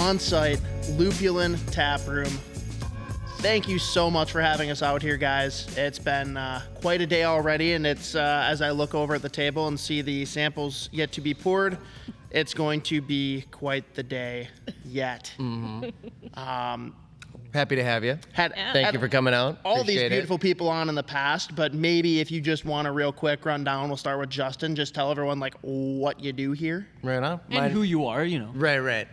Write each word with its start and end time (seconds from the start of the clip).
on 0.00 0.18
site, 0.18 0.58
Lupulin 0.92 1.58
Tap 1.70 2.00
Room. 2.08 2.32
Thank 3.40 3.68
you 3.68 3.78
so 3.78 4.10
much 4.10 4.32
for 4.32 4.40
having 4.40 4.70
us 4.70 4.82
out 4.82 5.02
here, 5.02 5.16
guys. 5.18 5.66
It's 5.76 5.98
been 5.98 6.36
uh, 6.38 6.62
quite 6.80 7.02
a 7.02 7.06
day 7.06 7.24
already, 7.24 7.74
and 7.74 7.86
it's 7.86 8.14
uh, 8.14 8.46
as 8.48 8.62
I 8.62 8.70
look 8.70 8.94
over 8.94 9.14
at 9.14 9.20
the 9.22 9.28
table 9.28 9.68
and 9.68 9.78
see 9.78 10.00
the 10.00 10.24
samples 10.24 10.88
yet 10.90 11.12
to 11.12 11.20
be 11.20 11.34
poured, 11.34 11.76
it's 12.30 12.54
going 12.54 12.80
to 12.82 13.02
be 13.02 13.44
quite 13.50 13.94
the 13.94 14.02
day 14.02 14.48
yet. 14.84 15.32
Um, 16.34 16.94
Happy 17.52 17.74
to 17.74 17.82
have 17.82 18.04
you. 18.04 18.16
had 18.32 18.54
Thank 18.54 18.84
had 18.84 18.94
you 18.94 19.00
for 19.00 19.08
coming 19.08 19.34
out. 19.34 19.58
all 19.64 19.78
these 19.78 19.96
Appreciate 19.96 20.06
it. 20.06 20.10
beautiful 20.10 20.38
people 20.38 20.68
on 20.68 20.88
in 20.88 20.94
the 20.94 21.02
past, 21.02 21.56
but 21.56 21.74
maybe 21.74 22.20
if 22.20 22.30
you 22.30 22.40
just 22.40 22.64
want 22.64 22.86
a 22.86 22.92
real 22.92 23.10
quick 23.12 23.44
rundown, 23.44 23.88
we'll 23.88 23.96
start 23.96 24.20
with 24.20 24.30
Justin. 24.30 24.76
Just 24.76 24.94
tell 24.94 25.10
everyone 25.10 25.40
like 25.40 25.54
what 25.62 26.20
you 26.20 26.32
do 26.32 26.52
here. 26.52 26.86
Right 27.02 27.20
on. 27.20 27.40
And 27.50 27.72
who 27.72 27.82
you 27.82 28.06
are, 28.06 28.22
you 28.24 28.38
know. 28.38 28.52
Right, 28.54 28.78
right. 28.78 29.08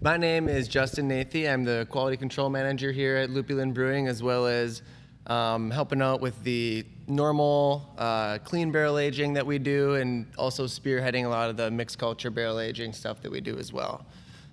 My 0.00 0.16
name 0.16 0.48
is 0.48 0.68
Justin 0.68 1.08
Nathy. 1.08 1.52
I'm 1.52 1.64
the 1.64 1.84
quality 1.90 2.16
control 2.16 2.50
manager 2.50 2.92
here 2.92 3.16
at 3.16 3.30
Lupulin 3.30 3.74
Brewing, 3.74 4.06
as 4.06 4.22
well 4.22 4.46
as 4.46 4.82
um, 5.26 5.72
helping 5.72 6.00
out 6.00 6.20
with 6.20 6.40
the 6.44 6.86
normal 7.08 7.92
uh, 7.98 8.38
clean 8.44 8.70
barrel 8.70 8.98
aging 8.98 9.32
that 9.32 9.44
we 9.44 9.58
do, 9.58 9.96
and 9.96 10.28
also 10.38 10.66
spearheading 10.66 11.24
a 11.24 11.28
lot 11.28 11.50
of 11.50 11.56
the 11.56 11.68
mixed 11.72 11.98
culture 11.98 12.30
barrel 12.30 12.60
aging 12.60 12.92
stuff 12.92 13.20
that 13.22 13.32
we 13.32 13.40
do 13.40 13.58
as 13.58 13.72
well. 13.72 14.06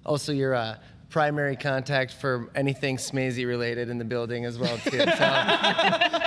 Also, 0.03 0.31
your 0.31 0.55
uh, 0.55 0.77
primary 1.09 1.55
contact 1.55 2.13
for 2.13 2.49
anything 2.55 2.97
smazy 2.97 3.47
related 3.47 3.89
in 3.89 3.97
the 3.97 4.05
building 4.05 4.45
as 4.45 4.57
well 4.57 4.77
too. 4.77 4.91
So 4.91 5.05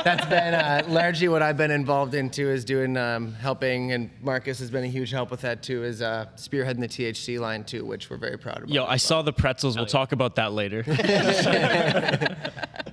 that's 0.05 0.27
been 0.27 0.55
uh, 0.55 0.85
largely 0.89 1.29
what 1.29 1.43
I've 1.43 1.57
been 1.57 1.71
involved 1.71 2.15
into 2.15 2.49
is 2.49 2.65
doing 2.65 2.97
um, 2.97 3.35
helping, 3.35 3.93
and 3.93 4.11
Marcus 4.23 4.59
has 4.61 4.71
been 4.71 4.85
a 4.85 4.89
huge 4.89 5.11
help 5.11 5.31
with 5.31 5.41
that 5.43 5.63
too. 5.63 5.85
Is 5.85 6.03
uh, 6.03 6.27
spearheading 6.37 6.81
the 6.81 6.89
THC 6.89 7.39
line 7.39 7.65
too, 7.65 7.85
which 7.85 8.11
we're 8.11 8.17
very 8.17 8.39
proud 8.39 8.63
of. 8.63 8.71
Yo, 8.71 8.85
I 8.85 8.97
saw 8.97 9.23
the 9.23 9.33
pretzels. 9.33 9.77
We'll 9.77 9.87
talk 9.87 10.13
about 10.13 10.37
that 10.37 10.53
later. 10.53 10.85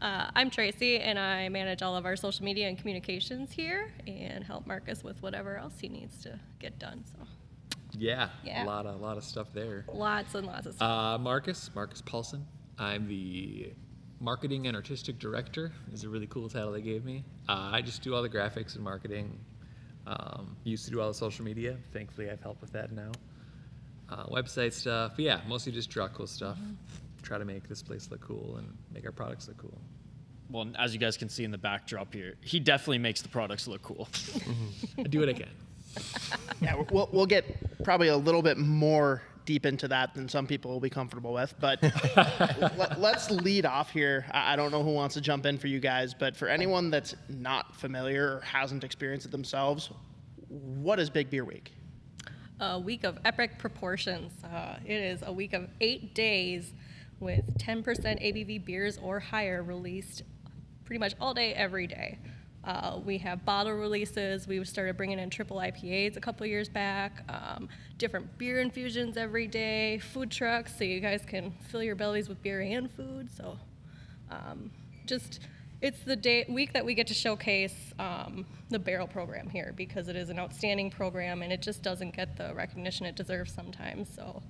Uh, 0.00 0.30
I'm 0.34 0.48
Tracy, 0.48 0.98
and 0.98 1.18
I 1.18 1.50
manage 1.50 1.82
all 1.82 1.94
of 1.94 2.06
our 2.06 2.16
social 2.16 2.42
media 2.42 2.68
and 2.68 2.78
communications 2.78 3.52
here, 3.52 3.92
and 4.06 4.42
help 4.42 4.66
Marcus 4.66 5.04
with 5.04 5.22
whatever 5.22 5.58
else 5.58 5.74
he 5.78 5.90
needs 5.90 6.22
to 6.22 6.40
get 6.58 6.78
done. 6.78 7.04
So 7.04 7.18
Yeah, 7.98 8.28
Yeah. 8.44 8.64
a 8.64 8.66
lot 8.66 8.86
of 8.86 9.00
lot 9.00 9.16
of 9.16 9.24
stuff 9.24 9.48
there. 9.52 9.84
lots 9.92 10.34
and 10.34 10.46
lots 10.46 10.66
of 10.66 10.74
stuff. 10.74 10.88
Uh, 10.88 11.18
Marcus, 11.18 11.70
Marcus 11.74 12.00
Paulson. 12.00 12.46
I'm 12.78 13.06
the 13.08 13.72
marketing 14.20 14.66
and 14.66 14.76
artistic 14.76 15.18
director. 15.18 15.72
Is 15.92 16.04
a 16.04 16.08
really 16.08 16.26
cool 16.28 16.48
title 16.48 16.72
they 16.72 16.82
gave 16.82 17.04
me. 17.04 17.24
Uh, 17.48 17.70
I 17.72 17.82
just 17.82 18.02
do 18.02 18.14
all 18.14 18.22
the 18.22 18.28
graphics 18.28 18.74
and 18.74 18.84
marketing. 18.84 19.38
Um, 20.06 20.56
used 20.64 20.84
to 20.86 20.90
do 20.90 21.00
all 21.00 21.08
the 21.08 21.14
social 21.14 21.44
media. 21.44 21.76
Thankfully, 21.92 22.30
I've 22.30 22.40
helped 22.40 22.60
with 22.62 22.72
that 22.72 22.90
now. 22.92 23.12
Uh, 24.08 24.24
website 24.26 24.72
stuff. 24.72 25.12
But 25.16 25.24
yeah, 25.24 25.40
mostly 25.46 25.72
just 25.72 25.90
draw 25.90 26.08
cool 26.08 26.26
stuff. 26.26 26.58
Try 27.22 27.38
to 27.38 27.44
make 27.44 27.68
this 27.68 27.82
place 27.82 28.10
look 28.10 28.20
cool 28.20 28.56
and 28.56 28.76
make 28.92 29.04
our 29.04 29.12
products 29.12 29.46
look 29.46 29.58
cool. 29.58 29.78
well, 30.48 30.66
as 30.78 30.92
you 30.94 30.98
guys 30.98 31.16
can 31.16 31.28
see 31.28 31.44
in 31.44 31.50
the 31.50 31.58
backdrop 31.58 32.12
here, 32.14 32.34
he 32.40 32.58
definitely 32.58 32.98
makes 32.98 33.20
the 33.22 33.28
products 33.28 33.68
look 33.68 33.82
cool. 33.82 34.08
I 34.98 35.02
do 35.04 35.20
what 35.20 35.28
I 35.28 35.32
can. 35.34 35.48
Yeah, 36.62 36.74
we'll, 36.90 37.08
we'll 37.10 37.24
get 37.24 37.82
probably 37.84 38.08
a 38.08 38.16
little 38.18 38.42
bit 38.42 38.58
more 38.58 39.22
deep 39.46 39.64
into 39.64 39.88
that 39.88 40.12
than 40.12 40.28
some 40.28 40.46
people 40.46 40.70
will 40.70 40.78
be 40.78 40.90
comfortable 40.90 41.32
with. 41.32 41.54
But 41.58 41.82
let, 42.76 42.98
us 42.98 43.30
lead 43.30 43.64
off 43.64 43.90
here. 43.90 44.26
I, 44.30 44.52
I 44.52 44.56
don't 44.56 44.70
know 44.70 44.82
who 44.82 44.92
wants 44.92 45.14
to 45.14 45.22
jump 45.22 45.46
in 45.46 45.56
for 45.56 45.68
you 45.68 45.80
guys, 45.80 46.12
but 46.12 46.36
for 46.36 46.48
anyone 46.48 46.90
that's 46.90 47.14
not 47.30 47.74
familiar 47.76 48.36
or 48.36 48.40
hasn't 48.42 48.84
experienced 48.84 49.24
it 49.24 49.32
themselves, 49.32 49.88
what 50.48 51.00
is 51.00 51.08
Big 51.08 51.30
Beer 51.30 51.46
Week? 51.46 51.72
a 52.60 52.78
week 52.78 53.04
of 53.04 53.18
epic 53.24 53.58
proportions. 53.58 54.32
Uh, 54.44 54.76
it 54.84 54.92
is 54.92 55.22
a 55.24 55.32
week 55.32 55.54
of 55.54 55.68
eight 55.80 56.14
days 56.14 56.72
with 57.18 57.56
10% 57.58 57.82
ABV 57.84 58.64
beers 58.64 58.98
or 58.98 59.18
higher 59.18 59.62
released 59.62 60.22
pretty 60.84 60.98
much 60.98 61.14
all 61.20 61.34
day, 61.34 61.54
every 61.54 61.86
day. 61.86 62.18
Uh, 62.64 63.00
we 63.04 63.16
have 63.18 63.44
bottle 63.44 63.72
releases. 63.72 64.46
We 64.46 64.62
started 64.64 64.96
bringing 64.96 65.18
in 65.18 65.30
triple 65.30 65.56
IPAs 65.56 66.16
a 66.16 66.20
couple 66.20 66.46
years 66.46 66.68
back. 66.68 67.24
Um, 67.28 67.68
different 67.96 68.36
beer 68.38 68.60
infusions 68.60 69.16
every 69.16 69.46
day. 69.46 69.98
Food 69.98 70.30
trucks, 70.30 70.76
so 70.76 70.84
you 70.84 71.00
guys 71.00 71.24
can 71.26 71.52
fill 71.68 71.82
your 71.82 71.94
bellies 71.94 72.28
with 72.28 72.42
beer 72.42 72.60
and 72.60 72.90
food. 72.90 73.30
So 73.34 73.56
um, 74.30 74.70
just 75.06 75.40
it's 75.80 76.00
the 76.04 76.16
day 76.16 76.44
week 76.48 76.74
that 76.74 76.84
we 76.84 76.94
get 76.94 77.06
to 77.06 77.14
showcase 77.14 77.74
um, 77.98 78.44
the 78.68 78.78
barrel 78.78 79.06
program 79.06 79.48
here 79.48 79.72
because 79.76 80.08
it 80.08 80.16
is 80.16 80.28
an 80.28 80.38
outstanding 80.38 80.90
program 80.90 81.40
and 81.42 81.52
it 81.52 81.62
just 81.62 81.82
doesn't 81.82 82.14
get 82.14 82.36
the 82.36 82.52
recognition 82.54 83.06
it 83.06 83.16
deserves 83.16 83.52
sometimes 83.52 84.08
so 84.14 84.42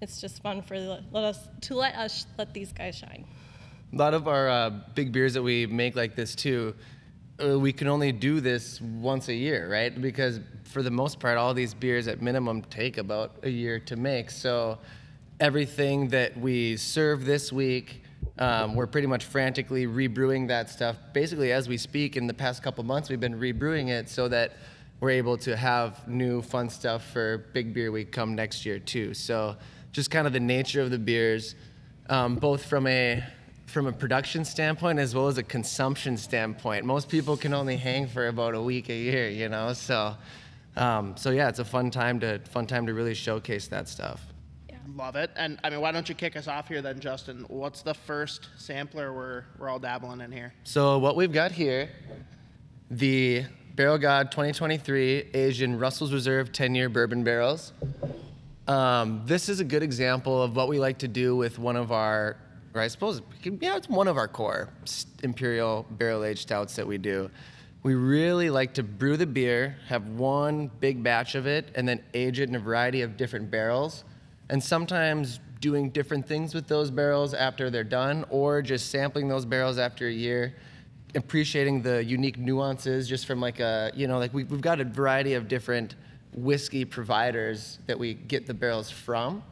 it's 0.00 0.18
just 0.20 0.42
fun 0.42 0.62
for 0.62 0.78
let 0.78 1.24
us 1.24 1.48
to 1.60 1.74
let 1.74 1.94
us 1.94 2.26
let 2.38 2.54
these 2.54 2.72
guys 2.72 2.96
shine 2.96 3.26
A 3.92 3.96
lot 3.96 4.14
of 4.14 4.26
our 4.26 4.48
uh, 4.48 4.70
big 4.94 5.12
beers 5.12 5.34
that 5.34 5.42
we 5.42 5.66
make 5.66 5.94
like 5.94 6.16
this 6.16 6.34
too, 6.34 6.74
uh, 7.42 7.58
we 7.58 7.72
can 7.72 7.88
only 7.88 8.12
do 8.12 8.40
this 8.40 8.80
once 8.80 9.28
a 9.28 9.34
year, 9.34 9.70
right? 9.70 10.00
Because 10.00 10.40
for 10.64 10.82
the 10.82 10.90
most 10.90 11.20
part, 11.20 11.36
all 11.36 11.52
these 11.52 11.74
beers 11.74 12.08
at 12.08 12.22
minimum 12.22 12.62
take 12.62 12.98
about 12.98 13.36
a 13.42 13.50
year 13.50 13.78
to 13.80 13.96
make. 13.96 14.30
So 14.30 14.78
everything 15.38 16.08
that 16.08 16.36
we 16.38 16.76
serve 16.76 17.24
this 17.24 17.52
week, 17.52 18.02
um, 18.38 18.74
we're 18.74 18.86
pretty 18.86 19.06
much 19.06 19.24
frantically 19.24 19.86
rebrewing 19.86 20.48
that 20.48 20.70
stuff. 20.70 20.96
Basically, 21.12 21.52
as 21.52 21.68
we 21.68 21.76
speak, 21.76 22.16
in 22.16 22.26
the 22.26 22.34
past 22.34 22.62
couple 22.62 22.84
months, 22.84 23.10
we've 23.10 23.20
been 23.20 23.38
rebrewing 23.38 23.88
it 23.88 24.08
so 24.08 24.28
that 24.28 24.52
we're 25.00 25.10
able 25.10 25.36
to 25.36 25.56
have 25.56 26.08
new 26.08 26.40
fun 26.40 26.70
stuff 26.70 27.04
for 27.12 27.38
Big 27.52 27.74
Beer 27.74 27.92
Week 27.92 28.12
come 28.12 28.34
next 28.34 28.64
year 28.64 28.78
too. 28.78 29.12
So 29.12 29.56
just 29.92 30.10
kind 30.10 30.26
of 30.26 30.32
the 30.32 30.40
nature 30.40 30.80
of 30.80 30.90
the 30.90 30.98
beers, 30.98 31.54
um, 32.08 32.36
both 32.36 32.64
from 32.64 32.86
a 32.86 33.22
from 33.66 33.86
a 33.86 33.92
production 33.92 34.44
standpoint 34.44 34.98
as 34.98 35.14
well 35.14 35.28
as 35.28 35.38
a 35.38 35.42
consumption 35.42 36.16
standpoint. 36.16 36.84
Most 36.84 37.08
people 37.08 37.36
can 37.36 37.52
only 37.52 37.76
hang 37.76 38.06
for 38.06 38.28
about 38.28 38.54
a 38.54 38.62
week 38.62 38.88
a 38.88 38.94
year, 38.94 39.28
you 39.28 39.48
know. 39.48 39.72
So, 39.72 40.16
um, 40.76 41.16
so 41.16 41.30
yeah, 41.30 41.48
it's 41.48 41.58
a 41.58 41.64
fun 41.64 41.90
time 41.90 42.20
to 42.20 42.38
fun 42.50 42.66
time 42.66 42.86
to 42.86 42.94
really 42.94 43.14
showcase 43.14 43.68
that 43.68 43.88
stuff. 43.88 44.24
Love 44.94 45.16
it. 45.16 45.30
And 45.36 45.58
I 45.64 45.70
mean, 45.70 45.80
why 45.80 45.92
don't 45.92 46.08
you 46.08 46.14
kick 46.14 46.36
us 46.36 46.48
off 46.48 46.68
here 46.68 46.80
then, 46.80 47.00
Justin? 47.00 47.44
What's 47.48 47.82
the 47.82 47.92
first 47.92 48.48
sampler 48.56 49.12
we're, 49.12 49.44
we're 49.58 49.68
all 49.68 49.78
dabbling 49.78 50.20
in 50.20 50.30
here? 50.32 50.54
So 50.64 50.98
what 50.98 51.16
we've 51.16 51.32
got 51.32 51.52
here, 51.52 51.90
the 52.90 53.44
Barrel 53.74 53.98
God 53.98 54.30
2023 54.30 55.32
Asian 55.34 55.78
Russell's 55.78 56.12
Reserve 56.12 56.52
10-year 56.52 56.88
bourbon 56.88 57.24
barrels. 57.24 57.72
Um, 58.66 59.22
this 59.26 59.48
is 59.48 59.60
a 59.60 59.64
good 59.64 59.82
example 59.82 60.42
of 60.42 60.56
what 60.56 60.68
we 60.68 60.78
like 60.78 60.98
to 60.98 61.08
do 61.08 61.36
with 61.36 61.58
one 61.58 61.76
of 61.76 61.92
our, 61.92 62.36
or 62.76 62.80
I 62.80 62.88
suppose, 62.88 63.22
yeah, 63.42 63.76
it's 63.76 63.88
one 63.88 64.06
of 64.06 64.16
our 64.16 64.28
core 64.28 64.68
imperial 65.22 65.86
barrel-aged 65.92 66.40
stouts 66.40 66.76
that 66.76 66.86
we 66.86 66.98
do. 66.98 67.30
We 67.82 67.94
really 67.94 68.50
like 68.50 68.74
to 68.74 68.82
brew 68.82 69.16
the 69.16 69.26
beer, 69.26 69.76
have 69.86 70.06
one 70.08 70.70
big 70.80 71.02
batch 71.02 71.34
of 71.34 71.46
it, 71.46 71.70
and 71.74 71.88
then 71.88 72.02
age 72.14 72.40
it 72.40 72.48
in 72.48 72.54
a 72.54 72.58
variety 72.58 73.02
of 73.02 73.16
different 73.16 73.50
barrels. 73.50 74.04
And 74.50 74.62
sometimes 74.62 75.40
doing 75.60 75.90
different 75.90 76.26
things 76.26 76.54
with 76.54 76.68
those 76.68 76.90
barrels 76.90 77.32
after 77.32 77.70
they're 77.70 77.84
done, 77.84 78.24
or 78.28 78.60
just 78.60 78.90
sampling 78.90 79.28
those 79.28 79.46
barrels 79.46 79.78
after 79.78 80.08
a 80.08 80.12
year, 80.12 80.54
appreciating 81.14 81.80
the 81.80 82.04
unique 82.04 82.38
nuances 82.38 83.08
just 83.08 83.26
from 83.26 83.40
like 83.40 83.60
a, 83.60 83.90
you 83.94 84.06
know, 84.06 84.18
like 84.18 84.34
we, 84.34 84.44
we've 84.44 84.60
got 84.60 84.80
a 84.80 84.84
variety 84.84 85.34
of 85.34 85.48
different 85.48 85.94
whiskey 86.34 86.84
providers 86.84 87.78
that 87.86 87.98
we 87.98 88.12
get 88.12 88.46
the 88.46 88.52
barrels 88.52 88.90
from. 88.90 89.42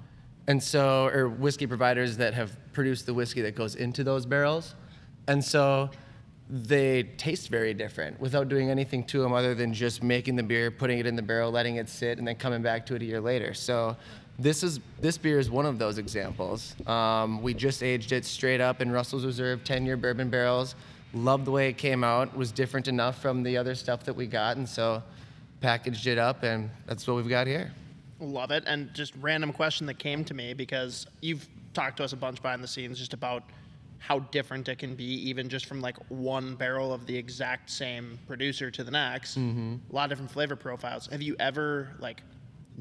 And 0.47 0.63
so, 0.63 1.07
or 1.07 1.29
whiskey 1.29 1.67
providers 1.67 2.17
that 2.19 2.35
have 2.35 2.57
produced 2.73 3.07
the 3.07 3.15
whiskey 3.15 3.41
that 3.43 3.55
goes 3.55 3.77
into 3.77 4.05
those 4.05 4.27
barrels. 4.27 4.75
And 5.27 5.43
so 5.43 5.91
they 6.51 7.05
taste 7.17 7.49
very 7.49 7.73
different 7.73 8.21
without 8.21 8.49
doing 8.49 8.71
anything 8.71 9.05
to 9.05 9.23
them 9.23 9.33
other 9.33 9.55
than 9.55 9.73
just 9.73 10.03
making 10.03 10.37
the 10.37 10.43
beer, 10.43 10.71
putting 10.71 10.99
it 10.99 11.07
in 11.07 11.17
the 11.17 11.23
barrel, 11.23 11.51
letting 11.51 11.77
it 11.77 11.89
sit, 11.89 12.19
and 12.19 12.29
then 12.29 12.37
coming 12.37 12.63
back 12.63 12.85
to 12.87 12.95
it 12.95 13.03
a 13.03 13.05
year 13.05 13.21
later. 13.21 13.55
So 13.55 13.97
this 14.39 14.63
is 14.63 14.81
this 15.01 15.17
beer 15.17 15.39
is 15.39 15.51
one 15.51 15.65
of 15.65 15.79
those 15.79 15.97
examples. 15.97 16.75
Um, 16.87 17.41
we 17.41 17.55
just 17.55 17.83
aged 17.83 18.13
it 18.13 18.25
straight 18.25 18.61
up 18.61 18.83
in 18.83 18.91
Russell's 18.91 19.25
Reserve 19.25 19.65
10-year 19.65 19.97
bourbon 19.97 20.29
barrels. 20.29 20.75
Loved 21.15 21.45
the 21.47 21.53
way 21.53 21.69
it 21.69 21.79
came 21.79 22.05
out. 22.05 22.37
Was 22.37 22.53
different 22.53 22.89
enough 22.89 23.23
from 23.23 23.43
the 23.43 23.57
other 23.57 23.75
stuff 23.75 24.03
that 24.05 24.15
we 24.15 24.27
got, 24.27 24.57
and 24.57 24.69
so 24.69 25.03
packaged 25.61 26.07
it 26.07 26.19
up, 26.19 26.43
and 26.43 26.69
that's 26.87 27.07
what 27.07 27.17
we've 27.17 27.29
got 27.29 27.47
here. 27.47 27.73
Love 28.25 28.51
it. 28.51 28.65
And 28.67 28.93
just 28.95 29.15
random 29.21 29.53
question 29.53 29.87
that 29.87 29.99
came 29.99 30.25
to 30.25 30.35
me 30.35 30.55
because 30.55 31.07
you've 31.21 31.47
talked 31.73 31.99
to 31.99 32.05
us 32.05 32.13
a 32.13 32.17
bunch 32.17 32.41
behind 32.41 32.63
the 32.63 32.69
scenes 32.69 32.99
just 32.99 33.13
about 33.13 33.45
how 33.99 34.19
different 34.19 34.69
it 34.69 34.79
can 34.79 34.95
be, 34.95 35.29
even 35.29 35.49
just 35.49 35.67
from 35.67 35.81
like 35.81 35.97
one 36.11 36.55
barrel 36.57 36.93
of 36.93 37.07
the 37.07 37.17
exact 37.17 37.71
same 37.71 38.19
producer 38.27 38.71
to 38.71 38.85
the 38.85 38.91
next. 38.91 39.39
Mm-hmm. 39.39 39.77
A 39.91 39.95
lot 39.95 40.05
of 40.05 40.11
different 40.11 40.31
flavor 40.31 40.57
profiles. 40.57 41.07
Have 41.07 41.23
you 41.23 41.37
ever 41.39 41.91
like 41.99 42.23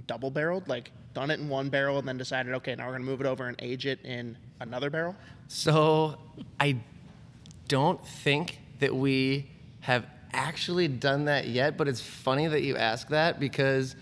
double 0.07 0.31
barreled, 0.31 0.67
like 0.67 0.91
done 1.13 1.31
it 1.31 1.39
in 1.39 1.47
one 1.47 1.69
barrel 1.69 1.97
and 1.97 2.07
then 2.07 2.17
decided, 2.17 2.53
okay, 2.55 2.75
now 2.75 2.87
we're 2.87 2.93
gonna 2.93 3.05
move 3.05 3.21
it 3.21 3.27
over 3.27 3.47
and 3.47 3.55
age 3.61 3.85
it 3.85 3.99
in 4.03 4.37
another 4.59 4.89
barrel? 4.89 5.15
So 5.47 6.17
I 6.59 6.77
don't 7.67 8.05
think 8.05 8.59
that 8.79 8.93
we 8.93 9.49
have 9.81 10.05
actually 10.33 10.87
done 10.87 11.25
that 11.25 11.47
yet, 11.47 11.77
but 11.77 11.87
it's 11.87 12.01
funny 12.01 12.47
that 12.47 12.63
you 12.63 12.75
ask 12.75 13.07
that 13.09 13.39
because 13.39 13.95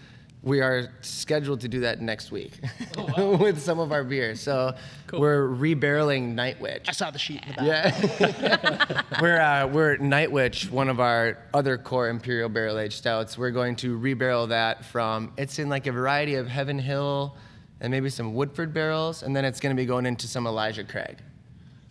we 0.44 0.60
are 0.62 0.92
scheduled 1.02 1.62
to 1.62 1.68
do 1.68 1.82
that 1.82 2.02
next 2.02 2.32
week 2.32 2.54
with 3.18 3.62
some 3.62 3.80
of 3.80 3.92
our 3.92 4.04
beers. 4.04 4.42
So 4.42 4.76
we're 5.14 5.48
rebarreling 5.48 6.34
Night 6.34 6.60
Witch. 6.60 6.86
I 6.88 6.92
saw 6.94 7.12
the 7.12 7.20
sheet 7.20 7.44
in 7.44 7.50
the 7.50 7.56
back. 7.56 8.20
Yeah. 8.20 9.02
we're 9.22 9.40
uh, 9.40 9.68
we're 9.68 9.98
Night 9.98 10.32
Witch, 10.32 10.70
one 10.72 10.90
of 10.90 11.00
our 11.00 11.38
other 11.54 11.78
core 11.78 12.10
Imperial 12.10 12.50
Barrel 12.50 12.80
Aged 12.80 12.94
Stouts. 12.94 13.38
We're 13.38 13.52
going 13.52 13.76
to 13.78 14.00
rebarrel 14.00 14.50
that 14.50 14.84
from 14.86 15.34
it's 15.38 15.60
in 15.60 15.70
like 15.70 15.86
a 15.86 15.92
variety 15.92 16.36
of 16.36 16.48
Heaven 16.48 16.80
Hill 16.80 17.36
and 17.80 17.92
maybe 17.92 18.10
some 18.10 18.34
Woodford 18.34 18.74
barrels, 18.74 19.24
and 19.24 19.36
then 19.36 19.46
it's 19.46 19.60
going 19.60 19.76
to 19.76 19.80
be 19.80 19.86
going 19.86 20.06
into 20.06 20.28
some 20.28 20.48
Elijah 20.48 20.84
Craig. 20.84 21.18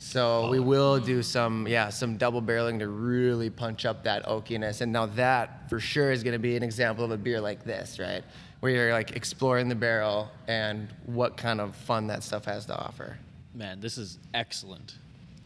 So 0.03 0.49
we 0.49 0.61
will 0.61 0.99
do 0.99 1.23
some 1.23 1.69
yeah 1.69 1.91
some 1.91 2.17
double 2.17 2.41
barreling 2.41 2.79
to 2.79 2.89
really 2.89 3.51
punch 3.51 3.85
up 3.85 4.03
that 4.05 4.25
oakiness, 4.25 4.81
and 4.81 4.91
now 4.93 5.05
that 5.07 5.69
for 5.69 5.79
sure 5.79 6.11
is 6.11 6.23
going 6.23 6.33
to 6.33 6.39
be 6.39 6.57
an 6.57 6.63
example 6.63 7.05
of 7.05 7.11
a 7.11 7.19
beer 7.19 7.39
like 7.39 7.65
this, 7.65 7.99
right? 7.99 8.25
Where 8.61 8.73
you're 8.73 8.93
like 8.95 9.15
exploring 9.15 9.69
the 9.69 9.75
barrel 9.75 10.31
and 10.49 10.89
what 11.05 11.37
kind 11.37 11.61
of 11.61 11.77
fun 11.77 12.07
that 12.07 12.23
stuff 12.23 12.47
has 12.47 12.65
to 12.67 12.77
offer. 12.79 13.19
Man, 13.55 13.81
this 13.81 13.99
is 13.99 14.19
excellent. 14.33 14.95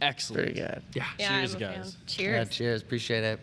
Excellent. 0.00 0.42
Very 0.42 0.54
good. 0.54 0.82
Yeah. 0.94 1.04
Yeah, 1.18 1.28
Cheers, 1.40 1.54
I'm 1.56 1.62
a 1.62 1.66
fan. 1.66 1.76
guys. 1.80 1.96
Yeah, 1.96 2.06
Cheers. 2.06 2.48
cheers. 2.50 2.82
Appreciate 2.82 3.24
it. 3.24 3.40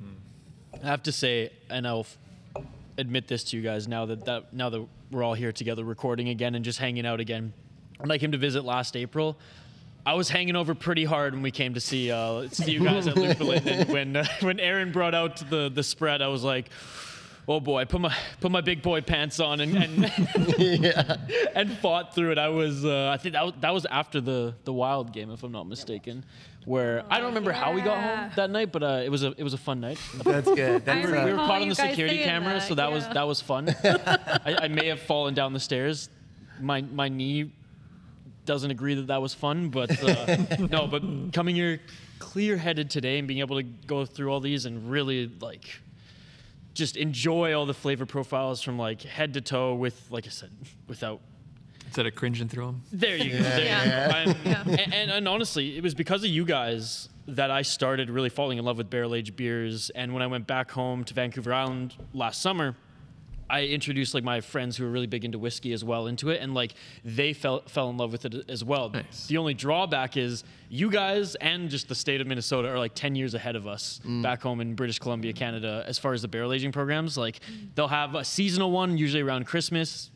Hmm. 0.00 0.82
I 0.82 0.86
have 0.88 1.02
to 1.04 1.12
say, 1.12 1.52
and 1.70 1.86
I'll 1.86 2.06
f- 2.56 2.64
admit 2.98 3.28
this 3.28 3.44
to 3.44 3.56
you 3.56 3.62
guys 3.62 3.86
now 3.86 4.06
that, 4.06 4.24
that 4.24 4.52
now 4.52 4.68
that 4.70 4.84
we're 5.12 5.22
all 5.22 5.34
here 5.34 5.52
together 5.52 5.84
recording 5.84 6.28
again 6.28 6.54
and 6.56 6.64
just 6.64 6.78
hanging 6.80 7.06
out 7.06 7.20
again. 7.20 7.52
When 8.02 8.10
I 8.10 8.18
came 8.18 8.32
to 8.32 8.38
visit 8.38 8.64
last 8.64 8.96
April, 8.96 9.38
I 10.04 10.14
was 10.14 10.28
hanging 10.28 10.56
over 10.56 10.74
pretty 10.74 11.04
hard 11.04 11.34
when 11.34 11.42
we 11.42 11.52
came 11.52 11.74
to 11.74 11.80
see 11.80 12.10
uh, 12.10 12.48
see 12.48 12.72
you 12.72 12.82
guys 12.82 13.06
at 13.06 13.14
Lupulin. 13.14 13.64
And 13.64 13.88
when 13.88 14.16
uh, 14.16 14.24
when 14.40 14.58
Aaron 14.58 14.90
brought 14.90 15.14
out 15.14 15.36
the 15.48 15.70
the 15.72 15.82
spread, 15.82 16.20
I 16.20 16.28
was 16.28 16.42
like. 16.42 16.68
Oh 17.48 17.58
boy! 17.58 17.84
Put 17.86 18.00
my 18.00 18.16
put 18.40 18.52
my 18.52 18.60
big 18.60 18.82
boy 18.82 19.00
pants 19.00 19.40
on 19.40 19.58
and 19.58 19.74
and, 19.76 20.12
and 21.56 21.76
fought 21.78 22.14
through 22.14 22.30
it. 22.30 22.38
I 22.38 22.48
was 22.48 22.84
uh, 22.84 23.10
I 23.12 23.16
think 23.16 23.32
that 23.32 23.44
was, 23.44 23.54
that 23.62 23.74
was 23.74 23.84
after 23.86 24.20
the 24.20 24.54
the 24.62 24.72
wild 24.72 25.12
game, 25.12 25.28
if 25.32 25.42
I'm 25.42 25.50
not 25.50 25.66
mistaken. 25.66 26.24
Where 26.66 27.04
I 27.10 27.18
don't 27.18 27.26
remember 27.26 27.50
how 27.50 27.72
we 27.72 27.80
got 27.80 28.00
home 28.00 28.30
that 28.36 28.48
night, 28.48 28.70
but 28.70 28.84
uh, 28.84 29.02
it 29.04 29.08
was 29.08 29.24
a 29.24 29.34
it 29.36 29.42
was 29.42 29.54
a 29.54 29.58
fun 29.58 29.80
night. 29.80 29.98
That's 30.22 30.48
good. 30.48 30.84
That's, 30.84 31.04
We 31.04 31.18
uh, 31.18 31.26
were 31.26 31.34
caught 31.34 31.62
on 31.62 31.68
the 31.68 31.74
security 31.74 32.22
camera, 32.22 32.54
that, 32.54 32.68
so 32.68 32.76
that 32.76 32.92
was 32.92 33.08
that 33.08 33.26
was 33.26 33.40
fun. 33.40 33.74
I, 33.82 34.58
I 34.62 34.68
may 34.68 34.86
have 34.86 35.00
fallen 35.00 35.34
down 35.34 35.52
the 35.52 35.60
stairs. 35.60 36.10
My 36.60 36.82
my 36.82 37.08
knee 37.08 37.50
doesn't 38.44 38.70
agree 38.70 38.94
that 38.94 39.06
that 39.08 39.22
was 39.22 39.34
fun, 39.34 39.68
but 39.68 39.90
uh, 40.02 40.36
no. 40.70 40.86
But 40.86 41.02
coming 41.32 41.54
here 41.54 41.80
clear-headed 42.18 42.88
today 42.90 43.18
and 43.18 43.26
being 43.28 43.40
able 43.40 43.56
to 43.56 43.62
go 43.62 44.04
through 44.04 44.30
all 44.32 44.40
these 44.40 44.64
and 44.64 44.90
really 44.90 45.30
like 45.40 45.64
just 46.74 46.96
enjoy 46.96 47.52
all 47.54 47.66
the 47.66 47.74
flavor 47.74 48.06
profiles 48.06 48.62
from 48.62 48.78
like 48.78 49.02
head 49.02 49.34
to 49.34 49.40
toe 49.40 49.74
with 49.74 50.06
like 50.10 50.26
I 50.26 50.30
said 50.30 50.50
without 50.88 51.20
Instead 51.86 52.06
of 52.06 52.14
cringing 52.14 52.48
through 52.48 52.66
them. 52.66 52.82
there 52.90 53.16
you 53.18 53.32
go. 53.32 53.38
There 53.42 53.58
you 53.58 53.64
Yeah. 53.66 54.24
go. 54.24 54.34
Yeah. 54.44 54.62
And, 54.66 54.94
and, 54.94 55.10
and 55.10 55.28
honestly, 55.28 55.76
it 55.76 55.82
was 55.82 55.94
because 55.94 56.24
of 56.24 56.30
you 56.30 56.46
guys 56.46 57.10
that 57.28 57.50
I 57.50 57.60
started 57.62 58.08
really 58.08 58.30
falling 58.30 58.56
in 58.56 58.64
love 58.64 58.78
with 58.78 58.88
barrel 58.88 59.14
aged 59.14 59.36
beers. 59.36 59.90
And 59.90 60.14
when 60.14 60.22
I 60.22 60.26
went 60.26 60.46
back 60.46 60.70
home 60.70 61.04
to 61.04 61.12
Vancouver 61.12 61.52
Island 61.52 61.94
last 62.14 62.40
summer, 62.40 62.74
I 63.50 63.64
introduced 63.64 64.14
like 64.14 64.24
my 64.24 64.40
friends 64.40 64.76
who 64.76 64.84
were 64.84 64.90
really 64.90 65.06
big 65.06 65.24
into 65.24 65.38
whiskey 65.38 65.72
as 65.72 65.84
well 65.84 66.06
into 66.06 66.30
it, 66.30 66.40
and 66.40 66.54
like 66.54 66.74
they 67.04 67.32
fell 67.32 67.62
fell 67.66 67.90
in 67.90 67.96
love 67.96 68.12
with 68.12 68.24
it 68.24 68.48
as 68.48 68.64
well. 68.64 68.90
Nice. 68.90 69.26
The 69.26 69.36
only 69.36 69.54
drawback 69.54 70.16
is 70.16 70.44
you 70.70 70.90
guys 70.90 71.34
and 71.34 71.68
just 71.68 71.88
the 71.88 71.94
state 71.94 72.20
of 72.20 72.26
Minnesota 72.26 72.68
are 72.68 72.78
like 72.78 72.94
ten 72.94 73.14
years 73.14 73.34
ahead 73.34 73.56
of 73.56 73.66
us 73.66 74.00
back 74.22 74.42
home 74.42 74.60
in 74.60 74.74
British 74.74 74.98
Columbia, 74.98 75.32
Canada, 75.32 75.84
as 75.86 75.98
far 75.98 76.14
as 76.14 76.22
the 76.22 76.28
barrel 76.28 76.52
aging 76.52 76.72
programs. 76.72 77.18
Like 77.18 77.40
they'll 77.74 77.88
have 77.88 78.14
a 78.14 78.24
seasonal 78.24 78.70
one 78.70 78.96
usually 78.96 79.22
around 79.22 79.44
Christmas, 79.46 80.10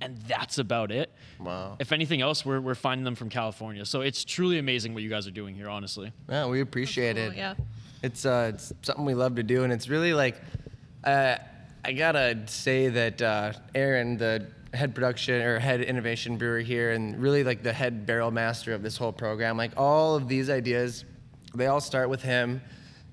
and 0.00 0.16
that's 0.28 0.58
about 0.58 0.92
it. 0.92 1.10
Wow. 1.40 1.76
If 1.80 1.92
anything 1.92 2.20
else, 2.22 2.46
we're, 2.46 2.60
we're 2.60 2.74
finding 2.74 3.04
them 3.04 3.14
from 3.14 3.28
California. 3.30 3.84
So 3.84 4.00
it's 4.00 4.24
truly 4.24 4.58
amazing 4.58 4.94
what 4.94 5.02
you 5.02 5.10
guys 5.10 5.26
are 5.26 5.30
doing 5.32 5.54
here, 5.54 5.68
honestly. 5.68 6.12
Yeah, 6.28 6.46
we 6.46 6.60
appreciate 6.60 7.16
Cool, 7.16 7.32
it. 7.32 7.36
Yeah. 7.36 7.54
It's 8.02 8.24
uh, 8.24 8.52
it's 8.54 8.72
something 8.82 9.04
we 9.04 9.14
love 9.14 9.34
to 9.36 9.42
do, 9.42 9.64
and 9.64 9.72
it's 9.72 9.88
really 9.88 10.14
like, 10.14 10.36
uh, 11.04 11.36
I 11.86 11.92
gotta 11.92 12.36
say 12.46 12.88
that 12.88 13.22
uh, 13.22 13.52
Aaron, 13.72 14.16
the 14.16 14.48
head 14.74 14.92
production 14.92 15.40
or 15.40 15.60
head 15.60 15.80
innovation 15.80 16.36
brewer 16.36 16.58
here, 16.58 16.90
and 16.90 17.16
really 17.22 17.44
like 17.44 17.62
the 17.62 17.72
head 17.72 18.06
barrel 18.06 18.32
master 18.32 18.74
of 18.74 18.82
this 18.82 18.96
whole 18.96 19.12
program, 19.12 19.56
like 19.56 19.70
all 19.76 20.16
of 20.16 20.26
these 20.26 20.50
ideas, 20.50 21.04
they 21.54 21.68
all 21.68 21.80
start 21.80 22.08
with 22.08 22.22
him. 22.22 22.60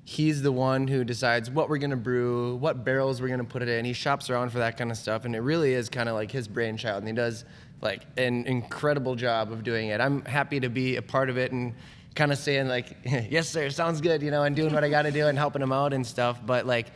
He's 0.05 0.41
the 0.41 0.51
one 0.51 0.87
who 0.87 1.03
decides 1.03 1.51
what 1.51 1.69
we're 1.69 1.77
gonna 1.77 1.95
brew, 1.95 2.55
what 2.55 2.83
barrels 2.83 3.21
we're 3.21 3.27
gonna 3.27 3.43
put 3.43 3.61
it 3.61 3.69
in. 3.69 3.85
He 3.85 3.93
shops 3.93 4.31
around 4.31 4.49
for 4.49 4.57
that 4.57 4.75
kind 4.75 4.89
of 4.89 4.97
stuff, 4.97 5.25
and 5.25 5.35
it 5.35 5.41
really 5.41 5.75
is 5.75 5.87
kind 5.87 6.09
of 6.09 6.15
like 6.15 6.31
his 6.31 6.47
brainchild, 6.47 7.03
and 7.03 7.07
he 7.07 7.13
does 7.13 7.45
like 7.79 8.07
an 8.17 8.47
incredible 8.47 9.13
job 9.13 9.51
of 9.51 9.63
doing 9.63 9.89
it. 9.89 10.01
I'm 10.01 10.25
happy 10.25 10.59
to 10.61 10.69
be 10.69 10.95
a 10.95 11.01
part 11.03 11.29
of 11.29 11.37
it 11.37 11.51
and 11.51 11.75
kind 12.15 12.31
of 12.31 12.39
saying 12.39 12.67
like, 12.67 12.97
yes 13.05 13.49
sir, 13.49 13.69
sounds 13.69 14.01
good, 14.01 14.23
you 14.23 14.31
know, 14.31 14.43
and 14.43 14.55
doing 14.55 14.73
what 14.73 14.83
I 14.83 14.89
got 14.89 15.03
to 15.03 15.11
do 15.11 15.27
and 15.27 15.37
helping 15.37 15.61
him 15.61 15.71
out 15.71 15.93
and 15.93 16.05
stuff. 16.05 16.39
But 16.43 16.65
like, 16.65 16.87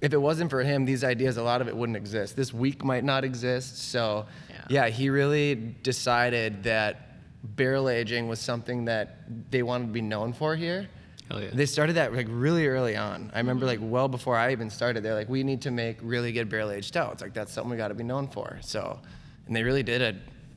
if 0.00 0.12
it 0.12 0.18
wasn't 0.18 0.50
for 0.50 0.62
him, 0.62 0.84
these 0.84 1.04
ideas, 1.04 1.36
a 1.36 1.42
lot 1.42 1.60
of 1.60 1.68
it 1.68 1.76
wouldn't 1.76 1.96
exist. 1.96 2.36
This 2.36 2.52
week 2.52 2.84
might 2.84 3.04
not 3.04 3.24
exist. 3.24 3.90
So 3.90 4.26
yeah, 4.68 4.88
he 4.88 5.10
really 5.10 5.54
decided 5.54 6.62
that 6.64 7.02
barrel 7.42 7.88
aging 7.88 8.28
was 8.28 8.40
something 8.40 8.84
that 8.86 9.18
they 9.50 9.62
wanted 9.62 9.86
to 9.86 9.92
be 9.92 10.02
known 10.02 10.32
for 10.32 10.56
here. 10.56 10.88
Hell 11.30 11.42
yeah. 11.42 11.50
They 11.52 11.66
started 11.66 11.94
that 11.94 12.12
like 12.12 12.26
really 12.30 12.66
early 12.66 12.96
on. 12.96 13.30
I 13.34 13.38
remember 13.38 13.66
mm-hmm. 13.66 13.82
like 13.82 13.92
well 13.92 14.08
before 14.08 14.36
I 14.36 14.52
even 14.52 14.70
started. 14.70 15.02
They're 15.02 15.14
like, 15.14 15.28
we 15.28 15.42
need 15.42 15.62
to 15.62 15.70
make 15.70 15.98
really 16.02 16.32
good 16.32 16.48
barrel 16.48 16.70
aged 16.70 16.88
stouts. 16.88 17.22
Like 17.22 17.34
that's 17.34 17.52
something 17.52 17.70
we 17.70 17.76
got 17.76 17.88
to 17.88 17.94
be 17.94 18.04
known 18.04 18.28
for. 18.28 18.58
So, 18.62 19.00
and 19.46 19.56
they 19.56 19.62
really 19.62 19.82
did 19.82 20.02
a 20.02 20.16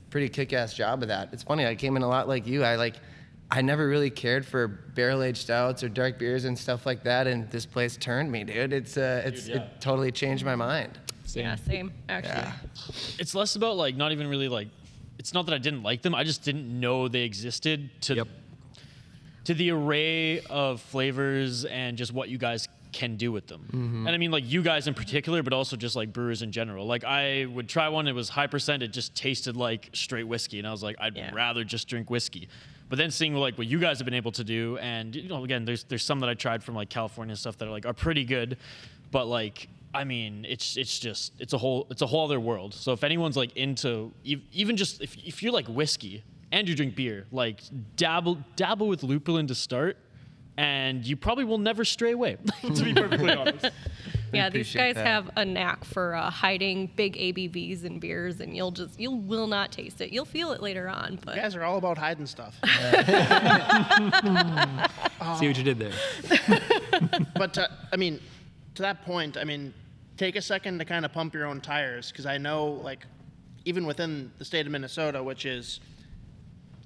pretty 0.09 0.29
kick-ass 0.29 0.73
job 0.73 1.01
of 1.01 1.07
that. 1.07 1.29
It's 1.31 1.43
funny. 1.43 1.65
I 1.65 1.75
came 1.75 1.95
in 1.95 2.03
a 2.03 2.07
lot 2.07 2.27
like 2.27 2.45
you. 2.45 2.63
I 2.63 2.75
like, 2.75 2.95
I 3.51 3.61
never 3.61 3.87
really 3.87 4.09
cared 4.11 4.45
for 4.45 4.67
barrel 4.67 5.23
aged 5.23 5.39
stouts 5.39 5.83
or 5.83 5.89
dark 5.89 6.19
beers 6.19 6.45
and 6.45 6.57
stuff 6.57 6.85
like 6.85 7.03
that. 7.03 7.25
And 7.27 7.49
this 7.49 7.65
place 7.65 7.97
turned 7.97 8.31
me, 8.31 8.43
dude. 8.43 8.73
It's 8.73 8.95
uh, 8.97 9.23
it's 9.25 9.45
Dude, 9.45 9.55
yeah. 9.55 9.61
it 9.63 9.81
totally 9.81 10.11
changed 10.11 10.45
my 10.45 10.55
mind. 10.55 10.99
Same. 11.25 11.43
Yeah, 11.45 11.55
same, 11.55 11.91
actually. 12.07 12.33
Yeah. 12.33 12.53
It's 13.19 13.33
less 13.35 13.55
about 13.55 13.75
like 13.77 13.95
not 13.95 14.11
even 14.11 14.27
really 14.27 14.49
like, 14.49 14.67
it's 15.17 15.33
not 15.33 15.45
that 15.47 15.53
I 15.55 15.57
didn't 15.57 15.83
like 15.83 16.01
them. 16.01 16.13
I 16.15 16.23
just 16.23 16.43
didn't 16.43 16.79
know 16.79 17.07
they 17.07 17.21
existed 17.21 17.89
to 18.01 18.15
Yep. 18.15 18.27
to 19.45 19.53
the 19.55 19.71
array 19.71 20.41
of 20.41 20.81
flavors 20.81 21.65
and 21.65 21.97
just 21.97 22.13
what 22.13 22.29
you 22.29 22.37
guys 22.37 22.67
can 22.91 23.15
do 23.17 23.31
with 23.31 23.45
them. 23.47 23.67
And 24.07 24.09
I 24.09 24.17
mean 24.17 24.31
like 24.31 24.43
you 24.47 24.61
guys 24.63 24.87
in 24.87 24.93
particular, 24.95 25.43
but 25.43 25.53
also 25.53 25.75
just 25.75 25.95
like 25.95 26.11
brewers 26.13 26.41
in 26.41 26.51
general. 26.51 26.85
Like 26.87 27.03
I 27.03 27.45
would 27.45 27.67
try 27.69 27.89
one, 27.89 28.07
it 28.07 28.13
was 28.15 28.29
high 28.29 28.47
percent, 28.47 28.81
it 28.83 28.87
just 28.89 29.15
tasted 29.15 29.55
like 29.55 29.89
straight 29.93 30.23
whiskey. 30.27 30.57
And 30.59 30.67
I 30.67 30.71
was 30.71 30.81
like, 30.83 30.95
I'd 30.99 31.15
Yeah. 31.15 31.31
rather 31.33 31.63
just 31.63 31.87
drink 31.87 32.09
whiskey. 32.09 32.47
But 32.89 32.97
then 32.97 33.11
seeing 33.11 33.35
like 33.35 33.57
what 33.57 33.67
you 33.67 33.79
guys 33.79 33.99
have 33.99 34.05
been 34.05 34.15
able 34.15 34.31
to 34.33 34.43
do, 34.43 34.77
and 34.79 35.15
you 35.15 35.29
know, 35.29 35.43
again, 35.43 35.63
there's 35.63 35.83
there's 35.83 36.03
some 36.03 36.19
that 36.21 36.29
I 36.29 36.33
tried 36.33 36.63
from 36.63 36.75
like 36.75 36.89
California 36.89 37.31
and 37.31 37.39
stuff 37.39 37.57
that 37.59 37.67
are 37.67 37.71
like 37.71 37.85
are 37.85 37.93
pretty 37.93 38.25
good, 38.25 38.57
but 39.11 39.27
like 39.27 39.69
I 39.93 40.03
mean, 40.03 40.45
it's 40.47 40.77
it's 40.77 40.99
just 40.99 41.33
it's 41.39 41.53
a 41.53 41.57
whole 41.57 41.87
it's 41.89 42.01
a 42.01 42.07
whole 42.07 42.25
other 42.25 42.39
world. 42.39 42.73
So 42.73 42.91
if 42.91 43.03
anyone's 43.03 43.37
like 43.37 43.55
into 43.55 44.11
even 44.23 44.75
just 44.75 45.01
if 45.01 45.15
if 45.17 45.41
you're 45.43 45.53
like 45.53 45.67
whiskey 45.67 46.23
and 46.51 46.67
you 46.67 46.75
drink 46.75 46.95
beer, 46.95 47.25
like 47.31 47.61
dabble 47.95 48.39
dabble 48.55 48.87
with 48.87 49.01
lupulin 49.01 49.47
to 49.47 49.55
start, 49.55 49.97
and 50.57 51.05
you 51.05 51.15
probably 51.15 51.45
will 51.45 51.57
never 51.57 51.85
stray 51.85 52.11
away. 52.11 52.37
to 52.61 52.83
be 52.83 52.93
perfectly 52.93 53.31
honest. 53.35 53.69
Yeah, 54.33 54.49
these 54.49 54.73
guys 54.73 54.95
that. 54.95 55.05
have 55.05 55.29
a 55.35 55.45
knack 55.45 55.85
for 55.85 56.15
uh, 56.15 56.29
hiding 56.29 56.87
big 56.95 57.15
ABVs 57.15 57.83
in 57.83 57.99
beers, 57.99 58.39
and 58.39 58.55
you'll 58.55 58.71
just 58.71 58.99
you 58.99 59.11
will 59.11 59.47
not 59.47 59.71
taste 59.71 60.01
it. 60.01 60.11
You'll 60.11 60.25
feel 60.25 60.51
it 60.51 60.61
later 60.61 60.87
on, 60.87 61.19
but 61.23 61.35
You 61.35 61.41
guys 61.41 61.55
are 61.55 61.63
all 61.63 61.77
about 61.77 61.97
hiding 61.97 62.25
stuff. 62.25 62.55
See 65.39 65.47
what 65.47 65.57
you 65.57 65.63
did 65.63 65.79
there. 65.79 65.93
but 67.35 67.53
to, 67.55 67.69
I 67.91 67.97
mean, 67.97 68.19
to 68.75 68.81
that 68.81 69.03
point, 69.03 69.37
I 69.37 69.43
mean, 69.43 69.73
take 70.17 70.35
a 70.35 70.41
second 70.41 70.79
to 70.79 70.85
kind 70.85 71.05
of 71.05 71.13
pump 71.13 71.33
your 71.33 71.45
own 71.45 71.61
tires 71.61 72.11
because 72.11 72.25
I 72.25 72.37
know, 72.37 72.67
like, 72.67 73.05
even 73.65 73.85
within 73.85 74.31
the 74.37 74.45
state 74.45 74.65
of 74.65 74.71
Minnesota, 74.71 75.21
which 75.21 75.45
is 75.45 75.79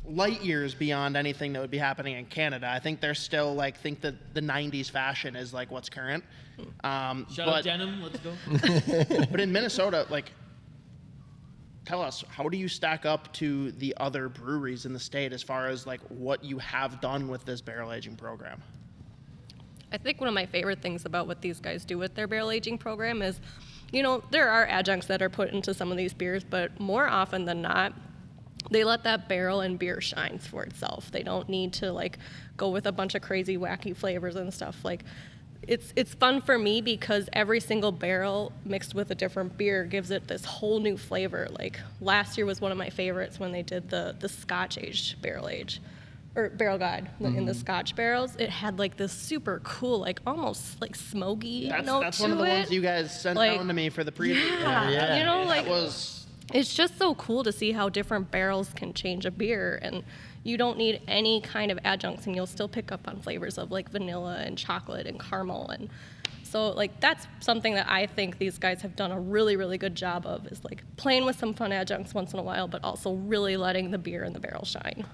light 0.05 0.41
years 0.43 0.73
beyond 0.73 1.15
anything 1.15 1.53
that 1.53 1.61
would 1.61 1.71
be 1.71 1.77
happening 1.77 2.17
in 2.17 2.25
Canada. 2.25 2.69
I 2.69 2.79
think 2.79 2.99
they're 2.99 3.13
still 3.13 3.53
like 3.53 3.77
think 3.77 4.01
that 4.01 4.33
the 4.33 4.41
'90s 4.41 4.89
fashion 4.89 5.35
is 5.35 5.53
like 5.53 5.71
what's 5.71 5.89
current. 5.89 6.23
Um, 6.83 7.25
Shout 7.31 7.47
but, 7.47 7.55
out 7.55 7.63
denim. 7.63 8.01
Let's 8.01 8.19
go. 8.19 9.25
but 9.31 9.39
in 9.39 9.51
Minnesota, 9.51 10.05
like, 10.09 10.31
tell 11.85 12.01
us 12.01 12.23
how 12.29 12.49
do 12.49 12.57
you 12.57 12.67
stack 12.67 13.05
up 13.05 13.31
to 13.33 13.71
the 13.73 13.93
other 13.97 14.29
breweries 14.29 14.85
in 14.85 14.93
the 14.93 14.99
state 14.99 15.33
as 15.33 15.41
far 15.41 15.67
as 15.67 15.87
like 15.87 16.01
what 16.09 16.43
you 16.43 16.57
have 16.59 17.01
done 17.01 17.27
with 17.27 17.45
this 17.45 17.61
barrel 17.61 17.91
aging 17.91 18.15
program? 18.15 18.61
I 19.91 19.97
think 19.97 20.19
one 20.19 20.27
of 20.27 20.33
my 20.33 20.47
favorite 20.47 20.81
things 20.81 21.05
about 21.05 21.27
what 21.27 21.41
these 21.41 21.59
guys 21.59 21.85
do 21.85 21.99
with 21.99 22.15
their 22.15 22.27
barrel 22.27 22.49
aging 22.49 22.79
program 22.79 23.21
is, 23.21 23.39
you 23.91 24.01
know, 24.01 24.23
there 24.31 24.49
are 24.49 24.65
adjuncts 24.65 25.05
that 25.05 25.21
are 25.21 25.29
put 25.29 25.51
into 25.51 25.71
some 25.71 25.91
of 25.91 25.97
these 25.97 26.15
beers, 26.15 26.43
but 26.43 26.77
more 26.79 27.07
often 27.07 27.45
than 27.45 27.61
not, 27.61 27.93
they 28.71 28.83
let 28.83 29.03
that 29.03 29.27
barrel 29.27 29.61
and 29.61 29.77
beer 29.77 30.01
shine 30.01 30.39
for 30.39 30.63
itself. 30.63 31.11
They 31.11 31.23
don't 31.23 31.49
need 31.49 31.73
to 31.73 31.91
like 31.91 32.17
go 32.57 32.69
with 32.69 32.85
a 32.85 32.91
bunch 32.91 33.15
of 33.15 33.21
crazy 33.21 33.57
wacky 33.57 33.95
flavors 33.95 34.35
and 34.35 34.53
stuff. 34.53 34.83
Like 34.83 35.03
it's 35.67 35.93
it's 35.95 36.13
fun 36.13 36.41
for 36.41 36.57
me 36.57 36.81
because 36.81 37.29
every 37.33 37.59
single 37.59 37.91
barrel 37.91 38.51
mixed 38.65 38.95
with 38.95 39.11
a 39.11 39.15
different 39.15 39.57
beer 39.57 39.85
gives 39.85 40.11
it 40.11 40.27
this 40.27 40.45
whole 40.45 40.79
new 40.79 40.97
flavor. 40.97 41.47
Like 41.51 41.79
last 42.01 42.37
year 42.37 42.45
was 42.45 42.61
one 42.61 42.71
of 42.71 42.77
my 42.77 42.89
favorites 42.89 43.39
when 43.39 43.51
they 43.51 43.63
did 43.63 43.89
the 43.89 44.15
the 44.19 44.29
Scotch 44.29 44.77
aged 44.77 45.21
barrel 45.21 45.49
age 45.49 45.81
or 46.35 46.49
barrel 46.49 46.79
god 46.79 47.09
in 47.19 47.45
the 47.45 47.51
mm-hmm. 47.51 47.59
Scotch 47.59 47.95
barrels. 47.95 48.35
It 48.37 48.49
had 48.49 48.79
like 48.79 48.97
this 48.97 49.11
super 49.11 49.61
cool, 49.63 49.99
like 49.99 50.19
almost 50.25 50.81
like 50.81 50.95
smoky 50.95 51.69
That's 51.69 51.85
note 51.85 52.01
that's 52.01 52.17
to 52.17 52.23
one 52.23 52.31
of 52.31 52.37
the 52.39 52.45
it. 52.45 52.49
ones 52.49 52.71
you 52.71 52.81
guys 52.81 53.21
sent 53.21 53.37
Like, 53.37 53.57
down 53.57 53.67
to 53.67 53.73
me 53.73 53.89
for 53.89 54.03
the 54.03 54.11
preview. 54.11 54.35
Yeah, 54.59 55.17
you 55.17 55.23
know, 55.23 55.43
like 55.43 55.65
that 55.65 55.71
was 55.71 56.22
it's 56.53 56.73
just 56.73 56.97
so 56.97 57.15
cool 57.15 57.43
to 57.43 57.51
see 57.51 57.71
how 57.71 57.89
different 57.89 58.31
barrels 58.31 58.71
can 58.75 58.93
change 58.93 59.25
a 59.25 59.31
beer 59.31 59.79
and 59.81 60.03
you 60.43 60.57
don't 60.57 60.77
need 60.77 61.01
any 61.07 61.39
kind 61.41 61.71
of 61.71 61.79
adjuncts 61.85 62.25
and 62.25 62.35
you'll 62.35 62.45
still 62.45 62.67
pick 62.67 62.91
up 62.91 63.07
on 63.07 63.21
flavors 63.21 63.57
of 63.57 63.71
like 63.71 63.89
vanilla 63.89 64.37
and 64.39 64.57
chocolate 64.57 65.07
and 65.07 65.19
caramel 65.19 65.69
and 65.69 65.89
so 66.43 66.69
like 66.69 66.99
that's 66.99 67.27
something 67.39 67.73
that 67.73 67.89
I 67.89 68.05
think 68.05 68.37
these 68.37 68.57
guys 68.57 68.81
have 68.81 68.95
done 68.95 69.11
a 69.11 69.19
really 69.19 69.55
really 69.55 69.77
good 69.77 69.95
job 69.95 70.25
of 70.25 70.45
is 70.47 70.63
like 70.63 70.83
playing 70.97 71.25
with 71.25 71.37
some 71.37 71.53
fun 71.53 71.71
adjuncts 71.71 72.13
once 72.13 72.33
in 72.33 72.39
a 72.39 72.43
while 72.43 72.67
but 72.67 72.83
also 72.83 73.13
really 73.13 73.57
letting 73.57 73.91
the 73.91 73.97
beer 73.97 74.23
in 74.23 74.33
the 74.33 74.39
barrel 74.39 74.65
shine. 74.65 75.05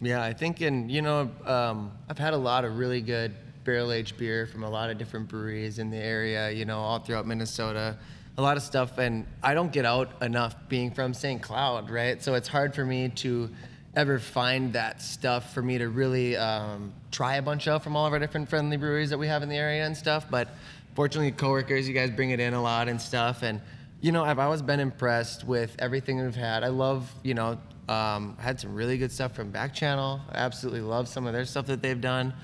Yeah, 0.00 0.22
I 0.22 0.32
think, 0.32 0.60
and 0.60 0.90
you 0.90 1.02
know, 1.02 1.30
um, 1.46 1.92
I've 2.08 2.18
had 2.18 2.34
a 2.34 2.38
lot 2.38 2.64
of 2.64 2.78
really 2.78 3.00
good 3.00 3.34
barrel 3.64 3.92
aged 3.92 4.18
beer 4.18 4.46
from 4.46 4.62
a 4.62 4.68
lot 4.68 4.90
of 4.90 4.98
different 4.98 5.28
breweries 5.28 5.78
in 5.78 5.88
the 5.90 5.96
area, 5.96 6.50
you 6.50 6.64
know, 6.64 6.78
all 6.78 6.98
throughout 6.98 7.26
Minnesota. 7.26 7.96
A 8.36 8.42
lot 8.42 8.56
of 8.56 8.62
stuff, 8.62 8.98
and 8.98 9.26
I 9.42 9.54
don't 9.54 9.72
get 9.72 9.84
out 9.84 10.22
enough 10.22 10.56
being 10.68 10.90
from 10.90 11.14
St. 11.14 11.40
Cloud, 11.40 11.88
right? 11.88 12.22
So 12.22 12.34
it's 12.34 12.48
hard 12.48 12.74
for 12.74 12.84
me 12.84 13.08
to 13.10 13.48
ever 13.94 14.18
find 14.18 14.72
that 14.72 15.00
stuff 15.00 15.54
for 15.54 15.62
me 15.62 15.78
to 15.78 15.88
really 15.88 16.36
um, 16.36 16.92
try 17.12 17.36
a 17.36 17.42
bunch 17.42 17.68
of 17.68 17.82
from 17.84 17.94
all 17.96 18.06
of 18.06 18.12
our 18.12 18.18
different 18.18 18.48
friendly 18.48 18.76
breweries 18.76 19.10
that 19.10 19.18
we 19.18 19.28
have 19.28 19.42
in 19.44 19.48
the 19.48 19.56
area 19.56 19.86
and 19.86 19.96
stuff. 19.96 20.26
But 20.28 20.48
fortunately, 20.94 21.30
coworkers, 21.30 21.86
you 21.86 21.94
guys 21.94 22.10
bring 22.10 22.30
it 22.30 22.40
in 22.40 22.54
a 22.54 22.62
lot 22.62 22.88
and 22.88 23.00
stuff. 23.00 23.42
And 23.42 23.60
you 24.00 24.12
know, 24.12 24.22
I've 24.24 24.38
always 24.38 24.60
been 24.62 24.80
impressed 24.80 25.44
with 25.44 25.74
everything 25.78 26.22
we've 26.22 26.34
had. 26.34 26.62
I 26.62 26.68
love, 26.68 27.10
you 27.22 27.32
know, 27.34 27.58
um, 27.88 28.36
had 28.38 28.60
some 28.60 28.74
really 28.74 28.98
good 28.98 29.10
stuff 29.10 29.34
from 29.34 29.50
Back 29.50 29.72
Channel. 29.74 30.20
I 30.30 30.38
absolutely 30.38 30.82
love 30.82 31.08
some 31.08 31.26
of 31.26 31.32
their 31.32 31.44
stuff 31.46 31.66
that 31.66 31.80
they've 31.80 32.00
done. 32.00 32.34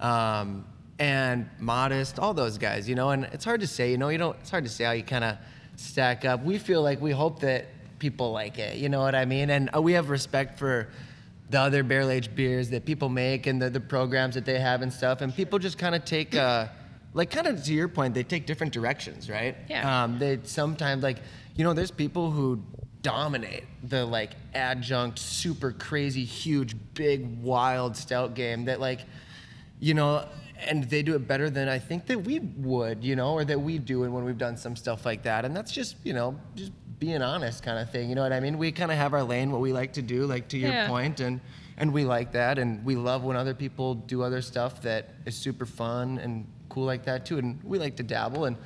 Um, 0.00 0.64
and 0.98 1.48
Modist, 1.60 2.18
all 2.18 2.34
those 2.34 2.58
guys, 2.58 2.88
you 2.88 2.94
know, 2.94 3.10
and 3.10 3.24
it's 3.24 3.44
hard 3.44 3.60
to 3.60 3.66
say, 3.66 3.90
you 3.90 3.98
know, 3.98 4.08
you 4.08 4.18
don't, 4.18 4.36
it's 4.40 4.50
hard 4.50 4.64
to 4.64 4.70
say 4.70 4.84
how 4.84 4.92
you 4.92 5.02
kind 5.02 5.24
of 5.24 5.36
stack 5.76 6.24
up. 6.24 6.42
We 6.42 6.58
feel 6.58 6.82
like 6.82 7.00
we 7.00 7.12
hope 7.12 7.40
that 7.40 7.66
people 7.98 8.32
like 8.32 8.58
it, 8.58 8.76
you 8.76 8.88
know 8.88 9.00
what 9.00 9.14
I 9.14 9.24
mean? 9.24 9.50
And 9.50 9.70
uh, 9.74 9.80
we 9.80 9.92
have 9.92 10.10
respect 10.10 10.58
for 10.58 10.88
the 11.50 11.60
other 11.60 11.82
barrel 11.82 12.10
aged 12.10 12.34
beers 12.34 12.70
that 12.70 12.84
people 12.84 13.08
make 13.08 13.46
and 13.46 13.62
the, 13.62 13.70
the 13.70 13.80
programs 13.80 14.34
that 14.34 14.44
they 14.44 14.58
have 14.58 14.82
and 14.82 14.92
stuff. 14.92 15.20
And 15.20 15.34
people 15.34 15.58
just 15.58 15.78
kind 15.78 15.94
of 15.94 16.04
take, 16.04 16.34
uh, 16.34 16.66
like, 17.14 17.30
kind 17.30 17.46
of 17.46 17.64
to 17.64 17.72
your 17.72 17.88
point, 17.88 18.12
they 18.14 18.22
take 18.22 18.46
different 18.46 18.72
directions, 18.72 19.30
right? 19.30 19.56
Yeah. 19.68 20.04
Um, 20.04 20.18
they 20.18 20.40
sometimes, 20.42 21.02
like, 21.02 21.18
you 21.56 21.64
know, 21.64 21.72
there's 21.72 21.90
people 21.90 22.30
who 22.30 22.62
dominate 23.00 23.64
the 23.84 24.04
like 24.04 24.32
adjunct, 24.54 25.18
super 25.18 25.72
crazy, 25.72 26.24
huge, 26.24 26.74
big, 26.94 27.40
wild 27.42 27.96
stout 27.96 28.34
game 28.34 28.66
that, 28.66 28.80
like, 28.80 29.00
you 29.80 29.94
know, 29.94 30.26
and 30.66 30.84
they 30.84 31.02
do 31.02 31.14
it 31.14 31.26
better 31.28 31.50
than 31.50 31.68
I 31.68 31.78
think 31.78 32.06
that 32.06 32.18
we 32.24 32.38
would, 32.40 33.04
you 33.04 33.16
know, 33.16 33.32
or 33.34 33.44
that 33.44 33.60
we 33.60 33.78
do 33.78 34.04
and 34.04 34.12
when 34.12 34.24
we've 34.24 34.38
done 34.38 34.56
some 34.56 34.76
stuff 34.76 35.04
like 35.06 35.22
that. 35.22 35.44
And 35.44 35.54
that's 35.54 35.72
just, 35.72 35.96
you 36.04 36.12
know, 36.12 36.38
just 36.56 36.72
being 36.98 37.22
honest 37.22 37.62
kind 37.62 37.78
of 37.78 37.90
thing. 37.90 38.08
You 38.08 38.14
know 38.16 38.22
what 38.22 38.32
I 38.32 38.40
mean? 38.40 38.58
We 38.58 38.72
kind 38.72 38.90
of 38.90 38.98
have 38.98 39.14
our 39.14 39.22
lane, 39.22 39.50
what 39.52 39.60
we 39.60 39.72
like 39.72 39.92
to 39.94 40.02
do, 40.02 40.26
like 40.26 40.48
to 40.48 40.58
your 40.58 40.72
Yeah. 40.72 40.88
point, 40.88 41.20
and 41.20 41.40
and 41.80 41.92
we 41.92 42.04
like 42.04 42.32
that, 42.32 42.58
and 42.58 42.84
we 42.84 42.96
love 42.96 43.22
when 43.22 43.36
other 43.36 43.54
people 43.54 43.94
do 43.94 44.22
other 44.24 44.42
stuff 44.42 44.82
that 44.82 45.10
is 45.26 45.36
super 45.36 45.64
fun 45.64 46.18
and 46.18 46.44
cool 46.68 46.84
like 46.84 47.04
that 47.04 47.24
too. 47.24 47.38
And 47.38 47.62
we 47.62 47.78
like 47.78 47.94
to 47.96 48.02
dabble, 48.02 48.46
and 48.46 48.56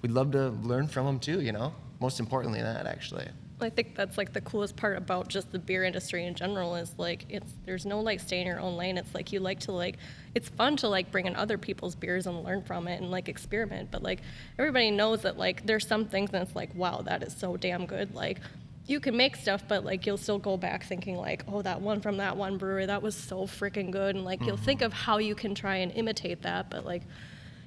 we'd 0.00 0.10
love 0.12 0.30
to 0.32 0.48
learn 0.48 0.86
from 0.88 1.04
them 1.04 1.18
too. 1.18 1.42
You 1.42 1.52
know, 1.52 1.74
most 2.00 2.18
importantly, 2.18 2.62
that 2.62 2.86
actually. 2.86 3.28
I 3.62 3.70
think 3.70 3.94
that's 3.94 4.18
like 4.18 4.32
the 4.32 4.40
coolest 4.40 4.76
part 4.76 4.96
about 4.96 5.28
just 5.28 5.52
the 5.52 5.58
beer 5.58 5.84
industry 5.84 6.26
in 6.26 6.34
general 6.34 6.74
is 6.76 6.92
like 6.98 7.24
it's 7.28 7.52
there's 7.64 7.86
no 7.86 8.00
like 8.00 8.20
stay 8.20 8.40
in 8.40 8.46
your 8.46 8.60
own 8.60 8.76
lane. 8.76 8.98
It's 8.98 9.14
like 9.14 9.32
you 9.32 9.40
like 9.40 9.60
to 9.60 9.72
like 9.72 9.96
it's 10.34 10.48
fun 10.48 10.76
to 10.78 10.88
like 10.88 11.10
bring 11.10 11.26
in 11.26 11.36
other 11.36 11.58
people's 11.58 11.94
beers 11.94 12.26
and 12.26 12.42
learn 12.42 12.62
from 12.62 12.88
it 12.88 13.00
and 13.00 13.10
like 13.10 13.28
experiment. 13.28 13.90
But 13.90 14.02
like 14.02 14.20
everybody 14.58 14.90
knows 14.90 15.22
that 15.22 15.38
like 15.38 15.66
there's 15.66 15.86
some 15.86 16.06
things 16.06 16.30
that's 16.30 16.54
like 16.54 16.74
wow 16.74 17.02
that 17.02 17.22
is 17.22 17.34
so 17.36 17.56
damn 17.56 17.86
good. 17.86 18.14
Like 18.14 18.40
you 18.86 18.98
can 18.98 19.16
make 19.16 19.36
stuff, 19.36 19.64
but 19.68 19.84
like 19.84 20.06
you'll 20.06 20.16
still 20.16 20.38
go 20.38 20.56
back 20.56 20.84
thinking 20.84 21.16
like 21.16 21.44
oh 21.48 21.62
that 21.62 21.80
one 21.80 22.00
from 22.00 22.16
that 22.18 22.36
one 22.36 22.58
brewery 22.58 22.86
that 22.86 23.02
was 23.02 23.14
so 23.14 23.46
freaking 23.46 23.90
good 23.90 24.16
and 24.16 24.24
like 24.24 24.40
you'll 24.42 24.56
mm-hmm. 24.56 24.64
think 24.64 24.82
of 24.82 24.92
how 24.92 25.18
you 25.18 25.34
can 25.34 25.54
try 25.54 25.76
and 25.76 25.92
imitate 25.92 26.42
that, 26.42 26.70
but 26.70 26.84
like 26.84 27.02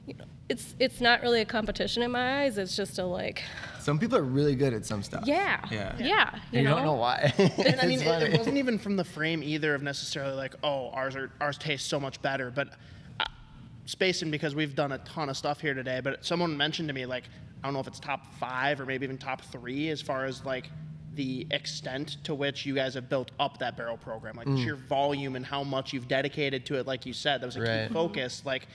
you 0.05 0.13
know, 0.13 0.25
it's 0.47 0.75
it's 0.79 1.01
not 1.01 1.21
really 1.21 1.41
a 1.41 1.45
competition 1.45 2.03
in 2.03 2.11
my 2.11 2.41
eyes. 2.43 2.57
It's 2.57 2.75
just 2.75 2.99
a 2.99 3.03
like 3.05 3.43
Some 3.79 3.97
people 3.99 4.17
are 4.17 4.23
really 4.23 4.55
good 4.55 4.73
at 4.73 4.85
some 4.85 5.01
stuff. 5.01 5.23
yeah 5.25 5.59
Yeah. 5.71 5.95
yeah 5.97 6.39
And 6.53 6.61
you 6.63 6.67
don't 6.67 6.83
know 6.83 6.93
why. 6.93 7.33
And 7.37 7.79
I 7.81 7.85
mean, 7.87 7.99
it, 8.01 8.21
it, 8.33 8.37
wasn't 8.37 8.57
even 8.57 8.77
from 8.77 8.95
the 8.95 9.03
frame 9.03 9.41
either 9.43 9.73
of 9.73 9.81
necessarily 9.81 10.35
like, 10.35 10.55
oh, 10.63 10.89
ours 10.89 11.15
are 11.15 11.31
ours 11.41 11.57
tastes 11.57 11.87
so 11.89 11.99
much 11.99 12.21
better. 12.21 12.51
But 12.51 12.69
uh, 13.19 13.25
spacing 13.85 14.29
because 14.31 14.53
we've 14.55 14.75
done 14.75 14.91
a 14.91 14.99
ton 14.99 15.29
of 15.29 15.37
stuff 15.37 15.61
here 15.61 15.73
today. 15.73 15.99
But 16.03 16.23
someone 16.25 16.55
mentioned 16.55 16.89
to 16.89 16.93
me 16.93 17.05
like, 17.07 17.23
I 17.63 17.67
don't 17.67 17.73
know 17.73 17.79
if 17.79 17.87
it's 17.87 17.99
top 17.99 18.33
five 18.35 18.79
or 18.79 18.85
maybe 18.85 19.03
even 19.05 19.17
top 19.17 19.41
three 19.41 19.89
as 19.89 19.99
far 20.01 20.25
as 20.25 20.45
like 20.45 20.69
the 21.15 21.47
extent 21.51 22.17
to 22.25 22.35
which 22.35 22.65
you 22.67 22.75
guys 22.75 22.93
have 22.93 23.09
built 23.09 23.31
up 23.39 23.57
that 23.59 23.77
barrel 23.77 23.97
program, 23.97 24.35
like 24.35 24.47
sheer 24.59 24.75
volume 24.75 25.35
and 25.35 25.45
how 25.45 25.63
much 25.63 25.91
you've 25.93 26.07
dedicated 26.07 26.65
to 26.67 26.77
it. 26.77 26.85
Like 26.85 27.05
you 27.05 27.13
said, 27.13 27.41
that 27.41 27.45
was 27.47 27.55
a 27.55 27.61
Right. 27.61 27.87
key 27.87 27.93
focus. 27.93 28.43
Like, 28.45 28.63
it, 28.63 28.67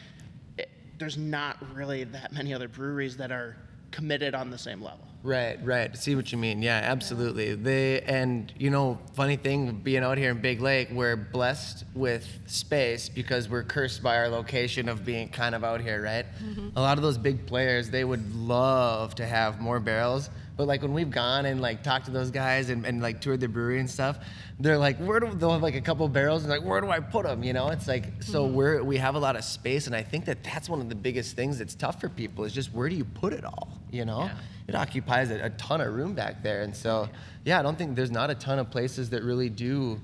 there's 1.00 1.16
not 1.16 1.56
really 1.74 2.04
that 2.04 2.30
many 2.30 2.54
other 2.54 2.68
breweries 2.68 3.16
that 3.16 3.32
are 3.32 3.56
committed 3.90 4.34
on 4.34 4.50
the 4.50 4.58
same 4.58 4.80
level. 4.80 5.00
Right, 5.22 5.58
right. 5.64 5.94
See 5.96 6.14
what 6.14 6.30
you 6.32 6.38
mean. 6.38 6.62
Yeah, 6.62 6.80
absolutely. 6.82 7.54
They 7.54 8.00
and 8.02 8.52
you 8.56 8.70
know, 8.70 8.98
funny 9.14 9.36
thing, 9.36 9.72
being 9.72 10.02
out 10.02 10.16
here 10.16 10.30
in 10.30 10.40
Big 10.40 10.60
Lake, 10.60 10.88
we're 10.92 11.16
blessed 11.16 11.84
with 11.94 12.26
space 12.46 13.08
because 13.08 13.48
we're 13.48 13.64
cursed 13.64 14.02
by 14.02 14.16
our 14.16 14.28
location 14.28 14.88
of 14.88 15.04
being 15.04 15.28
kind 15.28 15.54
of 15.54 15.64
out 15.64 15.80
here, 15.80 16.02
right? 16.02 16.26
Mm-hmm. 16.42 16.76
A 16.76 16.80
lot 16.80 16.96
of 16.96 17.02
those 17.02 17.18
big 17.18 17.46
players, 17.46 17.90
they 17.90 18.04
would 18.04 18.34
love 18.34 19.14
to 19.16 19.26
have 19.26 19.60
more 19.60 19.80
barrels. 19.80 20.30
But 20.56 20.66
like 20.66 20.82
when 20.82 20.92
we've 20.92 21.10
gone 21.10 21.46
and 21.46 21.60
like 21.60 21.82
talked 21.82 22.06
to 22.06 22.10
those 22.10 22.30
guys 22.30 22.70
and, 22.70 22.84
and 22.84 23.00
like 23.00 23.20
toured 23.20 23.40
the 23.40 23.48
brewery 23.48 23.80
and 23.80 23.88
stuff, 23.88 24.18
they're 24.58 24.78
like, 24.78 24.98
where 24.98 25.20
do 25.20 25.32
they'll 25.32 25.52
have 25.52 25.62
like 25.62 25.74
a 25.74 25.80
couple 25.80 26.06
barrels 26.08 26.42
and 26.42 26.50
like, 26.50 26.62
where 26.62 26.80
do 26.80 26.90
I 26.90 27.00
put 27.00 27.24
them? 27.24 27.42
You 27.42 27.52
know, 27.52 27.68
it's 27.68 27.88
like 27.88 28.22
so 28.22 28.44
mm-hmm. 28.44 28.54
we're 28.54 28.82
we 28.82 28.96
have 28.98 29.14
a 29.14 29.18
lot 29.18 29.36
of 29.36 29.44
space, 29.44 29.86
and 29.86 29.96
I 29.96 30.02
think 30.02 30.26
that 30.26 30.44
that's 30.44 30.68
one 30.68 30.80
of 30.80 30.88
the 30.88 30.94
biggest 30.94 31.36
things 31.36 31.58
that's 31.58 31.74
tough 31.74 32.00
for 32.00 32.08
people 32.08 32.44
is 32.44 32.52
just 32.52 32.72
where 32.74 32.88
do 32.88 32.94
you 32.94 33.04
put 33.04 33.32
it 33.32 33.44
all? 33.44 33.68
You 33.90 34.04
know, 34.04 34.30
it 34.68 34.74
occupies 34.74 35.30
a, 35.30 35.46
a 35.46 35.50
ton 35.50 35.80
of 35.80 35.94
room 35.94 36.14
back 36.14 36.42
there, 36.42 36.62
and 36.62 36.76
so 36.76 37.08
yeah, 37.44 37.58
I 37.58 37.62
don't 37.62 37.78
think 37.78 37.96
there's 37.96 38.10
not 38.10 38.30
a 38.30 38.34
ton 38.34 38.58
of 38.58 38.70
places 38.70 39.10
that 39.10 39.22
really 39.22 39.48
do 39.48 40.00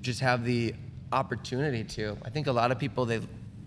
just 0.00 0.20
have 0.20 0.44
the 0.44 0.74
opportunity 1.12 1.84
to. 1.84 2.16
I 2.24 2.30
think 2.30 2.46
a 2.46 2.52
lot 2.52 2.72
of 2.72 2.78
people 2.78 3.04
they 3.04 3.20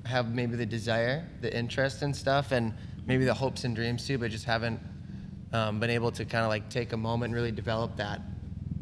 have 0.06 0.34
maybe 0.34 0.56
the 0.56 0.66
desire, 0.66 1.28
the 1.42 1.56
interest 1.56 2.02
and 2.02 2.16
stuff, 2.16 2.52
and 2.52 2.74
maybe 3.06 3.26
the 3.26 3.34
hopes 3.34 3.64
and 3.64 3.76
dreams 3.76 4.06
too, 4.06 4.18
but 4.18 4.32
just 4.32 4.46
haven't 4.46 4.80
um, 5.56 5.80
been 5.80 5.90
able 5.90 6.12
to 6.12 6.26
kind 6.26 6.44
of 6.44 6.50
like 6.50 6.70
take 6.70 6.94
a 6.94 6.98
moment 6.98 7.30
and 7.30 7.36
really 7.36 7.52
develop 7.52 7.96
that 7.98 8.22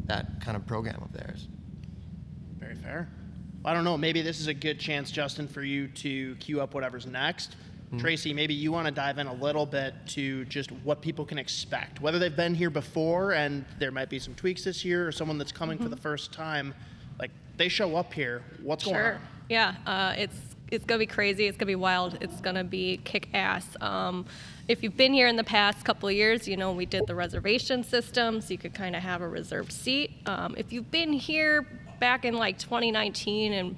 that 0.06 0.40
kind 0.40 0.56
of 0.56 0.66
program 0.66 1.00
of 1.02 1.12
theirs. 1.12 1.48
Very 2.58 2.74
fair. 2.74 3.08
I 3.64 3.72
don't 3.72 3.84
know. 3.84 3.96
Maybe 3.96 4.20
this 4.20 4.38
is 4.40 4.48
a 4.48 4.54
good 4.54 4.78
chance, 4.78 5.10
Justin, 5.10 5.48
for 5.48 5.62
you 5.62 5.88
to 5.88 6.34
queue 6.36 6.60
up 6.60 6.74
whatever's 6.74 7.06
next. 7.06 7.56
Tracy, 7.98 8.34
maybe 8.34 8.52
you 8.54 8.72
want 8.72 8.86
to 8.86 8.90
dive 8.90 9.18
in 9.18 9.28
a 9.28 9.32
little 9.34 9.64
bit 9.64 9.94
to 10.08 10.44
just 10.46 10.72
what 10.82 11.00
people 11.00 11.24
can 11.24 11.38
expect, 11.38 12.00
whether 12.00 12.18
they've 12.18 12.34
been 12.34 12.52
here 12.52 12.68
before 12.70 13.34
and 13.34 13.64
there 13.78 13.92
might 13.92 14.10
be 14.10 14.18
some 14.18 14.34
tweaks 14.34 14.64
this 14.64 14.84
year, 14.84 15.06
or 15.06 15.12
someone 15.12 15.38
that's 15.38 15.52
coming 15.52 15.78
for 15.78 15.88
the 15.88 15.96
first 15.96 16.32
time. 16.32 16.74
Like 17.20 17.30
they 17.56 17.68
show 17.68 17.94
up 17.94 18.12
here, 18.12 18.42
what's 18.64 18.82
going 18.84 18.96
Sure. 18.96 19.14
on? 19.14 19.20
Yeah, 19.48 19.74
uh, 19.86 20.12
it's 20.18 20.36
it's 20.72 20.84
gonna 20.84 20.98
be 20.98 21.06
crazy. 21.06 21.46
It's 21.46 21.56
gonna 21.56 21.68
be 21.70 21.76
wild. 21.76 22.18
It's 22.20 22.40
gonna 22.40 22.64
be 22.64 22.96
kick 23.04 23.28
ass. 23.32 23.64
Um, 23.80 24.26
if 24.68 24.82
you've 24.82 24.96
been 24.96 25.12
here 25.12 25.28
in 25.28 25.36
the 25.36 25.44
past 25.44 25.84
couple 25.84 26.10
years, 26.10 26.48
you 26.48 26.56
know 26.56 26.72
we 26.72 26.86
did 26.86 27.06
the 27.06 27.14
reservation 27.14 27.84
system, 27.84 28.40
so 28.40 28.50
you 28.50 28.58
could 28.58 28.74
kind 28.74 28.96
of 28.96 29.02
have 29.02 29.20
a 29.20 29.28
reserved 29.28 29.72
seat. 29.72 30.12
Um, 30.26 30.54
if 30.56 30.72
you've 30.72 30.90
been 30.90 31.12
here 31.12 31.62
back 32.00 32.24
in 32.24 32.34
like 32.34 32.58
2019 32.58 33.52
and 33.52 33.76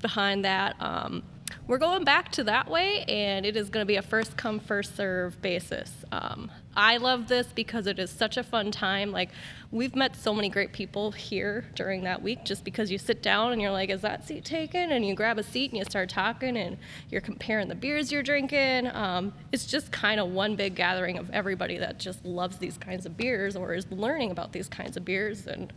behind 0.00 0.44
that. 0.44 0.76
Um, 0.80 1.22
we're 1.66 1.78
going 1.78 2.04
back 2.04 2.32
to 2.32 2.44
that 2.44 2.68
way, 2.68 3.04
and 3.04 3.46
it 3.46 3.56
is 3.56 3.70
going 3.70 3.82
to 3.82 3.86
be 3.86 3.96
a 3.96 4.02
first 4.02 4.36
come, 4.36 4.58
first 4.58 4.96
serve 4.96 5.40
basis. 5.40 6.04
Um, 6.12 6.50
I 6.76 6.98
love 6.98 7.26
this 7.26 7.48
because 7.48 7.88
it 7.88 7.98
is 7.98 8.10
such 8.10 8.36
a 8.36 8.44
fun 8.44 8.70
time. 8.70 9.10
Like, 9.10 9.30
we've 9.72 9.96
met 9.96 10.14
so 10.14 10.32
many 10.32 10.48
great 10.48 10.72
people 10.72 11.10
here 11.10 11.64
during 11.74 12.04
that 12.04 12.22
week 12.22 12.44
just 12.44 12.62
because 12.64 12.92
you 12.92 12.98
sit 12.98 13.22
down 13.22 13.52
and 13.52 13.60
you're 13.60 13.72
like, 13.72 13.90
is 13.90 14.02
that 14.02 14.26
seat 14.26 14.44
taken? 14.44 14.92
And 14.92 15.04
you 15.04 15.14
grab 15.16 15.38
a 15.38 15.42
seat 15.42 15.72
and 15.72 15.78
you 15.78 15.84
start 15.84 16.08
talking 16.08 16.56
and 16.56 16.78
you're 17.08 17.20
comparing 17.20 17.66
the 17.66 17.74
beers 17.74 18.12
you're 18.12 18.22
drinking. 18.22 18.86
Um, 18.94 19.32
it's 19.50 19.66
just 19.66 19.90
kind 19.90 20.20
of 20.20 20.28
one 20.28 20.54
big 20.54 20.76
gathering 20.76 21.18
of 21.18 21.28
everybody 21.30 21.76
that 21.78 21.98
just 21.98 22.24
loves 22.24 22.58
these 22.58 22.78
kinds 22.78 23.04
of 23.04 23.16
beers 23.16 23.56
or 23.56 23.74
is 23.74 23.90
learning 23.90 24.30
about 24.30 24.52
these 24.52 24.68
kinds 24.68 24.96
of 24.96 25.04
beers 25.04 25.48
and 25.48 25.72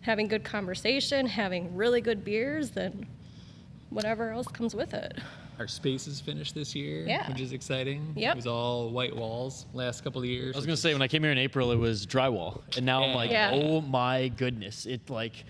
having 0.00 0.28
good 0.28 0.44
conversation, 0.44 1.26
having 1.26 1.76
really 1.76 2.00
good 2.00 2.24
beers, 2.24 2.76
and 2.76 3.06
whatever 3.90 4.30
else 4.30 4.48
comes 4.48 4.74
with 4.74 4.94
it. 4.94 5.18
Our 5.62 5.68
space 5.68 6.08
is 6.08 6.20
finished 6.20 6.56
this 6.56 6.74
year, 6.74 7.06
Yeah. 7.06 7.28
which 7.28 7.40
is 7.40 7.52
exciting. 7.52 8.14
Yep. 8.16 8.32
It 8.32 8.36
was 8.36 8.48
all 8.48 8.90
white 8.90 9.14
walls 9.14 9.66
last 9.72 10.02
couple 10.02 10.20
of 10.20 10.26
years. 10.26 10.56
I 10.56 10.58
was 10.58 10.66
gonna 10.66 10.76
say 10.76 10.92
when 10.92 11.02
I 11.02 11.06
came 11.06 11.22
here 11.22 11.30
in 11.30 11.38
April, 11.38 11.70
it 11.70 11.76
was 11.76 12.04
drywall, 12.04 12.62
and 12.76 12.84
now 12.84 13.04
I'm 13.04 13.14
like, 13.14 13.30
Yeah. 13.30 13.52
oh 13.54 13.80
my 13.80 14.26
goodness, 14.26 14.86
it 14.86 15.08
like, 15.08 15.44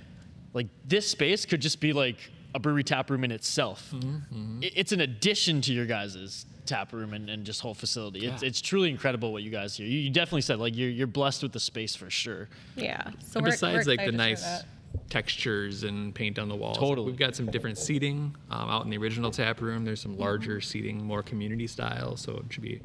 like 0.52 0.66
this 0.87 1.09
space 1.09 1.47
could 1.47 1.62
just 1.62 1.81
be 1.81 1.95
like 1.95 2.19
a 2.54 2.59
brewery 2.61 2.85
tap 2.85 3.09
room 3.09 3.25
in 3.25 3.31
itself. 3.33 3.90
Mm-hmm. 3.95 4.62
It- 4.64 4.75
it's 4.76 4.92
an 4.92 5.00
addition 5.00 5.62
to 5.62 5.73
your 5.73 5.87
guys' 5.87 6.45
tap 6.66 6.92
room 6.92 7.14
and, 7.14 7.31
and 7.31 7.47
just 7.47 7.62
whole 7.62 7.73
facility. 7.73 8.26
It's, 8.26 8.42
Yeah. 8.42 8.49
it's 8.49 8.61
truly 8.61 8.90
incredible 8.90 9.33
what 9.33 9.42
you 9.42 9.50
guys 9.50 9.78
do. 9.78 9.85
You, 9.85 9.99
you 9.99 10.11
definitely 10.11 10.42
said 10.42 10.59
like 10.59 10.76
you're 10.76 10.90
you're 10.90 11.07
blessed 11.07 11.42
with 11.42 11.52
the 11.52 11.59
space 11.61 11.97
for 11.97 12.11
sure. 12.11 12.50
Yeah. 12.76 13.02
So 13.25 13.38
and 13.38 13.47
we're, 13.47 13.52
besides 13.52 13.87
we're 13.87 13.92
like 13.92 14.00
the 14.00 14.09
excited 14.09 14.11
to 14.12 14.16
nice 14.19 14.42
that. 14.42 14.66
Textures 15.11 15.82
and 15.82 16.14
paint 16.14 16.38
on 16.38 16.49
the 16.49 16.56
walls, 16.56 16.78
Totally. 16.78 17.06
we've 17.06 17.18
got 17.18 17.35
some 17.37 17.47
different 17.50 17.78
seating 17.78 18.35
um, 18.50 18.68
out 18.71 18.85
in 18.85 18.90
the 18.90 18.97
original 18.99 19.30
tap 19.30 19.61
room. 19.61 19.85
There's 19.85 20.00
some 20.00 20.16
larger 20.18 20.61
seating, 20.61 21.04
more 21.04 21.23
community 21.23 21.66
style, 21.66 22.16
so 22.16 22.37
it 22.37 22.52
should 22.52 22.62
be 22.62 22.80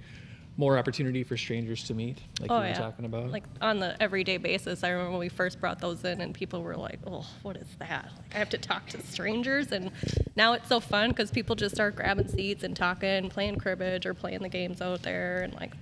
more 0.59 0.79
opportunity 0.79 1.23
for 1.23 1.37
strangers 1.37 1.83
to 1.83 1.93
meet, 1.93 2.17
like 2.41 2.49
Oh 2.49 2.55
you 2.55 2.61
were 2.61 2.67
yeah. 2.69 2.73
talking 2.73 3.05
about. 3.05 3.29
Like 3.29 3.43
on 3.61 3.77
the 3.79 3.95
everyday 4.01 4.37
basis, 4.37 4.83
I 4.83 4.89
remember 4.89 5.11
when 5.11 5.19
we 5.19 5.29
first 5.29 5.59
brought 5.61 5.79
those 5.79 6.03
in, 6.03 6.19
and 6.19 6.33
people 6.33 6.63
were 6.63 6.75
like, 6.75 6.99
"Oh, 7.05 7.27
what 7.43 7.57
is 7.57 7.67
that?" 7.77 8.09
Like 8.17 8.35
I 8.35 8.39
have 8.39 8.49
to 8.49 8.57
talk 8.57 8.87
to 8.87 9.01
strangers, 9.03 9.71
and 9.71 9.91
now 10.35 10.53
it's 10.53 10.67
so 10.67 10.79
fun 10.79 11.09
because 11.09 11.29
people 11.29 11.55
just 11.55 11.75
start 11.75 11.95
grabbing 11.95 12.27
seats 12.27 12.63
and 12.63 12.75
talking, 12.75 13.29
playing 13.29 13.57
cribbage 13.57 14.07
or 14.07 14.15
playing 14.15 14.41
the 14.41 14.49
games 14.49 14.81
out 14.81 15.03
there, 15.03 15.43
and 15.43 15.53
like, 15.53 15.73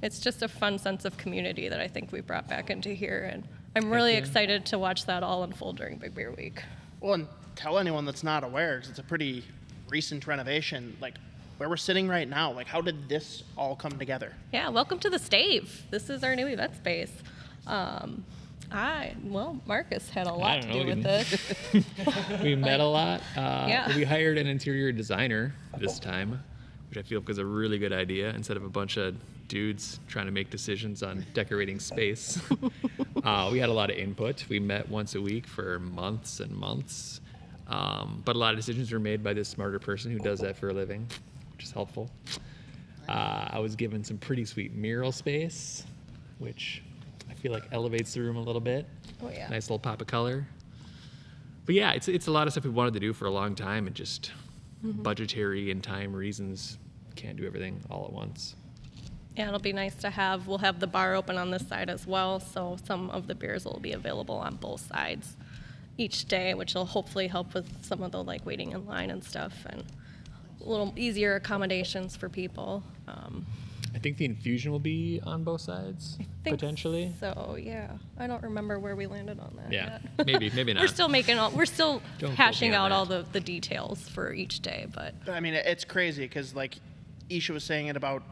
it's 0.00 0.20
just 0.20 0.42
a 0.42 0.48
fun 0.48 0.78
sense 0.78 1.04
of 1.04 1.16
community 1.18 1.68
that 1.68 1.80
I 1.80 1.88
think 1.88 2.12
we 2.12 2.20
brought 2.20 2.48
back 2.48 2.70
into 2.70 2.90
here, 2.90 3.28
and 3.32 3.42
I'm 3.76 3.90
really 3.90 4.12
yeah. 4.12 4.18
excited 4.18 4.66
to 4.66 4.78
watch 4.78 5.06
that 5.06 5.22
all 5.22 5.44
unfold 5.44 5.76
during 5.76 5.96
Big 5.96 6.14
Beer 6.14 6.32
Week. 6.32 6.62
Well, 7.00 7.14
and 7.14 7.28
tell 7.54 7.78
anyone 7.78 8.04
that's 8.04 8.24
not 8.24 8.42
aware, 8.42 8.76
because 8.76 8.90
it's 8.90 8.98
a 8.98 9.04
pretty 9.04 9.44
recent 9.88 10.26
renovation, 10.26 10.96
like 11.00 11.14
where 11.58 11.68
we're 11.68 11.76
sitting 11.76 12.08
right 12.08 12.28
now. 12.28 12.52
Like, 12.52 12.66
how 12.66 12.80
did 12.80 13.08
this 13.08 13.44
all 13.56 13.76
come 13.76 13.98
together? 13.98 14.34
Yeah, 14.52 14.70
welcome 14.70 14.98
to 15.00 15.10
the 15.10 15.18
Stave. 15.18 15.82
This 15.90 16.10
is 16.10 16.24
our 16.24 16.34
new 16.34 16.46
event 16.46 16.74
space. 16.76 17.12
Um, 17.66 18.24
I 18.72 19.14
well, 19.24 19.60
Marcus 19.66 20.10
had 20.10 20.26
a 20.26 20.32
lot 20.32 20.62
don't 20.62 20.72
to 20.72 20.80
do 20.80 20.86
with 20.86 21.02
this. 21.02 21.54
we 22.42 22.54
met 22.54 22.80
a 22.80 22.86
lot. 22.86 23.20
Uh, 23.36 23.66
Yeah. 23.68 23.96
We 23.96 24.04
hired 24.04 24.38
an 24.38 24.46
interior 24.46 24.90
designer 24.92 25.52
this 25.78 25.98
time, 25.98 26.42
which 26.90 26.98
I 26.98 27.02
feel 27.02 27.20
was 27.20 27.38
a 27.38 27.44
really 27.44 27.78
good 27.78 27.92
idea 27.92 28.30
instead 28.30 28.56
of 28.56 28.64
a 28.64 28.68
bunch 28.68 28.96
of 28.96 29.14
dudes 29.46 30.00
trying 30.08 30.26
to 30.26 30.32
make 30.32 30.50
decisions 30.50 31.04
on 31.04 31.24
decorating 31.34 31.78
space. 31.78 32.40
uh, 33.24 33.48
we 33.52 33.60
had 33.60 33.68
a 33.68 33.72
lot 33.72 33.90
of 33.90 33.96
input. 33.96 34.44
We 34.48 34.58
met 34.58 34.88
once 34.88 35.14
a 35.14 35.20
week 35.20 35.46
for 35.46 35.78
months 35.78 36.40
and 36.40 36.50
months. 36.50 37.20
Um, 37.68 38.22
but 38.24 38.34
a 38.34 38.38
lot 38.40 38.52
of 38.54 38.58
decisions 38.58 38.90
were 38.90 38.98
made 38.98 39.22
by 39.22 39.32
this 39.32 39.48
smarter 39.48 39.78
person 39.78 40.10
who 40.10 40.18
does 40.18 40.40
that 40.40 40.56
for 40.56 40.70
a 40.70 40.72
living, 40.72 41.06
which 41.52 41.64
is 41.64 41.70
helpful. 41.70 42.10
Uh, 43.08 43.48
I 43.50 43.60
was 43.60 43.76
given 43.76 44.02
some 44.02 44.18
pretty 44.18 44.44
sweet 44.44 44.74
mural 44.74 45.12
space, 45.12 45.84
which 46.38 46.82
I 47.30 47.34
feel 47.34 47.52
like 47.52 47.64
elevates 47.70 48.14
the 48.14 48.20
room 48.22 48.36
a 48.36 48.42
little 48.42 48.60
bit. 48.60 48.86
Oh, 49.22 49.30
yeah. 49.30 49.48
Nice 49.48 49.66
little 49.66 49.78
pop 49.78 50.00
of 50.00 50.08
color 50.08 50.46
but 51.66 51.74
yeah, 51.76 51.92
it's 51.92 52.08
it's 52.08 52.26
a 52.26 52.32
lot 52.32 52.48
of 52.48 52.52
stuff 52.52 52.64
we 52.64 52.70
wanted 52.70 52.94
to 52.94 53.00
do 53.00 53.12
for 53.12 53.26
a 53.26 53.30
long 53.30 53.54
time, 53.54 53.86
and 53.86 53.94
just 53.94 54.32
Mm-hmm. 54.84 55.02
budgetary 55.02 55.70
and 55.70 55.84
time 55.84 56.16
reasons 56.16 56.78
can't 57.20 57.36
do 57.36 57.46
everything 57.46 57.80
all 57.90 58.04
at 58.06 58.12
once. 58.12 58.56
Yeah, 59.36 59.48
it'll 59.48 59.60
be 59.60 59.72
nice 59.72 59.94
to 59.96 60.10
have. 60.10 60.46
We'll 60.46 60.58
have 60.58 60.80
the 60.80 60.86
bar 60.86 61.14
open 61.14 61.36
on 61.36 61.50
this 61.50 61.66
side 61.66 61.88
as 61.88 62.06
well, 62.06 62.40
so 62.40 62.76
some 62.84 63.10
of 63.10 63.26
the 63.26 63.34
beers 63.34 63.64
will 63.64 63.78
be 63.80 63.92
available 63.92 64.36
on 64.36 64.56
both 64.56 64.88
sides 64.88 65.36
each 65.96 66.24
day, 66.26 66.54
which 66.54 66.74
will 66.74 66.86
hopefully 66.86 67.28
help 67.28 67.54
with 67.54 67.84
some 67.84 68.02
of 68.02 68.12
the 68.12 68.22
like 68.24 68.44
waiting 68.44 68.72
in 68.72 68.86
line 68.86 69.10
and 69.10 69.22
stuff, 69.22 69.54
and 69.66 69.84
a 70.60 70.68
little 70.68 70.92
easier 70.96 71.36
accommodations 71.36 72.16
for 72.16 72.28
people. 72.28 72.82
Um, 73.06 73.46
I 73.94 73.98
think 73.98 74.16
the 74.16 74.24
infusion 74.24 74.72
will 74.72 74.78
be 74.78 75.20
on 75.24 75.44
both 75.44 75.60
sides 75.60 76.16
think 76.44 76.58
potentially. 76.58 77.12
So 77.20 77.56
yeah, 77.60 77.90
I 78.18 78.26
don't 78.26 78.42
remember 78.42 78.78
where 78.78 78.96
we 78.96 79.06
landed 79.06 79.40
on 79.40 79.56
that. 79.56 79.72
Yeah, 79.72 79.98
yet. 80.18 80.26
maybe 80.26 80.50
maybe 80.50 80.72
not. 80.72 80.82
we're 80.82 80.88
still 80.88 81.08
making 81.08 81.38
all. 81.38 81.50
We're 81.50 81.66
still 81.66 82.02
Don't 82.18 82.34
hashing 82.34 82.70
me 82.70 82.76
on 82.76 82.92
out 82.92 82.96
all 82.96 83.06
the 83.06 83.24
the 83.32 83.40
details 83.40 84.00
for 84.08 84.32
each 84.32 84.60
day, 84.60 84.86
but 84.94 85.14
But 85.24 85.34
I 85.34 85.40
mean, 85.40 85.54
it's 85.54 85.84
crazy 85.84 86.24
because, 86.24 86.54
like, 86.54 86.76
Isha 87.30 87.52
was 87.52 87.64
saying 87.64 87.86
it 87.86 87.96
about 87.96 88.22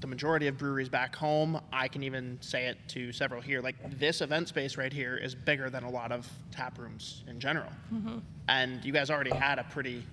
the 0.00 0.06
majority 0.06 0.46
of 0.46 0.58
breweries 0.58 0.88
back 0.88 1.14
home. 1.16 1.60
I 1.72 1.88
can 1.88 2.02
even 2.02 2.38
say 2.40 2.66
it 2.66 2.78
to 2.88 3.12
several 3.12 3.40
here. 3.40 3.60
Like, 3.60 3.98
this 3.98 4.20
event 4.20 4.48
space 4.48 4.76
right 4.76 4.92
here 4.92 5.16
is 5.16 5.34
bigger 5.34 5.70
than 5.70 5.84
a 5.84 5.90
lot 5.90 6.12
of 6.12 6.28
tap 6.50 6.78
rooms 6.78 7.24
in 7.28 7.40
general. 7.40 7.70
And 8.48 8.84
you 8.84 8.92
guys 8.92 9.10
already 9.10 9.30
had 9.34 9.58
a 9.58 9.64
pretty 9.64 10.04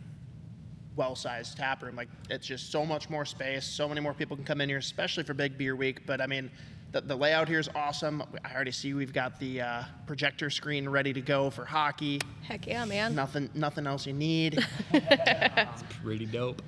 well 0.96 1.16
sized 1.16 1.58
tap 1.58 1.84
room. 1.84 1.96
Like, 1.96 2.08
it's 2.30 2.48
just 2.48 2.72
so 2.72 2.86
much 2.86 3.10
more 3.10 3.26
space. 3.26 3.66
So 3.66 3.88
many 3.88 4.02
more 4.02 4.14
people 4.14 4.36
can 4.36 4.46
come 4.46 4.62
in 4.62 4.70
here, 4.70 4.78
especially 4.78 5.24
for 5.24 5.34
Big 5.34 5.58
Beer 5.58 5.76
Week. 5.76 6.06
But 6.08 6.20
I 6.22 6.26
mean, 6.26 6.50
the, 6.92 7.02
the 7.02 7.16
layout 7.16 7.48
here 7.48 7.60
is 7.60 7.70
awesome. 7.76 8.24
I 8.44 8.56
already 8.56 8.72
see 8.72 8.94
we've 8.94 9.14
got 9.14 9.40
the 9.40 9.62
uh, 9.62 9.84
projector 10.08 10.50
screen 10.50 10.88
ready 10.88 11.14
to 11.14 11.22
go 11.22 11.50
for 11.50 11.66
hockey. 11.66 12.22
heck 12.44 12.66
yeah, 12.66 12.86
man. 12.86 13.14
Nothing, 13.14 13.50
nothing 13.54 13.86
else 13.86 14.08
you 14.08 14.14
need. 14.14 14.66
it's 14.94 15.84
Pretty 16.02 16.26
dope. 16.26 16.62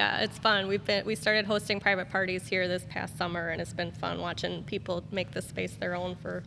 Yeah, 0.00 0.20
it's 0.22 0.38
fun. 0.38 0.66
We've 0.66 0.82
been 0.84 1.04
we 1.04 1.14
started 1.14 1.44
hosting 1.44 1.78
private 1.78 2.08
parties 2.08 2.48
here 2.48 2.66
this 2.68 2.84
past 2.88 3.18
summer, 3.18 3.48
and 3.48 3.60
it's 3.60 3.74
been 3.74 3.92
fun 3.92 4.18
watching 4.18 4.64
people 4.64 5.04
make 5.10 5.32
the 5.32 5.42
space 5.42 5.74
their 5.74 5.94
own 5.94 6.16
for 6.16 6.42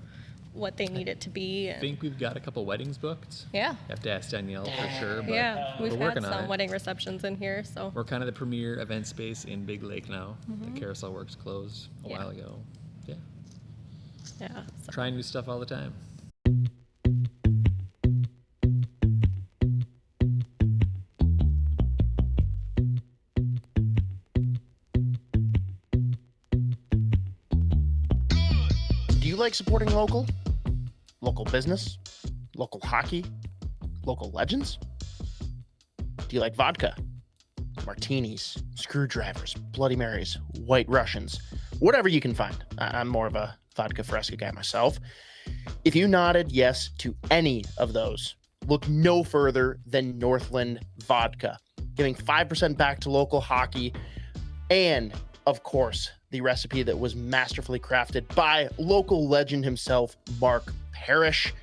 what 0.54 0.76
they 0.78 0.88
need 0.88 1.08
it 1.08 1.22
to 1.22 1.30
be. 1.30 1.70
I 1.72 1.80
think 1.80 2.02
we've 2.02 2.18
got 2.18 2.36
a 2.36 2.40
couple 2.40 2.66
weddings 2.66 2.98
booked. 2.98 3.46
yeah, 3.54 3.76
Have 3.90 4.00
to 4.02 4.12
ask 4.12 4.32
Danielle 4.32 4.66
for 4.66 4.90
sure. 5.00 5.22
But 5.22 5.34
yeah, 5.34 5.80
we've 5.80 5.94
we're 5.94 6.10
had 6.10 6.18
on 6.18 6.24
some 6.24 6.48
wedding 6.48 6.72
receptions 6.72 7.24
in 7.24 7.36
here, 7.36 7.64
so 7.64 7.92
We're 7.94 8.04
kind 8.04 8.24
of 8.24 8.28
the 8.28 8.34
premier 8.34 8.80
event 8.80 9.06
space 9.06 9.46
in 9.46 9.66
Big 9.66 9.84
Lake 9.84 10.10
now. 10.10 10.36
The 10.74 10.80
Carousel 10.80 11.14
Works 11.14 11.36
closed 11.36 11.90
a 12.06 12.08
Mm-hmm. 12.08 12.10
Yeah. 12.10 12.18
while 12.18 12.30
ago. 12.30 12.56
Yeah, 13.06 13.16
yeah. 14.42 14.62
So. 14.84 14.92
trying 14.92 15.16
new 15.16 15.22
stuff 15.24 15.48
all 15.48 15.60
the 15.60 15.66
time. 15.68 15.94
You 29.34 29.40
like 29.40 29.56
supporting 29.56 29.92
local? 29.96 30.28
Local 31.22 31.44
business? 31.46 31.98
Local 32.56 32.80
hockey? 32.82 33.26
Local 34.06 34.30
legends? 34.30 34.78
Do 36.16 36.36
you 36.36 36.40
like 36.40 36.54
vodka? 36.54 36.96
Martinis, 37.84 38.62
screwdrivers, 38.76 39.56
Bloody 39.56 39.96
Marys, 39.96 40.38
White 40.60 40.88
Russians, 40.88 41.42
whatever 41.80 42.08
you 42.08 42.22
can 42.22 42.36
find. 42.36 42.56
I'm 42.78 43.08
more 43.08 43.26
of 43.26 43.36
a 43.36 43.58
vodka 43.76 44.04
fresca 44.04 44.36
guy 44.36 44.52
myself. 44.52 45.00
If 45.84 45.96
you 45.96 46.08
nodded 46.08 46.52
yes 46.52 46.92
to 47.00 47.16
any 47.32 47.66
of 47.80 47.92
those, 47.92 48.36
look 48.68 48.88
no 48.88 49.24
further 49.24 49.80
than 49.88 50.20
Northland 50.20 50.86
Vodka, 51.08 51.58
giving 51.96 52.14
5% 52.14 52.78
back 52.78 53.00
to 53.00 53.10
local 53.10 53.42
hockey 53.42 53.94
and 54.70 55.12
of 55.48 55.64
course, 55.64 56.12
the 56.34 56.42
recipe 56.42 56.82
that 56.82 56.98
was 56.98 57.16
masterfully 57.16 57.80
crafted 57.80 58.28
by 58.34 58.68
local 58.80 59.28
legend 59.28 59.64
himself, 59.64 60.18
Mark 60.42 60.74
Parrish. 60.92 61.54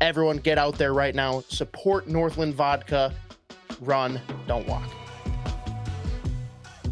Everyone, 0.00 0.38
get 0.38 0.58
out 0.58 0.76
there 0.76 0.92
right 0.92 1.14
now. 1.14 1.44
Support 1.48 2.08
Northland 2.08 2.56
Vodka. 2.56 3.14
Run, 3.80 4.20
don't 4.48 4.66
walk. 4.66 4.90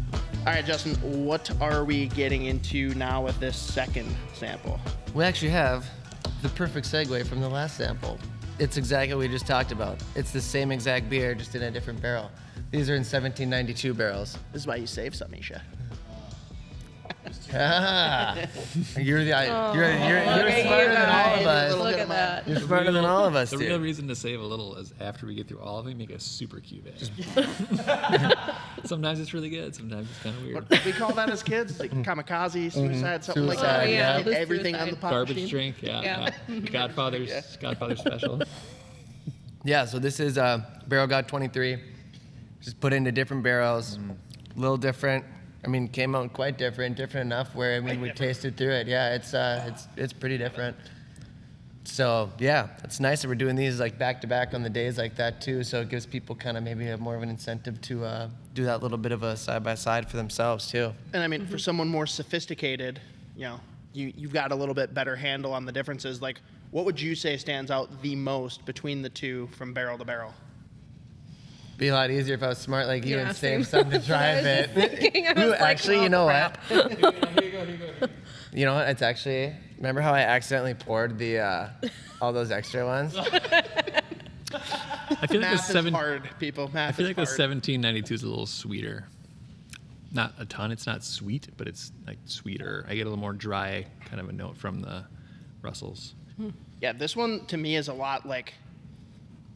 All 0.03 0.45
right, 0.45 0.65
Justin, 0.65 0.95
what 1.25 1.51
are 1.61 1.83
we 1.83 2.07
getting 2.07 2.45
into 2.45 2.95
now 2.95 3.21
with 3.21 3.37
this 3.41 3.57
second 3.57 4.15
sample? 4.33 4.79
We 5.13 5.25
actually 5.25 5.51
have 5.51 5.85
the 6.41 6.49
perfect 6.49 6.87
segue 6.87 7.27
from 7.27 7.41
the 7.41 7.49
last 7.49 7.75
sample. 7.75 8.17
it's 8.57 8.77
exactly 8.77 9.15
what 9.15 9.21
we 9.21 9.27
just 9.27 9.45
talked 9.45 9.73
about. 9.73 10.01
It's 10.15 10.31
the 10.31 10.39
same 10.41 10.71
exact 10.71 11.09
beer, 11.09 11.35
just 11.35 11.55
in 11.55 11.63
a 11.63 11.71
different 11.71 12.01
barrel. 12.01 12.31
These 12.71 12.89
are 12.89 12.93
in 12.93 12.99
1792 13.01 13.93
barrels. 13.93 14.37
This 14.53 14.61
is 14.61 14.67
why 14.67 14.77
you 14.77 14.87
save 14.87 15.13
some, 15.13 15.33
Isha. 15.33 15.61
Ah, 17.53 18.35
you're 18.97 19.23
the 19.23 19.31
you're, 19.73 19.83
you're, 19.83 19.89
you're 20.09 20.25
Look 20.25 20.45
at 20.51 20.57
you 20.63 20.93
than 20.93 21.09
all 21.09 21.33
of 21.33 21.43
guys. 21.43 21.73
us. 21.73 21.77
Look 21.79 21.97
at 21.97 22.07
that. 22.07 22.47
You're 22.47 22.59
smarter 22.59 22.91
than 22.91 23.05
all 23.05 23.25
of 23.25 23.35
us, 23.35 23.49
The 23.51 23.57
real 23.57 23.69
dude. 23.77 23.81
reason 23.81 24.07
to 24.07 24.15
save 24.15 24.39
a 24.39 24.43
little 24.45 24.75
is 24.75 24.93
after 24.99 25.25
we 25.25 25.35
get 25.35 25.47
through 25.47 25.59
all 25.59 25.79
of 25.79 25.87
it, 25.87 25.97
make 25.97 26.09
a 26.11 26.19
super 26.19 26.61
cuvée. 26.61 26.91
sometimes 28.85 29.19
it's 29.19 29.33
really 29.33 29.49
good. 29.49 29.75
Sometimes 29.75 30.09
it's 30.09 30.19
kind 30.19 30.35
of 30.37 30.43
weird. 30.43 30.55
What 30.55 30.69
did 30.69 30.85
we 30.85 30.91
call 30.93 31.13
that 31.13 31.29
as 31.29 31.43
kids? 31.43 31.79
Like 31.79 31.91
kamikaze, 31.91 32.71
suicide, 32.71 33.23
something 33.23 33.47
like 33.47 33.57
Suicide, 33.59 33.77
that. 33.81 33.87
Oh, 33.87 33.89
yeah, 33.89 34.17
Hit 34.17 34.25
the 34.25 34.39
everything 34.39 34.75
on 34.75 34.81
the 34.81 34.85
suicide. 34.87 35.01
pop 35.01 35.11
Garbage 35.11 35.35
machine. 35.35 35.49
drink, 35.49 35.75
yeah. 35.81 36.01
Yeah. 36.01 36.29
yeah. 36.47 36.59
Godfather's 36.59 37.57
Godfather 37.57 37.95
special. 37.95 38.41
Yeah, 39.63 39.85
so 39.85 39.99
this 39.99 40.19
is 40.19 40.39
uh, 40.39 40.61
Barrel 40.87 41.05
God 41.05 41.27
23. 41.27 41.77
Just 42.61 42.79
put 42.79 42.93
into 42.93 43.11
different 43.11 43.43
barrels, 43.43 43.99
a 44.55 44.59
little 44.59 44.75
different. 44.75 45.23
I 45.63 45.67
mean, 45.67 45.87
came 45.87 46.15
out 46.15 46.33
quite 46.33 46.57
different, 46.57 46.97
different 46.97 47.27
enough 47.27 47.53
where 47.55 47.75
I 47.75 47.79
mean 47.79 48.01
we 48.01 48.11
tasted 48.11 48.57
through 48.57 48.71
it. 48.71 48.87
Yeah, 48.87 49.13
it's 49.13 49.33
uh, 49.33 49.65
it's 49.67 49.87
it's 49.95 50.13
pretty 50.13 50.37
different. 50.37 50.75
So 51.83 52.31
yeah, 52.39 52.67
it's 52.83 52.99
nice 52.99 53.21
that 53.21 53.27
we're 53.27 53.35
doing 53.35 53.55
these 53.55 53.79
like 53.79 53.97
back 53.97 54.21
to 54.21 54.27
back 54.27 54.53
on 54.53 54.63
the 54.63 54.69
days 54.69 54.97
like 54.97 55.15
that 55.17 55.41
too. 55.41 55.63
So 55.63 55.81
it 55.81 55.89
gives 55.89 56.05
people 56.05 56.35
kind 56.35 56.57
of 56.57 56.63
maybe 56.63 56.87
a 56.87 56.97
more 56.97 57.15
of 57.15 57.21
an 57.21 57.29
incentive 57.29 57.79
to 57.81 58.05
uh, 58.05 58.29
do 58.53 58.65
that 58.65 58.81
little 58.81 58.97
bit 58.97 59.11
of 59.11 59.23
a 59.23 59.37
side 59.37 59.63
by 59.63 59.75
side 59.75 60.09
for 60.09 60.17
themselves 60.17 60.69
too. 60.69 60.93
And 61.13 61.21
I 61.23 61.27
mean, 61.27 61.45
for 61.47 61.57
someone 61.57 61.87
more 61.87 62.07
sophisticated, 62.07 62.99
you 63.35 63.43
know, 63.43 63.59
you 63.93 64.13
you've 64.15 64.33
got 64.33 64.51
a 64.51 64.55
little 64.55 64.75
bit 64.75 64.93
better 64.93 65.15
handle 65.15 65.53
on 65.53 65.65
the 65.65 65.71
differences. 65.71 66.21
Like, 66.21 66.39
what 66.71 66.85
would 66.85 66.99
you 66.99 67.13
say 67.13 67.37
stands 67.37 67.69
out 67.69 68.01
the 68.01 68.15
most 68.15 68.65
between 68.65 69.01
the 69.01 69.09
two 69.09 69.47
from 69.47 69.73
barrel 69.73 69.97
to 69.97 70.05
barrel? 70.05 70.33
Be 71.81 71.87
a 71.87 71.93
lot 71.95 72.11
easier 72.11 72.35
if 72.35 72.43
I 72.43 72.47
was 72.49 72.59
smart 72.59 72.85
like 72.85 73.03
you 73.07 73.15
Yeah, 73.15 73.27
and 73.29 73.35
same. 73.35 73.63
save 73.63 73.67
something 73.67 73.99
to 73.99 74.07
That's 74.07 74.07
what 74.07 74.15
try 74.15 74.29
I 74.29 74.35
was 74.35 74.45
it. 74.45 74.75
just 74.75 75.01
thinking. 75.01 75.25
Ooh, 75.25 75.33
was 75.33 75.49
like, 75.49 75.61
actually, 75.61 75.95
oh, 75.97 76.03
you 76.03 76.09
know 76.09 76.25
crap. 76.27 76.57
what? 76.69 78.09
You 78.53 78.65
know 78.65 78.75
what? 78.75 78.87
It's 78.89 79.01
actually. 79.01 79.55
Remember 79.77 79.99
how 80.01 80.13
I 80.13 80.19
accidentally 80.19 80.73
poured 80.75 81.17
the 81.17 81.39
uh, 81.39 81.69
all 82.21 82.33
those 82.33 82.51
extra 82.51 82.85
ones? 82.85 83.15
I 83.17 83.23
feel 84.51 85.17
like 85.17 85.29
the 85.29 85.39
Math 85.39 85.65
seven. 85.65 85.87
is 85.87 85.93
hard, 85.99 86.29
people. 86.37 86.69
Math 86.71 86.89
I 86.89 86.97
feel 86.97 87.05
is 87.05 87.09
like 87.09 87.15
the 87.15 87.21
hard. 87.25 87.39
1792 87.39 88.13
is 88.13 88.23
a 88.23 88.27
little 88.27 88.45
sweeter. 88.45 89.07
Not 90.11 90.33
a 90.37 90.45
ton. 90.45 90.71
It's 90.71 90.85
not 90.85 91.03
sweet, 91.03 91.47
but 91.57 91.67
it's 91.67 91.91
like 92.05 92.17
sweeter. 92.25 92.85
I 92.87 92.93
get 92.95 93.01
a 93.01 93.09
little 93.09 93.17
more 93.19 93.33
dry 93.33 93.85
kind 94.05 94.19
of 94.19 94.29
a 94.29 94.33
note 94.33 94.55
from 94.57 94.81
the 94.81 95.05
Russells. 95.63 96.13
Yeah, 96.81 96.91
this 96.93 97.15
one 97.15 97.45
to 97.47 97.57
me 97.57 97.75
is 97.75 97.87
a 97.87 97.93
lot 97.93 98.27
like, 98.27 98.53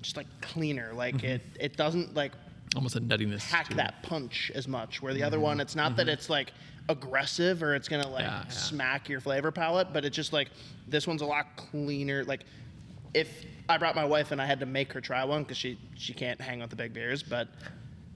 just 0.06 0.18
like 0.18 0.28
cleaner. 0.42 0.92
Like 0.94 1.16
Mm-hmm. 1.18 1.26
it 1.26 1.42
it 1.60 1.78
doesn't 1.78 2.16
like 2.16 2.32
Almost 2.76 2.96
a 2.96 3.02
nuttiness. 3.02 3.50
pack 3.50 3.68
to 3.68 3.74
it. 3.74 3.78
that 3.78 4.02
punch 4.04 4.52
as 4.56 4.68
much. 4.68 5.02
Where 5.02 5.14
the 5.14 5.24
other 5.24 5.40
one, 5.40 5.60
it's 5.60 5.76
not 5.76 5.96
that 5.98 6.08
it's 6.10 6.30
like 6.30 6.52
aggressive 6.90 7.64
or 7.64 7.74
it's 7.76 7.88
gonna 7.88 8.08
like 8.08 8.26
Mm-hmm. 8.26 8.34
Yeah, 8.36 8.44
yeah. 8.46 8.52
smack 8.52 9.10
your 9.10 9.20
flavor 9.22 9.52
palette, 9.52 9.94
but 9.94 10.06
it's 10.06 10.16
just 10.16 10.34
like 10.34 10.50
this 10.88 11.08
one's 11.08 11.22
a 11.22 11.26
lot 11.26 11.56
cleaner. 11.56 12.24
Like 12.24 12.42
if 13.14 13.46
I 13.70 13.78
brought 13.78 13.96
my 13.96 14.06
wife 14.06 14.32
and 14.32 14.42
I 14.42 14.46
had 14.46 14.60
to 14.60 14.66
make 14.66 14.92
her 14.94 15.02
try 15.02 15.24
one 15.26 15.44
because 15.44 15.58
she 15.58 15.78
she 15.96 16.14
can't 16.14 16.40
hang 16.40 16.60
with 16.60 16.70
the 16.70 16.76
big 16.76 16.94
beers, 16.94 17.24
but 17.24 17.48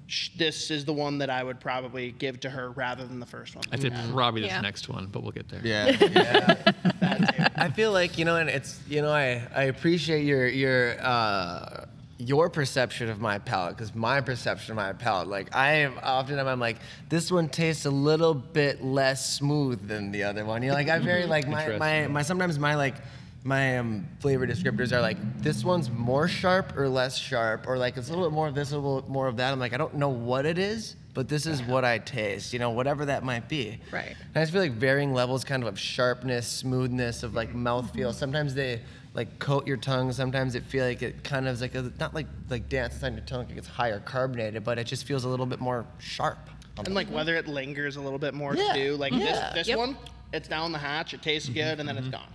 sh- 0.09 0.29
this 0.35 0.69
is 0.71 0.83
the 0.85 0.93
one 0.93 1.19
that 1.19 1.29
I 1.29 1.43
would 1.43 1.59
probably 1.59 2.11
give 2.11 2.39
to 2.41 2.49
her 2.49 2.71
rather 2.71 3.05
than 3.05 3.19
the 3.19 3.25
first 3.25 3.55
one. 3.55 3.63
I'd 3.71 3.81
say 3.81 3.89
probably 4.11 4.41
this 4.41 4.49
Yeah. 4.51 4.61
next 4.61 4.89
one, 4.89 5.05
but 5.07 5.21
we'll 5.23 5.31
get 5.31 5.47
there. 5.47 5.61
Yeah. 5.63 5.91
That 6.99 7.35
too. 7.37 7.43
I 7.55 7.69
feel 7.69 7.91
like 7.91 8.17
you 8.17 8.25
know, 8.25 8.35
and 8.35 8.49
it's 8.49 8.79
you 8.87 9.01
know, 9.01 9.11
I 9.11 9.41
I 9.55 9.63
appreciate 9.63 10.23
your 10.25 10.47
your 10.47 10.99
uh, 11.01 11.85
your 12.17 12.49
perception 12.49 13.09
of 13.09 13.19
my 13.21 13.39
palate 13.39 13.77
because 13.77 13.95
my 13.95 14.19
perception 14.21 14.71
of 14.73 14.75
my 14.75 14.91
palate, 14.93 15.27
like 15.29 15.55
I 15.55 15.71
am 15.75 15.97
often 16.03 16.37
I'm 16.39 16.59
like 16.59 16.77
this 17.07 17.31
one 17.31 17.47
tastes 17.47 17.85
a 17.85 17.89
little 17.91 18.33
bit 18.33 18.83
less 18.83 19.33
smooth 19.33 19.87
than 19.87 20.11
the 20.11 20.23
other 20.23 20.43
one. 20.45 20.61
You 20.63 20.69
know, 20.69 20.75
like 20.75 20.89
I 20.89 20.99
very 20.99 21.25
like 21.35 21.47
my 21.47 21.77
my 21.77 22.07
my 22.07 22.21
sometimes 22.23 22.59
my 22.59 22.75
like. 22.75 22.95
My 23.43 23.77
um, 23.77 24.05
flavor 24.19 24.45
descriptors 24.45 24.91
are 24.91 25.01
like 25.01 25.17
this 25.41 25.63
one's 25.63 25.89
more 25.89 26.27
sharp 26.27 26.77
or 26.77 26.89
less 26.89 27.17
sharp, 27.17 27.67
or 27.67 27.77
like 27.77 27.95
it's 27.95 28.09
a 28.09 28.11
little 28.11 28.27
bit 28.27 28.33
more 28.33 28.47
of 28.47 28.55
this, 28.55 28.71
a 28.71 28.75
little 28.75 29.01
bit 29.01 29.09
more 29.09 29.27
of 29.27 29.37
that. 29.37 29.53
I'm 29.53 29.59
like 29.59 29.73
I 29.73 29.77
don't 29.77 29.95
know 29.95 30.09
what 30.09 30.45
it 30.45 30.57
is, 30.57 30.97
but 31.13 31.29
this 31.29 31.45
is 31.45 31.61
what 31.63 31.85
I 31.85 31.99
taste. 31.99 32.51
You 32.51 32.59
know, 32.59 32.71
whatever 32.71 33.05
that 33.05 33.23
might 33.23 33.47
be. 33.47 33.79
Right. 33.91 34.15
And 34.27 34.35
I 34.37 34.41
just 34.41 34.51
feel 34.51 34.61
like 34.61 34.73
varying 34.73 35.13
levels 35.13 35.45
kind 35.45 35.63
of 35.63 35.69
of 35.69 35.79
sharpness, 35.79 36.47
smoothness, 36.47 37.23
of 37.23 37.33
like 37.33 37.53
mouthfeel. 37.53 38.13
Sometimes 38.13 38.53
they 38.55 38.81
like 39.13 39.39
coat 39.39 39.65
your 39.65 39.77
tongue. 39.77 40.11
Sometimes 40.11 40.55
it 40.55 40.63
feel 40.65 40.85
like 40.85 41.01
it 41.01 41.23
kind 41.23 41.47
of 41.47 41.53
is 41.53 41.61
like 41.61 41.75
a, 41.75 41.93
not 41.97 42.13
like 42.13 42.27
like 42.49 42.67
dances 42.67 43.03
on 43.05 43.13
your 43.13 43.23
tongue. 43.25 43.47
Like 43.47 43.57
it's 43.57 43.67
higher 43.69 44.01
carbonated, 44.01 44.65
but 44.65 44.77
it 44.77 44.83
just 44.83 45.05
feels 45.05 45.23
a 45.23 45.29
little 45.29 45.45
bit 45.45 45.61
more 45.61 45.85
sharp. 45.97 46.37
And 46.77 46.93
like 46.93 47.07
whether 47.07 47.35
it 47.35 47.47
lingers 47.47 47.95
a 47.95 48.01
little 48.01 48.19
bit 48.19 48.33
more 48.33 48.53
Yeah, 48.53 48.73
too. 48.73 48.95
Like 48.97 49.13
yeah. 49.13 49.19
this 49.19 49.53
this 49.53 49.67
Yep. 49.69 49.77
one, 49.77 49.97
it's 50.33 50.49
down 50.49 50.73
the 50.73 50.77
hatch, 50.77 51.13
it 51.13 51.21
tastes 51.21 51.47
good, 51.47 51.79
and 51.79 51.87
then 51.87 51.97
it's 51.97 52.09
gone. 52.09 52.27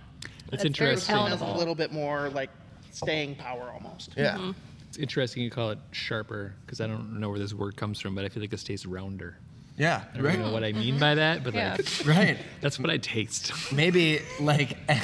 It's 0.53 0.63
That's 0.63 0.79
very 0.79 0.91
interesting. 0.93 1.15
This 1.17 1.21
one 1.23 1.31
has 1.31 1.41
a 1.41 1.59
little 1.59 1.75
bit 1.75 1.93
more 1.93 2.29
like 2.31 2.51
staying 2.91 3.37
power 3.37 3.71
almost. 3.73 4.13
Yeah. 4.17 4.53
It's 4.89 4.99
interesting 4.99 5.43
you 5.43 5.51
call 5.51 5.71
it 5.71 5.79
sharper 5.91 6.55
because 6.65 6.81
I 6.81 6.87
don't 6.87 7.19
know 7.19 7.29
where 7.31 7.39
this 7.39 7.53
word 7.55 7.77
comes 7.77 8.01
from, 8.01 8.15
but 8.15 8.25
I 8.25 8.29
feel 8.29 8.41
like 8.43 8.51
this 8.51 8.63
tastes 8.63 8.87
rounder. 8.87 9.39
Yeah. 9.77 10.05
I 10.13 10.17
don't 10.17 10.25
really 10.27 10.39
know 10.39 10.53
what 10.53 10.63
I 10.63 10.71
mean 10.71 11.01
by 11.01 11.17
that, 11.17 11.43
but 11.43 11.53
Yeah. 11.55 11.75
like 11.77 11.89
Right. 12.07 12.39
that's 12.61 12.79
what 12.79 12.91
I 12.91 12.99
taste. 12.99 13.53
Maybe 13.73 14.21
like 14.39 14.77
like 14.89 15.03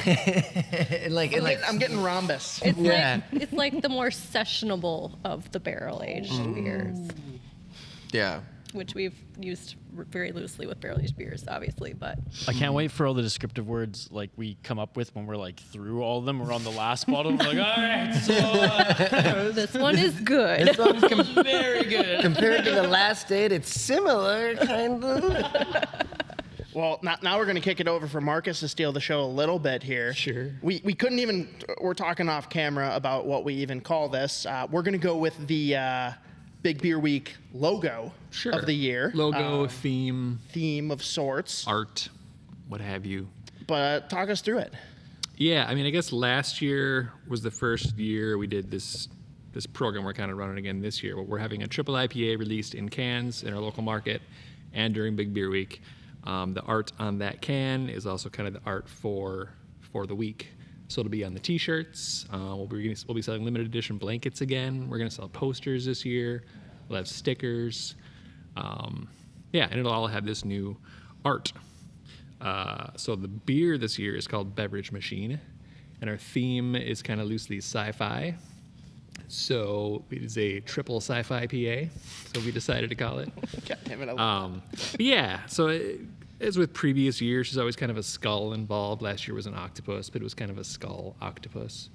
I'm, 0.64 1.12
like 1.12 1.30
getting, 1.32 1.58
I'm 1.66 1.78
getting 1.78 2.00
rhombus. 2.02 2.60
It's 2.64 2.78
Yeah. 2.78 3.20
like 3.32 3.42
it's 3.42 3.52
like 3.52 3.82
the 3.82 3.88
more 3.88 4.10
sessionable 4.10 5.18
of 5.24 5.50
the 5.50 5.58
barrel 5.58 6.02
aged 6.04 6.32
Mm. 6.32 6.54
beers, 6.54 6.98
yeah. 8.12 8.40
Which 8.72 8.94
we've 8.94 9.14
used 9.38 9.76
r- 9.96 10.04
very 10.04 10.32
loosely 10.32 10.66
with 10.66 10.80
barrel 10.80 10.98
aged 11.00 11.16
beers, 11.16 11.44
obviously. 11.48 11.92
But 11.92 12.18
I 12.48 12.52
can't 12.52 12.74
wait 12.74 12.90
for 12.90 13.06
all 13.06 13.14
the 13.14 13.22
descriptive 13.22 13.66
words 13.68 14.08
like 14.10 14.30
we 14.36 14.56
come 14.62 14.78
up 14.78 14.96
with 14.96 15.14
when 15.14 15.26
we're 15.26 15.36
like 15.36 15.60
through 15.60 16.02
all 16.02 16.18
of 16.18 16.24
them. 16.24 16.38
We're 16.38 16.52
on 16.52 16.64
the 16.64 16.70
last 16.70 17.06
bottle. 17.06 17.32
We're 17.32 17.38
like, 17.38 17.58
all 17.58 17.82
right, 17.82 18.12
so 18.14 18.34
uh, 18.34 19.52
this 19.52 19.74
one 19.74 19.98
is 19.98 20.18
good. 20.20 20.68
This 20.68 20.78
one's 20.78 21.02
com- 21.04 21.44
very 21.44 21.84
good. 21.84 22.20
compared 22.22 22.64
to 22.64 22.70
the 22.72 22.86
last 22.86 23.28
date, 23.28 23.52
it's 23.52 23.70
similar, 23.80 24.54
kind 24.56 25.04
of. 25.04 25.46
Well, 26.72 27.00
now, 27.02 27.16
now 27.20 27.36
we're 27.36 27.46
going 27.46 27.56
to 27.56 27.60
kick 27.60 27.80
it 27.80 27.88
over 27.88 28.06
for 28.06 28.20
Marcus 28.20 28.60
to 28.60 28.68
steal 28.68 28.92
the 28.92 29.00
show 29.00 29.22
a 29.22 29.26
little 29.26 29.58
bit 29.58 29.82
here. 29.82 30.14
Sure. 30.14 30.52
We, 30.62 30.80
we 30.84 30.94
couldn't 30.94 31.18
even, 31.18 31.48
we're 31.80 31.94
talking 31.94 32.28
off 32.28 32.48
camera 32.48 32.94
about 32.94 33.26
what 33.26 33.42
we 33.44 33.54
even 33.54 33.80
call 33.80 34.08
this. 34.08 34.46
Uh, 34.46 34.68
we're 34.70 34.82
going 34.82 34.92
to 34.92 34.98
go 34.98 35.16
with 35.16 35.36
the 35.48 35.74
uh, 35.74 36.12
Big 36.62 36.82
Beer 36.82 36.98
Week 36.98 37.36
logo 37.54 38.12
Sure. 38.30 38.52
of 38.52 38.66
the 38.66 38.74
year. 38.74 39.10
Logo, 39.14 39.64
uh, 39.64 39.68
theme, 39.68 40.40
theme 40.50 40.90
of 40.90 41.02
sorts. 41.02 41.66
art, 41.66 42.08
what 42.68 42.80
have 42.80 43.06
you. 43.06 43.28
But 43.66 44.10
talk 44.10 44.28
us 44.28 44.40
through 44.40 44.58
it. 44.58 44.72
Yeah, 45.36 45.64
I 45.66 45.74
mean, 45.74 45.86
I 45.86 45.90
guess 45.90 46.12
last 46.12 46.60
year 46.60 47.12
was 47.26 47.40
the 47.42 47.50
first 47.50 47.96
year 47.96 48.36
we 48.36 48.46
did 48.46 48.70
this 48.70 49.08
this 49.52 49.66
program. 49.66 50.04
We're 50.04 50.12
kind 50.12 50.30
of 50.30 50.36
running 50.36 50.58
again 50.58 50.80
this 50.80 51.02
year. 51.02 51.20
We're 51.20 51.38
having 51.38 51.62
a 51.62 51.66
triple 51.66 51.94
IPA 51.94 52.38
released 52.38 52.74
in 52.74 52.88
cans 52.88 53.42
in 53.42 53.52
our 53.52 53.58
local 53.60 53.82
market 53.82 54.22
and 54.72 54.94
during 54.94 55.16
Big 55.16 55.34
Beer 55.34 55.50
Week. 55.50 55.82
Um, 56.24 56.52
the 56.54 56.60
art 56.62 56.92
on 57.00 57.18
that 57.18 57.40
can 57.40 57.88
is 57.88 58.06
also 58.06 58.28
kind 58.28 58.46
of 58.46 58.54
the 58.54 58.60
art 58.64 58.88
for 58.88 59.50
for 59.80 60.06
the 60.06 60.14
week. 60.14 60.48
So 60.90 61.00
it'll 61.00 61.10
be 61.10 61.24
on 61.24 61.34
the 61.34 61.40
T-shirts. 61.40 62.26
Uh, 62.32 62.56
we'll 62.56 62.66
be 62.66 62.96
we'll 63.06 63.14
be 63.14 63.22
selling 63.22 63.44
limited 63.44 63.64
edition 63.68 63.96
blankets 63.96 64.40
again. 64.40 64.90
We're 64.90 64.98
gonna 64.98 65.08
sell 65.08 65.28
posters 65.28 65.84
this 65.84 66.04
year. 66.04 66.42
We'll 66.88 66.96
have 66.96 67.06
stickers. 67.06 67.94
Um, 68.56 69.08
yeah, 69.52 69.68
and 69.70 69.78
it'll 69.78 69.92
all 69.92 70.08
have 70.08 70.26
this 70.26 70.44
new 70.44 70.76
art. 71.24 71.52
Uh, 72.40 72.88
so 72.96 73.14
the 73.14 73.28
beer 73.28 73.78
this 73.78 74.00
year 74.00 74.16
is 74.16 74.26
called 74.26 74.56
Beverage 74.56 74.90
Machine, 74.90 75.38
and 76.00 76.10
our 76.10 76.16
theme 76.16 76.74
is 76.74 77.02
kind 77.02 77.20
of 77.20 77.28
loosely 77.28 77.58
sci-fi. 77.58 78.34
So 79.28 80.04
it 80.10 80.24
is 80.24 80.36
a 80.38 80.58
triple 80.58 80.96
sci-fi 80.96 81.46
PA. 81.46 81.88
So 82.34 82.40
we 82.44 82.50
decided 82.50 82.90
to 82.90 82.96
call 82.96 83.20
it. 83.20 83.30
God 83.68 83.78
damn 83.84 84.02
it. 84.02 84.08
I 84.08 84.12
love 84.12 84.18
Um, 84.18 84.62
yeah, 84.98 85.46
so 85.46 85.68
it, 85.68 86.00
as 86.40 86.56
with 86.56 86.72
previous 86.72 87.20
years, 87.20 87.50
there's 87.50 87.58
always 87.58 87.76
kind 87.76 87.90
of 87.90 87.98
a 87.98 88.02
skull 88.02 88.52
involved. 88.52 89.02
Last 89.02 89.26
year 89.28 89.34
was 89.34 89.46
an 89.46 89.54
octopus, 89.54 90.10
but 90.10 90.22
it 90.22 90.24
was 90.24 90.34
kind 90.34 90.50
of 90.50 90.58
a 90.58 90.64
skull 90.64 91.16
octopus. 91.20 91.90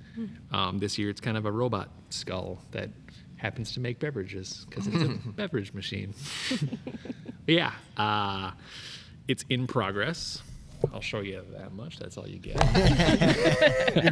Um, 0.51 0.77
this 0.79 0.97
year 0.97 1.09
it's 1.09 1.19
kind 1.21 1.35
of 1.37 1.45
a 1.45 1.51
robot 1.51 1.89
skull 2.09 2.59
that 2.71 2.89
happens 3.37 3.73
to 3.73 3.79
make 3.79 3.99
beverages 3.99 4.65
because 4.69 4.87
it's 4.87 5.03
a 5.03 5.07
beverage 5.31 5.73
machine. 5.73 6.13
Yeah, 7.47 7.73
uh, 7.95 8.51
it's 9.27 9.45
in 9.49 9.67
progress. 9.67 10.41
I'll 10.93 11.01
show 11.01 11.21
you 11.21 11.41
that 11.53 11.73
much. 11.73 11.97
That's 11.99 12.17
all 12.17 12.27
you 12.27 12.39
get. 12.39 12.57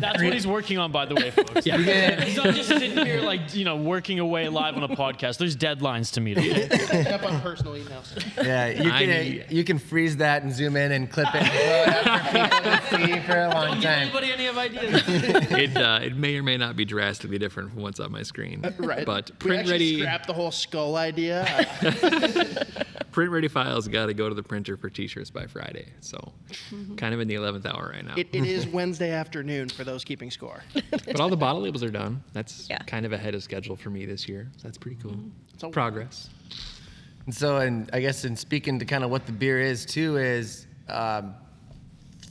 That's 0.02 0.22
what 0.22 0.34
he's 0.34 0.48
working 0.48 0.78
on, 0.78 0.92
by 0.92 1.06
the 1.06 1.16
way, 1.16 1.32
folks. 1.32 1.66
yeah. 1.66 1.78
He's 2.24 2.38
not 2.38 2.54
just 2.54 2.70
sitting 2.70 2.98
here 3.06 3.22
like 3.22 3.54
you 3.56 3.66
know 3.66 3.78
working 3.78 4.20
away 4.20 4.50
live 4.50 4.76
on 4.76 4.84
a 4.84 4.90
podcast. 4.90 5.38
There's 5.38 5.56
deadlines 5.56 6.12
to 6.14 6.22
meet. 6.22 6.38
Okay? 6.38 7.12
up 7.12 7.24
on 7.24 7.40
personal 7.42 7.74
emails. 7.74 8.14
Yeah, 8.44 8.68
you 8.68 8.92
I 8.92 9.06
can 9.06 9.42
uh, 9.42 9.44
you 9.50 9.64
can 9.64 9.80
freeze 9.80 10.18
that 10.18 10.44
and 10.44 10.54
zoom 10.54 10.76
in 10.76 10.92
and 10.92 11.10
clip 11.10 11.28
it 11.34 11.44
and 11.44 11.52
throw 11.52 11.62
it 11.62 12.08
up 12.08 12.22
for 12.26 12.34
people 12.34 12.72
to 12.72 13.14
see 13.14 13.20
for 13.28 13.38
a 13.38 13.50
long 13.50 13.66
Don't 13.66 13.74
give 13.76 13.84
time. 13.84 14.02
anybody 14.02 14.32
any 14.32 14.48
of 14.48 14.58
ideas. 14.58 15.04
it 15.08 15.78
uh, 15.78 16.00
it 16.02 16.16
may 16.16 16.38
or 16.38 16.44
may 16.44 16.58
not 16.58 16.76
be 16.76 16.86
drastically 16.86 17.38
different 17.38 17.72
from 17.74 17.82
what's 17.82 18.00
on 18.00 18.12
my 18.12 18.24
screen. 18.24 18.62
Right. 18.78 19.06
But 19.06 19.38
print 19.40 19.44
ready. 19.44 19.46
we 19.46 19.60
actually 19.60 19.72
ready 19.74 20.00
scrapped 20.02 20.28
the 20.28 20.34
whole 20.34 20.52
skull 20.52 20.96
idea. 20.96 21.46
print 23.14 23.32
ready 23.32 23.48
files 23.48 23.88
got 23.88 24.08
to 24.08 24.14
go 24.14 24.28
to 24.28 24.36
the 24.36 24.44
printer 24.44 24.76
for 24.76 24.90
t-shirts 24.90 25.30
by 25.30 25.46
Friday. 25.46 25.86
So 26.02 26.34
kind 26.98 27.14
of 27.14 27.20
in 27.22 27.28
the 27.28 27.36
11th 27.36 27.66
hour 27.66 27.92
right 27.94 28.04
now. 28.04 28.16
It, 28.18 28.28
it 28.34 28.44
is 28.46 28.68
Wednesday 28.80 29.12
afternoon 29.12 29.70
for 29.70 29.84
those 29.84 30.04
keeping 30.04 30.30
score. 30.32 30.62
but 30.92 31.20
all 31.20 31.30
the 31.30 31.38
bottle 31.38 31.62
labels 31.62 31.84
are 31.84 31.92
done. 31.92 32.24
That's 32.34 32.68
Yeah. 32.70 32.80
kind 32.80 33.06
of 33.06 33.14
ahead 33.14 33.36
of 33.36 33.44
schedule 33.44 33.76
for 33.76 33.90
me 33.90 34.06
this 34.06 34.28
year. 34.28 34.50
So 34.58 34.64
that's 34.68 34.78
pretty 34.78 34.98
cool. 35.02 35.16
So- 35.58 35.70
Progress. 35.70 36.30
And 37.26 37.34
so, 37.34 37.58
and 37.58 37.90
I 37.94 38.02
guess 38.02 38.26
in 38.26 38.36
speaking 38.36 38.80
to 38.80 38.86
kind 38.86 39.04
of 39.04 39.10
what 39.10 39.26
the 39.26 39.32
beer 39.32 39.62
is 39.62 39.86
too 39.86 40.18
is, 40.18 40.68
um, 40.90 41.36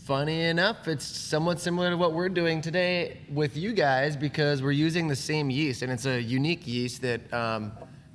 funny 0.05 0.43
enough, 0.43 0.89
it's 0.89 1.05
somewhat 1.07 1.61
similar 1.61 1.91
to 1.91 1.97
what 1.97 2.13
we're 2.13 2.29
doing 2.29 2.61
today 2.61 3.19
with 3.31 3.57
you 3.57 3.73
guys 3.73 4.17
because 4.17 4.63
we're 4.63 4.73
using 4.73 5.09
the 5.09 5.17
same 5.17 5.49
yeast, 5.49 5.81
and 5.83 5.91
it's 5.91 6.05
a 6.05 6.21
unique 6.21 6.67
yeast 6.67 7.01
that 7.03 7.33
um, 7.33 7.73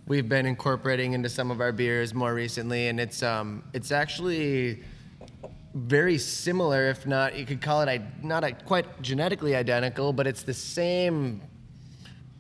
we've 0.08 0.30
been 0.30 0.46
incorporating 0.46 1.14
into 1.14 1.30
some 1.30 1.52
of 1.52 1.62
our 1.62 1.72
beers 1.72 2.14
more 2.14 2.34
recently, 2.34 2.88
and 2.88 3.00
it's 3.00 3.22
um, 3.22 3.64
it's 3.74 3.92
actually 3.92 4.84
very 5.74 6.18
similar, 6.18 6.90
if 6.90 7.06
not, 7.06 7.38
you 7.38 7.46
could 7.46 7.62
call 7.62 7.82
it 7.82 8.02
not 8.24 8.66
quite 8.66 9.02
genetically 9.02 9.56
identical, 9.56 10.12
but 10.12 10.26
it's 10.26 10.42
the 10.44 10.54
same 10.54 11.42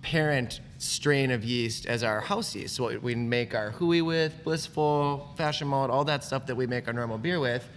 parent 0.01 0.62
strain 0.80 1.32
of 1.32 1.43
yeast 1.43 1.86
as 1.86 2.03
our 2.03 2.21
house 2.21 2.56
yeast. 2.56 2.75
So 2.75 2.84
what 2.84 3.03
we 3.03 3.13
make 3.13 3.53
our 3.53 3.71
hui 3.71 4.01
with, 4.01 4.34
blissful, 4.43 5.34
fashion 5.38 5.67
malt, 5.67 5.91
all 5.91 6.06
that 6.06 6.23
stuff 6.23 6.47
that 6.47 6.56
we 6.56 6.65
make 6.65 6.88
our 6.88 6.93
normal 6.93 7.17
beer 7.17 7.39
with. 7.39 7.67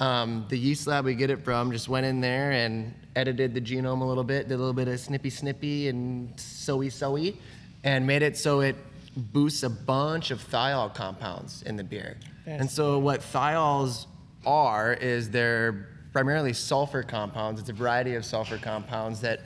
Um, 0.00 0.44
the 0.48 0.58
yeast 0.58 0.86
lab 0.86 1.04
we 1.04 1.14
get 1.14 1.30
it 1.30 1.42
from 1.42 1.72
just 1.72 1.88
went 1.88 2.06
in 2.06 2.20
there 2.20 2.52
and 2.52 2.94
edited 3.16 3.54
the 3.54 3.60
genome 3.60 4.00
a 4.00 4.04
little 4.04 4.24
bit, 4.24 4.48
did 4.48 4.54
a 4.54 4.58
little 4.58 4.72
bit 4.72 4.88
of 4.88 5.00
snippy 5.00 5.30
snippy 5.30 5.88
and 5.88 6.36
soey 6.36 6.86
soey, 6.86 7.36
and 7.82 8.06
made 8.06 8.22
it 8.22 8.36
so 8.36 8.60
it 8.60 8.76
boosts 9.18 9.62
a 9.62 9.70
bunch 9.70 10.30
of 10.30 10.40
thiol 10.42 10.94
compounds 10.94 11.62
in 11.62 11.76
the 11.76 11.84
beer. 11.84 12.18
And 12.46 12.70
so 12.70 12.98
what 12.98 13.20
thiols 13.20 14.06
are 14.46 14.94
is 14.94 15.30
they're 15.30 15.88
primarily 16.12 16.52
sulfur 16.52 17.02
compounds. 17.02 17.60
It's 17.60 17.68
a 17.68 17.74
variety 17.74 18.14
of 18.14 18.24
sulfur 18.24 18.58
compounds 18.58 19.20
that 19.20 19.40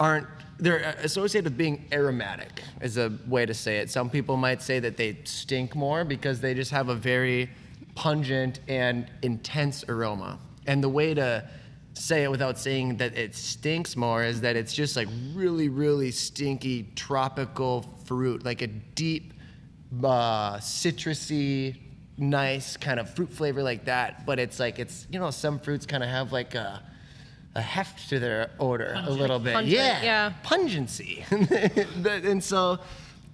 aren't 0.00 0.26
they're 0.58 0.94
associated 1.02 1.44
with 1.44 1.58
being 1.58 1.88
aromatic 1.92 2.62
is 2.80 2.96
a 2.96 3.12
way 3.26 3.44
to 3.44 3.54
say 3.54 3.78
it 3.78 3.90
some 3.90 4.08
people 4.08 4.36
might 4.36 4.62
say 4.62 4.78
that 4.78 4.96
they 4.96 5.16
stink 5.24 5.74
more 5.74 6.04
because 6.04 6.40
they 6.40 6.54
just 6.54 6.70
have 6.70 6.88
a 6.88 6.94
very 6.94 7.50
pungent 7.94 8.60
and 8.68 9.10
intense 9.22 9.84
aroma 9.88 10.38
and 10.66 10.82
the 10.82 10.88
way 10.88 11.14
to 11.14 11.48
say 11.94 12.22
it 12.22 12.30
without 12.30 12.58
saying 12.58 12.96
that 12.96 13.16
it 13.16 13.34
stinks 13.34 13.96
more 13.96 14.24
is 14.24 14.40
that 14.40 14.56
it's 14.56 14.72
just 14.72 14.96
like 14.96 15.08
really 15.34 15.68
really 15.68 16.10
stinky 16.10 16.88
tropical 16.94 17.84
fruit 18.12 18.44
like 18.44 18.60
a 18.62 18.66
deep 18.66 19.32
uh, 20.04 20.56
citrusy 20.56 21.76
nice 22.18 22.76
kind 22.76 23.00
of 23.00 23.12
fruit 23.14 23.32
flavor 23.32 23.62
like 23.62 23.86
that 23.86 24.24
but 24.26 24.38
it's 24.38 24.60
like 24.60 24.78
it's 24.78 25.06
you 25.10 25.18
know 25.18 25.30
some 25.30 25.58
fruits 25.58 25.86
kind 25.86 26.02
of 26.02 26.08
have 26.10 26.30
like 26.32 26.54
a 26.54 26.82
a 27.54 27.60
heft 27.60 28.08
to 28.08 28.18
their 28.18 28.50
odor 28.58 28.94
a 29.06 29.10
little 29.10 29.38
bit. 29.38 29.52
Pungent, 29.52 29.76
yeah. 29.76 30.02
yeah. 30.02 30.32
Pungency. 30.42 31.22
And 32.06 32.42
so 32.42 32.78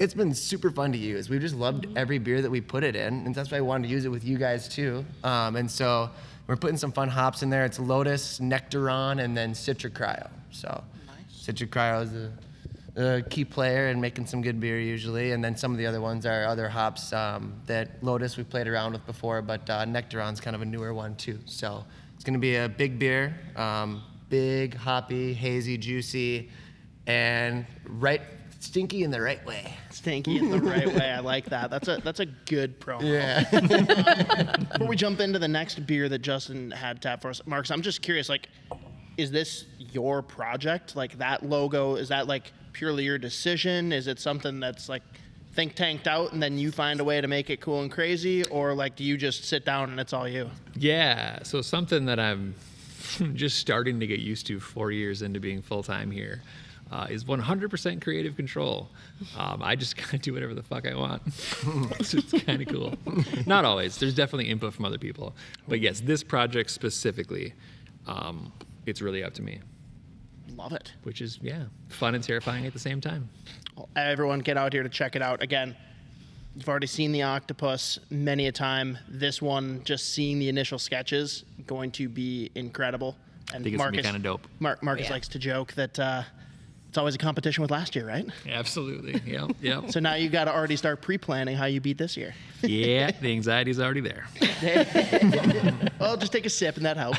it's 0.01 0.13
been 0.15 0.35
super 0.35 0.71
fun 0.73 0.91
to 0.91 0.99
use. 0.99 1.31
We've 1.31 1.41
just 1.41 1.55
loved 1.55 1.85
Mm-hmm. 1.87 1.99
every 1.99 2.19
beer 2.19 2.43
that 2.43 2.51
we 2.51 2.61
put 2.61 2.83
it 2.83 2.97
in. 2.97 3.25
And 3.27 3.33
that's 3.33 3.53
why 3.53 3.59
I 3.59 3.61
wanted 3.61 3.87
to 3.87 3.95
use 3.95 4.05
it 4.05 4.09
with 4.09 4.25
you 4.25 4.37
guys 4.37 4.69
too. 4.69 5.05
Um, 5.23 5.55
and 5.55 5.71
so 5.71 6.11
we're 6.49 6.57
putting 6.57 6.77
some 6.77 6.91
fun 6.91 7.09
hops 7.09 7.45
in 7.45 7.51
there. 7.51 7.65
It's 7.65 7.79
Lotus, 7.79 8.41
Nectaron, 8.41 9.23
and 9.23 9.37
then 9.37 9.53
Citra 9.53 9.91
Cryo. 9.91 10.29
So 10.51 10.83
Citra 11.33 11.69
Cryo 11.69 12.03
is 12.03 12.13
a, 12.15 12.33
a 12.99 13.23
key 13.23 13.45
player 13.45 13.89
and 13.89 14.01
making 14.01 14.27
some 14.27 14.43
good 14.43 14.59
beer 14.59 14.81
usually. 14.81 15.33
And 15.33 15.43
then 15.43 15.57
some 15.57 15.73
of 15.73 15.79
the 15.79 15.87
other 15.87 16.01
ones 16.01 16.27
are 16.27 16.45
other 16.45 16.69
hops 16.69 17.13
um, 17.13 17.55
that 17.67 18.03
Lotus 18.03 18.37
we 18.37 18.45
played 18.45 18.67
around 18.67 18.93
with 18.93 19.07
before, 19.07 19.41
but 19.41 19.69
uh, 19.71 19.85
Nectaron's 19.85 20.41
kind 20.41 20.57
of 20.57 20.63
a 20.63 20.65
newer 20.65 20.93
one 20.93 21.15
too. 21.15 21.39
So 21.45 21.85
it's 22.15 22.25
going 22.25 22.35
to 22.35 22.41
be 22.41 22.57
a 22.57 22.69
big 22.69 22.99
beer, 22.99 23.39
um, 23.57 24.03
big, 24.29 24.75
hoppy, 24.75 25.33
hazy, 25.33 25.79
juicy, 25.79 26.51
and 27.07 27.65
right 27.87 28.21
stinky 28.59 29.05
in 29.05 29.13
the 29.13 29.21
right 29.21 29.45
way. 29.47 29.73
Stinky 29.91 30.37
in 30.39 30.51
the 30.51 30.61
right 30.61 30.87
way. 30.87 31.11
I 31.11 31.21
like 31.21 31.47
that. 31.47 31.71
That's 31.71 31.87
a 31.87 31.99
that's 31.99 32.21
a 32.21 32.27
good 32.27 32.81
promo. 32.81 33.03
Yeah. 33.03 33.45
Before 34.73 34.89
we 34.89 34.97
jump 34.97 35.21
into 35.21 35.39
the 35.39 35.49
next 35.49 35.87
beer 35.87 36.09
that 36.09 36.19
Justin 36.19 36.73
had 36.73 37.01
tapped 37.01 37.23
for 37.23 37.31
us, 37.31 37.41
Marcus, 37.47 37.71
I'm 37.71 37.83
just 37.83 38.03
curious. 38.03 38.29
Like, 38.29 38.49
is 39.17 39.31
this 39.31 39.67
your 39.79 40.21
project? 40.23 40.97
Like 40.97 41.19
that 41.19 41.49
logo? 41.49 41.95
Is 41.95 42.09
that 42.09 42.27
like 42.27 42.53
purely 42.73 43.05
your 43.05 43.19
decision? 43.19 43.93
Is 43.93 44.07
it 44.07 44.19
something 44.19 44.61
that's 44.61 44.89
like 44.89 45.03
think 45.55 45.75
tanked 45.75 46.07
out 46.07 46.33
and 46.33 46.43
then 46.43 46.59
you 46.59 46.71
find 46.71 47.01
a 47.01 47.05
way 47.05 47.21
to 47.21 47.27
make 47.27 47.51
it 47.51 47.61
cool 47.61 47.83
and 47.83 47.91
crazy, 47.91 48.45
or 48.45 48.75
like 48.75 48.97
do 48.97 49.05
you 49.05 49.17
just 49.17 49.45
sit 49.45 49.65
down 49.65 49.91
and 49.91 49.99
it's 49.99 50.13
all 50.13 50.29
you? 50.29 50.51
Yeah. 50.75 51.43
So 51.43 51.63
something 51.63 52.07
that 52.07 52.21
I'm 52.21 52.55
just 53.35 53.59
starting 53.59 54.01
to 54.01 54.07
get 54.07 54.21
used 54.21 54.47
to 54.49 54.61
four 54.61 54.93
years 54.93 55.23
into 55.23 55.41
being 55.41 55.63
full 55.63 55.83
time 55.83 56.11
here 56.11 56.43
uh, 56.91 57.07
is 57.11 57.25
100% 57.25 58.03
creative 58.03 58.37
control. 58.37 58.89
Um, 59.37 59.63
I 59.63 59.77
just 59.77 59.97
kind 59.97 60.15
of 60.15 60.23
do 60.23 60.33
whatever 60.33 60.55
the 60.55 60.63
fuck 60.63 60.87
I 60.87 60.95
want. 60.95 61.33
so 61.33 62.19
it's 62.19 62.45
kind 62.45 62.63
of 62.63 62.69
cool. 62.69 62.95
Not 63.47 63.65
always. 63.65 63.99
There's 63.99 64.15
definitely 64.15 64.49
input 64.49 64.75
from 64.75 64.85
other 64.85 64.99
people. 64.99 65.35
But 65.67 65.81
yes, 65.81 66.01
this 66.01 66.23
project 66.23 66.71
specifically, 66.71 67.55
um, 68.07 68.53
it's 68.87 69.03
really 69.03 69.23
up 69.23 69.35
to 69.35 69.43
me, 69.43 69.61
Love 70.59 70.73
it. 70.73 70.93
which 71.05 71.21
is, 71.23 71.39
yeah, 71.41 71.65
fun 71.89 72.15
and 72.15 72.23
terrifying 72.25 72.67
at 72.67 72.73
the 72.73 72.79
same 72.79 73.01
time. 73.01 73.29
Well, 73.77 73.89
everyone 73.97 74.41
get 74.41 74.57
out 74.57 74.73
here 74.73 74.83
to 74.83 74.89
check 74.89 75.15
it 75.17 75.23
out. 75.23 75.41
Again, 75.43 75.77
you've 76.57 76.69
already 76.69 76.89
seen 76.89 77.13
the 77.13 77.23
octopus 77.23 77.99
many 78.11 78.49
a 78.49 78.53
time. 78.53 78.99
This 79.09 79.41
one, 79.41 79.83
just 79.85 80.13
seeing 80.13 80.39
the 80.41 80.49
initial 80.49 80.79
sketches, 80.79 81.45
going 81.67 81.93
to 81.93 82.09
be 82.09 82.51
incredible. 82.57 83.17
And 83.55 83.63
think 83.65 83.75
it's 83.77 83.83
gonna 83.83 83.97
be 83.97 84.03
kinda 84.03 84.19
dope. 84.19 84.47
Mar- 84.59 84.79
Marcus 84.83 85.07
Yeah. 85.07 85.13
likes 85.13 85.29
to 85.29 85.39
joke 85.39 85.73
that 85.75 85.99
uh, 85.99 86.23
it's 86.89 86.97
always 86.97 87.15
a 87.15 87.19
competition 87.19 87.63
with 87.63 87.71
last 87.71 87.95
year, 87.95 88.07
right? 88.07 88.27
Absolutely. 88.49 89.21
Yeah. 89.27 89.49
Yep. 89.61 89.91
So 89.91 90.01
now 90.01 90.15
you 90.15 90.29
got 90.31 90.45
to 90.45 90.55
already 90.55 90.77
start 90.77 91.03
pre-planning 91.03 91.57
how 91.57 91.67
you 91.67 91.81
beat 91.81 91.99
this 91.99 92.17
year. 92.17 92.35
yeah, 92.63 93.11
the 93.11 93.31
anxiety's 93.33 93.79
already 93.81 94.01
there. 94.01 94.27
Well, 95.99 96.17
just 96.17 96.31
take 96.33 96.47
a 96.47 96.51
sip 96.51 96.77
and 96.77 96.87
that 96.87 96.97
helps. 96.97 97.19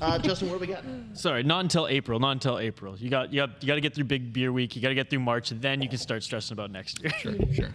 Uh, 0.00 0.18
Justin, 0.18 0.50
what 0.50 0.56
do 0.56 0.60
we 0.60 0.66
got? 0.66 0.84
Sorry, 1.14 1.42
not 1.42 1.60
until 1.60 1.86
April. 1.88 2.20
Not 2.20 2.32
until 2.32 2.58
April. 2.58 2.96
You 2.98 3.08
got 3.08 3.32
you 3.32 3.40
got 3.40 3.62
you 3.62 3.66
got 3.66 3.76
to 3.76 3.80
get 3.80 3.94
through 3.94 4.04
Big 4.04 4.30
Beer 4.32 4.52
Week. 4.52 4.76
You 4.76 4.82
got 4.82 4.90
to 4.90 4.94
get 4.94 5.08
through 5.08 5.20
March, 5.20 5.50
and 5.52 5.62
then 5.62 5.80
you 5.80 5.88
can 5.88 5.96
start 5.96 6.22
stressing 6.22 6.52
about 6.54 6.70
next 6.70 7.00
year. 7.02 7.10
Sure. 7.18 7.34
Sure. 7.54 7.70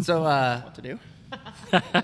so, 0.00 0.24
uh, 0.24 0.62
What 0.62 0.74
to 0.76 0.82
do? 0.82 0.98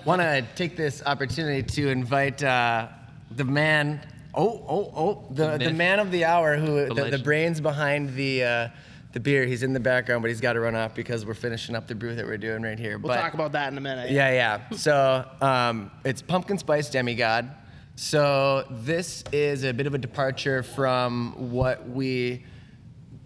want 0.05 0.21
to 0.21 0.45
take 0.55 0.77
this 0.77 1.01
opportunity 1.03 1.63
to 1.63 1.89
invite 1.89 2.43
uh, 2.43 2.89
the 3.35 3.43
man. 3.43 4.01
Oh, 4.35 4.63
oh, 4.67 4.91
oh! 4.95 5.23
The, 5.31 5.51
the, 5.51 5.65
myth. 5.65 5.75
man 5.75 5.99
of 5.99 6.11
the 6.11 6.25
hour, 6.25 6.57
who 6.57 6.87
the, 6.87 6.93
the, 6.93 7.03
legend. 7.03 7.23
brains 7.23 7.61
behind 7.61 8.15
the 8.15 8.43
uh, 8.43 8.69
the 9.13 9.19
beer. 9.21 9.45
He's 9.45 9.63
in 9.63 9.71
the 9.71 9.79
background, 9.79 10.21
but 10.21 10.27
he's 10.29 10.41
got 10.41 10.53
to 10.53 10.59
run 10.59 10.75
off 10.75 10.93
because 10.93 11.25
we're 11.25 11.33
finishing 11.33 11.73
up 11.73 11.87
the 11.87 11.95
brew 11.95 12.15
that 12.15 12.25
we're 12.25 12.37
doing 12.37 12.61
right 12.61 12.77
here. 12.77 12.97
We'll 12.97 13.13
but, 13.13 13.21
talk 13.21 13.33
about 13.33 13.53
that 13.53 13.71
in 13.71 13.77
a 13.77 13.81
minute. 13.81 14.11
Yeah, 14.11 14.31
yeah. 14.31 14.69
So 14.77 15.25
um, 15.41 15.89
it's 16.03 16.21
pumpkin 16.21 16.57
spice 16.57 16.89
demigod. 16.89 17.49
So 17.95 18.67
this 18.69 19.23
is 19.31 19.63
a 19.63 19.73
bit 19.73 19.87
of 19.87 19.93
a 19.93 19.97
departure 19.97 20.63
from 20.63 21.51
what 21.51 21.87
we, 21.87 22.43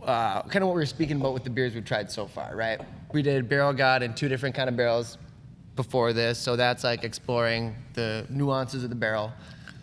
uh, 0.04 0.44
kind 0.44 0.58
of 0.58 0.68
what 0.68 0.76
we 0.76 0.82
were 0.82 0.86
speaking 0.86 1.20
about 1.20 1.34
with 1.34 1.44
the 1.44 1.50
beers 1.50 1.74
we've 1.74 1.84
tried 1.84 2.12
so 2.12 2.28
far, 2.28 2.56
right? 2.56 2.80
We 3.12 3.24
did 3.24 3.50
barrel 3.50 3.74
god 3.74 4.04
in 4.04 4.14
two 4.14 4.30
different 4.30 4.54
kind 4.54 4.70
of 4.70 4.78
barrels 4.78 5.18
before 5.76 6.14
this, 6.14 6.38
so 6.38 6.56
that's 6.56 6.84
like 6.84 7.04
exploring 7.04 7.76
the 7.94 8.28
nuances 8.30 8.84
of 8.84 8.92
the 8.92 8.96
barrel. 8.96 9.34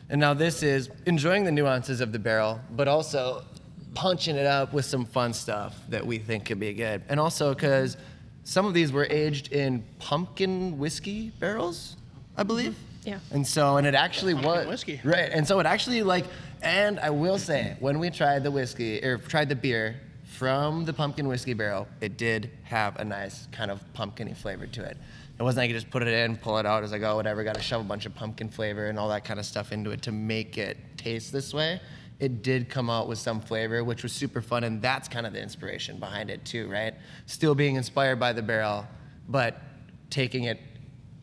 And 0.08 0.20
now 0.20 0.34
this 0.34 0.62
is 0.62 0.90
enjoying 1.06 1.44
the 1.44 1.52
nuances 1.52 2.00
of 2.00 2.12
the 2.12 2.18
barrel, 2.18 2.60
but 2.70 2.86
also 2.86 3.44
punching 3.94 4.36
it 4.36 4.46
up 4.46 4.72
with 4.72 4.84
some 4.84 5.04
fun 5.04 5.32
stuff 5.32 5.74
that 5.88 6.06
we 6.06 6.18
think 6.18 6.44
could 6.44 6.60
be 6.60 6.72
good. 6.74 7.02
And 7.08 7.18
also 7.18 7.54
because 7.54 7.96
some 8.44 8.66
of 8.66 8.74
these 8.74 8.92
were 8.92 9.06
aged 9.10 9.52
in 9.52 9.82
pumpkin 9.98 10.78
whiskey 10.78 11.32
barrels, 11.40 11.96
I 12.36 12.40
mm-hmm. 12.40 12.46
believe. 12.46 12.76
Yeah. 13.04 13.18
And 13.32 13.46
so, 13.46 13.76
and 13.76 13.86
it 13.86 13.94
actually 13.94 14.34
was 14.34 14.66
whiskey. 14.66 15.00
right. 15.04 15.30
And 15.32 15.46
so 15.46 15.58
it 15.60 15.66
actually 15.66 16.02
like, 16.02 16.26
and 16.62 16.98
I 17.00 17.10
will 17.10 17.38
say, 17.38 17.76
when 17.80 17.98
we 17.98 18.10
tried 18.10 18.42
the 18.42 18.50
whiskey 18.50 19.02
or 19.02 19.18
tried 19.18 19.48
the 19.48 19.56
beer 19.56 20.00
from 20.24 20.84
the 20.84 20.92
pumpkin 20.92 21.28
whiskey 21.28 21.54
barrel, 21.54 21.86
it 22.00 22.16
did 22.16 22.50
have 22.64 22.96
a 22.96 23.04
nice 23.04 23.46
kind 23.52 23.70
of 23.70 23.80
pumpkiny 23.94 24.34
flavor 24.34 24.66
to 24.66 24.84
it. 24.84 24.96
It 25.38 25.42
wasn't 25.42 25.64
like 25.64 25.70
could 25.70 25.76
just 25.76 25.90
put 25.90 26.02
it 26.02 26.08
in, 26.08 26.36
pull 26.36 26.56
it 26.58 26.64
out. 26.64 26.78
It 26.78 26.82
was 26.82 26.92
like, 26.92 27.02
oh, 27.02 27.16
whatever. 27.16 27.44
Got 27.44 27.56
to 27.56 27.60
shove 27.60 27.82
a 27.82 27.84
bunch 27.84 28.06
of 28.06 28.14
pumpkin 28.14 28.48
flavor 28.48 28.86
and 28.86 28.98
all 28.98 29.08
that 29.10 29.24
kind 29.24 29.38
of 29.38 29.44
stuff 29.44 29.70
into 29.70 29.90
it 29.90 30.02
to 30.02 30.12
make 30.12 30.56
it 30.56 30.78
taste 30.96 31.30
this 31.32 31.52
way. 31.52 31.80
It 32.18 32.42
did 32.42 32.70
come 32.70 32.88
out 32.88 33.08
with 33.08 33.18
some 33.18 33.42
flavor, 33.42 33.84
which 33.84 34.02
was 34.02 34.12
super 34.12 34.40
fun, 34.40 34.64
and 34.64 34.80
that's 34.80 35.06
kind 35.06 35.26
of 35.26 35.34
the 35.34 35.42
inspiration 35.42 35.98
behind 35.98 36.30
it 36.30 36.42
too, 36.46 36.70
right? 36.70 36.94
Still 37.26 37.54
being 37.54 37.76
inspired 37.76 38.18
by 38.18 38.32
the 38.32 38.40
barrel, 38.40 38.86
but 39.28 39.60
taking 40.08 40.44
it 40.44 40.58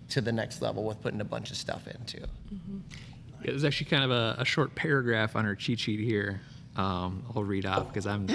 to 0.09 0.21
the 0.21 0.31
next 0.31 0.61
level 0.61 0.83
with 0.83 1.01
putting 1.01 1.19
a 1.21 1.25
bunch 1.25 1.49
of 1.49 1.57
stuff 1.57 1.87
into. 1.87 2.19
Yeah, 2.19 2.27
there's 3.45 3.63
actually 3.63 3.89
kind 3.89 4.03
of 4.03 4.11
a, 4.11 4.35
a 4.37 4.45
short 4.45 4.75
paragraph 4.75 5.35
on 5.35 5.47
our 5.47 5.55
cheat 5.55 5.79
sheet 5.79 5.99
here. 5.99 6.41
Um, 6.75 7.23
I'll 7.35 7.43
read 7.43 7.65
off 7.65 7.87
because 7.87 8.05
I'm 8.05 8.27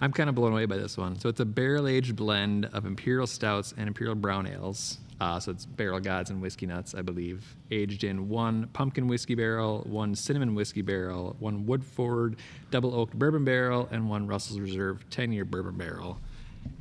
I'm 0.00 0.12
kind 0.12 0.28
of 0.28 0.34
blown 0.34 0.52
away 0.52 0.64
by 0.64 0.78
this 0.78 0.96
one. 0.96 1.18
So 1.18 1.28
it's 1.28 1.40
a 1.40 1.44
barrel 1.44 1.86
aged 1.86 2.16
blend 2.16 2.66
of 2.66 2.86
imperial 2.86 3.26
stouts 3.26 3.74
and 3.76 3.86
imperial 3.86 4.14
brown 4.14 4.46
ales. 4.46 4.98
Uh, 5.20 5.38
so 5.38 5.50
it's 5.50 5.66
barrel 5.66 6.00
gods 6.00 6.30
and 6.30 6.40
whiskey 6.40 6.64
nuts, 6.66 6.94
I 6.94 7.02
believe, 7.02 7.54
aged 7.70 8.04
in 8.04 8.30
one 8.30 8.68
pumpkin 8.72 9.06
whiskey 9.06 9.34
barrel, 9.34 9.82
one 9.86 10.14
cinnamon 10.14 10.54
whiskey 10.54 10.80
barrel, 10.80 11.36
one 11.38 11.66
Woodford 11.66 12.36
double 12.70 12.94
oaked 12.94 13.18
bourbon 13.18 13.44
barrel, 13.44 13.86
and 13.90 14.08
one 14.08 14.26
Russell's 14.26 14.58
Reserve 14.60 15.04
10 15.10 15.32
year 15.32 15.44
bourbon 15.44 15.76
barrel. 15.76 16.18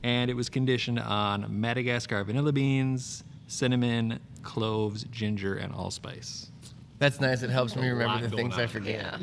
And 0.04 0.32
it 0.32 0.36
was 0.36 0.49
conditioned 0.49 0.99
on 0.99 1.45
Madagascar 1.60 2.23
vanilla 2.23 2.54
beans, 2.54 3.23
cinnamon, 3.47 4.19
cloves, 4.41 5.04
ginger, 5.12 5.56
and 5.56 5.73
allspice. 5.73 6.52
That's 6.97 7.19
nice. 7.19 7.43
It 7.43 7.49
helps 7.49 7.75
me 7.75 7.89
remember 7.89 8.28
the 8.28 8.36
going 8.36 8.52
things 8.52 8.58
I 8.58 8.63
on. 8.63 8.67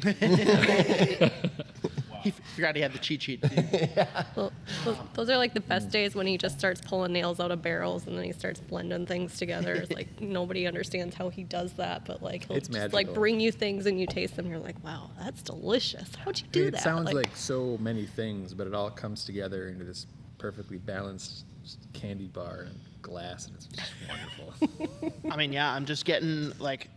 forget. 0.01 1.33
He 2.37 2.55
forgot 2.55 2.75
he 2.75 2.83
had 2.83 2.93
the 2.93 2.99
cheat 2.99 3.23
sheet. 3.23 3.43
too. 3.43 3.89
Well, 4.35 4.53
those, 4.85 4.97
those 5.15 5.31
are 5.31 5.37
like 5.37 5.55
the 5.55 5.61
best 5.61 5.91
days 5.91 6.15
when 6.15 6.27
he 6.27 6.37
just 6.37 6.59
starts 6.59 6.81
pulling 6.81 7.13
nails 7.13 7.39
out 7.39 7.51
of 7.51 7.63
barrels 7.63 8.07
and 8.07 8.17
then 8.17 8.25
he 8.25 8.33
starts 8.33 8.59
blending 8.61 9.07
things 9.07 9.39
together. 9.39 9.75
It's 9.75 9.93
like 9.93 10.09
nobody 10.21 10.67
understands 10.67 11.15
how 11.15 11.29
he 11.29 11.45
does 11.45 11.75
that, 11.75 12.05
but 12.05 12.23
like 12.23 12.47
he'll 12.47 12.57
It's 12.57 12.69
just 12.69 12.93
like 12.93 13.15
bring 13.15 13.39
you 13.39 13.53
things 13.53 13.87
and 13.87 14.01
you 14.01 14.07
taste 14.07 14.35
them. 14.37 14.47
And 14.47 14.55
you're 14.55 14.63
like, 14.63 14.83
wow, 14.85 15.11
that's 15.19 15.43
delicious. 15.43 16.11
How'd 16.17 16.41
you 16.41 16.47
do 16.51 16.65
it 16.65 16.71
that? 16.73 16.81
It 16.81 16.83
sounds 16.83 17.13
like, 17.13 17.35
so 17.37 17.79
many 17.81 18.07
things, 18.07 18.55
but 18.55 18.67
it 18.67 18.75
all 18.75 18.91
comes 18.91 19.25
together 19.25 19.69
into 19.69 19.85
this 19.85 20.07
perfectly 20.39 20.79
balanced 20.79 21.45
candy 21.93 22.27
bar 22.27 22.67
and 22.69 22.81
glass, 23.03 23.47
and 23.47 23.57
it's 23.57 23.67
just 23.67 23.93
wonderful. 24.09 25.31
I 25.31 25.37
mean, 25.37 25.53
yeah, 25.53 25.73
I'm 25.73 25.85
just 25.85 26.05
getting 26.05 26.53
like. 26.59 26.89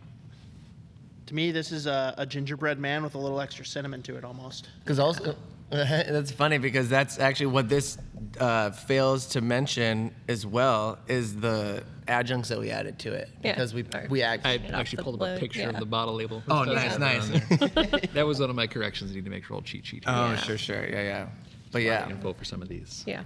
To 1.30 1.36
me, 1.36 1.52
this 1.52 1.70
is 1.70 1.86
a, 1.86 2.12
a 2.18 2.26
gingerbread 2.26 2.80
man 2.80 3.04
with 3.04 3.14
a 3.14 3.18
little 3.18 3.40
extra 3.40 3.64
cinnamon 3.64 4.02
to 4.02 4.16
it, 4.16 4.24
almost. 4.24 4.66
Because 4.80 4.98
also, 4.98 5.36
that's 5.70 6.32
funny 6.32 6.58
because 6.58 6.88
that's 6.88 7.20
actually 7.20 7.46
what 7.46 7.68
this 7.68 7.98
uh, 8.40 8.72
fails 8.72 9.26
to 9.26 9.40
mention 9.40 10.12
as 10.26 10.44
well 10.44 10.98
is 11.06 11.36
the 11.38 11.84
adjuncts 12.08 12.48
that 12.48 12.58
we 12.58 12.72
added 12.72 12.98
to 12.98 13.12
it. 13.12 13.28
Yeah. 13.44 13.52
Because 13.52 13.72
we 13.72 13.82
Or- 13.94 14.08
we 14.10 14.22
act. 14.24 14.44
I 14.44 14.56
actually 14.72 14.96
the 14.96 15.02
pulled 15.04 15.22
up 15.22 15.28
a 15.28 15.30
blue, 15.30 15.38
picture 15.38 15.60
yeah. 15.60 15.68
of 15.68 15.76
the 15.78 15.86
bottle 15.86 16.14
label. 16.14 16.42
Oh, 16.50 16.64
does 16.64 16.74
nice, 16.74 16.90
have 16.90 17.00
that 17.00 17.60
nice. 17.60 17.76
on 17.76 17.90
there. 17.90 18.00
that 18.14 18.26
was 18.26 18.40
one 18.40 18.50
of 18.50 18.56
my 18.56 18.66
corrections. 18.66 19.12
I 19.12 19.14
need 19.14 19.24
to 19.24 19.30
make 19.30 19.44
sure 19.44 19.54
I'll 19.54 19.62
cheat 19.62 19.86
sheet. 19.86 20.02
oh, 20.08 20.32
Yeah. 20.32 20.36
sure, 20.36 20.58
sure, 20.58 20.84
yeah, 20.84 21.02
yeah. 21.02 21.28
But 21.70 21.82
Yeah. 21.82 22.08
yeah, 22.08 22.10
Info 22.10 22.32
for 22.32 22.44
some 22.44 22.60
of 22.60 22.66
these. 22.66 23.04
yeah. 23.06 23.22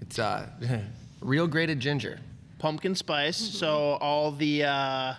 it's 0.00 0.18
uh, 0.18 0.48
real 1.20 1.46
grated 1.46 1.78
ginger. 1.78 2.18
Pumpkin 2.58 2.96
spice. 2.96 3.36
So 3.36 3.96
all 4.00 4.32
the, 4.32 4.64
uh, 4.64 5.14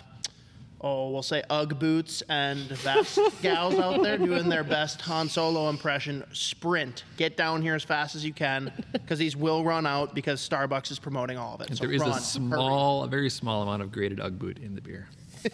oh, 0.81 1.09
we'll 1.09 1.23
say 1.23 1.43
UGG 1.49 1.79
boots 1.79 2.23
and 2.29 2.59
vest 2.59 3.19
gals 3.41 3.75
out 3.75 4.01
there 4.03 4.17
doing 4.17 4.49
their 4.49 4.63
best 4.63 5.01
Han 5.01 5.29
Solo 5.29 5.69
impression. 5.69 6.23
Sprint. 6.33 7.03
Get 7.17 7.37
down 7.37 7.61
here 7.61 7.75
as 7.75 7.83
fast 7.83 8.15
as 8.15 8.25
you 8.25 8.33
can 8.33 8.71
because 8.93 9.19
these 9.19 9.35
will 9.35 9.63
run 9.63 9.85
out 9.85 10.15
because 10.15 10.47
Starbucks 10.47 10.91
is 10.91 10.99
promoting 10.99 11.37
all 11.37 11.55
of 11.55 11.61
it. 11.61 11.77
So 11.77 11.85
there 11.85 11.93
is 11.93 12.01
run, 12.01 12.09
a 12.09 12.13
hurry. 12.13 12.21
small, 12.23 13.03
a 13.03 13.07
very 13.07 13.29
small 13.29 13.61
amount 13.61 13.81
of 13.81 13.91
grated 13.91 14.19
UGG 14.19 14.39
boot 14.39 14.59
in 14.59 14.75
the 14.75 14.81
beer. 14.81 15.07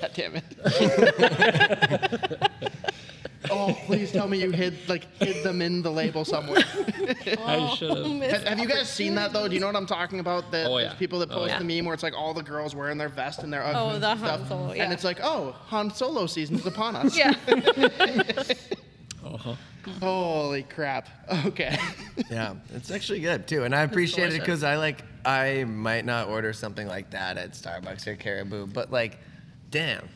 God 0.00 0.10
damn 0.14 0.36
it. 0.36 0.44
Oh, 3.56 3.74
please 3.86 4.12
tell 4.12 4.28
me 4.28 4.40
you 4.40 4.50
hid 4.50 4.76
like 4.88 5.06
hid 5.20 5.42
them 5.44 5.60
in 5.62 5.82
the 5.82 5.90
label 5.90 6.24
somewhere. 6.24 6.62
I 7.44 7.74
should 7.76 7.96
have. 7.96 8.30
have, 8.30 8.44
have 8.44 8.58
you 8.58 8.66
guys 8.66 8.88
seen 8.92 9.14
that 9.16 9.32
though? 9.32 9.48
Do 9.48 9.54
you 9.54 9.60
know 9.60 9.66
what 9.66 9.76
I'm 9.76 9.86
talking 9.86 10.20
about? 10.20 10.50
The, 10.50 10.64
Oh, 10.66 10.76
there's 10.78 10.94
people 10.94 11.18
that 11.20 11.30
Oh, 11.30 11.34
post 11.36 11.48
yeah. 11.52 11.58
the 11.58 11.64
meme 11.64 11.84
where 11.84 11.94
it's 11.94 12.02
like 12.02 12.14
all 12.16 12.34
the 12.34 12.42
girls 12.42 12.74
wearing 12.74 12.98
their 12.98 13.08
vest 13.08 13.42
and 13.42 13.52
their 13.52 13.62
UGG 13.64 13.76
Oh, 13.76 13.88
boots 13.90 14.00
the 14.00 14.10
and 14.10 14.20
Han 14.20 14.28
stuff. 14.38 14.48
Solo, 14.48 14.70
And 14.72 14.92
it's 14.92 15.04
like, 15.04 15.18
oh, 15.22 15.54
Han 15.66 15.90
Solo 15.94 16.26
season 16.26 16.56
is 16.56 16.66
upon 16.66 16.96
us. 16.96 17.16
Yeah. 17.16 17.32
Uh-huh. 19.24 19.54
Holy 20.00 20.62
crap. 20.62 21.08
Okay. 21.46 21.76
Yeah, 22.30 22.54
it's 22.74 22.90
actually 22.90 23.20
good 23.20 23.46
too, 23.46 23.64
and 23.64 23.74
I 23.74 23.82
appreciate 23.82 24.24
it 24.24 24.28
delicious. 24.28 24.46
because 24.46 24.64
I 24.64 24.76
like 24.76 25.04
I 25.26 25.64
might 25.64 26.06
not 26.06 26.28
order 26.28 26.52
something 26.54 26.88
like 26.88 27.10
that 27.10 27.36
at 27.36 27.52
Starbucks 27.52 28.06
or 28.06 28.16
Caribou, 28.16 28.66
but 28.66 28.90
like, 28.90 29.18
damn, 29.70 30.08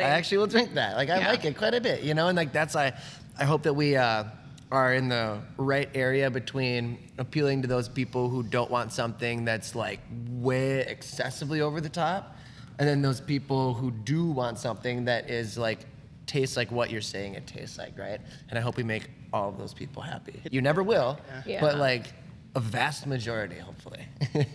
I 0.00 0.04
actually 0.04 0.38
will 0.38 0.46
drink 0.46 0.74
that. 0.74 0.96
Like 0.96 1.10
I 1.10 1.18
Yeah. 1.20 1.28
like 1.30 1.44
it 1.44 1.56
quite 1.56 1.74
a 1.74 1.80
bit, 1.80 2.02
you 2.02 2.14
know, 2.14 2.28
and 2.28 2.36
like 2.36 2.52
that's 2.52 2.76
I, 2.76 2.92
I 3.38 3.44
hope 3.44 3.62
that 3.64 3.74
we 3.74 3.96
uh, 3.96 4.24
are 4.70 4.94
in 4.94 5.08
the 5.08 5.38
right 5.56 5.88
area 5.94 6.30
between 6.30 6.98
appealing 7.18 7.62
to 7.62 7.68
those 7.68 7.88
people 7.88 8.28
who 8.28 8.42
don't 8.42 8.70
want 8.70 8.92
something 8.92 9.44
that's 9.44 9.74
like 9.74 10.00
way 10.30 10.80
excessively 10.80 11.60
over 11.60 11.80
the 11.80 11.88
top, 11.88 12.36
and 12.78 12.88
then 12.88 13.02
those 13.02 13.20
people 13.20 13.74
who 13.74 13.90
do 13.90 14.26
want 14.26 14.58
something 14.58 15.04
that 15.06 15.30
is 15.30 15.56
like 15.58 15.80
tastes 16.26 16.56
like 16.56 16.70
what 16.70 16.90
you're 16.90 17.00
saying 17.00 17.34
it 17.34 17.46
tastes 17.46 17.78
like, 17.78 17.98
right? 17.98 18.20
And 18.50 18.58
I 18.58 18.62
hope 18.62 18.76
we 18.76 18.82
make 18.82 19.08
all 19.32 19.48
of 19.48 19.56
those 19.58 19.72
people 19.74 20.02
happy. 20.02 20.40
You 20.50 20.60
never 20.62 20.82
will, 20.82 21.18
Yeah. 21.46 21.60
but 21.60 21.78
like 21.78 22.06
a 22.54 22.60
vast 22.60 23.06
majority, 23.06 23.58
hopefully. 23.58 24.04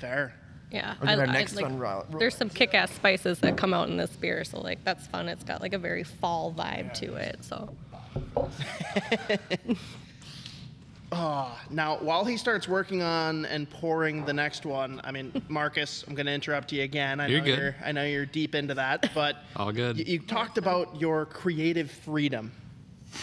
Fair. 0.00 0.34
Yeah. 0.70 0.94
Look 1.00 1.08
at 1.10 1.18
our 1.18 1.26
next 1.26 1.56
like, 1.56 1.64
one, 1.64 1.78
Ro- 1.78 2.06
There's 2.18 2.36
some 2.36 2.48
kick-ass 2.48 2.92
spices 2.92 3.40
that 3.40 3.56
come 3.56 3.74
out 3.74 3.88
in 3.88 3.96
this 3.96 4.10
beer, 4.10 4.44
so 4.44 4.60
like 4.60 4.84
that's 4.84 5.06
fun. 5.06 5.28
It's 5.28 5.44
got 5.44 5.60
like 5.60 5.72
a 5.72 5.78
very 5.78 6.04
fall 6.04 6.52
vibe 6.52 6.94
to 6.94 7.14
it. 7.16 7.42
So 7.44 7.74
Oh, 11.12 11.58
now 11.70 11.96
while 11.98 12.24
he 12.24 12.36
starts 12.36 12.68
working 12.68 13.02
on 13.02 13.46
and 13.46 13.68
pouring 13.68 14.24
the 14.24 14.32
next 14.32 14.64
one, 14.64 15.00
I 15.04 15.10
mean, 15.10 15.42
Marcus, 15.48 16.04
I'm 16.06 16.14
going 16.14 16.26
to 16.26 16.32
interrupt 16.32 16.72
you 16.72 16.82
again. 16.82 17.20
I 17.20 17.26
You're 17.26 17.40
know 17.40 17.44
good. 17.46 17.58
you're 17.58 17.76
I 17.84 17.92
know 17.92 18.04
you're 18.04 18.26
deep 18.26 18.54
into 18.54 18.74
that, 18.74 19.10
but 19.14 19.36
All 19.56 19.72
good. 19.72 19.98
You, 19.98 20.04
you 20.06 20.18
talked 20.20 20.56
about 20.58 21.00
your 21.00 21.26
creative 21.26 21.90
freedom, 21.90 22.52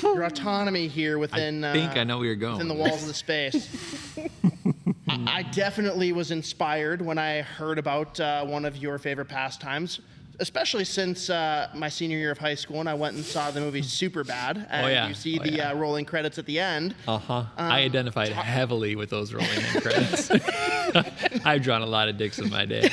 your 0.03 0.23
autonomy 0.23 0.87
here 0.89 1.17
within. 1.17 1.63
I 1.63 1.73
think 1.73 1.95
uh, 1.95 2.01
I 2.01 2.03
know 2.03 2.17
where 2.17 2.27
you're 2.27 2.35
going. 2.35 2.57
Within 2.57 2.67
the 2.67 2.73
walls 2.73 3.03
of 3.03 3.07
the 3.07 3.13
space. 3.13 4.17
I, 5.09 5.23
I 5.39 5.43
definitely 5.43 6.11
was 6.11 6.31
inspired 6.31 7.01
when 7.01 7.17
I 7.17 7.41
heard 7.41 7.77
about 7.79 8.19
uh, 8.19 8.45
one 8.45 8.65
of 8.65 8.77
your 8.77 8.97
favorite 8.97 9.27
pastimes. 9.29 9.99
Especially 10.39 10.85
since 10.85 11.31
uh, 11.31 11.67
my 11.73 11.89
senior 11.89 12.19
year 12.19 12.29
of 12.29 12.37
high 12.37 12.53
school, 12.53 12.79
and 12.79 12.87
I 12.87 12.93
went 12.93 13.15
and 13.15 13.25
saw 13.25 13.49
the 13.49 13.59
movie 13.59 13.81
Superbad, 13.99 14.67
and 14.69 14.85
Oh, 14.85 14.87
yeah. 14.87 15.07
you 15.07 15.15
see 15.15 15.39
Oh, 15.39 15.43
the 15.43 15.51
yeah. 15.51 15.71
uh, 15.71 15.75
rolling 15.75 16.05
credits 16.05 16.37
at 16.37 16.45
the 16.45 16.59
end. 16.59 16.93
Uh 17.07 17.17
huh. 17.17 17.45
I 17.57 17.79
identified 17.81 18.29
heavily 18.29 18.95
with 18.95 19.09
those 19.09 19.33
rolling 19.33 19.49
credits. 19.81 20.29
I've 21.43 21.63
drawn 21.63 21.81
a 21.81 21.87
lot 21.87 22.07
of 22.07 22.17
dicks 22.17 22.37
in 22.37 22.51
my 22.51 22.65
day. 22.65 22.91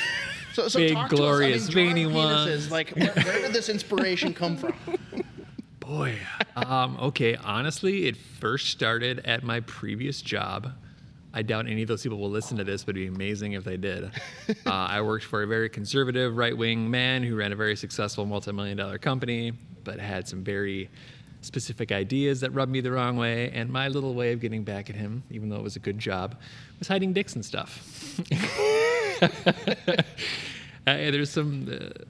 So, 0.53 0.67
so 0.69 0.79
Big, 0.79 0.93
talk 0.95 1.11
to 1.11 1.15
glorious, 1.17 1.69
us. 1.69 1.75
I 1.75 1.93
mean, 1.93 2.13
ones. 2.15 2.71
Like, 2.71 2.89
where, 2.95 3.11
where 3.11 3.41
did 3.41 3.53
this 3.53 3.69
inspiration 3.69 4.33
come 4.33 4.57
from? 4.57 4.73
Boy. 5.79 6.17
Um, 6.55 6.97
okay. 6.99 7.35
Honestly, 7.35 8.07
it 8.07 8.17
first 8.17 8.69
started 8.71 9.19
at 9.23 9.43
my 9.43 9.59
previous 9.59 10.19
job. 10.23 10.71
I 11.35 11.41
doubt 11.41 11.67
any 11.67 11.81
of 11.81 11.89
those 11.89 12.01
people 12.01 12.17
will 12.17 12.29
listen 12.29 12.55
to 12.57 12.63
this, 12.63 12.85
but 12.85 12.95
it'd 12.95 13.09
be 13.09 13.15
amazing 13.15 13.51
if 13.53 13.63
they 13.63 13.77
did. 13.77 14.11
Uh, 14.65 14.71
I 14.71 15.01
worked 15.01 15.25
for 15.25 15.43
a 15.43 15.47
very 15.47 15.69
conservative 15.69 16.37
right 16.37 16.55
wing 16.57 16.89
man 16.89 17.23
who 17.23 17.35
ran 17.35 17.51
a 17.51 17.55
very 17.55 17.75
successful 17.75 18.25
multi 18.25 18.51
million 18.51 18.77
dollar 18.77 18.97
company, 18.97 19.51
but 19.83 19.99
had 19.99 20.27
some 20.27 20.43
very 20.43 20.89
specific 21.41 21.91
ideas 21.91 22.41
that 22.41 22.51
rubbed 22.51 22.71
me 22.71 22.81
the 22.81 22.91
wrong 22.91 23.15
way. 23.15 23.51
And 23.51 23.69
my 23.69 23.87
little 23.87 24.15
way 24.15 24.33
of 24.33 24.39
getting 24.39 24.63
back 24.63 24.89
at 24.89 24.95
him, 24.95 25.23
even 25.29 25.49
though 25.49 25.57
it 25.57 25.61
was 25.61 25.75
a 25.75 25.79
good 25.79 25.99
job, 25.99 26.35
was 26.79 26.87
hiding 26.87 27.13
dicks 27.13 27.35
and 27.35 27.45
stuff. 27.45 28.19
uh, 29.21 29.97
there's 30.85 31.29
some. 31.29 31.67
Uh, 31.71 32.03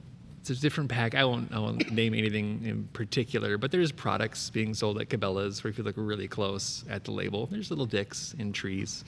there's 0.48 0.60
different 0.60 0.90
pack. 0.90 1.14
I 1.14 1.24
won't. 1.24 1.52
I 1.52 1.58
won't 1.58 1.90
name 1.92 2.14
anything 2.14 2.62
in 2.64 2.84
particular, 2.92 3.58
but 3.58 3.70
there's 3.70 3.92
products 3.92 4.50
being 4.50 4.74
sold 4.74 5.00
at 5.00 5.08
Cabela's 5.08 5.62
where 5.62 5.70
if 5.70 5.78
you 5.78 5.84
look 5.84 5.94
really 5.98 6.28
close 6.28 6.84
at 6.88 7.04
the 7.04 7.10
label, 7.12 7.46
there's 7.46 7.70
little 7.70 7.86
dicks 7.86 8.34
in 8.38 8.52
trees. 8.52 9.04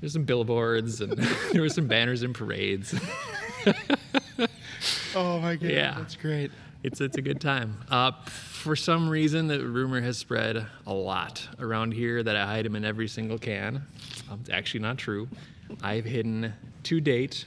There's 0.00 0.12
some 0.12 0.24
billboards 0.24 1.00
and 1.00 1.12
there 1.52 1.62
were 1.62 1.68
some 1.68 1.86
banners 1.88 2.22
in 2.22 2.32
parades. 2.32 2.94
Oh 5.14 5.40
my 5.40 5.56
god, 5.56 5.70
Yeah. 5.70 5.94
that's 5.98 6.14
great. 6.16 6.52
It's 6.84 7.00
it's 7.00 7.16
a 7.16 7.22
good 7.22 7.40
time. 7.40 7.78
Uh, 7.90 8.12
for 8.26 8.76
some 8.76 9.08
reason, 9.08 9.48
the 9.48 9.58
rumor 9.66 10.00
has 10.00 10.16
spread 10.18 10.64
a 10.86 10.92
lot 10.92 11.48
around 11.58 11.92
here 11.92 12.22
that 12.22 12.36
I 12.36 12.46
hide 12.46 12.64
them 12.64 12.76
in 12.76 12.84
every 12.84 13.08
single 13.08 13.38
can. 13.38 13.82
Um, 14.30 14.38
it's 14.40 14.50
actually 14.50 14.80
not 14.80 14.96
true. 14.98 15.28
I've 15.82 16.04
hidden 16.04 16.52
to 16.84 17.00
date 17.00 17.46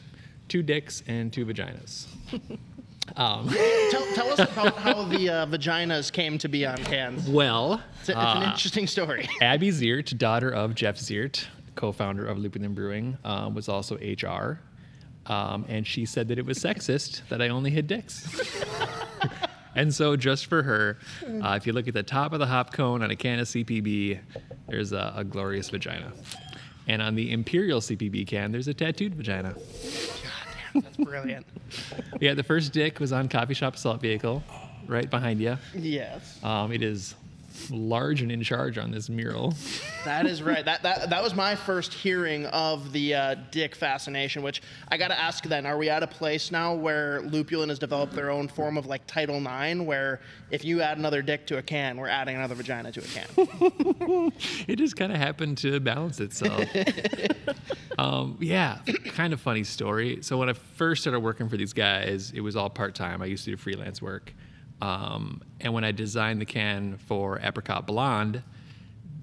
two 0.50 0.64
dicks 0.64 1.02
and 1.08 1.32
two 1.32 1.46
vaginas. 1.46 2.08
Um, 3.18 3.50
Tell, 3.92 4.06
tell 4.14 4.30
us 4.32 4.40
about 4.40 4.76
how 4.78 5.04
the 5.06 5.30
uh, 5.30 5.46
vaginas 5.46 6.12
came 6.12 6.38
to 6.40 6.48
be 6.48 6.66
on 6.66 6.78
cans. 6.78 7.28
well, 7.30 7.82
It's, 8.00 8.10
a- 8.10 8.14
it's 8.14 8.20
an 8.22 8.44
uh, 8.44 8.52
interesting 8.52 8.88
story. 8.88 9.28
Abby 9.42 9.70
Ziert, 9.70 10.18
daughter 10.18 10.50
of 10.50 10.76
Jeff 10.76 10.98
Ziert, 10.98 11.46
co-founder 11.76 12.26
of 12.26 12.38
Lupulin 12.38 12.74
Brewing, 12.74 13.18
um, 13.26 13.54
was 13.54 13.68
also 13.70 13.98
HR, 13.98 14.60
um, 15.32 15.66
and 15.68 15.86
she 15.86 16.06
said 16.06 16.28
that 16.30 16.38
it 16.40 16.46
was 16.46 16.58
sexist 16.58 17.22
that 17.30 17.42
I 17.42 17.50
only 17.50 17.70
hid 17.72 17.88
dicks. 17.88 18.28
and 19.76 19.94
so, 19.94 20.16
just 20.16 20.46
for 20.48 20.64
her, 20.64 20.98
uh, 21.44 21.54
if 21.60 21.68
you 21.68 21.74
look 21.74 21.88
at 21.88 21.94
the 21.94 22.04
top 22.04 22.34
of 22.34 22.40
the 22.40 22.48
hop 22.48 22.72
cone 22.74 23.02
on 23.04 23.12
a 23.12 23.16
can 23.16 23.40
of 23.40 23.48
CPB, 23.48 24.20
there's 24.68 24.94
a, 24.94 25.14
a 25.18 25.24
glorious 25.24 25.70
vagina, 25.70 26.12
and 26.88 27.02
on 27.02 27.16
the 27.16 27.32
Imperial 27.32 27.82
CPB 27.82 28.26
can, 28.28 28.52
there's 28.52 28.68
a 28.68 28.74
tattooed 28.74 29.16
vagina. 29.16 29.56
That's 30.74 30.98
brilliant. 30.98 31.46
Yeah, 32.20 32.34
the 32.34 32.44
first 32.44 32.74
dick 32.74 33.00
was 33.00 33.12
on 33.12 33.30
Coffee 33.30 33.54
Shop 33.54 33.76
Assault 33.76 34.02
Vehicle, 34.02 34.44
right 34.88 35.10
behind 35.10 35.40
you. 35.42 35.58
yes. 35.76 36.40
Um, 36.44 36.72
it 36.72 36.82
is 36.82 37.16
large 37.70 38.22
and 38.22 38.32
in 38.32 38.42
charge 38.42 38.78
on 38.78 38.92
this 38.92 39.10
mural. 39.10 39.54
That 40.06 40.26
is 40.26 40.42
right. 40.42 40.64
That 40.66 40.82
that 40.84 41.10
that 41.10 41.22
was 41.22 41.36
my 41.36 41.56
first 41.56 41.94
hearing 41.94 42.46
of 42.48 42.92
the 42.92 43.14
uh, 43.14 43.36
dick 43.52 43.76
fascination. 43.76 44.42
Which 44.42 44.62
I 44.88 44.98
got 44.98 45.10
to 45.10 45.20
ask 45.20 45.44
then: 45.44 45.66
Are 45.66 45.78
we 45.78 45.90
at 45.90 46.02
a 46.02 46.08
place 46.08 46.52
now 46.52 46.74
where 46.74 47.22
Lupulin 47.22 47.70
has 47.70 47.80
developed 47.80 48.14
their 48.14 48.32
own 48.32 48.48
form 48.48 48.78
of 48.78 48.88
like 48.88 49.06
Title 49.06 49.36
IX, 49.38 49.82
where 49.82 50.22
if 50.50 50.64
you 50.66 50.82
add 50.82 50.98
another 50.98 51.22
dick 51.22 51.46
to 51.48 51.58
a 51.58 51.62
can, 51.62 51.98
we're 51.98 52.08
adding 52.08 52.36
another 52.36 52.56
vagina 52.56 52.92
to 52.92 53.02
a 53.02 53.04
can? 53.04 54.32
It 54.68 54.78
just 54.78 54.96
kind 54.96 55.12
of 55.12 55.18
happened 55.18 55.58
to 55.60 55.80
balance 55.80 56.20
itself. 56.20 56.64
um, 57.98 58.38
yeah, 58.40 58.80
kind 59.08 59.34
of 59.34 59.42
funny 59.42 59.64
story. 59.64 60.20
So 60.22 60.38
when 60.38 60.50
I 60.50 60.54
first 60.54 61.02
started 61.02 61.20
working 61.20 61.50
for 61.50 61.58
these 61.58 61.74
guys, 61.74 62.32
it 62.32 62.42
was 62.42 62.56
all 62.56 62.70
part 62.70 62.96
time. 62.96 63.22
I 63.22 63.26
used 63.26 63.46
to 63.46 63.52
do 63.52 63.58
freelance 63.58 64.02
work. 64.02 64.34
Um, 64.82 65.42
and 65.60 65.74
when 65.74 65.84
I 65.84 65.92
designed 65.92 66.42
the 66.42 66.46
can 66.46 66.98
for 66.98 67.40
Apricot 67.42 67.86
Blonde, 67.86 68.44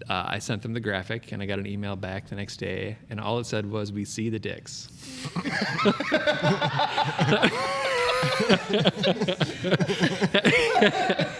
uh, 0.09 0.25
I 0.27 0.39
sent 0.39 0.63
them 0.63 0.73
the 0.73 0.81
graphic 0.81 1.33
and 1.33 1.43
I 1.43 1.47
got 1.47 1.59
an 1.59 1.67
email 1.67 1.97
back 1.97 2.29
the 2.29 2.37
next 2.37 2.59
day, 2.59 2.97
and 3.11 3.21
all 3.21 3.39
it 3.39 3.47
said 3.47 3.71
was, 3.71 3.93
"We 3.93 4.05
see 4.05 4.31
the 4.31 4.39
dicks." 4.39 4.89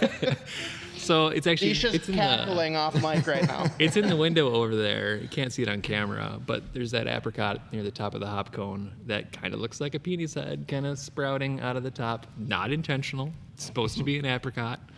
so 1.09 1.29
it's 1.29 1.47
actually 1.47 1.69
He's 1.69 1.79
just 1.79 1.95
it's 1.95 2.09
in 2.11 2.17
the, 2.17 2.21
cackling 2.21 2.77
off 2.77 2.95
mic 3.03 3.27
right 3.27 3.47
now. 3.47 3.65
it's 3.79 3.97
in 3.97 4.11
the 4.11 4.17
window 4.17 4.53
over 4.53 4.77
there. 4.77 5.17
You 5.17 5.29
can't 5.29 5.51
see 5.51 5.63
it 5.63 5.69
on 5.69 5.81
camera, 5.81 6.39
but 6.45 6.75
there's 6.75 6.91
that 6.91 7.07
apricot 7.07 7.73
near 7.73 7.83
the 7.83 7.91
top 7.91 8.13
of 8.13 8.21
the 8.21 8.27
hop 8.27 8.53
cone 8.53 8.93
that 9.07 9.33
kind 9.33 9.55
of 9.55 9.61
looks 9.61 9.81
like 9.81 9.95
a 9.95 9.99
penis 9.99 10.35
head, 10.35 10.67
kind 10.69 10.85
of 10.85 10.99
sprouting 10.99 11.61
out 11.61 11.77
of 11.77 11.83
the 11.83 11.91
top. 11.91 12.27
Not 12.37 12.73
intentional. 12.73 13.33
It's 13.55 13.65
supposed 13.65 13.97
to 13.97 14.05
be 14.05 14.19
an 14.19 14.27
apricot. 14.27 14.81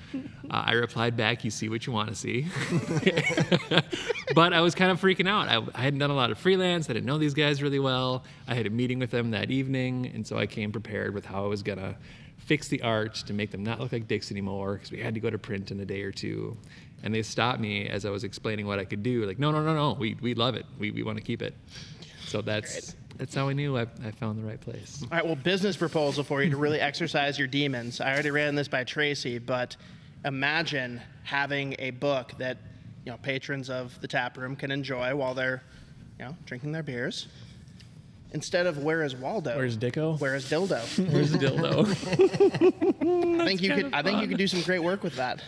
Uh, 0.51 0.65
I 0.67 0.73
replied 0.73 1.17
back, 1.17 1.45
"You 1.45 1.53
see 1.53 1.69
what 1.69 1.87
you 1.87 1.93
want 1.93 2.09
to 2.09 2.17
see," 2.17 2.49
but 4.35 4.53
I 4.53 4.61
was 4.61 4.75
kind 4.75 4.91
of 4.91 5.01
freaking 5.01 5.29
out. 5.29 5.47
I, 5.47 5.65
I 5.79 5.83
hadn't 5.83 6.01
done 6.01 6.11
a 6.11 6.15
lot 6.15 6.33
of 6.33 6.39
freelance. 6.39 6.91
I 6.91 6.95
didn't 6.95 7.07
know 7.07 7.19
these 7.19 7.35
guys 7.35 7.63
really 7.63 7.79
well. 7.79 8.25
I 8.49 8.57
had 8.57 8.67
a 8.67 8.71
meeting 8.71 8.99
with 8.99 9.13
them 9.13 9.31
that 9.31 9.53
evening, 9.53 10.11
and 10.13 10.27
so 10.27 10.37
I 10.37 10.47
came 10.47 10.73
prepared 10.73 11.15
with 11.15 11.25
how 11.25 11.45
I 11.45 11.47
was 11.47 11.63
gonna 11.63 11.97
fix 12.51 12.67
the 12.67 12.83
art 12.83 13.15
to 13.15 13.33
make 13.33 13.53
them 13.53 13.63
not 13.63 13.79
look 13.79 13.93
like 13.93 14.09
dicks 14.09 14.33
anymore 14.33 14.75
because 14.75 14.91
we 14.91 14.99
had 14.99 15.15
to 15.15 15.21
go 15.21 15.31
to 15.31 15.39
print 15.39 15.71
in 15.71 15.79
a 15.79 15.85
day 15.85 16.03
or 16.03 16.11
two. 16.11 16.57
And 17.05 17.15
they 17.15 17.23
stopped 17.23 17.61
me 17.61 17.89
as 17.89 18.05
I 18.05 18.11
was 18.11 18.25
explaining 18.25 18.67
what 18.67 18.81
I 18.81 18.85
could 18.85 19.05
do. 19.05 19.25
Like, 19.25 19.39
no, 19.39 19.53
no, 19.53 19.63
no, 19.63 19.73
no, 19.73 19.93
we, 19.93 20.17
we 20.21 20.35
love 20.35 20.57
it. 20.57 20.67
We, 20.77 20.91
we 20.91 21.05
want 21.05 21.17
to 21.17 21.23
keep 21.23 21.43
it. 21.43 21.55
So 22.27 22.43
that's 22.43 22.97
that's 23.19 23.37
how 23.37 23.49
I 23.49 23.53
knew 23.53 23.79
I, 23.79 23.83
I 24.05 24.11
found 24.11 24.37
the 24.37 24.45
right 24.45 24.61
place. 24.61 25.01
All 25.01 25.09
right, 25.13 25.25
well, 25.25 25.37
business 25.37 25.77
proposal 25.77 26.25
for 26.25 26.43
you 26.43 26.51
to 26.51 26.57
really 26.57 26.81
exercise 26.91 27.39
your 27.39 27.47
demons. 27.47 28.01
I 28.01 28.13
already 28.13 28.33
ran 28.33 28.57
this 28.57 28.67
by 28.67 28.83
Tracy, 28.83 29.39
but 29.39 29.77
imagine 30.25 31.01
having 31.23 31.77
a 31.79 31.91
book 31.91 32.33
that 32.39 32.59
you 33.05 33.13
know 33.13 33.19
patrons 33.19 33.71
of 33.71 33.97
the 34.01 34.09
tap 34.09 34.37
room 34.37 34.57
can 34.57 34.73
enjoy 34.73 35.15
while 35.15 35.35
they're 35.35 35.63
you 36.19 36.25
know 36.25 36.37
drinking 36.47 36.73
their 36.73 36.83
beers. 36.83 37.29
Instead 38.33 38.67
of 38.67 38.79
where 38.79 39.03
is 39.03 39.17
Waldo? 39.17 39.57
Where's 39.57 39.77
Dicko? 39.77 40.21
Where 40.21 40.37
is 40.37 40.45
Dildo? 40.45 40.81
Where's 41.13 41.33
dildo? 41.33 41.89
I 43.41 43.45
think 43.45 43.61
you 43.61 43.75
could. 43.75 43.93
I 43.93 44.03
think 44.03 44.23
you 44.23 44.29
could 44.29 44.39
do 44.39 44.47
some 44.47 44.63
great 44.63 44.79
work 44.79 45.03
with 45.03 45.17
that. 45.17 45.43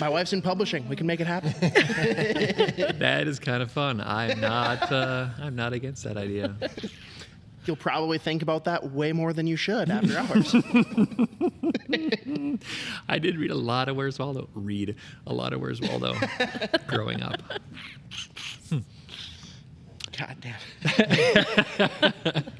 My 0.00 0.08
wife's 0.08 0.32
in 0.32 0.42
publishing. 0.42 0.88
We 0.88 0.96
can 0.96 1.06
make 1.06 1.20
it 1.20 1.26
happen. 1.28 1.54
that 2.98 3.28
is 3.28 3.38
kind 3.38 3.62
of 3.62 3.70
fun. 3.70 4.00
I'm 4.00 4.40
not 4.40 4.90
uh, 4.90 5.28
I'm 5.40 5.54
not 5.54 5.72
against 5.72 6.02
that 6.04 6.16
idea. 6.16 6.56
You'll 7.64 7.76
probably 7.76 8.18
think 8.18 8.42
about 8.42 8.64
that 8.64 8.90
way 8.90 9.12
more 9.12 9.32
than 9.32 9.46
you 9.46 9.54
should 9.54 9.88
after 9.88 10.18
hours. 10.18 10.52
I 13.08 13.20
did 13.20 13.38
read 13.38 13.52
a 13.52 13.56
lot 13.56 13.88
of 13.88 13.94
Where's 13.94 14.18
Waldo. 14.18 14.48
Read 14.54 14.96
a 15.28 15.32
lot 15.32 15.52
of 15.52 15.60
Where's 15.60 15.80
Waldo 15.80 16.14
growing 16.88 17.22
up. 17.22 17.40
God 20.26 20.36
damn. 20.40 22.12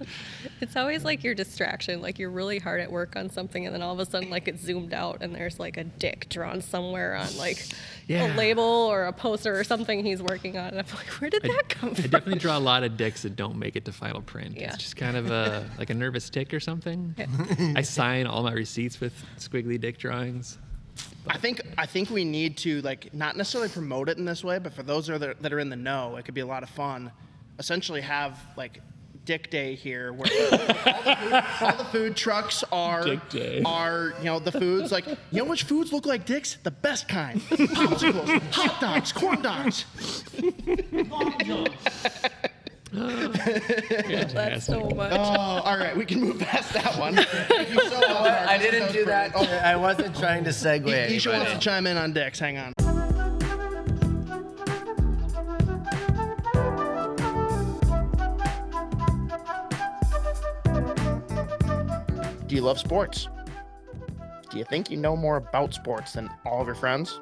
It's 0.60 0.76
always 0.76 1.02
like 1.04 1.24
your 1.24 1.34
distraction. 1.34 2.00
Like 2.00 2.20
you're 2.20 2.30
really 2.30 2.60
hard 2.60 2.80
at 2.80 2.90
work 2.92 3.16
on 3.16 3.28
something, 3.30 3.66
and 3.66 3.74
then 3.74 3.82
all 3.82 3.92
of 3.92 3.98
a 3.98 4.06
sudden, 4.08 4.30
like 4.30 4.46
it's 4.46 4.62
zoomed 4.62 4.94
out, 4.94 5.18
and 5.20 5.34
there's 5.34 5.58
like 5.58 5.76
a 5.76 5.82
dick 5.82 6.28
drawn 6.28 6.60
somewhere 6.60 7.16
on 7.16 7.36
like 7.36 7.66
Yeah. 8.06 8.32
a 8.32 8.36
label 8.36 8.62
or 8.62 9.06
a 9.06 9.12
poster 9.12 9.58
or 9.58 9.64
something 9.64 10.04
he's 10.04 10.22
working 10.22 10.56
on. 10.56 10.68
And 10.68 10.78
I'm 10.78 10.86
like, 10.94 11.08
where 11.20 11.30
did 11.30 11.42
that 11.42 11.68
come 11.68 11.90
I 11.90 11.94
from? 11.94 12.04
I 12.04 12.06
definitely 12.06 12.38
draw 12.38 12.56
a 12.56 12.60
lot 12.60 12.84
of 12.84 12.96
dicks 12.96 13.22
that 13.22 13.34
don't 13.34 13.56
make 13.56 13.74
it 13.74 13.84
to 13.86 13.92
final 13.92 14.20
print. 14.22 14.56
Yeah. 14.56 14.68
It's 14.72 14.78
just 14.84 14.94
kind 14.96 15.16
of 15.16 15.32
a 15.32 15.68
like 15.78 15.90
a 15.90 15.94
nervous 15.94 16.30
tick 16.30 16.54
or 16.54 16.60
something. 16.60 17.16
I 17.76 17.82
sign 17.82 18.28
all 18.28 18.44
my 18.44 18.52
receipts 18.52 19.00
with 19.00 19.14
squiggly 19.38 19.80
dick 19.80 19.98
drawings. 19.98 20.58
I 21.26 21.38
think 21.38 21.60
I 21.76 21.86
think 21.86 22.08
we 22.08 22.24
need 22.24 22.56
to 22.58 22.82
like 22.82 23.12
not 23.12 23.36
necessarily 23.36 23.68
promote 23.68 24.08
it 24.08 24.16
in 24.18 24.24
this 24.26 24.44
way, 24.44 24.60
but 24.60 24.72
for 24.74 24.84
those 24.84 25.08
that 25.08 25.20
are, 25.22 25.34
that 25.34 25.52
are 25.52 25.58
in 25.58 25.70
the 25.70 25.76
know, 25.76 26.14
it 26.16 26.24
could 26.24 26.34
be 26.34 26.40
a 26.42 26.46
lot 26.46 26.62
of 26.62 26.68
fun. 26.70 27.10
Essentially, 27.58 28.00
have 28.00 28.38
like 28.56 28.80
Dick 29.24 29.50
Day 29.50 29.76
here, 29.76 30.12
where 30.12 30.28
all, 30.32 30.50
the 30.58 30.74
food, 30.74 31.44
all 31.60 31.76
the 31.76 31.84
food 31.92 32.16
trucks 32.16 32.64
are 32.72 33.04
Dick 33.04 33.28
Day. 33.28 33.62
are 33.64 34.14
you 34.18 34.24
know 34.24 34.38
the 34.40 34.50
foods 34.50 34.90
like 34.90 35.06
you 35.06 35.16
know 35.32 35.44
which 35.44 35.62
foods 35.62 35.92
look 35.92 36.06
like 36.06 36.24
dicks? 36.26 36.56
The 36.62 36.70
best 36.72 37.08
kind: 37.08 37.40
popsicles, 37.42 38.40
hot 38.52 38.80
dogs, 38.80 39.12
corn 39.12 39.42
dogs. 39.42 39.84
That's 42.92 44.66
so 44.66 44.88
much. 44.90 45.12
Oh, 45.12 45.16
all 45.16 45.78
right, 45.78 45.96
we 45.96 46.04
can 46.04 46.20
move 46.20 46.38
past 46.40 46.72
that 46.74 46.98
one. 46.98 47.14
You 47.72 47.80
so 47.88 48.00
much, 48.00 48.08
Mark. 48.08 48.48
I 48.48 48.58
This 48.58 48.70
didn't 48.70 48.86
was 48.88 48.92
do 48.92 49.04
that. 49.06 49.32
great. 49.32 49.48
I 49.48 49.76
wasn't 49.76 50.16
trying 50.16 50.44
to 50.44 50.50
segue. 50.50 50.86
Oh, 50.88 51.12
Isha 51.14 51.30
wants 51.30 51.44
to 51.44 51.50
anybody. 51.50 51.58
chime 51.64 51.86
in 51.86 51.96
on 51.96 52.12
dicks. 52.12 52.38
Hang 52.38 52.58
on. 52.58 52.72
Do 62.52 62.56
you 62.56 62.62
love 62.64 62.78
sports? 62.78 63.28
Do 64.50 64.58
you 64.58 64.64
think 64.64 64.90
you 64.90 64.98
know 64.98 65.16
more 65.16 65.38
about 65.38 65.72
sports 65.72 66.12
than 66.12 66.28
all 66.44 66.60
of 66.60 66.66
your 66.66 66.74
friends? 66.74 67.18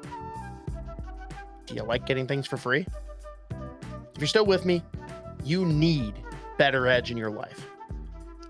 Do 1.65 1.73
you 1.73 1.83
like 1.83 2.05
getting 2.05 2.27
things 2.27 2.45
for 2.45 2.57
free? 2.57 2.85
If 3.49 4.17
you're 4.19 4.27
still 4.27 4.45
with 4.45 4.65
me, 4.65 4.83
you 5.41 5.65
need 5.65 6.15
BettorEdge 6.59 7.11
in 7.11 7.15
your 7.15 7.31
life. 7.31 7.65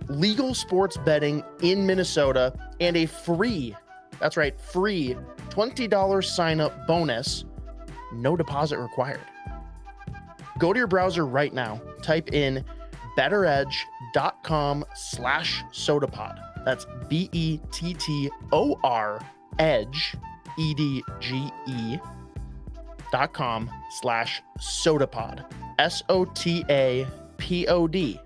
Legal 0.07 0.55
sports 0.55 0.97
betting 1.05 1.43
in 1.61 1.85
Minnesota 1.85 2.51
and 2.79 2.97
a 2.97 3.05
free, 3.05 3.75
that's 4.19 4.35
right, 4.35 4.59
free 4.59 5.15
$20 5.49 6.25
sign 6.25 6.59
up 6.59 6.87
bonus, 6.87 7.45
no 8.11 8.35
deposit 8.35 8.79
required. 8.79 9.21
Go 10.57 10.73
to 10.73 10.79
your 10.79 10.87
browser 10.87 11.27
right 11.27 11.53
now, 11.53 11.79
type 12.01 12.33
in 12.33 12.65
bettoredge.com 13.15 14.83
slash 14.95 15.63
sotapod. 15.71 16.50
That's 16.65 16.85
B 17.07 17.29
E 17.31 17.59
T 17.71 17.93
T 17.93 18.29
O 18.51 18.79
R 18.83 19.19
edge, 19.59 20.15
E 20.57 20.73
D 20.73 21.03
G 21.19 21.49
E 21.67 21.97
dot 23.11 23.33
com 23.33 23.69
slash 24.01 24.41
sotapod. 24.59 25.45
S 25.79 26.03
O 26.09 26.25
T 26.25 26.63
A 26.69 27.07
P 27.37 27.67
O 27.67 27.87
D 27.87 28.19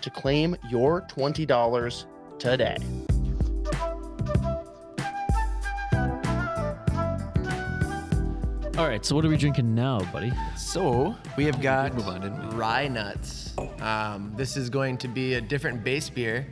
to 0.00 0.10
claim 0.10 0.56
your 0.70 1.02
$20 1.02 2.06
today. 2.38 2.76
All 8.78 8.86
right, 8.86 9.04
so 9.04 9.16
what 9.16 9.24
are 9.24 9.28
we 9.28 9.36
drinking 9.36 9.74
now, 9.74 9.98
buddy? 10.12 10.32
So 10.56 11.16
we 11.36 11.44
have 11.46 11.60
got 11.60 11.94
move 11.94 12.06
on, 12.06 12.20
didn't 12.20 12.50
we? 12.50 12.54
rye 12.54 12.86
nuts. 12.86 13.52
Um, 13.80 14.32
this 14.36 14.56
is 14.56 14.70
going 14.70 14.98
to 14.98 15.08
be 15.08 15.34
a 15.34 15.40
different 15.40 15.82
base 15.82 16.08
beer 16.08 16.46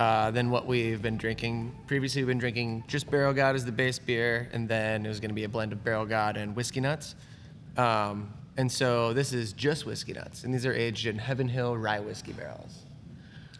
uh, 0.00 0.30
than 0.30 0.50
what 0.50 0.66
we've 0.66 1.02
been 1.02 1.18
drinking. 1.18 1.72
Previously, 1.86 2.22
we've 2.22 2.28
been 2.28 2.38
drinking 2.38 2.82
just 2.88 3.10
Barrel 3.10 3.34
God 3.34 3.54
as 3.54 3.66
the 3.66 3.70
base 3.70 3.98
beer, 3.98 4.48
and 4.52 4.66
then 4.66 5.04
it 5.04 5.08
was 5.08 5.20
going 5.20 5.28
to 5.28 5.34
be 5.34 5.44
a 5.44 5.48
blend 5.48 5.72
of 5.72 5.84
Barrel 5.84 6.06
God 6.06 6.38
and 6.38 6.56
whiskey 6.56 6.80
nuts. 6.80 7.14
Um, 7.76 8.32
and 8.56 8.72
so 8.72 9.12
this 9.12 9.32
is 9.34 9.52
just 9.52 9.84
whiskey 9.84 10.14
nuts, 10.14 10.44
and 10.44 10.52
these 10.54 10.64
are 10.64 10.72
aged 10.72 11.06
in 11.06 11.18
Heaven 11.18 11.48
Hill 11.48 11.76
rye 11.76 12.00
whiskey 12.00 12.32
barrels. 12.32 12.86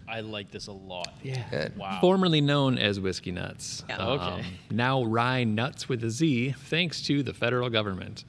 I 0.09 0.21
like 0.21 0.51
this 0.51 0.67
a 0.67 0.73
lot. 0.73 1.15
Yeah. 1.23 1.69
Wow. 1.77 1.99
Formerly 2.01 2.41
known 2.41 2.79
as 2.79 2.99
Whiskey 2.99 3.31
Nuts. 3.31 3.85
Yeah. 3.89 4.05
Okay. 4.05 4.45
now 4.69 5.05
Rye 5.05 5.45
Nuts 5.45 5.89
with 5.89 6.03
a 6.03 6.11
Z, 6.11 6.57
thanks 6.65 7.01
to 7.03 7.23
the 7.23 7.33
federal 7.33 7.71
government. 7.71 8.25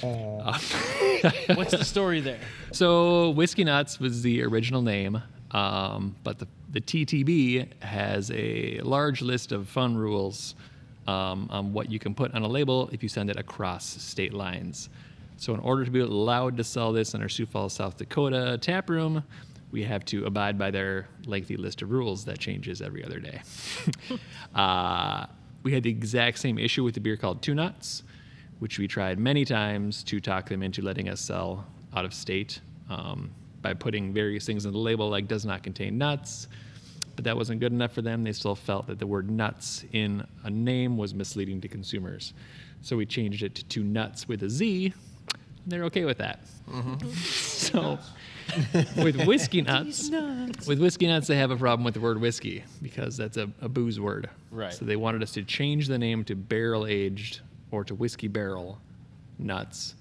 What's 0.00 1.70
the 1.70 1.84
story 1.84 2.20
there? 2.20 2.40
So 2.72 3.30
Whiskey 3.30 3.62
Nuts 3.62 4.00
was 4.00 4.22
the 4.22 4.42
original 4.42 4.82
name, 4.82 5.22
um, 5.52 6.16
but 6.24 6.38
the, 6.38 6.48
the 6.72 6.80
TTB 6.80 7.82
has 7.82 8.30
a 8.30 8.80
large 8.80 9.22
list 9.22 9.52
of 9.52 9.68
fun 9.68 9.96
rules 9.96 10.54
um, 11.06 11.48
on 11.50 11.72
what 11.72 11.90
you 11.90 11.98
can 11.98 12.14
put 12.14 12.32
on 12.34 12.42
a 12.42 12.48
label 12.48 12.88
if 12.92 13.02
you 13.02 13.08
send 13.08 13.30
it 13.30 13.36
across 13.36 13.84
state 13.84 14.32
lines. 14.32 14.88
So 15.36 15.54
in 15.54 15.60
order 15.60 15.84
to 15.84 15.90
be 15.90 16.00
allowed 16.00 16.56
to 16.58 16.64
sell 16.64 16.92
this 16.92 17.14
in 17.14 17.22
our 17.22 17.28
Sioux 17.28 17.46
Falls, 17.46 17.72
South 17.72 17.96
Dakota 17.96 18.58
tap 18.60 18.90
room, 18.90 19.24
we 19.72 19.82
have 19.84 20.04
to 20.06 20.26
abide 20.26 20.58
by 20.58 20.70
their 20.70 21.08
lengthy 21.26 21.56
list 21.56 21.82
of 21.82 21.90
rules 21.90 22.24
that 22.26 22.38
changes 22.38 22.82
every 22.82 23.04
other 23.04 23.18
day. 23.18 23.40
uh, 24.54 25.26
we 25.62 25.72
had 25.72 25.82
the 25.82 25.90
exact 25.90 26.38
same 26.38 26.58
issue 26.58 26.84
with 26.84 26.94
the 26.94 27.00
beer 27.00 27.16
called 27.16 27.42
Two 27.42 27.54
Nuts, 27.54 28.02
which 28.58 28.78
we 28.78 28.86
tried 28.86 29.18
many 29.18 29.44
times 29.44 30.02
to 30.04 30.20
talk 30.20 30.48
them 30.48 30.62
into 30.62 30.82
letting 30.82 31.08
us 31.08 31.20
sell 31.20 31.66
out 31.94 32.04
of 32.04 32.12
state 32.12 32.60
um, 32.88 33.30
by 33.62 33.74
putting 33.74 34.12
various 34.12 34.46
things 34.46 34.64
in 34.64 34.72
the 34.72 34.78
label 34.78 35.08
like 35.08 35.28
does 35.28 35.44
not 35.44 35.62
contain 35.62 35.98
nuts. 35.98 36.48
But 37.16 37.24
that 37.24 37.36
wasn't 37.36 37.60
good 37.60 37.72
enough 37.72 37.92
for 37.92 38.02
them. 38.02 38.24
They 38.24 38.32
still 38.32 38.54
felt 38.54 38.86
that 38.86 38.98
the 38.98 39.06
word 39.06 39.30
nuts 39.30 39.84
in 39.92 40.26
a 40.44 40.50
name 40.50 40.96
was 40.96 41.14
misleading 41.14 41.60
to 41.62 41.68
consumers. 41.68 42.32
So 42.82 42.96
we 42.96 43.04
changed 43.04 43.42
it 43.42 43.54
to 43.56 43.64
two 43.64 43.84
nuts 43.84 44.26
with 44.26 44.42
a 44.42 44.48
Z. 44.48 44.86
And 44.86 45.72
they're 45.72 45.84
okay 45.84 46.04
with 46.04 46.18
that. 46.18 46.40
so 47.20 47.98
with 48.96 49.26
whiskey 49.26 49.60
nuts, 49.62 50.10
with 50.66 50.80
whiskey 50.80 51.06
nuts, 51.06 51.26
they 51.26 51.36
have 51.36 51.50
a 51.50 51.56
problem 51.56 51.84
with 51.84 51.94
the 51.94 52.00
word 52.00 52.20
whiskey 52.20 52.64
because 52.80 53.16
that's 53.16 53.36
a, 53.36 53.50
a 53.60 53.68
booze 53.68 54.00
word. 54.00 54.30
Right. 54.50 54.72
So 54.72 54.84
they 54.84 54.96
wanted 54.96 55.22
us 55.22 55.32
to 55.32 55.42
change 55.42 55.88
the 55.88 55.98
name 55.98 56.24
to 56.24 56.34
barrel 56.34 56.86
aged 56.86 57.40
or 57.70 57.84
to 57.84 57.94
whiskey 57.94 58.28
barrel 58.28 58.78
nuts. 59.38 59.94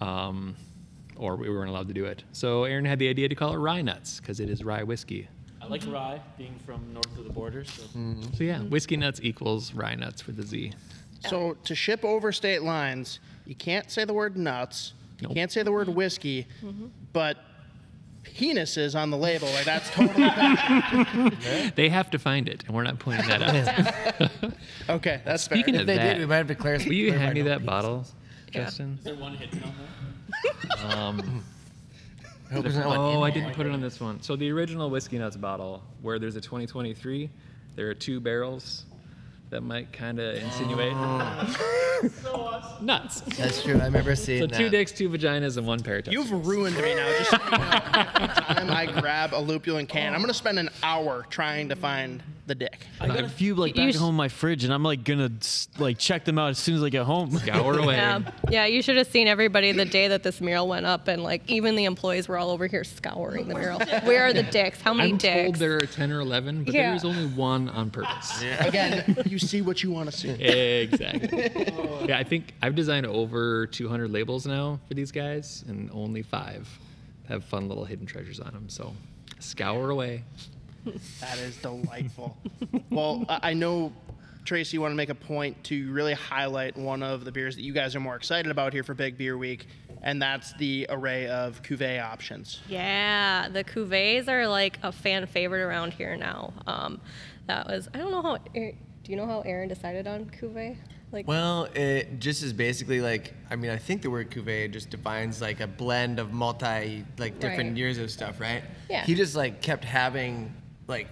Um, 0.00 0.54
or 1.20 1.36
we 1.36 1.48
weren't 1.50 1.68
allowed 1.70 1.86
to 1.88 1.94
do 1.94 2.06
it. 2.06 2.24
So 2.32 2.64
Aaron 2.64 2.86
had 2.86 2.98
the 2.98 3.08
idea 3.08 3.28
to 3.28 3.34
call 3.34 3.52
it 3.52 3.58
rye 3.58 3.82
nuts 3.82 4.18
because 4.18 4.40
it 4.40 4.48
is 4.48 4.64
rye 4.64 4.82
whiskey. 4.82 5.28
I 5.62 5.66
like 5.66 5.82
rye, 5.86 6.20
being 6.38 6.58
from 6.64 6.92
north 6.94 7.18
of 7.18 7.24
the 7.24 7.30
border. 7.30 7.64
So. 7.64 7.82
Mm-hmm. 7.82 8.22
So 8.34 8.44
yeah, 8.44 8.56
mm-hmm. 8.56 8.70
whiskey 8.70 8.96
nuts 8.96 9.20
equals 9.22 9.74
rye 9.74 9.94
nuts 9.94 10.26
with 10.26 10.40
a 10.40 10.42
Z. 10.42 10.72
So 11.28 11.56
to 11.64 11.74
ship 11.74 12.02
over 12.02 12.32
state 12.32 12.62
lines, 12.62 13.20
you 13.44 13.54
can't 13.54 13.90
say 13.90 14.06
the 14.06 14.14
word 14.14 14.38
nuts. 14.38 14.94
You 15.20 15.28
can't 15.28 15.52
say 15.52 15.62
the 15.62 15.70
word 15.70 15.86
mm-hmm. 15.86 15.96
whiskey, 15.96 16.46
but 17.12 17.36
penises 18.24 18.98
on 18.98 19.10
the 19.10 19.18
label. 19.18 19.48
Like 19.48 19.66
that's 19.66 19.90
totally 19.90 20.24
bad. 20.24 21.72
They 21.74 21.90
have 21.90 22.10
to 22.12 22.18
find 22.18 22.48
it, 22.48 22.64
and 22.66 22.74
we're 22.74 22.84
not 22.84 22.98
pointing 22.98 23.28
that 23.28 23.42
out. 23.42 24.52
okay. 24.88 25.20
That's 25.26 25.42
Speaking 25.42 25.74
fair. 25.74 25.82
of 25.82 25.86
They 25.86 25.96
that, 25.96 26.14
did. 26.14 26.18
We 26.20 26.26
might 26.26 26.36
have 26.36 26.48
to 26.48 26.54
clarify. 26.54 26.86
will 26.86 26.94
you 26.94 27.12
hand 27.12 27.34
me 27.34 27.42
that 27.42 27.60
penises. 27.60 27.66
bottle, 27.66 28.06
Yeah. 28.52 28.64
Justin? 28.64 28.96
Is 28.98 29.04
there 29.04 29.14
one 29.16 29.34
hidden 29.34 29.62
on 29.62 29.74
there? 29.78 29.88
Um, 30.84 31.44
I 32.50 32.54
hope 32.54 32.62
there's 32.64 32.76
not 32.76 32.86
one 32.88 32.96
in 32.96 33.16
oh, 33.16 33.22
I 33.22 33.30
there. 33.30 33.42
didn't 33.42 33.54
put 33.54 33.66
it 33.66 33.72
on 33.72 33.80
this 33.80 34.00
one. 34.00 34.20
So 34.22 34.34
the 34.34 34.50
original 34.50 34.90
whiskey 34.90 35.18
nuts 35.18 35.36
bottle, 35.36 35.82
where 36.02 36.18
there's 36.18 36.34
a 36.36 36.40
2023, 36.40 37.30
there 37.76 37.88
are 37.88 37.94
two 37.94 38.18
barrels 38.20 38.86
that 39.50 39.60
might 39.62 39.92
kind 39.92 40.18
of 40.18 40.34
insinuate 40.36 40.92
nuts. 42.82 43.20
That's 43.36 43.62
true. 43.62 43.78
I 43.80 43.84
remember 43.84 44.14
seeing 44.16 44.40
So 44.42 44.46
that. 44.46 44.56
two 44.56 44.68
dicks, 44.68 44.92
two 44.92 45.08
vaginas, 45.08 45.56
and 45.56 45.66
one 45.66 45.80
pair 45.80 45.98
of 45.98 46.04
testicles. 46.04 46.30
You've 46.30 46.46
ruined 46.46 46.76
me 46.76 46.94
now. 46.94 47.08
Just 47.18 47.30
so 47.30 47.36
you 47.44 47.50
know, 47.50 47.58
every 47.58 48.28
time 48.54 48.70
I 48.70 48.86
grab 49.00 49.32
a 49.32 49.36
lupulin 49.40 49.88
can, 49.88 50.14
I'm 50.14 50.20
gonna 50.20 50.34
spend 50.34 50.58
an 50.58 50.70
hour 50.82 51.26
trying 51.30 51.68
to 51.68 51.76
find 51.76 52.22
the 52.50 52.54
dick. 52.56 52.86
I 53.00 53.06
got 53.06 53.20
a 53.20 53.28
few 53.28 53.54
like 53.54 53.76
You 53.76 53.86
back 53.86 53.94
sh- 53.94 53.98
home 53.98 54.10
in 54.10 54.14
my 54.16 54.28
fridge, 54.28 54.64
and 54.64 54.74
I'm 54.74 54.82
like 54.82 55.04
gonna 55.04 55.30
s- 55.40 55.68
like 55.78 55.98
check 55.98 56.24
them 56.24 56.36
out 56.38 56.50
as 56.50 56.58
soon 56.58 56.74
as 56.74 56.82
I 56.82 56.88
get 56.88 57.04
home. 57.04 57.30
Scour 57.38 57.78
away. 57.82 57.94
Yeah, 57.94 58.20
yeah. 58.50 58.66
You 58.66 58.82
should 58.82 58.96
have 58.96 59.06
seen 59.06 59.28
everybody 59.28 59.70
the 59.72 59.84
day 59.84 60.08
that 60.08 60.22
this 60.24 60.40
mural 60.40 60.66
went 60.68 60.84
up, 60.84 61.06
and 61.08 61.22
like 61.22 61.48
even 61.48 61.76
the 61.76 61.84
employees 61.84 62.26
were 62.28 62.36
all 62.36 62.50
over 62.50 62.66
here 62.66 62.82
scouring 62.84 63.46
the 63.48 63.54
mural. 63.54 63.78
Where 64.04 64.24
are 64.24 64.32
the 64.32 64.42
dicks? 64.42 64.80
How 64.80 64.92
many 64.92 65.12
dicks? 65.12 65.24
I'm 65.24 65.30
dicks? 65.30 65.44
told 65.44 65.54
there 65.56 65.76
are 65.76 65.80
10 65.80 66.12
or 66.12 66.20
11, 66.20 66.64
but 66.64 66.74
Yeah. 66.74 66.88
there 66.88 66.94
is 66.96 67.04
only 67.04 67.26
one 67.26 67.68
on 67.68 67.90
purpose. 67.90 68.42
Again, 68.60 69.16
you 69.26 69.38
see 69.38 69.62
what 69.62 69.82
you 69.84 69.90
want 69.92 70.10
to 70.10 70.16
see. 70.16 70.30
Exactly. 70.30 71.50
yeah, 72.08 72.18
I 72.18 72.24
think 72.24 72.52
I've 72.60 72.74
designed 72.74 73.06
over 73.06 73.66
200 73.68 74.10
labels 74.10 74.44
now 74.46 74.80
for 74.88 74.94
these 74.94 75.12
guys, 75.12 75.64
and 75.68 75.88
only 75.92 76.22
five 76.22 76.68
have 77.28 77.44
fun 77.44 77.68
little 77.68 77.84
hidden 77.84 78.06
treasures 78.06 78.40
on 78.40 78.52
them. 78.52 78.68
So 78.68 78.92
scour 79.38 79.90
away. 79.90 80.24
That 81.20 81.38
is 81.38 81.56
delightful. 81.58 82.36
well, 82.90 83.24
I 83.28 83.50
I 83.50 83.52
know, 83.54 83.92
Tracy, 84.44 84.76
you 84.76 84.80
want 84.80 84.92
to 84.92 84.96
make 84.96 85.10
a 85.10 85.14
point 85.14 85.62
to 85.64 85.90
really 85.92 86.14
highlight 86.14 86.76
one 86.76 87.02
of 87.02 87.24
the 87.24 87.32
beers 87.32 87.56
that 87.56 87.62
you 87.62 87.72
guys 87.72 87.94
are 87.96 88.00
more 88.00 88.16
excited 88.16 88.50
about 88.50 88.72
here 88.72 88.82
for 88.82 88.94
Big 88.94 89.18
Beer 89.18 89.36
Week, 89.36 89.66
and 90.02 90.20
that's 90.20 90.52
the 90.54 90.86
array 90.88 91.26
of 91.28 91.62
cuvee 91.62 92.02
options. 92.02 92.60
Yeah, 92.68 93.48
the 93.48 93.62
cuvées 93.64 94.28
are 94.28 94.46
like 94.48 94.78
a 94.82 94.92
fan 94.92 95.26
favorite 95.26 95.62
around 95.62 95.92
here 95.92 96.16
now. 96.16 96.52
Um, 96.66 97.00
that 97.46 97.66
was 97.66 97.88
I 97.94 97.98
don't 97.98 98.10
know 98.10 98.22
how. 98.22 98.38
Aaron- 98.54 98.78
Do 99.02 99.10
you 99.12 99.16
know 99.16 99.26
how 99.26 99.40
Aaron 99.42 99.68
decided 99.68 100.06
on 100.06 100.26
cuvee? 100.26 100.76
Like, 101.12 101.26
Well, 101.26 101.64
it 101.74 102.20
just 102.20 102.42
is 102.44 102.52
basically 102.52 103.00
like 103.00 103.34
I 103.50 103.56
mean 103.56 103.70
I 103.72 103.78
think 103.78 104.02
the 104.02 104.10
word 104.10 104.30
cuvee 104.30 104.70
just 104.72 104.90
defines 104.90 105.40
like 105.42 105.58
a 105.60 105.66
blend 105.66 106.20
of 106.20 106.32
multi 106.32 107.04
like 107.18 107.40
different 107.40 107.70
Right. 107.70 107.76
years 107.78 107.98
of 107.98 108.10
stuff, 108.12 108.38
right? 108.40 108.62
Yeah. 108.88 109.04
He 109.04 109.14
just 109.16 109.34
like 109.34 109.60
kept 109.60 109.84
having 109.84 110.54
like 110.90 111.08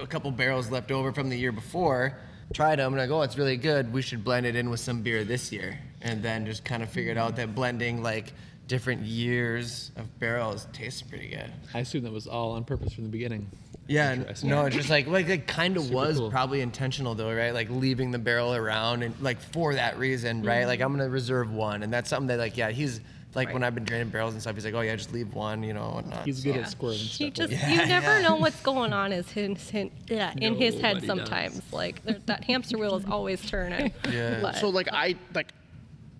a 0.00 0.06
couple 0.06 0.30
barrels 0.30 0.70
left 0.70 0.92
over 0.92 1.12
from 1.12 1.28
the 1.28 1.36
year 1.36 1.50
before. 1.52 2.16
Tried 2.54 2.78
them 2.78 2.92
and 2.92 3.00
I 3.00 3.06
go, 3.06 3.20
oh, 3.20 3.22
it's 3.22 3.38
really 3.38 3.56
good. 3.56 3.92
We 3.92 4.02
should 4.02 4.22
blend 4.22 4.46
it 4.46 4.54
in 4.54 4.68
with 4.70 4.80
some 4.80 5.02
beer 5.02 5.24
this 5.24 5.50
year, 5.50 5.78
and 6.02 6.22
then 6.22 6.44
just 6.44 6.64
kind 6.64 6.82
of 6.82 6.90
figured 6.90 7.16
out 7.16 7.36
that 7.36 7.54
blending 7.54 8.02
like 8.02 8.34
different 8.68 9.02
years 9.02 9.90
of 9.96 10.18
barrels 10.18 10.66
tastes 10.72 11.02
pretty 11.02 11.28
good. 11.28 11.50
I 11.74 11.80
assume 11.80 12.04
that 12.04 12.12
was 12.12 12.26
all 12.26 12.52
on 12.52 12.64
purpose 12.64 12.92
from 12.92 13.04
the 13.04 13.10
beginning. 13.10 13.50
Yeah, 13.88 14.14
no, 14.44 14.66
it's 14.66 14.76
just 14.76 14.90
like 14.90 15.06
like 15.08 15.28
it 15.28 15.46
kind 15.46 15.76
of 15.76 15.90
was 15.90 16.18
cool. 16.18 16.30
probably 16.30 16.60
intentional 16.60 17.14
though, 17.14 17.34
right? 17.34 17.52
Like 17.52 17.68
leaving 17.68 18.10
the 18.10 18.18
barrel 18.18 18.54
around 18.54 19.02
and 19.02 19.14
like 19.20 19.40
for 19.40 19.74
that 19.74 19.98
reason, 19.98 20.42
right? 20.42 20.58
Mm-hmm. 20.58 20.68
Like 20.68 20.80
I'm 20.80 20.92
gonna 20.92 21.08
reserve 21.08 21.52
one, 21.52 21.82
and 21.82 21.92
that's 21.92 22.08
something 22.08 22.28
that 22.28 22.38
like 22.38 22.56
yeah, 22.56 22.70
he's 22.70 23.00
like 23.34 23.52
when 23.52 23.62
I've 23.62 23.74
been 23.74 23.84
draining 23.84 24.10
barrels 24.10 24.34
and 24.34 24.42
stuff, 24.42 24.54
he's 24.54 24.64
like, 24.64 24.74
oh 24.74 24.80
yeah, 24.80 24.94
just 24.96 25.12
leave 25.12 25.34
one, 25.34 25.62
you 25.62 25.72
know, 25.72 25.88
whatnot. 25.90 26.24
He's 26.24 26.42
good 26.44 26.56
yeah. 26.56 26.62
at 26.62 26.70
squirting 26.70 26.98
He 26.98 27.30
stuff. 27.30 27.48
just 27.48 27.52
like 27.52 27.70
you 27.70 27.86
never 27.86 28.20
yeah. 28.20 28.22
know 28.28 28.36
what's 28.36 28.60
going 28.60 28.92
on 28.92 29.12
is 29.12 29.30
his, 29.30 29.70
his, 29.70 29.88
yeah, 30.08 30.34
in 30.38 30.56
his 30.56 30.74
head 30.80 30.94
Nobody 30.96 31.06
does. 31.06 31.16
sometimes. 31.18 31.62
Like 31.72 32.02
there, 32.04 32.18
that 32.26 32.44
hamster 32.44 32.78
wheel 32.78 32.96
is 32.96 33.04
always 33.06 33.44
turning. 33.48 33.92
Yeah. 34.10 34.40
But- 34.42 34.56
So, 34.56 34.68
like, 34.68 34.88
I 34.92 35.16
like, 35.34 35.52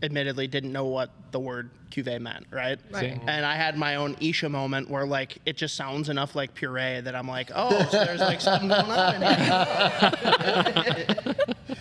admittedly, 0.02 0.46
didn't 0.46 0.72
know 0.72 0.86
what 0.86 1.10
the 1.30 1.40
word 1.40 1.70
cuvee 1.90 2.20
meant, 2.20 2.46
right? 2.50 2.78
Right. 2.90 3.20
And 3.26 3.44
I 3.44 3.56
had 3.56 3.76
my 3.76 3.96
own 3.96 4.16
Isha 4.20 4.48
moment 4.48 4.88
where 4.88 5.06
like 5.06 5.38
it 5.44 5.56
just 5.56 5.74
sounds 5.74 6.08
enough 6.08 6.34
like 6.34 6.54
puree 6.54 7.00
that 7.00 7.14
I'm 7.14 7.28
like, 7.28 7.50
oh, 7.54 7.86
so 7.90 8.04
there's 8.04 8.20
like 8.20 8.40
something 8.40 8.68
going 8.68 8.90
on 8.90 9.22
in 9.22 9.22
here. 9.22 11.34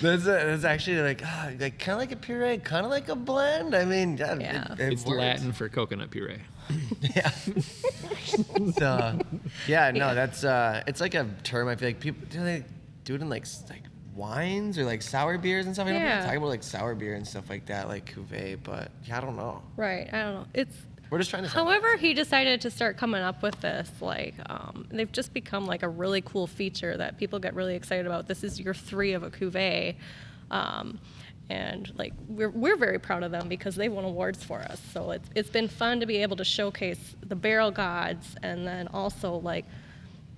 That's, 0.00 0.22
a, 0.24 0.26
that's 0.26 0.64
actually 0.64 1.00
like 1.02 1.22
ah, 1.24 1.50
like 1.58 1.78
kind 1.78 1.94
of 1.94 1.98
like 1.98 2.12
a 2.12 2.16
puree, 2.16 2.58
kind 2.58 2.84
of 2.84 2.90
like 2.90 3.08
a 3.08 3.16
blend. 3.16 3.74
I 3.74 3.84
mean, 3.84 4.16
yeah, 4.16 4.34
it- 4.74 4.80
it, 4.80 4.92
It's 4.92 5.04
works. 5.04 5.18
Latin 5.18 5.52
for 5.52 5.68
coconut 5.68 6.10
puree. 6.10 6.38
Yeah. 7.16 7.30
so, 8.78 9.18
yeah, 9.66 9.90
no, 9.90 10.14
that's 10.14 10.44
uh, 10.44 10.82
it's 10.86 11.00
like 11.00 11.14
a 11.14 11.26
term. 11.42 11.68
I 11.68 11.76
feel 11.76 11.88
like 11.88 12.00
people 12.00 12.26
do 12.30 12.40
they 12.44 12.64
do 13.04 13.14
it 13.14 13.22
in 13.22 13.28
like 13.28 13.42
s- 13.42 13.64
like 13.70 13.82
wines 14.14 14.78
or 14.78 14.84
like 14.84 15.00
sour 15.02 15.38
beers 15.38 15.66
and 15.66 15.74
stuff. 15.74 15.86
I 15.86 15.92
don't 15.92 16.00
Yeah. 16.02 16.26
talk 16.26 16.34
about 16.36 16.48
like 16.48 16.62
sour 16.62 16.94
beer 16.94 17.14
and 17.14 17.26
stuff 17.26 17.48
like 17.48 17.66
that, 17.66 17.88
like 17.88 18.14
cuvee. 18.14 18.58
But 18.62 18.90
yeah, 19.04 19.18
I 19.18 19.20
don't 19.20 19.36
know. 19.36 19.62
right, 19.76 20.08
I 20.12 20.18
don't 20.22 20.34
know. 20.34 20.46
It's 20.54 20.76
We're 21.10 21.18
just 21.18 21.30
trying 21.30 21.44
to. 21.44 21.48
However, 21.48 21.96
he 21.96 22.12
decided 22.14 22.60
to 22.62 22.70
start 22.70 22.96
coming 22.96 23.22
up 23.22 23.42
with 23.42 23.60
this. 23.60 23.90
Like, 24.00 24.34
um, 24.46 24.86
they've 24.90 25.10
just 25.10 25.32
become 25.32 25.66
like 25.66 25.82
a 25.82 25.88
really 25.88 26.20
cool 26.20 26.46
feature 26.46 26.96
that 26.96 27.16
people 27.16 27.38
get 27.38 27.54
really 27.54 27.74
excited 27.74 28.06
about. 28.06 28.28
This 28.28 28.44
is 28.44 28.60
your 28.60 28.74
three 28.74 29.12
of 29.14 29.22
a 29.22 29.30
cuvee. 29.30 29.96
Um, 30.50 30.98
and 31.50 31.90
like 31.96 32.12
we're, 32.28 32.50
we're 32.50 32.76
very 32.76 32.98
proud 32.98 33.22
of 33.22 33.30
them 33.30 33.48
because 33.48 33.74
they 33.74 33.88
won 33.88 34.04
awards 34.04 34.44
for 34.44 34.60
us. 34.60 34.80
So 34.92 35.12
it's, 35.12 35.28
it's 35.34 35.50
been 35.50 35.68
fun 35.68 36.00
to 36.00 36.06
be 36.06 36.18
able 36.18 36.36
to 36.36 36.44
showcase 36.44 37.16
the 37.26 37.36
barrel 37.36 37.70
gods 37.70 38.36
and 38.42 38.66
then 38.66 38.88
also 38.88 39.36
like 39.36 39.64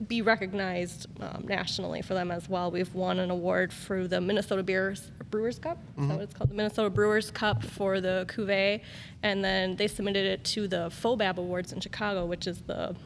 be 0.07 0.23
recognized 0.23 1.07
um, 1.21 1.45
nationally 1.47 2.01
for 2.03 2.15
them 2.15 2.31
as 2.31 2.49
well. 2.49 2.71
We've 2.71 2.93
won 2.95 3.19
an 3.19 3.31
award 3.31 3.73
through 3.73 4.09
the 4.09 4.21
Minnesota 4.21 4.63
Beers, 4.63 5.11
Brewers 5.31 5.59
Cup. 5.59 5.79
Is 5.99 6.09
that 6.09 6.15
what 6.15 6.23
it's 6.23 6.35
called? 6.35 6.51
The 6.51 6.55
Minnesota 6.55 6.91
Brewers 6.91 7.31
Cup 7.31 7.63
for 7.63 8.01
the 8.01 8.25
cuvee, 8.29 8.81
and 9.23 9.45
then 9.45 9.77
they 9.77 9.87
submitted 9.87 10.27
it 10.27 10.45
to 10.45 10.67
the 10.67 10.89
FOBAB 10.91 11.37
Awards 11.37 11.73
in 11.73 11.81
Chicago, 11.81 12.25
which 12.27 12.47
is 12.47 12.63
the 12.63 12.97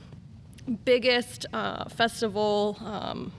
biggest 0.85 1.47
uh, 1.53 1.89
festival 1.89 2.79
um, 2.81 3.33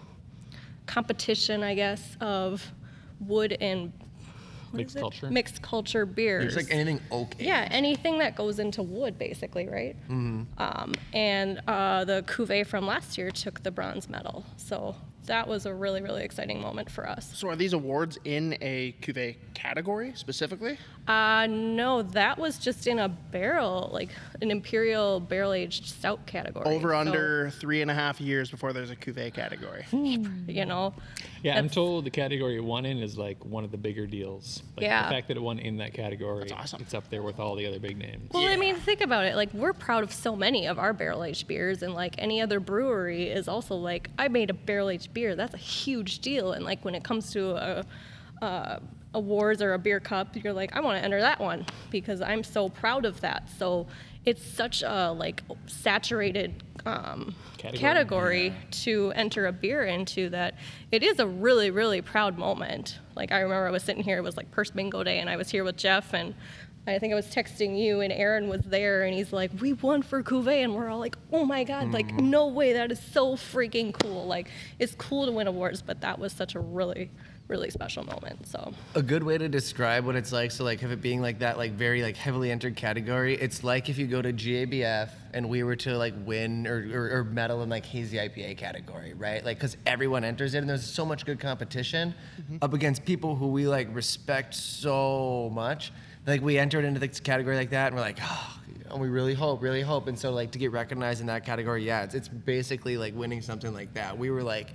competition, 0.86 1.64
I 1.64 1.76
guess, 1.76 2.18
of 2.20 2.72
wood 3.20 3.58
and 3.62 3.93
what 4.72 4.78
Mixed 4.78 4.95
is 4.95 4.97
it? 4.97 5.01
culture? 5.01 5.30
Mixed 5.32 5.61
culture 5.61 6.05
beers. 6.05 6.45
It's 6.45 6.55
like 6.55 6.74
anything 6.74 6.99
oak. 7.11 7.36
Yeah, 7.39 7.68
anything 7.72 8.20
that 8.20 8.36
goes 8.36 8.59
into 8.59 8.84
wood, 8.84 9.18
basically, 9.18 9.68
right? 9.68 9.95
Mm-hmm. 10.09 10.43
Um, 10.57 10.93
and 11.13 11.61
uh, 11.68 12.05
the 12.05 12.24
cuvee 12.28 12.66
from 12.66 12.86
last 12.86 13.18
year 13.18 13.32
took 13.32 13.63
the 13.63 13.72
bronze 13.72 14.09
medal, 14.09 14.45
so 14.57 14.95
that 15.26 15.47
was 15.47 15.66
a 15.66 15.74
really, 15.74 16.01
really 16.03 16.24
exciting 16.24 16.61
moment 16.61 16.89
for 16.89 17.09
us. 17.09 17.32
So 17.36 17.49
are 17.49 17.55
these 17.55 17.74
awards 17.74 18.18
in 18.26 18.55
a 18.61 18.93
cuvee 19.01 19.38
category 19.55 20.11
specifically? 20.16 20.78
Uh, 21.07 21.47
no, 21.49 22.01
that 22.03 22.38
was 22.38 22.57
just 22.59 22.86
in 22.88 22.99
a 22.99 23.09
barrel, 23.09 23.89
like 23.91 24.09
an 24.41 24.51
imperial 24.51 25.20
barrel 25.20 25.53
aged 25.53 25.86
stout 25.86 26.26
category. 26.28 26.66
Over 26.68 26.89
So, 26.91 26.97
under 26.97 27.49
three 27.59 27.82
and 27.82 27.89
a 27.89 27.93
half 27.93 28.22
years 28.22 28.49
before 28.51 28.72
there's 28.74 28.91
a 28.91 28.95
cuvee 28.95 29.34
category. 29.34 29.86
you 29.91 30.66
know. 30.66 30.93
Yeah, 31.45 31.59
I'm 31.59 31.69
told 31.69 32.05
the 32.05 32.09
category 32.09 32.55
it 32.57 32.63
won 32.63 32.87
in 32.87 33.03
is 33.03 33.19
like 33.19 33.45
one 33.45 33.63
of 33.63 33.69
the 33.69 33.77
bigger 33.77 34.07
deals. 34.07 34.63
Like 34.75 34.85
Yeah. 34.85 35.03
The 35.03 35.13
fact 35.13 35.27
that 35.27 35.37
it 35.37 35.39
won 35.39 35.59
in 35.59 35.77
that 35.77 35.93
category, 35.93 36.39
That's 36.39 36.53
awesome. 36.53 36.81
it's 36.81 36.95
up 36.95 37.07
there 37.11 37.21
with 37.21 37.39
all 37.39 37.55
the 37.55 37.67
other 37.67 37.77
big 37.77 37.99
names. 37.99 38.31
Well, 38.33 38.47
I 38.47 38.55
mean, 38.55 38.75
think 38.77 39.01
about 39.01 39.25
it. 39.25 39.35
Like, 39.35 39.53
we're 39.53 39.73
proud 39.73 40.03
of 40.03 40.11
so 40.11 40.35
many 40.35 40.65
of 40.65 40.79
our 40.79 40.91
barrel 40.91 41.23
aged 41.23 41.47
beers, 41.47 41.83
and 41.83 41.93
like 41.93 42.15
any 42.17 42.41
other 42.41 42.59
brewery 42.59 43.29
is 43.29 43.47
also 43.47 43.75
like, 43.75 44.09
I 44.17 44.27
made 44.27 44.49
a 44.49 44.55
barrel 44.55 44.89
aged 44.89 45.13
beer. 45.13 45.35
That's 45.35 45.53
a 45.53 45.57
huge 45.57 46.17
deal. 46.17 46.53
And 46.53 46.65
like, 46.65 46.83
when 46.83 46.95
it 46.95 47.03
comes 47.03 47.31
to 47.33 47.51
a, 47.51 47.85
a 48.41 48.81
awards 49.13 49.61
or 49.61 49.73
a 49.73 49.79
beer 49.79 49.99
cup, 49.99 50.35
you're 50.35 50.51
like, 50.51 50.75
I 50.75 50.79
want 50.79 50.97
to 50.97 51.05
enter 51.05 51.21
that 51.21 51.39
one 51.39 51.63
because 51.91 52.21
I'm 52.21 52.43
so 52.43 52.69
proud 52.69 53.05
of 53.05 53.21
that. 53.21 53.47
So 53.59 53.85
it's 54.26 54.43
such 54.43 54.82
a 54.84 55.11
like 55.11 55.43
saturated 55.67 56.63
um, 56.86 57.34
Category. 57.57 57.80
category 57.80 58.53
to 58.84 59.11
enter 59.15 59.47
a 59.47 59.51
beer 59.51 59.84
into 59.86 60.30
that 60.30 60.55
it 60.91 61.01
is 61.01 61.19
a 61.19 61.26
really 61.28 61.71
really 61.71 62.01
proud 62.01 62.38
moment. 62.38 62.99
Like 63.15 63.32
i 63.32 63.39
remember 63.39 63.67
i 63.67 63.71
was 63.71 63.84
sitting 63.84 64.03
here 64.03 64.17
it 64.17 64.23
was 64.23 64.38
like 64.38 64.51
purse 64.51 64.71
bingo 64.71 65.03
day 65.03 65.19
and 65.19 65.30
i 65.30 65.36
was 65.38 65.49
here 65.49 65.63
with 65.63 65.78
jeff 65.78 66.13
and 66.13 66.36
i 66.86 66.99
think 66.99 67.13
i 67.13 67.15
was 67.15 67.28
texting 67.28 67.80
you 67.82 68.01
and 68.01 68.11
aaron 68.11 68.49
was 68.49 68.61
there 68.63 69.03
and 69.03 69.13
he's 69.15 69.32
like 69.32 69.51
we 69.61 69.71
won 69.73 70.01
for 70.01 70.21
cuvee 70.21 70.63
and 70.63 70.76
we're 70.76 70.89
all 70.89 70.99
like 70.99 71.17
oh 71.32 71.45
my 71.45 71.63
god 71.63 71.91
like 71.91 72.13
no 72.15 72.47
way 72.47 72.73
that 72.73 72.91
is 72.91 72.99
so 72.99 73.36
freaking 73.36 73.93
cool. 73.93 74.26
Like 74.28 74.49
it's 74.80 74.93
cool 74.95 75.26
to 75.26 75.32
win 75.32 75.47
awards 75.47 75.82
but 75.82 76.01
that 76.01 76.19
was 76.19 76.34
such 76.34 76.55
a 76.55 76.59
really 76.59 77.09
really 77.47 77.69
special 77.69 78.03
moment 78.03 78.47
so. 78.47 78.73
A 78.95 79.01
good 79.01 79.23
way 79.23 79.37
to 79.37 79.47
describe 79.47 80.05
what 80.05 80.15
it's 80.15 80.31
like 80.31 80.51
so 80.51 80.63
like 80.63 80.79
have 80.79 80.91
it 80.91 81.01
being 81.01 81.21
like 81.21 81.39
that 81.39 81.57
like 81.57 81.73
very 81.73 82.01
like 82.01 82.17
heavily 82.17 82.51
entered 82.51 82.75
category 82.75 83.35
it's 83.35 83.63
like 83.63 83.87
if 83.89 83.97
you 83.97 84.07
go 84.07 84.21
to 84.21 84.33
gabf 84.33 85.09
and 85.33 85.47
we 85.47 85.63
were 85.63 85.75
to 85.75 85.97
like 85.97 86.13
win 86.25 86.65
or, 86.65 86.87
or, 86.93 87.19
or 87.19 87.23
medal 87.25 87.61
in 87.61 87.69
like 87.69 87.85
hazy 87.85 88.17
ipa 88.17 88.57
category 88.57 89.13
right? 89.13 89.43
Like 89.43 89.57
because 89.57 89.77
everyone 89.85 90.23
enters 90.23 90.53
it 90.55 90.59
and 90.59 90.69
there's 90.69 90.85
so 90.85 91.05
much 91.05 91.25
good 91.25 91.39
competition 91.39 92.13
mm-hmm. 92.41 92.57
up 92.61 92.73
against 92.73 93.05
people 93.05 93.35
who 93.35 93.47
we 93.47 93.67
like 93.67 93.93
respect 93.93 94.53
so 94.53 95.51
much. 95.53 95.91
Like 96.25 96.41
we 96.41 96.57
entered 96.57 96.85
into 96.85 96.99
this 96.99 97.19
category 97.19 97.55
like 97.55 97.69
that 97.71 97.87
and 97.87 97.95
we're 97.95 98.01
like 98.01 98.19
oh 98.21 98.59
and 98.89 99.01
we 99.01 99.09
really 99.09 99.33
hope 99.33 99.61
really 99.61 99.81
hope. 99.81 100.07
And 100.07 100.17
so 100.17 100.31
like 100.31 100.51
to 100.51 100.59
get 100.59 100.71
recognized 100.71 101.21
in 101.21 101.27
that 101.27 101.45
category 101.45 101.85
yeah 101.85 102.03
it's, 102.03 102.15
it's 102.15 102.27
basically 102.27 102.97
like 102.97 103.15
winning 103.15 103.41
something 103.41 103.73
like 103.73 103.93
that. 103.93 104.17
We 104.17 104.31
were 104.31 104.43
like 104.43 104.73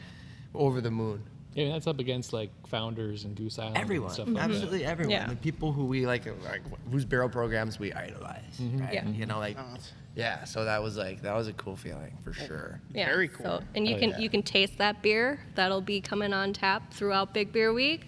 over 0.54 0.80
the 0.80 0.90
moon 0.90 1.22
Yeah, 1.66 1.72
that's 1.72 1.86
up 1.86 1.98
against 2.00 2.32
like 2.32 2.50
founders 2.66 3.24
and 3.24 3.36
Goose 3.36 3.58
Island 3.58 3.76
everyone, 3.78 4.06
and 4.06 4.14
stuff 4.14 4.26
like 4.28 4.36
that. 4.36 4.50
absolutely 4.50 4.84
everyone. 4.84 5.10
Yeah. 5.12 5.28
Like 5.28 5.42
people 5.42 5.72
who 5.72 5.84
we 5.84 6.06
like, 6.06 6.26
like 6.44 6.62
whose 6.90 7.04
barrel 7.04 7.28
programs 7.28 7.78
we 7.78 7.92
idolize, 7.92 8.58
right? 8.60 8.92
Yeah. 8.94 9.06
You 9.08 9.26
know, 9.26 9.38
like 9.38 9.56
Oh, 9.58 9.76
yeah. 10.16 10.44
So 10.44 10.64
that 10.64 10.82
was 10.82 10.96
like 10.96 11.22
that 11.22 11.34
was 11.34 11.48
a 11.48 11.52
cool 11.54 11.76
feeling 11.76 12.16
for 12.22 12.32
sure. 12.32 12.80
Yeah. 12.92 13.06
Very 13.06 13.28
cool. 13.28 13.44
So, 13.44 13.62
and 13.74 13.86
you 13.86 13.96
Oh, 13.96 13.98
can 13.98 14.10
yeah. 14.10 14.18
you 14.18 14.28
can 14.30 14.42
taste 14.42 14.78
that 14.78 15.02
beer. 15.02 15.40
That'll 15.54 15.80
be 15.80 16.00
coming 16.00 16.32
on 16.32 16.52
tap 16.52 16.92
throughout 16.92 17.32
Big 17.34 17.52
Beer 17.52 17.72
Week, 17.72 18.06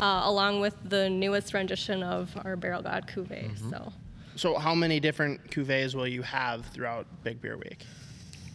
uh, 0.00 0.22
along 0.24 0.60
with 0.60 0.74
the 0.84 1.08
newest 1.10 1.54
rendition 1.54 2.02
of 2.02 2.36
our 2.44 2.56
Barrel 2.56 2.82
God 2.82 3.06
Cuvée. 3.06 3.50
Mm-hmm. 3.50 3.70
So, 3.70 3.92
So 4.36 4.58
how 4.58 4.74
many 4.74 4.98
different 5.00 5.48
cuvées 5.50 5.94
will 5.94 6.08
you 6.08 6.22
have 6.22 6.66
throughout 6.66 7.06
Big 7.22 7.40
Beer 7.40 7.56
Week? 7.56 7.84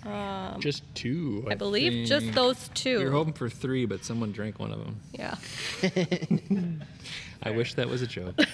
Um, 0.06 0.60
just 0.62 0.84
two. 0.95 1.45
I 1.50 1.56
believe 1.56 2.08
just 2.08 2.32
those 2.34 2.70
two. 2.74 3.00
We 3.00 3.06
were 3.06 3.12
hoping 3.12 3.34
for 3.34 3.50
three, 3.50 3.86
but 3.86 4.06
someone 4.06 4.32
drank 4.32 4.60
one 4.60 4.72
of 4.72 4.80
them. 4.80 5.00
Yeah. 5.12 5.36
I 7.43 7.52
wish 7.52 7.74
that 7.76 7.88
was 7.88 8.02
a 8.02 8.08
joke. 8.08 8.36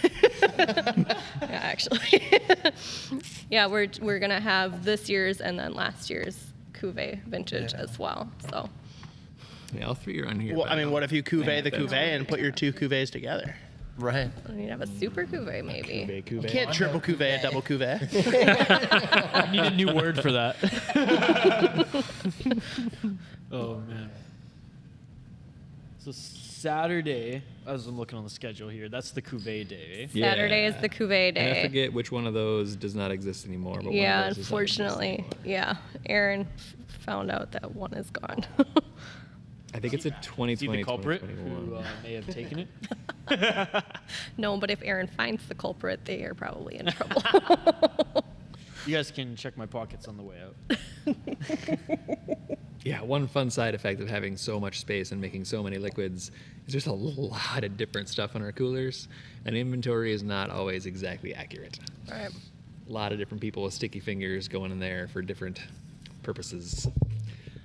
Yeah, 1.41 1.59
actually. 1.61 2.31
yeah, 3.49 3.67
we're 3.67 3.87
we're 4.01 4.19
gonna 4.19 4.39
have 4.39 4.83
this 4.85 5.09
year's 5.09 5.41
and 5.41 5.57
then 5.57 5.73
last 5.73 6.09
year's 6.09 6.37
Cuvée 6.73 7.21
vintage 7.23 7.73
as 7.73 7.97
well. 7.99 8.29
So. 8.51 8.69
yeah, 9.73 9.85
all 9.87 9.93
three 9.95 10.21
are 10.21 10.27
on 10.27 10.39
here. 10.39 10.55
Well, 10.55 10.67
I 10.67 10.75
mean, 10.75 10.91
what 10.91 11.03
if 11.03 11.11
you 11.11 11.23
cuvee 11.23 11.45
think 11.45 11.63
the 11.65 11.71
that's 11.71 11.83
cuvee 11.83 12.15
and 12.15 12.27
put 12.27 12.39
your 12.39 12.51
two 12.51 12.73
cuvées 12.73 13.09
together? 13.11 13.55
Right. 13.97 14.29
We 14.49 14.55
need 14.55 14.65
to 14.65 14.71
have 14.71 14.81
a 14.81 14.87
super 14.87 15.25
cuvee, 15.25 15.63
maybe. 15.63 16.05
Cuvée, 16.05 16.23
cuvée. 16.23 16.43
You 16.43 16.49
can't 16.49 16.73
triple 16.73 16.99
cuvee 16.99 17.39
a 17.39 17.41
double 17.41 17.61
cuvee. 17.61 17.99
I 19.33 19.51
need 19.51 19.61
a 19.61 19.69
new 19.71 19.93
word 19.93 20.19
for 20.21 20.31
that. 20.33 20.57
oh 23.51 23.77
man. 23.87 24.09
So 25.99 26.11
Saturday, 26.11 27.41
as 27.65 27.87
I'm 27.87 27.97
looking 27.97 28.17
on 28.17 28.23
the 28.23 28.29
schedule 28.29 28.67
here, 28.69 28.89
that's 28.89 29.11
the 29.11 29.21
cuvee 29.21 29.67
day. 29.67 30.09
Yeah. 30.11 30.29
Saturday 30.31 30.65
is 30.65 30.75
the 30.81 30.89
Cuvée 30.89 31.29
And 31.29 31.37
I 31.39 31.53
day. 31.53 31.61
forget 31.63 31.93
which 31.93 32.11
one 32.11 32.27
of 32.27 32.33
those 32.33 32.75
does 32.75 32.95
not 32.95 33.11
exist 33.11 33.45
anymore. 33.47 33.79
But 33.83 33.93
Yeah, 33.93 34.21
one 34.21 34.29
of 34.31 34.35
those 34.35 34.45
does 34.47 34.51
not 34.51 34.61
exist 34.61 34.79
unfortunately. 34.79 35.07
anymore. 35.13 35.29
Yeah. 35.45 35.75
Aaron 36.07 36.47
f- 36.57 36.75
found 36.99 37.31
out 37.31 37.51
that 37.53 37.73
one 37.75 37.93
is 37.93 38.09
gone. 38.09 38.45
I 39.75 39.79
think 39.79 39.93
it's 39.93 40.05
a 40.05 40.09
Is 40.09 40.15
he 40.15 40.67
2020 40.67 40.77
the 40.77 40.83
culprit 40.85 41.21
who 41.21 41.75
uh, 41.75 41.83
may 42.01 42.13
have 42.13 42.27
taken 42.29 42.59
it? 42.59 43.83
no, 44.37 44.55
but 44.57 44.71
if 44.71 44.79
Aaron 44.83 45.07
finds 45.07 45.45
the 45.47 45.55
culprit, 45.55 46.05
they 46.05 46.23
are 46.23 46.33
probably 46.33 46.77
in 46.79 46.87
trouble. 46.87 47.21
You 48.85 48.93
guys 48.95 49.09
can 49.09 49.35
check 49.35 49.57
my 49.57 49.65
pockets 49.65 50.07
on 50.07 50.15
the 50.15 50.21
way 50.21 50.35
out. 50.43 50.77
Yeah, 52.83 53.01
one 53.01 53.27
fun 53.27 53.49
side 53.49 53.73
effect 53.73 53.99
of 53.99 54.07
having 54.07 54.37
so 54.37 54.59
much 54.59 54.79
space 54.79 55.11
and 55.11 55.19
making 55.19 55.45
so 55.45 55.63
many 55.63 55.77
liquids 55.79 56.29
is 56.67 56.71
there's 56.71 56.85
a 56.85 56.93
lot 56.93 57.63
of 57.63 57.77
different 57.77 58.09
stuff 58.09 58.35
in 58.35 58.43
our 58.43 58.51
coolers, 58.51 59.07
and 59.43 59.55
inventory 59.57 60.11
is 60.11 60.21
not 60.21 60.51
always 60.51 60.85
exactly 60.85 61.33
accurate. 61.33 61.79
right. 62.11 62.29
A 62.87 62.91
lot 62.91 63.11
of 63.11 63.17
different 63.17 63.41
people 63.41 63.63
with 63.63 63.73
sticky 63.73 64.01
fingers 64.01 64.47
going 64.47 64.71
in 64.71 64.77
there 64.77 65.07
for 65.07 65.23
different 65.23 65.61
purposes. 66.21 66.87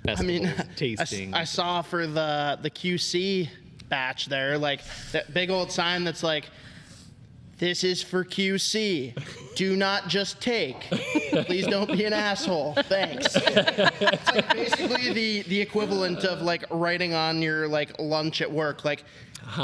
I 0.09 0.23
mean, 0.23 0.47
Festivals, 0.47 0.69
I 0.71 0.75
tasting. 0.75 1.35
I, 1.35 1.45
saw 1.45 1.83
for 1.83 2.07
the 2.07 2.59
the 2.63 2.71
QC 2.71 3.49
batch 3.89 4.27
there, 4.27 4.57
like 4.59 4.81
that 5.13 5.33
big 5.35 5.51
old 5.51 5.71
sign 5.71 6.05
that's 6.05 6.23
like, 6.23 6.47
"This 7.59 7.85
is 7.85 8.03
for 8.03 8.25
QC. 8.25 9.15
Do 9.57 9.77
not 9.77 10.09
just 10.09 10.41
take. 10.41 10.81
Please 11.45 11.67
don't 11.67 11.91
be 11.93 12.05
an 12.05 12.13
asshole. 12.13 12.75
Thanks." 12.75 13.37
it's 13.37 14.35
like 14.35 14.53
basically 14.55 15.13
the 15.13 15.43
the 15.43 15.61
equivalent 15.61 16.25
of 16.25 16.43
like 16.43 16.65
writing 16.71 17.13
on 17.13 17.43
your 17.43 17.69
like 17.69 17.99
lunch 17.99 18.41
at 18.41 18.51
work, 18.51 18.85
like, 18.85 19.05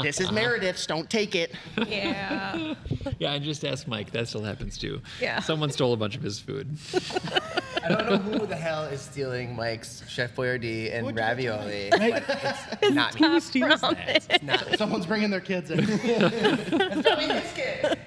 "This 0.01 0.19
is 0.19 0.31
Meredith's. 0.31 0.85
Don't 0.85 1.09
take 1.09 1.35
it." 1.35 1.53
Yeah. 1.87 2.73
yeah, 3.19 3.31
I 3.31 3.39
just 3.39 3.63
asked 3.63 3.87
Mike. 3.87 4.11
That 4.11 4.27
still 4.27 4.43
happens 4.43 4.77
too. 4.77 5.01
Yeah. 5.21 5.39
Someone 5.39 5.71
stole 5.71 5.93
a 5.93 5.97
bunch 5.97 6.15
of 6.15 6.21
his 6.21 6.39
food. 6.39 6.77
I 7.83 7.87
don't 7.89 8.09
know 8.09 8.17
who 8.39 8.45
the 8.45 8.55
hell 8.55 8.83
is 8.85 8.99
stealing 9.01 9.55
Mike's 9.55 10.03
Chef 10.09 10.35
Boyardee 10.35 10.93
and 10.93 11.15
ravioli. 11.15 11.89
but 11.91 12.01
it's 12.81 12.93
not 12.93 13.13
me. 13.19 13.19
Top 13.61 13.79
promise. 13.79 14.27
It's 14.29 14.43
not 14.43 14.69
me. 14.71 14.77
Someone's 14.77 15.05
bringing 15.05 15.29
their 15.29 15.39
kids 15.41 15.71
in. 15.71 15.79
It's 15.79 17.07
probably 17.07 17.27
his 17.27 17.53
kid. 17.53 17.97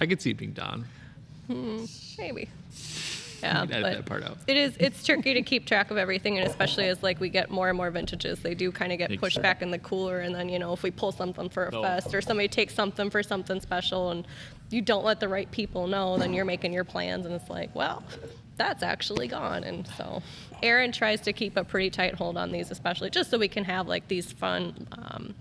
I 0.00 0.06
could 0.06 0.22
see 0.22 0.30
it 0.30 0.38
being 0.38 0.52
Don. 0.52 0.86
Hmm. 1.46 1.84
Maybe. 2.18 2.48
Yeah, 3.42 3.62
Edit 3.70 3.82
but 3.82 3.92
that 3.94 4.06
part 4.06 4.22
out. 4.22 4.38
it 4.46 4.56
is 4.56 4.76
it's 4.78 5.04
tricky 5.06 5.34
to 5.34 5.42
keep 5.42 5.66
track 5.66 5.90
of 5.90 5.96
everything, 5.96 6.38
and 6.38 6.46
especially 6.48 6.88
as 6.88 7.02
like 7.02 7.20
we 7.20 7.28
get 7.28 7.50
more 7.50 7.68
and 7.68 7.76
more 7.76 7.90
vintages, 7.90 8.40
they 8.40 8.54
do 8.54 8.70
kind 8.72 8.92
of 8.92 8.98
get 8.98 9.18
pushed 9.18 9.40
back 9.42 9.62
in 9.62 9.70
the 9.70 9.78
cooler. 9.78 10.20
And 10.20 10.34
then 10.34 10.48
you 10.48 10.58
know 10.58 10.72
if 10.72 10.82
we 10.82 10.90
pull 10.90 11.12
something 11.12 11.48
for 11.48 11.66
a 11.66 11.72
fest 11.72 12.14
or 12.14 12.20
somebody 12.20 12.48
takes 12.48 12.74
something 12.74 13.10
for 13.10 13.22
something 13.22 13.60
special, 13.60 14.10
and 14.10 14.26
you 14.70 14.82
don't 14.82 15.04
let 15.04 15.20
the 15.20 15.28
right 15.28 15.50
people 15.50 15.86
know, 15.86 16.16
then 16.16 16.32
you're 16.32 16.44
making 16.44 16.72
your 16.72 16.84
plans, 16.84 17.26
and 17.26 17.34
it's 17.34 17.50
like, 17.50 17.74
well, 17.74 18.02
that's 18.56 18.82
actually 18.82 19.26
gone. 19.26 19.64
And 19.64 19.86
so, 19.96 20.22
Aaron 20.62 20.92
tries 20.92 21.20
to 21.22 21.32
keep 21.32 21.56
a 21.56 21.64
pretty 21.64 21.90
tight 21.90 22.14
hold 22.14 22.36
on 22.36 22.52
these, 22.52 22.70
especially 22.70 23.10
just 23.10 23.30
so 23.30 23.38
we 23.38 23.48
can 23.48 23.64
have 23.64 23.88
like 23.88 24.06
these 24.08 24.30
fun. 24.32 24.86
Um, 24.92 25.34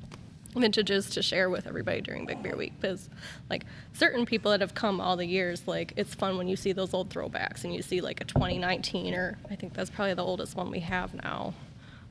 vintages 0.54 1.10
to 1.12 1.22
share 1.22 1.50
with 1.50 1.68
everybody 1.68 2.02
during 2.02 2.26
Big 2.26 2.42
Beer 2.42 2.56
Week 2.56 2.74
because, 2.80 3.10
like, 3.50 3.66
certain 3.94 4.26
people 4.26 4.52
that 4.52 4.62
have 4.62 4.74
come 4.74 5.00
all 5.00 5.16
the 5.16 5.26
years, 5.26 5.68
like, 5.68 5.94
it's 5.96 6.16
fun 6.16 6.38
when 6.38 6.48
you 6.48 6.56
see 6.56 6.72
those 6.72 6.94
old 6.94 7.10
throwbacks 7.10 7.64
and 7.64 7.74
you 7.74 7.82
see 7.82 8.02
like 8.02 8.22
a 8.22 8.26
2019 8.26 9.14
or 9.14 9.38
I 9.50 9.56
think 9.56 9.74
that's 9.74 9.90
probably 9.90 10.14
the 10.14 10.24
oldest 10.24 10.56
one 10.56 10.72
we 10.72 10.80
have 10.80 11.14
now. 11.14 11.54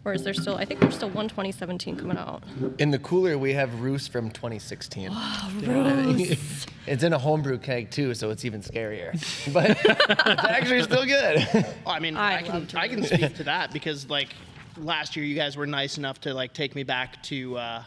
Or 0.05 0.15
is 0.15 0.23
there 0.23 0.33
still? 0.33 0.57
I 0.57 0.65
think 0.65 0.81
there's 0.81 0.95
still 0.95 1.11
one 1.11 1.29
2017 1.29 1.97
coming 1.97 2.17
out. 2.17 2.43
In 2.79 2.91
the 2.91 2.99
cooler, 3.01 3.37
we 3.37 3.53
have 3.53 3.81
Roos 3.81 4.07
from 4.07 4.31
2016. 4.31 5.11
Rose. 5.65 6.67
It's 6.87 7.03
in 7.03 7.13
a 7.13 7.19
homebrew 7.19 7.59
keg 7.59 7.91
too, 7.91 8.15
so 8.15 8.31
it's 8.31 8.47
even 8.47 8.63
scarier. 8.63 9.13
But 9.53 9.73
it's 9.73 10.45
actually 10.45 10.83
still 10.85 11.05
good. 11.05 11.47
Well, 11.85 11.95
I 11.95 11.99
mean, 11.99 12.17
I 12.17 12.39
I, 12.39 12.43
can 12.43 12.67
I 12.75 12.89
can 12.89 13.03
speak 13.03 13.35
to 13.37 13.45
that 13.45 13.75
because 13.75 14.09
like 14.09 14.31
last 14.79 15.15
year 15.15 15.27
you 15.27 15.35
guys 15.35 15.55
were 15.55 15.67
nice 15.67 15.99
enough 15.99 16.19
to 16.23 16.33
like 16.33 16.55
take 16.55 16.75
me 16.75 16.85
back 16.85 17.23
to 17.25 17.59
uh, 17.59 17.83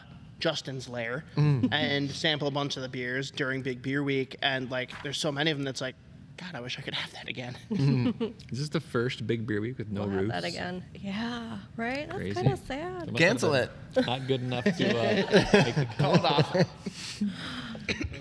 Justin's 0.46 0.88
Lair 0.88 1.24
Mm. 1.36 1.68
and 1.70 2.10
sample 2.10 2.48
a 2.48 2.50
bunch 2.50 2.76
of 2.76 2.82
the 2.82 2.88
beers 2.88 3.30
during 3.30 3.62
Big 3.62 3.80
Beer 3.80 4.02
Week. 4.02 4.34
And 4.42 4.68
like, 4.72 4.90
there's 5.04 5.16
so 5.18 5.30
many 5.30 5.52
of 5.52 5.56
them 5.56 5.64
that's 5.64 5.80
like, 5.80 5.94
God, 6.36 6.56
I 6.56 6.60
wish 6.60 6.76
I 6.80 6.82
could 6.82 6.94
have 6.94 7.12
that 7.12 7.28
again. 7.28 7.54
Is 8.50 8.58
this 8.58 8.68
the 8.70 8.80
first 8.80 9.24
big 9.24 9.46
beer 9.46 9.60
week 9.60 9.78
with 9.78 9.90
no 9.92 10.00
We'll 10.00 10.10
have 10.10 10.20
roofs? 10.22 10.32
that 10.32 10.44
again. 10.44 10.82
Yeah, 11.00 11.58
right? 11.76 12.08
That's 12.10 12.34
kind 12.34 12.52
of 12.52 12.58
sad. 12.66 13.14
Cancel 13.14 13.54
it. 13.54 13.70
Not 14.04 14.26
good 14.26 14.40
enough 14.42 14.64
to 14.64 14.98
uh, 14.98 15.52
make 15.64 15.74
the 15.76 15.86
Hold 16.02 16.24
off. 16.24 16.56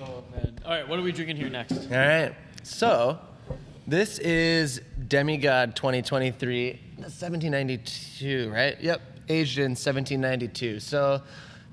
Oh 0.04 0.24
man. 0.34 0.60
All 0.66 0.72
right, 0.72 0.88
what 0.88 1.00
are 1.00 1.02
we 1.02 1.12
drinking 1.12 1.38
here 1.38 1.50
next? 1.50 1.74
All 1.92 1.98
right. 1.98 2.34
So, 2.64 3.20
this 3.88 4.20
is 4.20 4.82
Demigod 5.08 5.76
2023, 5.76 6.80
1792, 6.98 8.52
right? 8.52 8.80
Yep. 8.82 9.02
Aged 9.30 9.58
in 9.60 9.72
1792. 9.72 10.80
So, 10.80 11.22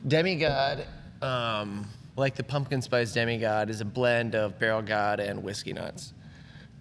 Demigod, 0.07 0.87
um, 1.23 1.87
like 2.17 2.37
the 2.37 2.45
pumpkin 2.45 2.83
spice 2.83 3.13
Demigod, 3.13 3.71
is 3.71 3.81
a 3.81 3.85
blend 3.85 4.35
of 4.35 4.59
Barrel 4.59 4.83
God 4.83 5.21
and 5.21 5.43
whiskey 5.43 5.73
nuts. 5.73 6.13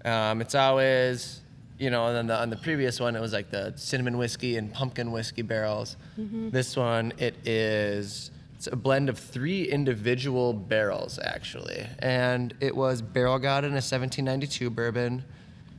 Um, 0.05 0.41
it's 0.41 0.55
always, 0.55 1.41
you 1.80 1.89
know, 1.89 2.03
on 2.03 2.28
the, 2.28 2.39
on 2.39 2.49
the 2.49 2.57
previous 2.57 2.99
one, 2.99 3.15
it 3.15 3.20
was 3.20 3.34
like 3.34 3.49
the 3.49 3.74
cinnamon 3.76 4.18
whiskey 4.18 4.57
and 4.57 4.72
pumpkin 4.72 5.11
whiskey 5.11 5.41
barrels. 5.41 5.97
This 6.51 6.76
one, 6.76 7.13
it 7.18 7.36
is 7.45 8.32
it's 8.57 8.65
a 8.65 8.76
blend 8.76 9.07
of 9.07 9.20
three 9.20 9.70
individual 9.70 10.51
barrels, 10.51 11.20
actually. 11.24 11.86
And 11.99 12.55
it 12.59 12.76
was 12.76 13.03
Barrel 13.03 13.38
God 13.38 13.63
in 13.63 13.72
a 13.72 13.86
1792 13.86 14.72
bourbon, 14.72 15.24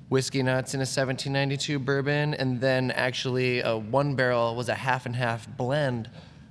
Whiskey 0.09 0.45
Nuts 0.45 0.75
in 0.75 0.79
a 0.79 0.87
1792 0.87 1.81
bourbon, 1.81 2.35
and 2.35 2.61
then 2.61 2.93
actually 2.93 3.63
a 3.63 3.77
one 3.77 4.15
barrel 4.15 4.55
was 4.55 4.69
a 4.69 4.77
half 4.77 5.07
and 5.07 5.17
half 5.17 5.49
blend 5.57 6.09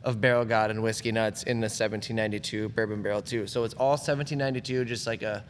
of 0.07 0.21
Barrel 0.21 0.45
God 0.45 0.71
and 0.71 0.81
Whiskey 0.81 1.11
Nuts 1.11 1.43
in 1.43 1.59
the 1.59 1.65
1792 1.65 2.69
bourbon 2.69 3.01
barrel, 3.01 3.21
too. 3.21 3.45
So 3.45 3.65
it's 3.65 3.73
all 3.73 3.91
1792, 3.91 4.85
just 4.85 5.05
like 5.05 5.21
a 5.21 5.43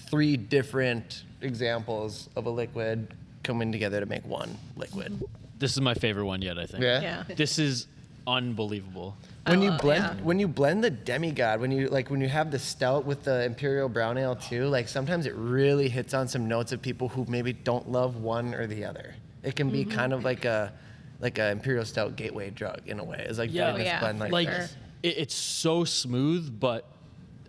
three 0.00 0.36
different 0.36 1.22
examples 1.42 2.28
of 2.34 2.46
a 2.46 2.50
liquid 2.50 3.14
coming 3.44 3.70
together 3.70 4.00
to 4.00 4.06
make 4.06 4.26
one 4.26 4.58
liquid. 4.76 5.22
This 5.60 5.72
is 5.72 5.80
my 5.80 5.94
favorite 5.94 6.26
one 6.26 6.42
yet, 6.42 6.58
I 6.58 6.66
think. 6.66 6.82
Yeah. 6.82 7.22
This 7.36 7.60
is 7.60 7.86
unbelievable. 8.26 9.16
When 9.46 9.62
you 9.62 9.70
oh, 9.70 9.78
blend 9.78 10.02
yeah. 10.02 10.24
when 10.24 10.38
you 10.38 10.48
blend 10.48 10.84
the 10.84 10.90
demigod, 10.90 11.60
when 11.60 11.70
you 11.70 11.88
like 11.88 12.10
when 12.10 12.20
you 12.20 12.28
have 12.28 12.50
the 12.50 12.58
stout 12.58 13.04
with 13.04 13.22
the 13.22 13.44
imperial 13.44 13.88
brown 13.88 14.18
ale 14.18 14.36
too, 14.36 14.66
like 14.66 14.86
sometimes 14.86 15.24
it 15.24 15.34
really 15.34 15.88
hits 15.88 16.14
on 16.14 16.28
some 16.28 16.46
notes 16.46 16.72
of 16.72 16.82
people 16.82 17.08
who 17.08 17.24
maybe 17.26 17.52
don't 17.52 17.90
love 17.90 18.16
one 18.16 18.54
or 18.54 18.66
the 18.66 18.84
other. 18.84 19.14
It 19.42 19.56
can 19.56 19.70
be 19.70 19.84
mm-hmm. 19.84 19.96
kind 19.96 20.12
of 20.12 20.24
like 20.24 20.44
a 20.44 20.72
like 21.20 21.38
an 21.38 21.52
imperial 21.52 21.84
stout 21.84 22.16
gateway 22.16 22.50
drug 22.50 22.80
in 22.86 22.98
a 22.98 23.04
way. 23.04 23.24
It's 23.28 23.38
like 23.38 23.52
Yeah. 23.52 23.72
blending 23.72 23.74
Oh, 23.74 23.84
this 23.84 23.86
yeah, 23.86 24.00
blend 24.00 24.20
like, 24.20 24.32
like 24.32 24.48
sure. 24.48 24.68
it, 25.02 25.18
it's 25.18 25.34
so 25.34 25.84
smooth, 25.84 26.58
but 26.58 26.84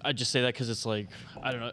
I 0.04 0.14
just 0.14 0.32
say 0.32 0.42
that 0.42 0.54
because 0.54 0.70
it's 0.70 0.86
like 0.86 1.08
I 1.42 1.52
don't 1.52 1.62
know, 1.62 1.72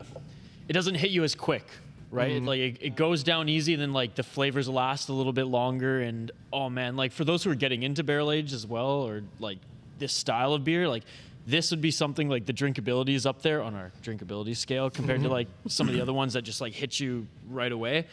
it 0.69 0.73
doesn't 0.73 0.95
hit 0.95 1.11
you 1.11 1.25
as 1.25 1.35
quick, 1.35 1.67
right? 2.11 2.33
It, 2.33 2.43
like 2.45 2.61
it, 2.61 2.79
it 2.81 2.97
goes 2.97 3.23
down 3.23 3.49
easy, 3.49 3.73
and 3.75 3.83
then 3.83 3.93
like 3.93 4.15
the 4.15 4.23
flavors 4.23 4.69
last 4.69 5.09
a 5.09 5.13
little 5.13 5.33
bit 5.33 5.47
longer. 5.47 6.01
And 6.01 6.31
oh 6.53 6.69
man, 6.69 6.97
like 6.97 7.13
for 7.13 7.25
those 7.25 7.43
who 7.43 7.51
are 7.51 7.57
getting 7.57 7.83
into 7.83 8.05
barrel 8.05 8.31
age 8.31 8.53
as 8.53 8.67
well, 8.67 9.03
or 9.03 9.23
like 9.39 9.59
this 9.99 10.13
style 10.13 10.53
of 10.55 10.65
beer, 10.65 10.89
like 10.89 11.05
this 11.47 11.71
would 11.71 11.81
be 11.81 11.91
something 11.91 12.29
like 12.29 12.45
the 12.45 12.53
drinkability 12.53 13.15
is 13.15 13.25
up 13.25 13.41
there 13.41 13.63
on 13.63 13.75
our 13.75 13.91
drinkability 14.03 14.55
scale 14.55 14.91
compared 14.91 15.21
to 15.21 15.27
mm-hmm. 15.27 15.33
like 15.33 15.49
some 15.67 15.89
of 15.89 15.95
the 15.95 16.01
other 16.03 16.13
ones 16.13 16.35
that 16.35 16.43
just 16.43 16.61
like 16.61 16.75
hit 16.75 17.01
you 17.01 17.27
right 17.49 17.73
away. 17.73 18.07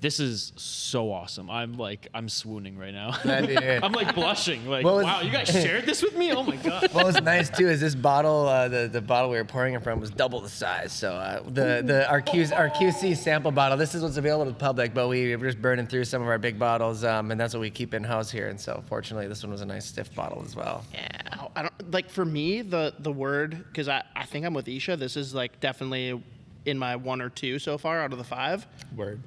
This 0.00 0.20
is 0.20 0.52
so 0.54 1.10
awesome. 1.10 1.50
I'm 1.50 1.72
like 1.76 2.06
I'm 2.14 2.28
swooning 2.28 2.78
right 2.78 2.94
now. 2.94 3.16
Glad 3.22 3.48
to 3.48 3.60
hear. 3.60 3.80
I'm 3.82 3.90
like 3.90 4.14
blushing. 4.14 4.64
Like 4.68 4.84
What 4.84 4.94
was- 4.94 5.04
wow, 5.04 5.22
you 5.22 5.30
guys 5.30 5.48
shared 5.48 5.86
this 5.86 6.02
with 6.02 6.16
me? 6.16 6.32
Oh 6.32 6.44
my 6.44 6.54
god. 6.54 6.88
what 6.92 7.04
was 7.04 7.20
nice 7.20 7.50
too 7.50 7.66
is 7.68 7.80
this 7.80 7.96
bottle, 7.96 8.46
uh, 8.46 8.68
the 8.68 8.88
the 8.92 9.00
bottle 9.00 9.28
we 9.30 9.36
were 9.38 9.44
pouring 9.44 9.74
it 9.74 9.82
from 9.82 9.98
was 9.98 10.10
double 10.10 10.40
the 10.40 10.48
size. 10.48 10.92
So 10.92 11.14
uh, 11.14 11.42
the 11.42 11.82
the 11.84 12.08
our 12.08 12.20
Q, 12.20 12.46
our 12.54 12.68
QC 12.70 13.16
sample 13.16 13.50
bottle. 13.50 13.76
This 13.76 13.94
is 13.96 14.02
what's 14.02 14.16
available 14.18 14.44
to 14.44 14.52
the 14.52 14.56
public, 14.58 14.94
but 14.94 15.08
we 15.08 15.34
were 15.34 15.46
just 15.46 15.60
burning 15.60 15.88
through 15.88 16.04
some 16.04 16.22
of 16.22 16.28
our 16.28 16.38
big 16.38 16.60
bottles, 16.60 17.02
um, 17.02 17.32
and 17.32 17.40
that's 17.40 17.52
what 17.52 17.60
we 17.60 17.70
keep 17.70 17.92
in 17.92 18.04
house 18.04 18.30
here. 18.30 18.46
And 18.48 18.60
so 18.60 18.84
fortunately, 18.88 19.26
this 19.26 19.42
one 19.42 19.50
was 19.50 19.62
a 19.62 19.66
nice 19.66 19.86
stiff 19.86 20.14
bottle 20.14 20.42
as 20.46 20.54
well. 20.54 20.84
Yeah. 20.94 21.08
I 21.56 21.62
don't 21.62 21.90
like 21.92 22.08
for 22.08 22.24
me 22.24 22.62
the 22.62 22.94
the 23.00 23.10
word 23.12 23.64
because 23.66 23.88
I, 23.88 24.04
I 24.14 24.26
think 24.26 24.46
I'm 24.46 24.54
with 24.54 24.68
Isha. 24.68 24.96
This 24.96 25.16
is 25.16 25.34
like 25.34 25.58
definitely 25.58 26.22
in 26.66 26.78
my 26.78 26.94
one 26.94 27.20
or 27.20 27.30
two 27.30 27.58
so 27.58 27.76
far 27.78 28.00
out 28.00 28.12
of 28.12 28.18
the 28.18 28.24
five. 28.24 28.64
word. 28.94 29.20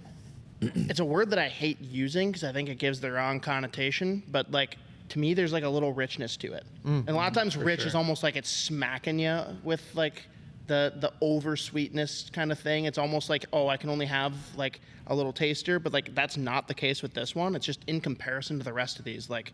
It's 0.62 1.00
a 1.00 1.06
word 1.06 1.32
that 1.32 1.40
I 1.40 1.48
hate 1.48 1.82
using 1.82 2.30
because 2.30 2.44
I 2.44 2.52
think 2.52 2.70
it 2.70 2.78
gives 2.78 3.00
the 3.00 3.12
wrong 3.12 3.40
connotation. 3.40 4.24
But 4.28 4.52
like 4.52 4.78
to 5.10 5.20
me, 5.20 5.34
there's 5.34 5.52
like 5.52 5.64
a 5.64 5.70
little 5.70 5.92
richness 5.92 6.38
to 6.38 6.54
it, 6.54 6.66
mm. 6.86 7.00
and 7.00 7.10
a 7.10 7.14
lot 7.14 7.28
of 7.28 7.34
times 7.34 7.58
rich 7.58 7.86
is 7.86 7.96
almost 7.96 8.24
like 8.24 8.36
it's 8.36 8.50
smacking 8.50 9.20
you 9.20 9.42
with 9.64 9.84
like 9.96 10.24
the 10.68 10.94
the 10.98 11.12
over 11.22 11.58
sweetness 11.58 12.30
kind 12.32 12.52
of 12.52 12.60
thing. 12.60 12.86
It's 12.86 12.98
almost 12.98 13.30
like 13.30 13.46
oh 13.52 13.68
I 13.68 13.78
can 13.78 13.90
only 13.90 14.06
have 14.06 14.34
like 14.56 14.80
a 15.08 15.16
little 15.16 15.34
taster, 15.34 15.80
but 15.80 15.94
like 15.94 16.14
that's 16.14 16.38
not 16.38 16.68
the 16.68 16.74
case 16.74 17.02
with 17.02 17.14
this 17.14 17.36
one. 17.36 17.56
It's 17.56 17.66
just 17.66 17.84
in 17.88 18.00
comparison 18.00 18.58
to 18.60 18.64
the 18.64 18.74
rest 18.74 19.00
of 19.00 19.06
these 19.06 19.30
like. 19.30 19.54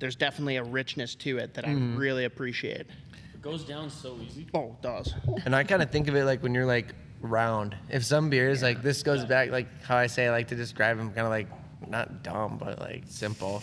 There's 0.00 0.14
definitely 0.14 0.58
a 0.58 0.62
richness 0.62 1.16
to 1.16 1.38
it 1.38 1.54
that 1.54 1.64
I 1.64 1.70
mm. 1.70 1.98
really 1.98 2.24
appreciate. 2.24 2.82
It 2.82 3.42
goes 3.42 3.64
down 3.64 3.90
so 3.90 4.16
easy. 4.24 4.46
Oh, 4.54 4.66
it 4.66 4.80
does. 4.80 5.12
And 5.44 5.56
I 5.56 5.64
kind 5.64 5.82
of 5.82 5.90
think 5.90 6.06
of 6.06 6.14
it 6.14 6.24
like 6.24 6.40
when 6.40 6.54
you're 6.54 6.66
like 6.66 6.94
round. 7.20 7.76
If 7.90 8.04
some 8.04 8.30
beers 8.30 8.62
like 8.62 8.82
this 8.82 9.02
goes 9.02 9.24
back 9.24 9.50
like 9.50 9.66
how 9.82 9.96
I 9.96 10.06
say 10.06 10.26
I 10.26 10.30
like 10.30 10.48
to 10.48 10.54
describe 10.56 10.96
them 10.98 11.08
kind 11.08 11.26
of 11.26 11.30
like 11.30 11.48
not 11.88 12.22
dumb 12.22 12.58
but 12.58 12.78
like 12.80 13.04
simple. 13.08 13.62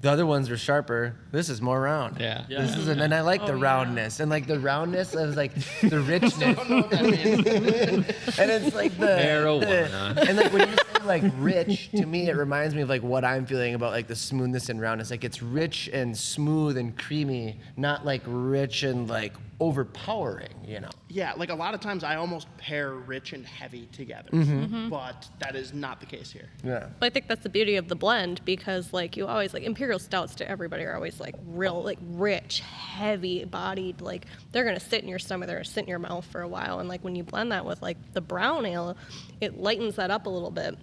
The 0.00 0.10
other 0.10 0.24
ones 0.24 0.48
were 0.48 0.56
sharper. 0.56 1.16
This 1.32 1.48
is 1.50 1.60
more 1.60 1.80
round. 1.80 2.18
Yeah. 2.20 2.44
Yeah. 2.48 2.62
This 2.62 2.76
is 2.76 2.88
and 2.88 3.12
I 3.14 3.20
like 3.22 3.44
the 3.44 3.52
Oh, 3.52 3.56
yeah. 3.56 3.62
roundness 3.64 4.20
and 4.20 4.30
like 4.30 4.46
the 4.46 4.58
roundness 4.60 5.14
of 5.14 5.36
like 5.36 5.52
the 5.80 6.00
richness. 6.06 6.56
and 8.38 8.50
it's 8.50 8.74
like 8.74 8.96
the, 8.98 9.06
Marijuana. 9.06 10.14
the- 10.14 10.28
and 10.28 10.36
like 10.38 10.52
when 10.52 10.68
you 10.68 10.76
say 10.76 11.04
like 11.04 11.24
rich 11.38 11.90
to 11.90 12.06
me 12.06 12.28
it 12.28 12.36
reminds 12.36 12.74
me 12.76 12.82
of 12.82 12.88
like 12.88 13.02
what 13.02 13.24
I'm 13.24 13.44
feeling 13.44 13.74
about 13.74 13.90
like 13.92 14.06
the 14.06 14.16
smoothness 14.16 14.68
and 14.68 14.80
roundness. 14.80 15.10
Like 15.10 15.24
it's 15.24 15.42
rich 15.42 15.90
and 15.92 16.16
smooth 16.16 16.76
and 16.76 16.96
creamy, 16.96 17.58
not 17.76 18.04
like 18.06 18.22
rich 18.26 18.84
and 18.84 19.08
like 19.08 19.34
overpowering. 19.62 20.52
You 20.66 20.80
know. 20.80 20.90
Yeah, 21.08 21.32
like 21.36 21.50
a 21.50 21.54
lot 21.54 21.72
of 21.72 21.80
times 21.80 22.02
I 22.02 22.16
almost 22.16 22.48
pair 22.56 22.94
rich 22.94 23.32
and 23.32 23.46
heavy 23.46 23.86
together, 23.92 24.28
mm-hmm. 24.30 24.64
Mm-hmm. 24.64 24.88
but 24.88 25.28
that 25.38 25.54
is 25.54 25.72
not 25.72 26.00
the 26.00 26.06
case 26.06 26.32
here. 26.32 26.48
Yeah. 26.64 26.88
But 26.98 27.06
I 27.06 27.10
think 27.10 27.28
that's 27.28 27.44
the 27.44 27.48
beauty 27.48 27.76
of 27.76 27.88
the 27.88 27.94
blend 27.94 28.44
because 28.44 28.92
like 28.92 29.16
you 29.16 29.26
always 29.26 29.54
like 29.54 29.62
imperial 29.62 30.00
stouts 30.00 30.34
to 30.36 30.48
everybody 30.48 30.84
are 30.84 30.94
always 30.94 31.20
like 31.20 31.36
real 31.46 31.82
like 31.82 31.98
rich, 32.02 32.60
heavy 32.60 33.44
bodied. 33.44 34.00
Like 34.00 34.26
they're 34.50 34.64
gonna 34.64 34.80
sit 34.80 35.02
in 35.02 35.08
your 35.08 35.20
stomach, 35.20 35.46
they're 35.46 35.58
gonna 35.58 35.64
sit 35.64 35.84
in 35.84 35.88
your 35.88 36.00
mouth 36.00 36.24
for 36.26 36.40
a 36.40 36.48
while. 36.48 36.80
And 36.80 36.88
like 36.88 37.04
when 37.04 37.14
you 37.14 37.22
blend 37.22 37.52
that 37.52 37.64
with 37.64 37.80
like 37.82 37.96
the 38.14 38.20
brown 38.20 38.66
ale, 38.66 38.96
it 39.40 39.58
lightens 39.58 39.96
that 39.96 40.10
up 40.10 40.26
a 40.26 40.30
little 40.30 40.50
bit. 40.50 40.76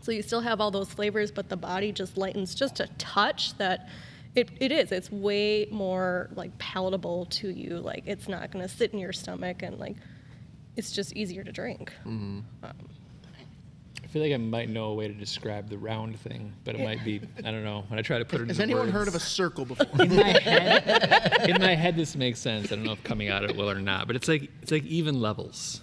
So 0.00 0.12
you 0.12 0.22
still 0.22 0.40
have 0.40 0.60
all 0.60 0.70
those 0.70 0.88
flavors, 0.88 1.32
but 1.32 1.48
the 1.48 1.56
body 1.56 1.90
just 1.92 2.16
lightens 2.16 2.54
just 2.54 2.80
a 2.80 2.86
touch 2.96 3.58
that 3.58 3.88
it, 4.36 4.50
it 4.60 4.70
is. 4.70 4.92
It's 4.92 5.10
way 5.10 5.66
more 5.72 6.28
like 6.36 6.56
palatable 6.58 7.26
to 7.26 7.48
you. 7.50 7.78
Like 7.78 8.04
it's 8.06 8.28
not 8.28 8.50
gonna 8.50 8.68
sit 8.68 8.92
in 8.92 8.98
your 8.98 9.12
stomach 9.12 9.62
and 9.62 9.78
like 9.78 9.96
it's 10.76 10.92
just 10.92 11.14
easier 11.14 11.42
to 11.42 11.50
drink. 11.50 11.92
I 14.04 14.08
feel 14.08 14.22
like 14.22 14.32
I 14.32 14.36
might 14.36 14.68
know 14.68 14.86
a 14.90 14.94
way 14.94 15.08
to 15.08 15.14
describe 15.14 15.68
the 15.68 15.78
round 15.78 16.20
thing, 16.20 16.52
but 16.64 16.74
it 16.74 16.80
might 16.82 17.02
be 17.02 17.20
I 17.44 17.50
don't 17.50 17.64
know. 17.64 17.84
When 17.88 17.98
I 17.98 18.02
try 18.02 18.18
to 18.18 18.24
put 18.24 18.40
it 18.40 18.48
Has 18.48 18.60
into 18.60 18.74
anyone 18.74 18.90
heard 18.90 19.08
of 19.08 19.14
a 19.14 19.20
circle 19.20 19.64
before? 19.66 19.86
in 20.02 20.14
my 20.14 20.38
head? 20.38 21.48
in 21.50 21.60
my 21.60 21.74
head, 21.74 21.96
this 21.96 22.14
makes 22.14 22.38
sense. 22.38 22.70
I 22.70 22.76
don't 22.76 22.84
know 22.84 22.92
if 22.92 23.02
coming 23.02 23.28
out 23.30 23.42
of 23.42 23.50
it 23.50 23.56
will 23.56 23.70
or 23.70 23.80
not, 23.80 24.06
but 24.06 24.16
it's 24.16 24.28
like 24.28 24.50
it's 24.62 24.70
like 24.70 24.84
even 24.84 25.20
levels. 25.20 25.80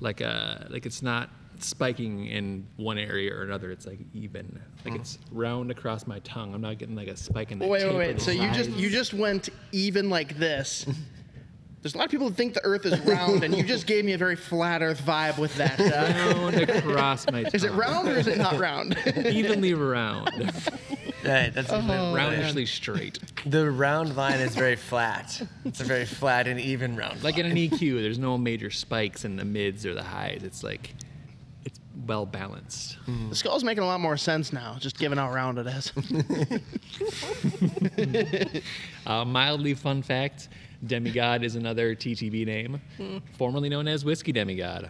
Like 0.00 0.22
uh, 0.22 0.58
like 0.70 0.86
it's 0.86 1.02
not 1.02 1.28
spiking 1.62 2.26
in 2.26 2.66
one 2.76 2.98
area 2.98 3.34
or 3.34 3.42
another. 3.42 3.70
It's 3.70 3.86
like 3.86 4.00
even. 4.12 4.60
Like 4.84 4.94
it's 4.94 5.18
round 5.30 5.70
across 5.70 6.06
my 6.06 6.18
tongue. 6.20 6.54
I'm 6.54 6.60
not 6.60 6.78
getting 6.78 6.96
like 6.96 7.08
a 7.08 7.16
spike 7.16 7.52
in 7.52 7.58
the 7.58 7.66
wait, 7.66 7.80
tip 7.80 7.90
wait, 7.90 7.98
wait. 7.98 8.12
the 8.16 8.20
So 8.20 8.30
you 8.30 8.50
just 8.52 8.70
you 8.70 8.90
just 8.90 9.14
went 9.14 9.48
even 9.72 10.10
like 10.10 10.36
this. 10.38 10.86
There's 11.84 11.94
a 11.94 11.98
lot 11.98 12.06
of 12.06 12.10
people 12.10 12.30
that 12.30 12.36
think 12.36 12.54
the 12.54 12.64
Earth 12.64 12.86
is 12.86 12.98
round, 13.00 13.44
and 13.44 13.54
you 13.54 13.62
just 13.62 13.86
gave 13.86 14.06
me 14.06 14.14
a 14.14 14.18
very 14.18 14.36
flat 14.36 14.80
Earth 14.80 15.02
vibe 15.04 15.36
with 15.36 15.54
that. 15.56 15.78
Uh, 15.78 16.34
round 16.34 16.56
across 16.56 17.30
my 17.30 17.42
tongue. 17.42 17.50
is 17.54 17.62
it 17.62 17.72
round 17.72 18.08
or 18.08 18.16
is 18.16 18.26
it 18.26 18.38
not 18.38 18.58
round? 18.58 18.96
Evenly 19.26 19.74
round, 19.74 20.30
Right. 21.24 21.52
That's 21.52 21.70
roundishly 21.70 22.64
straight. 22.64 23.18
The 23.44 23.70
round 23.70 24.16
line 24.16 24.40
is 24.40 24.54
very 24.54 24.76
flat. 24.76 25.46
It's 25.66 25.80
a 25.80 25.84
very 25.84 26.06
flat 26.06 26.46
and 26.46 26.58
even 26.58 26.96
round. 26.96 27.22
Like 27.22 27.36
in 27.36 27.44
an 27.44 27.56
EQ, 27.56 28.02
there's 28.02 28.18
no 28.18 28.38
major 28.38 28.70
spikes 28.70 29.24
in 29.24 29.36
the 29.36 29.44
mids 29.44 29.84
or 29.84 29.94
the 29.94 30.02
highs. 30.02 30.42
It's 30.42 30.62
like 30.62 30.94
it's 30.98 31.04
well 32.06 32.26
balanced. 32.26 32.96
the 33.28 33.34
skull's 33.34 33.64
making 33.64 33.84
a 33.84 33.86
lot 33.86 34.00
more 34.00 34.16
sense 34.16 34.52
now, 34.52 34.76
just 34.80 34.98
given 34.98 35.18
how 35.18 35.30
round 35.32 35.58
it 35.58 35.66
is. 35.66 35.92
Uh, 39.06 39.24
mildly 39.24 39.74
fun 39.74 40.02
fact: 40.02 40.48
Demigod 40.86 41.44
is 41.44 41.56
another 41.56 41.94
TTB 41.94 42.46
name, 42.46 42.80
formerly 43.36 43.68
known 43.68 43.86
as 43.88 44.04
Whiskey 44.04 44.32
Demigod. 44.32 44.88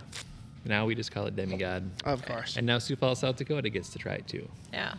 Now 0.65 0.87
we 0.87 0.95
just 0.95 1.11
call 1.11 1.27
it 1.27 1.35
Demigod. 1.37 1.91
of 2.05 2.25
course. 2.25 2.57
And 2.57 2.67
now 2.67 2.79
Sioux 2.79 2.97
Falls, 2.97 3.19
South 3.19 3.37
Dakota 3.37 3.69
gets 3.71 3.89
to 3.91 3.99
try 3.99 4.15
it 4.15 4.27
too. 4.29 4.49
Yeah. 4.73 4.95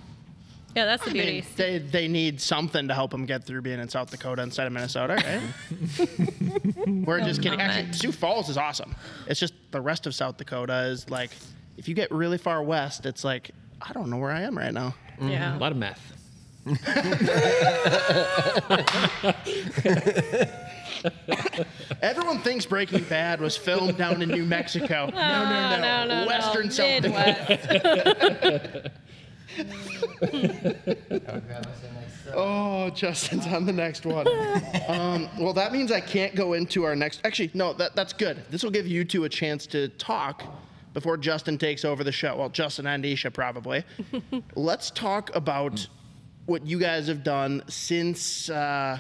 Yeah, 0.76 0.84
that's 0.86 1.04
the 1.06 1.12
I 1.12 1.14
beauty. 1.14 1.32
mean, 1.32 1.46
they 1.56 1.78
they 1.80 2.08
need 2.10 2.42
something 2.42 2.90
to 2.90 2.94
help 2.94 3.12
them 3.12 3.26
get 3.26 3.46
through 3.46 3.62
being 3.62 3.80
in 3.80 3.88
South 3.88 4.12
Dakota 4.12 4.42
instead 4.42 4.68
of 4.68 4.74
Minnesota, 4.74 5.14
right? 5.16 5.42
We're 7.08 7.22
just 7.22 7.42
kidding. 7.42 7.62
Actually, 7.62 7.84
comment. 7.84 7.96
Sioux 7.96 8.12
Falls 8.12 8.50
is 8.50 8.58
awesome. 8.58 8.94
It's 9.28 9.40
just 9.40 9.54
the 9.72 9.80
rest 9.80 10.06
of 10.06 10.14
South 10.14 10.36
Dakota 10.36 10.88
is 10.88 11.10
like, 11.10 11.32
if 11.78 11.88
you 11.88 11.96
get 11.96 12.12
really 12.12 12.38
far 12.38 12.62
west, 12.64 13.06
it's 13.06 13.24
like 13.24 13.52
I 13.82 13.94
don't 13.94 14.10
know 14.10 14.18
where 14.18 14.32
I 14.32 14.42
am 14.42 14.58
right 14.58 14.74
now. 14.74 14.96
yeah. 15.22 15.56
A 15.56 15.60
lot 15.60 15.72
of 15.72 15.78
meth. 15.78 16.12
Everyone 22.02 22.40
thinks 22.40 22.66
Breaking 22.66 23.04
Bad 23.04 23.40
was 23.40 23.56
filmed 23.56 23.98
down 23.98 24.22
in 24.22 24.30
New 24.30 24.46
Mexico. 24.46 25.10
No, 25.16 25.44
no, 25.44 25.50
no, 25.50 25.80
no, 25.82 26.06
no, 26.06 26.22
no. 26.22 26.28
Western 26.28 26.70
South 26.72 27.04
Dakota. 27.04 28.92
Midwest. 29.58 29.58
Oh, 32.34 32.90
Justin's 32.90 33.46
on 33.48 33.66
the 33.68 33.72
next 33.72 34.04
one. 34.06 34.28
um, 34.90 35.30
well, 35.40 35.54
that 35.54 35.72
means 35.72 35.92
I 35.92 36.02
can't 36.02 36.34
go 36.36 36.54
into 36.54 36.84
our 36.84 36.96
next. 36.96 37.22
Actually, 37.24 37.52
no, 37.54 37.72
that, 37.74 37.96
that's 37.96 38.14
good. 38.14 38.44
This 38.50 38.64
will 38.64 38.72
give 38.72 38.88
you 38.88 39.06
two 39.06 39.24
a 39.26 39.30
chance 39.30 39.68
to 39.68 39.90
talk 39.90 40.44
before 40.96 41.18
Justin 41.18 41.58
takes 41.58 41.84
over 41.86 42.04
the 42.06 42.12
show. 42.12 42.38
Well, 42.38 42.50
Justin 42.50 42.88
and 42.88 43.06
Isha 43.06 43.30
probably. 43.30 43.84
Let's 44.56 44.90
talk 44.90 45.30
about 45.36 45.86
what 46.46 46.66
you 46.66 46.80
guys 46.80 47.08
have 47.08 47.22
done 47.22 47.64
since 47.68 48.50
uh, 48.50 48.98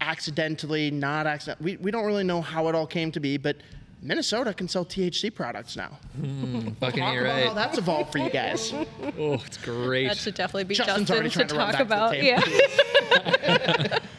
accidentally, 0.00 0.90
not 0.90 1.26
accident. 1.26 1.60
We, 1.60 1.76
we 1.76 1.90
don't 1.90 2.06
really 2.06 2.24
know 2.24 2.40
how 2.40 2.68
it 2.68 2.74
all 2.74 2.86
came 2.86 3.12
to 3.12 3.20
be, 3.20 3.36
but 3.36 3.58
Minnesota 4.00 4.54
can 4.54 4.66
sell 4.66 4.86
THC 4.86 5.34
products 5.34 5.76
now. 5.76 5.98
Fucking 6.14 6.76
Talk 6.80 6.96
you're 6.96 7.26
about 7.26 7.42
how 7.48 7.54
that's 7.54 7.76
evolved 7.76 8.10
for 8.10 8.18
you 8.18 8.30
guys. 8.30 8.72
Oh, 9.18 9.34
it's 9.34 9.58
great. 9.58 10.08
That 10.08 10.16
should 10.16 10.34
definitely 10.34 10.64
be 10.64 10.74
Justin's 10.74 11.08
Justin 11.08 11.30
to 11.30 11.38
to 11.38 11.44
talk 11.44 11.72
back 11.72 11.76
to 11.76 11.82
about. 11.82 12.12
table. 12.12 12.26
Yeah. 12.26 13.98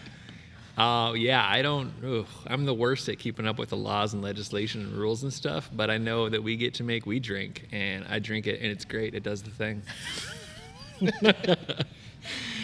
Uh, 0.78 1.13
yeah, 1.13 1.43
I 1.47 1.61
don't. 1.63 1.91
Ugh, 2.05 2.25
I'm 2.45 2.65
the 2.65 2.73
worst 2.73 3.09
at 3.09 3.17
keeping 3.17 3.47
up 3.47 3.57
with 3.57 3.69
the 3.69 3.78
laws 3.78 4.13
and 4.13 4.21
legislation 4.21 4.82
and 4.82 4.93
rules 4.93 5.23
and 5.23 5.34
stuff. 5.34 5.69
But 5.73 5.89
I 5.89 5.97
know 5.97 6.30
that 6.30 6.43
we 6.43 6.55
get 6.55 6.75
to 6.75 6.84
make 6.84 7.05
we 7.05 7.19
drink, 7.19 7.67
and 7.71 8.05
I 8.07 8.19
drink 8.19 8.45
it, 8.45 8.61
and 8.61 8.71
it's 8.71 8.86
great. 8.86 9.15
It 9.15 9.23
does 9.23 9.41
the 9.41 9.49
thing. 9.51 9.82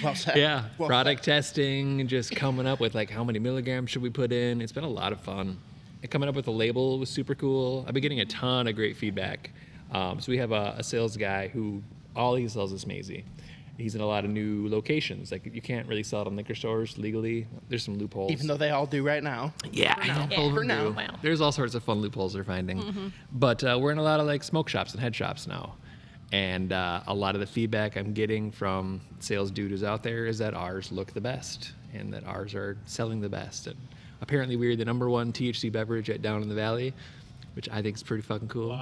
Well 0.03 0.15
said. 0.15 0.35
Yeah, 0.35 0.65
Well 0.77 0.87
product 0.89 1.23
testing, 1.23 2.07
just 2.07 2.35
coming 2.35 2.67
up 2.67 2.79
with 2.79 2.93
like 2.93 3.09
how 3.09 3.23
many 3.23 3.39
milligrams 3.39 3.89
should 3.91 4.01
we 4.01 4.09
put 4.09 4.31
in. 4.31 4.61
It's 4.61 4.71
been 4.71 4.83
a 4.83 4.89
lot 4.89 5.13
of 5.13 5.21
fun. 5.21 5.57
And 6.01 6.11
coming 6.11 6.27
up 6.27 6.35
with 6.35 6.47
a 6.47 6.51
label 6.51 6.99
was 6.99 7.09
super 7.09 7.35
cool. 7.35 7.85
I've 7.87 7.93
been 7.93 8.01
getting 8.01 8.19
a 8.19 8.25
ton 8.25 8.67
of 8.67 8.75
great 8.75 8.97
feedback. 8.97 9.51
Um, 9.91 10.19
so 10.19 10.31
we 10.31 10.37
have 10.39 10.51
a, 10.51 10.75
a 10.77 10.83
sales 10.83 11.15
guy 11.15 11.47
who 11.47 11.81
all 12.15 12.35
he 12.35 12.47
sells 12.47 12.73
is 12.73 12.85
Maisie. 12.85 13.23
He's 13.77 13.95
in 13.95 14.01
a 14.01 14.05
lot 14.05 14.23
of 14.23 14.29
new 14.29 14.69
locations. 14.69 15.31
Like 15.31 15.49
you 15.51 15.61
can't 15.61 15.87
really 15.87 16.03
sell 16.03 16.21
it 16.21 16.27
in 16.27 16.35
liquor 16.35 16.53
stores 16.53 16.97
legally. 16.97 17.47
There's 17.69 17.83
some 17.83 17.97
loopholes. 17.97 18.31
Even 18.31 18.45
though 18.47 18.57
they 18.57 18.69
all 18.69 18.85
do 18.85 19.03
right 19.03 19.23
now. 19.23 19.53
Yeah, 19.71 19.95
I 19.97 20.07
know. 20.07 20.27
Yeah. 20.29 20.37
All 20.37 20.53
For 20.53 20.63
now. 20.63 20.91
Wow. 20.91 21.15
There's 21.21 21.41
all 21.41 21.51
sorts 21.51 21.73
of 21.73 21.83
fun 21.83 21.99
loopholes 21.99 22.33
they're 22.33 22.43
finding. 22.43 23.11
But 23.31 23.63
uh, 23.63 23.79
we're 23.81 23.91
in 23.91 23.97
a 23.97 24.03
lot 24.03 24.19
of 24.19 24.27
like 24.27 24.43
smoke 24.43 24.69
shops 24.69 24.91
and 24.91 25.01
head 25.01 25.15
shops 25.15 25.47
now. 25.47 25.75
And 26.31 26.71
uh, 26.71 27.01
a 27.07 27.13
lot 27.13 27.35
of 27.35 27.41
the 27.41 27.47
feedback 27.47 27.95
I'm 27.95 28.13
getting 28.13 28.51
from 28.51 29.01
sales 29.19 29.49
dude 29.51 29.71
who's 29.71 29.83
out 29.83 30.03
there 30.03 30.25
is 30.25 30.37
that 30.39 30.53
ours 30.53 30.91
look 30.91 31.13
the 31.13 31.21
best 31.21 31.73
and 31.93 32.11
that 32.13 32.25
ours 32.25 32.55
are 32.55 32.77
selling 32.85 33.21
the 33.21 33.29
best. 33.29 33.67
And 33.67 33.77
apparently 34.21 34.55
we're 34.55 34.75
the 34.75 34.85
number 34.85 35.09
one 35.09 35.31
THC 35.31 35.71
beverage 35.71 36.09
at 36.09 36.21
Down 36.21 36.41
in 36.41 36.49
the 36.49 36.55
Valley, 36.55 36.93
which 37.55 37.69
I 37.69 37.81
think 37.81 37.97
is 37.97 38.03
pretty 38.03 38.23
fucking 38.23 38.47
cool. 38.47 38.79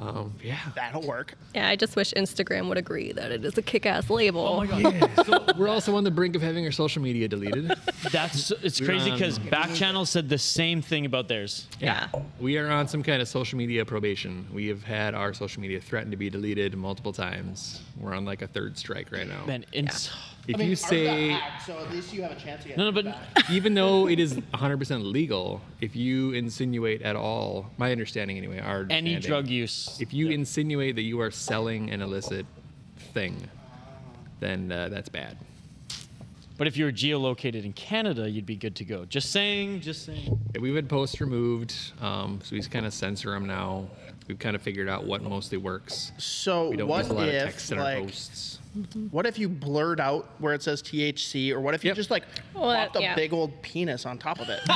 Um, 0.00 0.34
yeah. 0.42 0.58
That'll 0.74 1.02
work. 1.02 1.34
yeah, 1.54 1.68
I 1.68 1.76
just 1.76 1.94
wish 1.94 2.14
Instagram 2.16 2.68
would 2.68 2.78
agree 2.78 3.12
that 3.12 3.30
it 3.30 3.44
is 3.44 3.56
a 3.58 3.62
kick-ass 3.62 4.08
label. 4.08 4.40
Oh 4.40 4.64
my 4.64 4.66
god. 4.66 5.26
So 5.26 5.46
we're 5.58 5.68
also 5.68 5.94
on 5.96 6.04
the 6.04 6.10
brink 6.10 6.34
of 6.34 6.40
having 6.42 6.64
our 6.64 6.72
social 6.72 7.02
media 7.02 7.28
deleted. 7.28 7.70
That's 8.10 8.50
it's 8.50 8.80
We're 8.80 8.86
crazy 8.86 9.10
because 9.10 9.38
Backchannel 9.38 10.06
said 10.06 10.28
the 10.30 10.38
same 10.38 10.80
thing 10.80 11.04
about 11.04 11.28
theirs. 11.28 11.68
Yeah. 11.80 12.08
We 12.40 12.56
are 12.56 12.70
on 12.70 12.88
some 12.88 13.02
kind 13.02 13.20
of 13.20 13.28
social 13.28 13.58
media 13.58 13.84
probation. 13.84 14.46
We 14.52 14.68
have 14.68 14.82
had 14.82 15.14
our 15.14 15.34
social 15.34 15.60
media 15.60 15.80
threatened 15.80 16.12
to 16.12 16.16
be 16.16 16.30
deleted 16.30 16.74
multiple 16.76 17.12
times. 17.12 17.82
We're 17.98 18.14
on 18.14 18.24
like 18.24 18.40
a 18.40 18.46
third 18.46 18.78
strike 18.78 19.12
right 19.12 19.28
now. 19.28 19.44
Man, 19.44 19.66
it's 19.72 20.10
If 20.50 20.56
I 20.56 20.58
mean, 20.58 20.68
you 20.70 20.76
say, 20.76 21.28
hacked, 21.28 21.66
so 21.66 21.78
at 21.78 21.90
least 21.92 22.12
you 22.12 22.22
have 22.22 22.32
a 22.32 22.34
chance 22.34 22.62
to 22.62 22.68
get 22.68 22.76
no, 22.76 22.86
no, 22.86 22.92
but 22.92 23.04
back. 23.04 23.50
even 23.50 23.72
though 23.74 24.08
it 24.08 24.18
is 24.18 24.34
100% 24.34 25.12
legal, 25.12 25.60
if 25.80 25.94
you 25.94 26.32
insinuate 26.32 27.02
at 27.02 27.14
all, 27.14 27.70
my 27.78 27.92
understanding 27.92 28.36
anyway, 28.36 28.58
our 28.58 28.84
any 28.90 29.20
drug 29.20 29.46
use. 29.46 29.96
if 30.00 30.12
you 30.12 30.30
insinuate 30.30 30.96
that 30.96 31.02
you 31.02 31.20
are 31.20 31.30
selling 31.30 31.90
an 31.90 32.02
illicit 32.02 32.46
thing, 33.14 33.48
then 34.40 34.72
uh, 34.72 34.88
that's 34.88 35.08
bad. 35.08 35.36
But 36.58 36.66
if 36.66 36.76
you 36.76 36.84
were 36.84 36.92
geolocated 36.92 37.64
in 37.64 37.72
Canada, 37.72 38.28
you'd 38.28 38.44
be 38.44 38.56
good 38.56 38.74
to 38.76 38.84
go. 38.84 39.04
Just 39.04 39.30
saying, 39.30 39.80
just 39.82 40.04
saying. 40.04 40.38
Yeah, 40.54 40.60
We've 40.60 40.74
had 40.74 40.88
posts 40.88 41.20
removed, 41.20 41.74
um, 42.00 42.40
so 42.42 42.56
we 42.56 42.62
kind 42.62 42.86
of 42.86 42.92
censor 42.92 43.30
them 43.30 43.46
now. 43.46 43.86
We've 44.30 44.38
kind 44.38 44.54
of 44.54 44.62
figured 44.62 44.88
out 44.88 45.06
what 45.06 45.24
mostly 45.24 45.58
works. 45.58 46.12
So 46.16 46.68
We 46.70 46.76
don't 46.76 46.86
what 46.86 46.98
use 46.98 47.08
a 47.08 47.14
lot 47.14 47.28
of 47.28 47.34
if 47.34 47.42
text 47.42 47.72
in 47.72 47.78
our 47.78 47.84
like 47.84 48.04
posts. 48.04 48.60
what 49.10 49.26
if 49.26 49.40
you 49.40 49.48
blurred 49.48 49.98
out 49.98 50.30
where 50.38 50.54
it 50.54 50.62
says 50.62 50.80
THC, 50.82 51.50
or 51.50 51.58
what 51.58 51.74
if 51.74 51.82
you 51.82 51.88
Yep. 51.88 51.96
just 51.96 52.12
like 52.12 52.22
Well, 52.54 52.72
popped 52.72 52.94
a 52.94 53.00
yeah. 53.00 53.16
big 53.16 53.32
old 53.32 53.60
penis 53.60 54.06
on 54.06 54.18
top 54.18 54.38
of 54.38 54.48
it? 54.48 54.60
when 54.68 54.70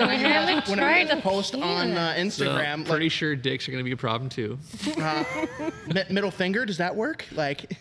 I 0.00 0.14
haven't 0.14 0.68
Whenever 0.68 1.06
tried 1.08 1.22
post 1.24 1.56
on 1.56 1.90
uh, 1.96 2.14
So, 2.14 2.20
Instagram, 2.22 2.86
pretty 2.88 3.08
sure 3.08 3.34
dicks 3.34 3.66
are 3.68 3.72
going 3.72 3.82
to 3.82 3.84
be 3.84 3.90
a 3.90 3.96
problem 3.96 4.28
too. 4.30 4.56
like, 4.96 5.88
mi- 5.92 6.04
middle 6.14 6.30
finger, 6.30 6.64
does 6.64 6.76
that 6.78 6.94
work? 6.94 7.26
Like, 7.32 7.76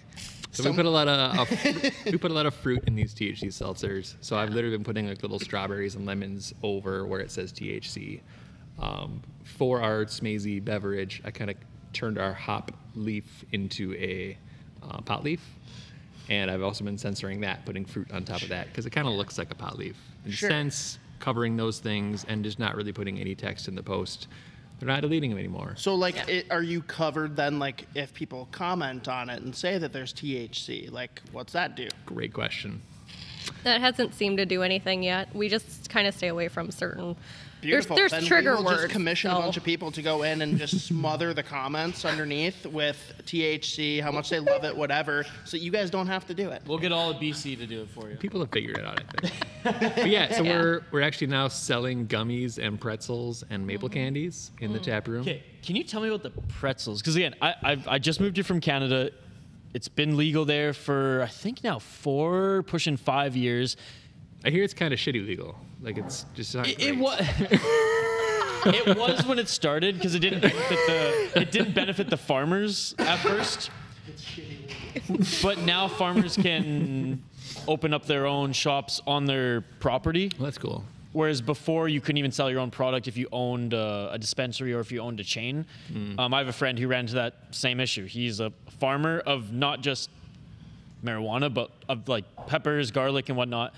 So 0.49 0.63
some- 0.63 0.71
we 0.71 0.77
put 0.77 0.87
a 0.87 0.89
lot 0.89 1.07
of 1.07 1.37
uh, 1.37 1.45
fr- 1.55 2.09
we 2.09 2.17
put 2.17 2.31
a 2.31 2.33
lot 2.33 2.47
of 2.47 2.55
fruit 2.55 2.83
in 2.87 2.95
these 2.95 3.13
THC 3.13 3.49
seltzers. 3.49 4.15
So 4.21 4.35
I've 4.35 4.49
literally 4.49 4.75
been 4.77 4.83
putting 4.83 5.07
like 5.07 5.21
little 5.21 5.37
strawberries 5.39 5.93
and 5.93 6.07
lemons 6.07 6.55
over 6.63 7.05
where 7.05 7.19
it 7.19 7.29
says 7.29 7.53
THC. 7.53 8.21
Um, 8.79 9.21
for 9.43 9.81
our 9.81 10.05
smazy 10.05 10.63
beverage, 10.63 11.21
I 11.23 11.31
kind 11.31 11.49
of 11.49 11.57
turned 11.93 12.17
our 12.17 12.33
hop 12.33 12.71
leaf 12.95 13.45
into 13.51 13.93
a 13.95 14.37
uh, 14.83 15.01
pot 15.01 15.23
leaf, 15.23 15.41
and 16.29 16.49
I've 16.51 16.61
also 16.61 16.83
been 16.83 16.97
censoring 16.97 17.41
that, 17.41 17.65
putting 17.65 17.85
fruit 17.85 18.11
on 18.11 18.23
top 18.25 18.41
of 18.41 18.49
that 18.49 18.67
because 18.67 18.85
it 18.85 18.89
kind 18.89 19.07
of 19.07 19.13
looks 19.13 19.37
like 19.37 19.51
a 19.51 19.55
pot 19.55 19.77
leaf. 19.77 19.95
And 20.25 20.33
Sure. 20.33 20.49
sense, 20.49 20.99
covering 21.19 21.55
those 21.55 21.79
things 21.79 22.25
and 22.27 22.43
just 22.43 22.59
not 22.59 22.75
really 22.75 22.91
putting 22.91 23.19
any 23.19 23.35
text 23.35 23.67
in 23.67 23.75
the 23.75 23.83
post. 23.83 24.27
They're 24.79 24.87
not 24.89 25.01
deleting 25.01 25.29
them 25.29 25.39
anymore. 25.39 25.75
so 25.77 25.95
like, 25.95 26.27
it, 26.27 26.51
are 26.51 26.61
you 26.61 26.81
covered 26.81 27.37
then? 27.37 27.59
Like, 27.59 27.87
if 27.95 28.13
people 28.13 28.49
comment 28.51 29.07
on 29.07 29.29
it 29.29 29.41
and 29.41 29.55
say 29.55 29.77
that 29.77 29.93
there's 29.93 30.13
THC, 30.13 30.91
like, 30.91 31.21
what's 31.31 31.53
that 31.53 31.75
do? 31.77 31.87
Great 32.05 32.33
question. 32.33 32.81
That 33.63 33.79
hasn't 33.79 34.13
seemed 34.13 34.37
to 34.39 34.45
do 34.45 34.63
anything 34.63 35.01
yet. 35.01 35.33
We 35.33 35.47
just 35.47 35.89
kind 35.89 36.07
of 36.07 36.13
stay 36.13 36.27
away 36.27 36.49
from 36.49 36.71
certain. 36.71 37.15
Beautiful. 37.65 37.95
There's, 37.95 38.11
then 38.11 38.23
trigger 38.25 38.51
we 38.51 38.57
will 38.57 38.65
words. 38.65 38.81
just 38.83 38.93
commission 38.93 39.31
a 39.31 39.35
bunch 39.35 39.57
of 39.57 39.63
people 39.63 39.91
to 39.91 40.01
go 40.01 40.23
in 40.23 40.41
and 40.41 40.57
just 40.57 40.79
smother 40.87 41.33
the 41.33 41.43
comments 41.43 42.05
underneath 42.05 42.65
with 42.65 42.97
THC, 43.25 44.01
how 44.01 44.11
much 44.11 44.29
they 44.29 44.39
love 44.39 44.63
it, 44.63 44.75
whatever, 44.75 45.25
so 45.43 45.57
you 45.57 45.71
guys 45.71 45.89
don't 45.89 46.07
have 46.07 46.25
to 46.27 46.33
do 46.33 46.49
it. 46.49 46.61
We'll 46.65 46.77
get 46.77 46.91
all 46.91 47.11
of 47.11 47.17
BC 47.17 47.57
to 47.57 47.67
do 47.67 47.81
it 47.81 47.89
for 47.89 48.09
you. 48.09 48.17
People 48.17 48.39
have 48.39 48.51
figured 48.51 48.77
it 48.77 48.85
out, 48.85 48.99
I 48.99 49.27
think. 49.27 49.33
but 49.95 50.09
yeah, 50.09 50.31
so 50.33 50.43
Yeah. 50.43 50.61
we're 50.61 50.81
we're 50.91 51.01
actually 51.01 51.27
now 51.27 51.47
selling 51.47 52.07
gummies 52.07 52.63
and 52.63 52.79
pretzels 52.79 53.43
and 53.49 53.65
maple 53.65 53.89
mm. 53.89 53.93
candies 53.93 54.51
in 54.61 54.73
the 54.73 54.79
tap 54.79 55.07
room. 55.07 55.21
Okay, 55.21 55.43
can 55.63 55.75
you 55.75 55.83
tell 55.83 56.01
me 56.01 56.09
about 56.09 56.23
the 56.23 56.41
pretzels? 56.53 57.01
Because 57.01 57.15
again, 57.15 57.35
I 57.41 57.55
I've, 57.63 57.87
I 57.87 57.99
just 57.99 58.19
moved 58.19 58.37
here 58.37 58.43
from 58.43 58.61
Canada. 58.61 59.11
It's 59.73 59.89
been 59.89 60.15
legal 60.15 60.45
there 60.45 60.71
for 60.73 61.23
I 61.23 61.27
think 61.27 61.63
now 61.63 61.79
four, 61.79 62.63
pushing 62.63 62.95
five 62.95 63.35
years. 63.35 63.75
I 64.45 64.51
hear 64.51 64.63
it's 64.63 64.73
kind 64.73 64.93
of 64.93 64.99
shitty 64.99 65.25
legal. 65.25 65.57
Like 65.85 65.99
it's 65.99 66.25
just 66.33 66.55
not 66.55 66.67
It, 66.67 66.81
it 66.81 66.97
was. 66.97 67.19
it 68.65 68.97
was 68.97 69.23
when 69.27 69.37
it 69.37 69.47
started 69.47 69.95
because 69.95 70.15
it 70.15 70.19
didn't 70.19 70.41
benefit 70.41 70.79
the 70.87 71.41
it 71.41 71.51
didn't 71.51 71.75
benefit 71.75 72.09
the 72.09 72.17
farmers 72.17 72.95
at 72.97 73.19
first. 73.19 73.69
But 75.43 75.59
now 75.59 75.87
farmers 75.87 76.35
can 76.35 77.23
open 77.67 77.93
up 77.93 78.07
their 78.07 78.25
own 78.25 78.51
shops 78.53 78.99
on 79.05 79.25
their 79.25 79.61
property. 79.79 80.31
Well, 80.39 80.45
that's 80.45 80.57
cool. 80.57 80.83
Whereas 81.11 81.39
before, 81.41 81.87
you 81.87 82.01
couldn't 82.01 82.17
even 82.17 82.31
sell 82.31 82.49
your 82.49 82.59
own 82.59 82.71
product 82.71 83.07
if 83.07 83.15
you 83.15 83.27
owned 83.31 83.73
a, 83.73 84.09
a 84.13 84.17
dispensary 84.17 84.73
or 84.73 84.79
if 84.79 84.91
you 84.91 84.99
owned 85.01 85.19
a 85.19 85.23
chain. 85.23 85.65
Um, 86.17 86.33
I 86.33 86.39
have 86.39 86.47
a 86.47 86.53
friend 86.53 86.77
who 86.79 86.87
ran 86.87 87.01
into 87.01 87.15
that 87.15 87.35
same 87.51 87.79
issue. 87.79 88.05
He's 88.05 88.39
a 88.39 88.51
farmer 88.79 89.19
of 89.19 89.53
not 89.53 89.81
just 89.81 90.09
marijuana, 91.03 91.53
but 91.53 91.69
of 91.87 92.09
like 92.09 92.25
peppers, 92.47 92.91
garlic, 92.91 93.29
and 93.29 93.37
whatnot. 93.37 93.73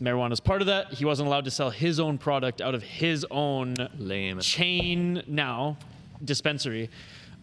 Marijuana's 0.00 0.40
part 0.40 0.60
of 0.60 0.66
that. 0.66 0.92
He 0.92 1.04
wasn't 1.04 1.26
allowed 1.28 1.44
to 1.46 1.50
sell 1.50 1.70
his 1.70 1.98
own 2.00 2.18
product 2.18 2.60
out 2.60 2.74
of 2.74 2.82
his 2.82 3.24
own 3.30 3.74
Lame. 3.98 4.40
chain 4.40 5.22
now 5.26 5.78
dispensary. 6.24 6.90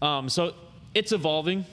Um, 0.01 0.29
so 0.29 0.53
it's 0.93 1.11
evolving. 1.11 1.65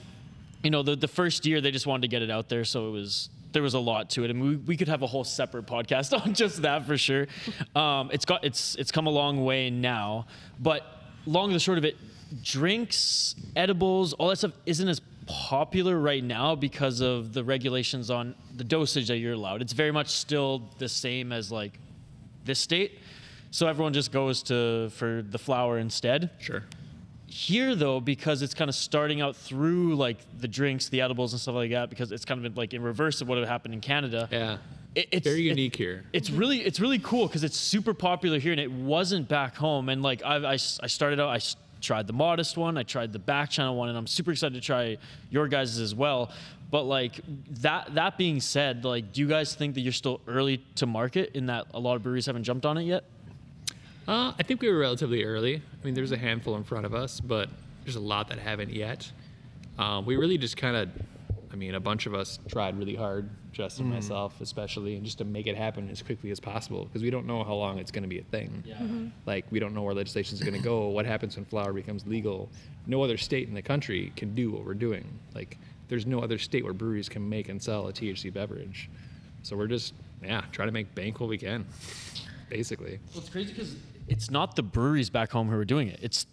You 0.63 0.69
know, 0.71 0.83
the 0.83 0.95
the 0.95 1.07
first 1.07 1.45
year 1.45 1.61
they 1.61 1.71
just 1.71 1.87
wanted 1.87 2.01
to 2.03 2.07
get 2.07 2.21
it 2.21 2.29
out 2.31 2.49
there, 2.49 2.63
so 2.65 2.87
it 2.87 2.91
was 2.91 3.29
there 3.51 3.61
was 3.61 3.73
a 3.73 3.79
lot 3.79 4.09
to 4.11 4.23
it, 4.23 4.29
and 4.29 4.41
we, 4.41 4.55
we 4.55 4.77
could 4.77 4.87
have 4.87 5.01
a 5.01 5.07
whole 5.07 5.23
separate 5.23 5.65
podcast 5.65 6.17
on 6.25 6.33
just 6.33 6.61
that 6.61 6.85
for 6.85 6.97
sure. 6.97 7.27
Um, 7.75 8.09
it's 8.13 8.25
got 8.25 8.43
it's 8.43 8.75
it's 8.75 8.91
come 8.91 9.07
a 9.07 9.11
long 9.11 9.43
way 9.43 9.69
now, 9.69 10.27
but 10.59 10.83
long 11.25 11.45
and 11.45 11.55
the 11.55 11.59
short 11.59 11.77
of 11.77 11.85
it, 11.85 11.97
drinks, 12.41 13.35
edibles, 13.55 14.13
all 14.13 14.29
that 14.29 14.37
stuff 14.37 14.53
isn't 14.65 14.87
as 14.87 15.01
popular 15.31 15.97
right 15.99 16.23
now 16.23 16.55
because 16.55 16.99
of 17.01 17.33
the 17.33 17.43
regulations 17.43 18.09
on 18.11 18.35
the 18.55 18.63
dosage 18.63 19.07
that 19.07 19.17
you're 19.17 19.33
allowed. 19.33 19.61
It's 19.61 19.73
very 19.73 19.91
much 19.91 20.09
still 20.09 20.69
the 20.77 20.89
same 20.89 21.31
as 21.31 21.51
like 21.51 21.79
this 22.45 22.59
state. 22.59 22.99
So 23.51 23.67
everyone 23.67 23.93
just 23.93 24.11
goes 24.11 24.43
to 24.43 24.89
for 24.91 25.21
the 25.27 25.37
flower 25.39 25.77
instead. 25.79 26.29
Sure. 26.39 26.63
Here 27.27 27.75
though, 27.75 27.99
because 28.01 28.41
it's 28.41 28.53
kind 28.53 28.69
of 28.69 28.75
starting 28.75 29.21
out 29.21 29.35
through 29.35 29.95
like 29.95 30.17
the 30.39 30.47
drinks, 30.47 30.89
the 30.89 31.01
edibles 31.01 31.33
and 31.33 31.39
stuff 31.41 31.55
like 31.55 31.71
that, 31.71 31.89
because 31.89 32.11
it's 32.11 32.25
kind 32.25 32.45
of 32.45 32.57
like 32.57 32.73
in 32.73 32.81
reverse 32.81 33.21
of 33.21 33.27
what 33.27 33.37
happened 33.47 33.73
in 33.73 33.81
Canada. 33.81 34.27
Yeah. 34.31 34.57
It- 34.95 35.07
it's 35.11 35.25
Very 35.27 35.41
it- 35.47 35.51
unique 35.51 35.75
here. 35.77 36.03
it's 36.11 36.29
really 36.29 36.59
it's 36.65 36.81
really 36.81 36.99
cool 36.99 37.27
because 37.27 37.45
it's 37.45 37.57
super 37.57 37.93
popular 37.93 38.39
here 38.39 38.51
and 38.51 38.59
it 38.59 38.71
wasn't 38.71 39.29
back 39.29 39.55
home 39.55 39.87
and 39.87 40.01
like 40.03 40.21
I, 40.25 40.35
I, 40.35 40.53
I 40.53 40.87
started 40.87 41.17
out 41.21 41.29
I 41.29 41.39
tried 41.81 42.07
the 42.07 42.13
Modist 42.13 42.57
one 42.57 42.77
I 42.77 42.83
tried 42.83 43.11
the 43.13 43.19
Backchannel 43.19 43.75
one 43.75 43.89
and 43.89 43.97
I'm 43.97 44.07
super 44.07 44.31
excited 44.31 44.53
to 44.55 44.61
try 44.61 44.97
your 45.29 45.47
guys' 45.47 45.79
as 45.79 45.93
well 45.93 46.31
but 46.69 46.83
like 46.83 47.19
that 47.61 47.95
that 47.95 48.17
being 48.17 48.39
said 48.39 48.85
like 48.85 49.11
do 49.11 49.19
you 49.21 49.27
guys 49.27 49.53
think 49.55 49.75
that 49.75 49.81
you're 49.81 49.91
still 49.91 50.21
early 50.27 50.57
to 50.75 50.85
market 50.85 51.31
in 51.33 51.47
that 51.47 51.65
a 51.73 51.79
lot 51.79 51.95
of 51.95 52.03
breweries 52.03 52.25
haven't 52.27 52.43
jumped 52.43 52.65
on 52.65 52.77
it 52.77 52.83
yet 52.83 53.03
Uh, 54.07 54.33
I 54.37 54.43
think 54.43 54.61
we 54.61 54.69
were 54.69 54.79
relatively 54.79 55.23
early. 55.23 55.55
I 55.57 55.85
mean, 55.85 55.93
there's 55.93 56.11
a 56.11 56.17
handful 56.17 56.55
in 56.55 56.63
front 56.63 56.85
of 56.85 56.93
us, 56.93 57.19
but 57.21 57.49
there's 57.83 57.95
a 57.97 57.99
lot 58.13 58.29
that 58.29 58.39
haven't 58.39 58.71
yet. 58.71 59.09
Um, 59.77 60.05
we 60.05 60.15
really 60.17 60.37
just 60.39 60.57
kind 60.57 60.75
of, 60.75 60.89
I 61.53 61.55
mean, 61.55 61.75
a 61.75 61.79
bunch 61.79 62.07
of 62.07 62.13
us 62.15 62.39
tried 62.49 62.77
really 62.77 62.95
hard, 62.95 63.29
Justin, 63.51 63.87
mm. 63.87 63.93
myself 63.93 64.39
especially, 64.41 64.95
and 64.95 65.03
just 65.03 65.17
to 65.17 65.25
make 65.25 65.47
it 65.47 65.57
happen 65.57 65.89
as 65.89 66.01
quickly 66.01 66.31
as 66.31 66.39
possible 66.39 66.85
because 66.85 67.01
we 67.03 67.09
don't 67.09 67.25
know 67.25 67.43
how 67.43 67.53
long 67.53 67.79
it's 67.79 67.91
going 67.91 68.03
to 68.03 68.09
be 68.09 68.19
a 68.19 68.23
thing. 68.23 68.63
Yeah. 68.65 68.75
Mm-hmm. 68.75 69.07
Like, 69.25 69.45
we 69.51 69.59
don't 69.59 69.73
know 69.73 69.81
where 69.81 69.93
legislation 69.93 70.35
is 70.35 70.43
going 70.43 70.53
to 70.55 70.63
go, 70.63 70.87
what 70.87 71.05
happens 71.05 71.35
when 71.35 71.45
flower 71.45 71.73
becomes 71.73 72.05
legal. 72.07 72.49
No 72.87 73.03
other 73.03 73.17
state 73.17 73.47
in 73.47 73.53
the 73.53 73.61
country 73.61 74.13
can 74.15 74.33
do 74.33 74.51
what 74.51 74.65
we're 74.65 74.73
doing. 74.73 75.19
Like, 75.35 75.57
there's 75.89 76.05
no 76.05 76.19
other 76.19 76.37
state 76.37 76.63
where 76.63 76.73
breweries 76.73 77.09
can 77.09 77.27
make 77.27 77.49
and 77.49 77.61
sell 77.61 77.87
a 77.87 77.93
THC 77.93 78.33
beverage. 78.33 78.89
So 79.43 79.57
we're 79.57 79.67
just, 79.67 79.93
yeah, 80.23 80.41
trying 80.51 80.69
to 80.69 80.71
make 80.71 80.93
bank 80.95 81.19
while 81.19 81.27
we 81.27 81.37
can, 81.37 81.65
basically. 82.49 82.99
well 83.13 83.21
it's 83.21 83.29
crazy 83.29 83.53
because 83.53 83.75
it's 84.07 84.31
not 84.31 84.55
the 84.55 84.63
breweries 84.63 85.09
back 85.09 85.31
home 85.31 85.49
who 85.49 85.57
are 85.57 85.65
doing 85.65 85.87
it 85.87 85.99
it's 86.01 86.25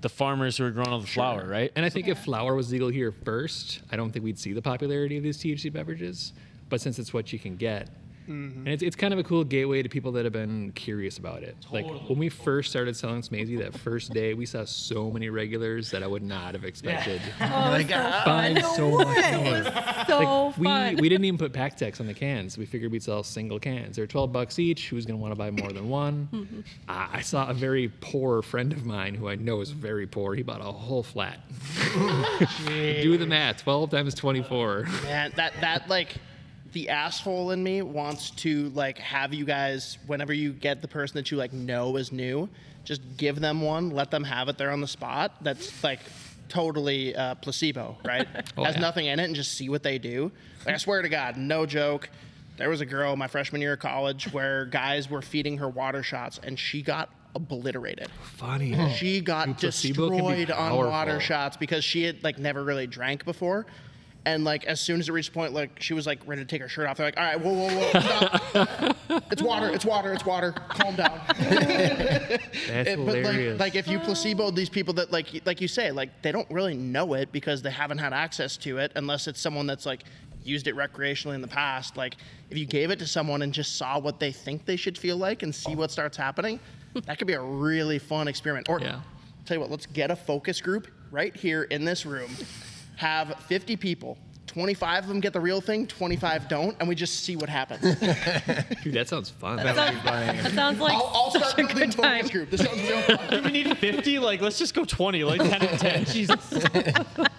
the 0.00 0.08
farmers 0.08 0.56
who 0.56 0.64
are 0.64 0.70
growing 0.70 0.88
all 0.88 1.00
the 1.00 1.06
flower 1.06 1.46
right 1.46 1.72
And 1.76 1.86
I 1.86 1.88
think 1.88 2.08
if 2.08 2.18
flower 2.18 2.54
was 2.54 2.72
legal 2.72 2.88
here 2.88 3.12
first, 3.12 3.80
I 3.90 3.96
don't 3.96 4.10
think 4.10 4.24
we'd 4.24 4.38
see 4.38 4.52
the 4.52 4.62
popularity 4.62 5.16
of 5.16 5.22
these 5.22 5.38
THC 5.38 5.72
beverages. 5.72 6.32
But 6.72 6.80
since 6.80 6.98
it's 6.98 7.12
what 7.12 7.34
you 7.34 7.38
can 7.38 7.56
get, 7.56 7.90
and 8.26 8.66
it's, 8.66 8.82
it's 8.82 8.96
kind 8.96 9.12
of 9.12 9.18
a 9.20 9.22
cool 9.22 9.44
gateway 9.44 9.82
to 9.82 9.90
people 9.90 10.10
that 10.12 10.24
have 10.24 10.32
been 10.32 10.72
curious 10.72 11.18
about 11.18 11.42
it. 11.42 11.54
Like 11.70 11.84
when 12.08 12.18
we 12.18 12.30
first 12.30 12.70
started 12.70 12.96
selling 12.96 13.20
Smazy 13.20 13.58
that 13.58 13.76
first 13.76 14.14
day, 14.14 14.32
we 14.32 14.46
saw 14.46 14.64
so 14.64 15.10
many 15.10 15.28
regulars 15.28 15.90
that 15.90 16.02
I 16.02 16.06
would 16.06 16.22
not 16.22 16.54
have 16.54 16.64
expected. 16.64 17.20
Oh, 17.42 17.78
so 17.78 17.88
Find 18.24 18.58
fun. 18.58 18.74
so 18.74 18.90
much 18.90 19.34
more. 19.34 20.06
So 20.06 20.54
we, 20.56 20.64
fun. 20.64 20.94
we 20.94 21.02
we 21.02 21.08
didn't 21.10 21.26
even 21.26 21.36
put 21.36 21.52
pack 21.52 21.76
text 21.76 22.00
on 22.00 22.06
the 22.06 22.14
cans. 22.14 22.56
We 22.56 22.64
figured 22.64 22.90
we'd 22.90 23.02
sell 23.02 23.22
single 23.22 23.58
cans. 23.58 23.96
They're 23.96 24.06
12 24.06 24.32
bucks 24.32 24.58
each. 24.58 24.88
Who's 24.88 25.04
going 25.04 25.18
to 25.18 25.22
want 25.22 25.32
to 25.32 25.36
buy 25.36 25.50
more 25.50 25.72
than 25.72 25.90
one? 25.90 26.64
Uh, 26.88 27.08
I 27.12 27.20
saw 27.20 27.50
a 27.50 27.54
very 27.54 27.92
poor 28.00 28.40
friend 28.40 28.72
of 28.72 28.86
mine 28.86 29.14
who 29.14 29.28
I 29.28 29.34
know 29.34 29.60
is 29.60 29.72
very 29.72 30.06
poor. 30.06 30.34
He 30.34 30.42
bought 30.42 30.62
a 30.62 30.72
whole 30.72 31.02
flat. 31.02 31.40
Do 32.66 33.18
the 33.18 33.26
math. 33.26 33.62
12 33.62 33.90
times 33.90 34.14
24. 34.14 34.84
Man, 35.04 35.32
that 35.36 35.52
that 35.60 35.88
like 35.88 36.16
the 36.72 36.88
asshole 36.88 37.50
in 37.50 37.62
me 37.62 37.82
wants 37.82 38.30
to 38.30 38.70
like 38.70 38.98
have 38.98 39.32
you 39.34 39.44
guys 39.44 39.98
whenever 40.06 40.32
you 40.32 40.52
get 40.52 40.82
the 40.82 40.88
person 40.88 41.16
that 41.16 41.30
you 41.30 41.36
like 41.36 41.52
know 41.52 41.96
is 41.96 42.12
new, 42.12 42.48
just 42.84 43.00
give 43.16 43.40
them 43.40 43.60
one, 43.60 43.90
let 43.90 44.10
them 44.10 44.24
have 44.24 44.48
it 44.48 44.58
there 44.58 44.70
on 44.70 44.80
the 44.80 44.86
spot. 44.88 45.36
That's 45.42 45.82
like 45.84 46.00
totally 46.48 47.14
uh, 47.14 47.34
placebo, 47.36 47.96
right? 48.04 48.26
Oh, 48.56 48.64
Has 48.64 48.74
yeah. 48.74 48.80
nothing 48.82 49.06
in 49.06 49.18
it 49.20 49.24
and 49.24 49.34
just 49.34 49.54
see 49.54 49.68
what 49.68 49.82
they 49.82 49.98
do. 49.98 50.30
Like 50.66 50.74
I 50.74 50.78
swear 50.78 51.02
to 51.02 51.08
God, 51.08 51.36
no 51.36 51.64
joke. 51.66 52.10
There 52.58 52.68
was 52.68 52.80
a 52.82 52.86
girl 52.86 53.16
my 53.16 53.28
freshman 53.28 53.60
year 53.62 53.74
of 53.74 53.78
college 53.80 54.30
where 54.32 54.66
guys 54.66 55.08
were 55.08 55.22
feeding 55.22 55.58
her 55.58 55.68
water 55.68 56.02
shots 56.02 56.38
and 56.42 56.58
she 56.58 56.82
got 56.82 57.10
obliterated. 57.34 58.08
Funny. 58.36 58.92
She 58.94 59.20
got 59.22 59.46
Dude, 59.46 59.58
placebo 59.58 60.10
can 60.10 60.18
be 60.28 60.44
destroyed 60.44 60.50
on 60.50 60.76
water 60.86 61.18
shots 61.18 61.56
because 61.56 61.82
she 61.84 62.02
had 62.02 62.22
like 62.22 62.38
never 62.38 62.62
really 62.62 62.86
drank 62.86 63.24
before. 63.24 63.64
And 64.24 64.44
like 64.44 64.64
as 64.66 64.80
soon 64.80 65.00
as 65.00 65.08
it 65.08 65.12
reached 65.12 65.30
a 65.30 65.32
point, 65.32 65.52
like 65.52 65.82
she 65.82 65.94
was 65.94 66.06
like 66.06 66.20
ready 66.26 66.42
to 66.42 66.46
take 66.46 66.60
her 66.62 66.68
shirt 66.68 66.86
off. 66.86 66.96
They're 66.96 67.06
like, 67.06 67.16
"All 67.18 67.24
right, 67.24 67.40
whoa, 67.40 67.52
whoa, 67.52 67.68
whoa, 67.68 68.00
stop! 68.52 68.96
it's 69.32 69.42
water, 69.42 69.68
it's 69.70 69.84
water, 69.84 70.12
it's 70.12 70.24
water. 70.24 70.52
Calm 70.52 70.94
down." 70.94 71.20
That's 71.38 72.90
It- 72.90 73.04
but 73.04 73.16
hilarious. 73.16 73.58
like, 73.58 73.74
like 73.74 73.74
if 73.74 73.88
you 73.88 73.98
placeboed 73.98 74.54
these 74.54 74.68
people 74.68 74.94
that 74.94 75.10
like 75.10 75.44
like 75.44 75.60
you 75.60 75.66
say, 75.66 75.90
like 75.90 76.22
they 76.22 76.30
don't 76.30 76.48
really 76.50 76.74
know 76.74 77.14
it 77.14 77.32
because 77.32 77.62
they 77.62 77.70
haven't 77.72 77.98
had 77.98 78.12
access 78.12 78.56
to 78.58 78.78
it 78.78 78.92
unless 78.94 79.26
it's 79.26 79.40
someone 79.40 79.66
that's 79.66 79.86
like 79.86 80.04
used 80.44 80.66
it 80.68 80.76
recreationally 80.76 81.34
in 81.34 81.40
the 81.42 81.48
past. 81.48 81.96
Like 81.96 82.16
if 82.50 82.56
you 82.56 82.64
gave 82.66 82.90
it 82.90 82.98
to 83.00 83.06
someone 83.08 83.42
and 83.42 83.52
just 83.52 83.76
saw 83.76 83.98
what 83.98 84.20
they 84.20 84.30
think 84.32 84.64
they 84.66 84.76
should 84.76 84.96
feel 84.96 85.16
like 85.16 85.42
and 85.42 85.52
see 85.54 85.74
what 85.74 85.90
starts 85.90 86.16
happening, 86.16 86.60
that 87.06 87.18
could 87.18 87.26
be 87.26 87.32
a 87.34 87.42
really 87.42 87.98
fun 87.98 88.28
experiment. 88.28 88.68
Or 88.68 88.80
Yeah. 88.80 89.00
tell 89.46 89.56
you 89.56 89.60
what, 89.60 89.70
let's 89.70 89.86
get 89.86 90.10
a 90.12 90.16
focus 90.16 90.60
group 90.60 90.86
right 91.10 91.34
here 91.36 91.64
in 91.64 91.84
this 91.84 92.06
room. 92.06 92.30
Have 92.96 93.34
50 93.48 93.76
people. 93.76 94.18
25 94.52 95.04
of 95.04 95.08
them 95.08 95.20
get 95.20 95.32
the 95.32 95.40
real 95.40 95.62
thing, 95.62 95.86
25 95.86 96.46
don't, 96.46 96.76
and 96.78 96.86
we 96.86 96.94
just 96.94 97.20
see 97.24 97.36
what 97.36 97.48
happens. 97.48 97.80
Dude, 98.84 98.92
that 98.92 99.08
sounds 99.08 99.30
fun. 99.30 99.56
That 99.56 100.52
sounds 100.52 100.78
like 100.78 100.92
I'll, 100.92 101.10
I'll 101.14 101.30
such 101.30 101.42
start 101.42 101.54
a 101.54 101.56
building 101.68 101.88
good 101.88 101.92
time. 101.92 102.28
group. 102.28 102.50
This 102.50 102.60
sounds 102.60 102.82
real 102.82 103.00
fun. 103.00 103.44
we 103.44 103.50
need 103.50 103.78
50 103.78 104.18
like 104.18 104.42
let's 104.42 104.58
just 104.58 104.74
go 104.74 104.84
20 104.84 105.24
like 105.24 105.40
10 105.40 105.62
and 105.62 105.78
10 105.80 106.04
jesus 106.12 106.50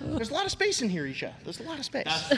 There's 0.02 0.32
a 0.32 0.34
lot 0.34 0.46
of 0.46 0.52
space 0.52 0.82
in 0.82 0.90
here, 0.90 1.06
Isha. 1.06 1.36
There's 1.44 1.60
a 1.60 1.64
lot 1.64 1.78
of 1.78 1.86
space. 1.86 2.34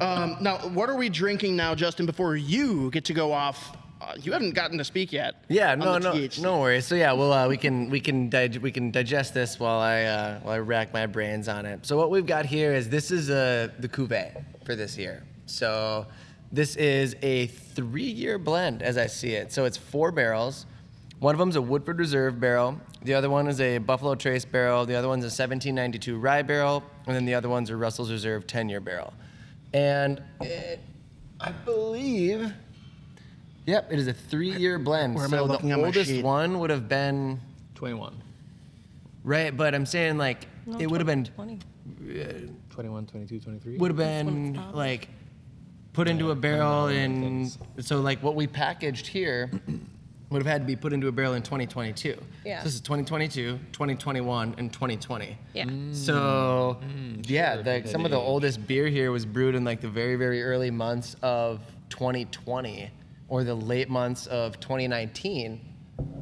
um, 0.00 0.36
now, 0.42 0.58
what 0.68 0.90
are 0.90 0.96
we 0.96 1.08
drinking 1.08 1.56
now, 1.56 1.74
Justin? 1.74 2.04
Before 2.04 2.36
you 2.36 2.90
get 2.90 3.06
to 3.06 3.14
go 3.14 3.32
off, 3.32 3.74
you 4.20 4.32
haven't 4.32 4.54
gotten 4.54 4.78
to 4.78 4.84
speak 4.84 5.12
yet. 5.12 5.44
Yeah, 5.48 5.74
no, 5.74 5.98
no, 5.98 6.12
THC. 6.12 6.42
no 6.42 6.60
worries. 6.60 6.86
So 6.86 6.94
yeah, 6.94 7.12
well, 7.12 7.32
uh, 7.32 7.48
we 7.48 7.56
can 7.56 7.90
we 7.90 8.00
can 8.00 8.28
dig- 8.28 8.58
we 8.58 8.70
can 8.70 8.90
digest 8.90 9.34
this 9.34 9.58
while 9.58 9.80
I 9.80 10.02
uh, 10.02 10.40
while 10.40 10.54
I 10.54 10.58
rack 10.58 10.92
my 10.92 11.06
brains 11.06 11.48
on 11.48 11.66
it. 11.66 11.86
So 11.86 11.96
what 11.96 12.10
we've 12.10 12.26
got 12.26 12.46
here 12.46 12.72
is 12.72 12.88
this 12.88 13.10
is 13.10 13.30
uh, 13.30 13.68
the 13.78 13.88
cuvée 13.88 14.44
for 14.64 14.76
this 14.76 14.96
year. 14.96 15.22
So 15.46 16.06
this 16.52 16.76
is 16.76 17.16
a 17.22 17.46
three-year 17.46 18.38
blend, 18.38 18.82
as 18.82 18.96
I 18.96 19.06
see 19.06 19.32
it. 19.32 19.52
So 19.52 19.64
it's 19.64 19.76
four 19.76 20.12
barrels. 20.12 20.66
One 21.18 21.34
of 21.34 21.38
them's 21.38 21.56
a 21.56 21.62
Woodford 21.62 21.98
Reserve 21.98 22.38
barrel. 22.38 22.78
The 23.02 23.14
other 23.14 23.30
one 23.30 23.48
is 23.48 23.60
a 23.60 23.78
Buffalo 23.78 24.14
Trace 24.14 24.44
barrel. 24.44 24.84
The 24.86 24.94
other 24.94 25.08
one's 25.08 25.24
a 25.24 25.32
1792 25.32 26.18
rye 26.18 26.42
barrel, 26.42 26.82
and 27.06 27.16
then 27.16 27.24
the 27.24 27.34
other 27.34 27.48
one's 27.48 27.70
a 27.70 27.76
Russell's 27.76 28.10
Reserve 28.10 28.46
10-year 28.46 28.80
barrel. 28.80 29.12
And 29.72 30.22
it, 30.40 30.80
I 31.40 31.50
believe 31.50 32.52
Yep, 33.66 33.92
it 33.92 33.98
is 33.98 34.06
a 34.08 34.12
three-year 34.12 34.78
blend. 34.78 35.14
Where 35.14 35.24
am 35.24 35.32
I 35.34 35.38
so 35.38 35.44
looking 35.44 35.68
the 35.70 35.74
at 35.74 35.80
my 35.80 35.86
oldest 35.86 36.10
sheet? 36.10 36.24
one 36.24 36.60
would 36.60 36.70
have 36.70 36.88
been 36.88 37.40
21. 37.74 38.14
right, 39.22 39.56
but 39.56 39.74
I'm 39.74 39.86
saying 39.86 40.18
like 40.18 40.46
No, 40.66 40.78
it 40.78 40.86
would 40.86 41.00
have 41.00 41.06
been 41.06 41.24
20. 41.24 41.58
21, 42.70 43.06
22, 43.06 43.40
23. 43.40 43.76
would 43.78 43.90
have 43.90 43.96
been 43.96 44.60
like 44.72 45.08
put 45.92 46.08
into 46.08 46.30
a 46.30 46.34
barrel 46.34 46.88
in 46.88 47.50
so 47.78 48.00
like 48.00 48.22
what 48.22 48.34
we 48.34 48.46
packaged 48.46 49.06
here 49.06 49.50
would 50.30 50.42
have 50.42 50.50
had 50.50 50.62
to 50.62 50.66
be 50.66 50.74
put 50.74 50.92
into 50.92 51.06
a 51.08 51.12
barrel 51.12 51.34
in 51.34 51.42
2022. 51.42 52.18
Yeah. 52.44 52.58
So 52.58 52.64
this 52.64 52.74
is 52.74 52.80
2022, 52.80 53.58
2021, 53.72 54.54
and 54.58 54.72
2020. 54.72 55.38
Yeah. 55.52 55.64
Mm, 55.64 55.94
so 55.94 56.78
mm, 56.82 57.24
yeah, 57.28 57.54
sure, 57.54 57.62
the, 57.62 57.80
good 57.80 57.88
some 57.88 58.04
of 58.04 58.10
the 58.10 58.18
oldest 58.18 58.66
beer 58.66 58.88
here 58.88 59.12
was 59.12 59.24
brewed 59.24 59.54
in 59.54 59.64
like 59.64 59.80
the 59.80 59.88
very 59.88 60.16
very 60.16 60.42
early 60.42 60.70
months 60.70 61.16
of 61.22 61.60
2020 61.90 62.90
or 63.28 63.44
the 63.44 63.54
late 63.54 63.88
months 63.88 64.26
of 64.26 64.58
2019, 64.60 65.60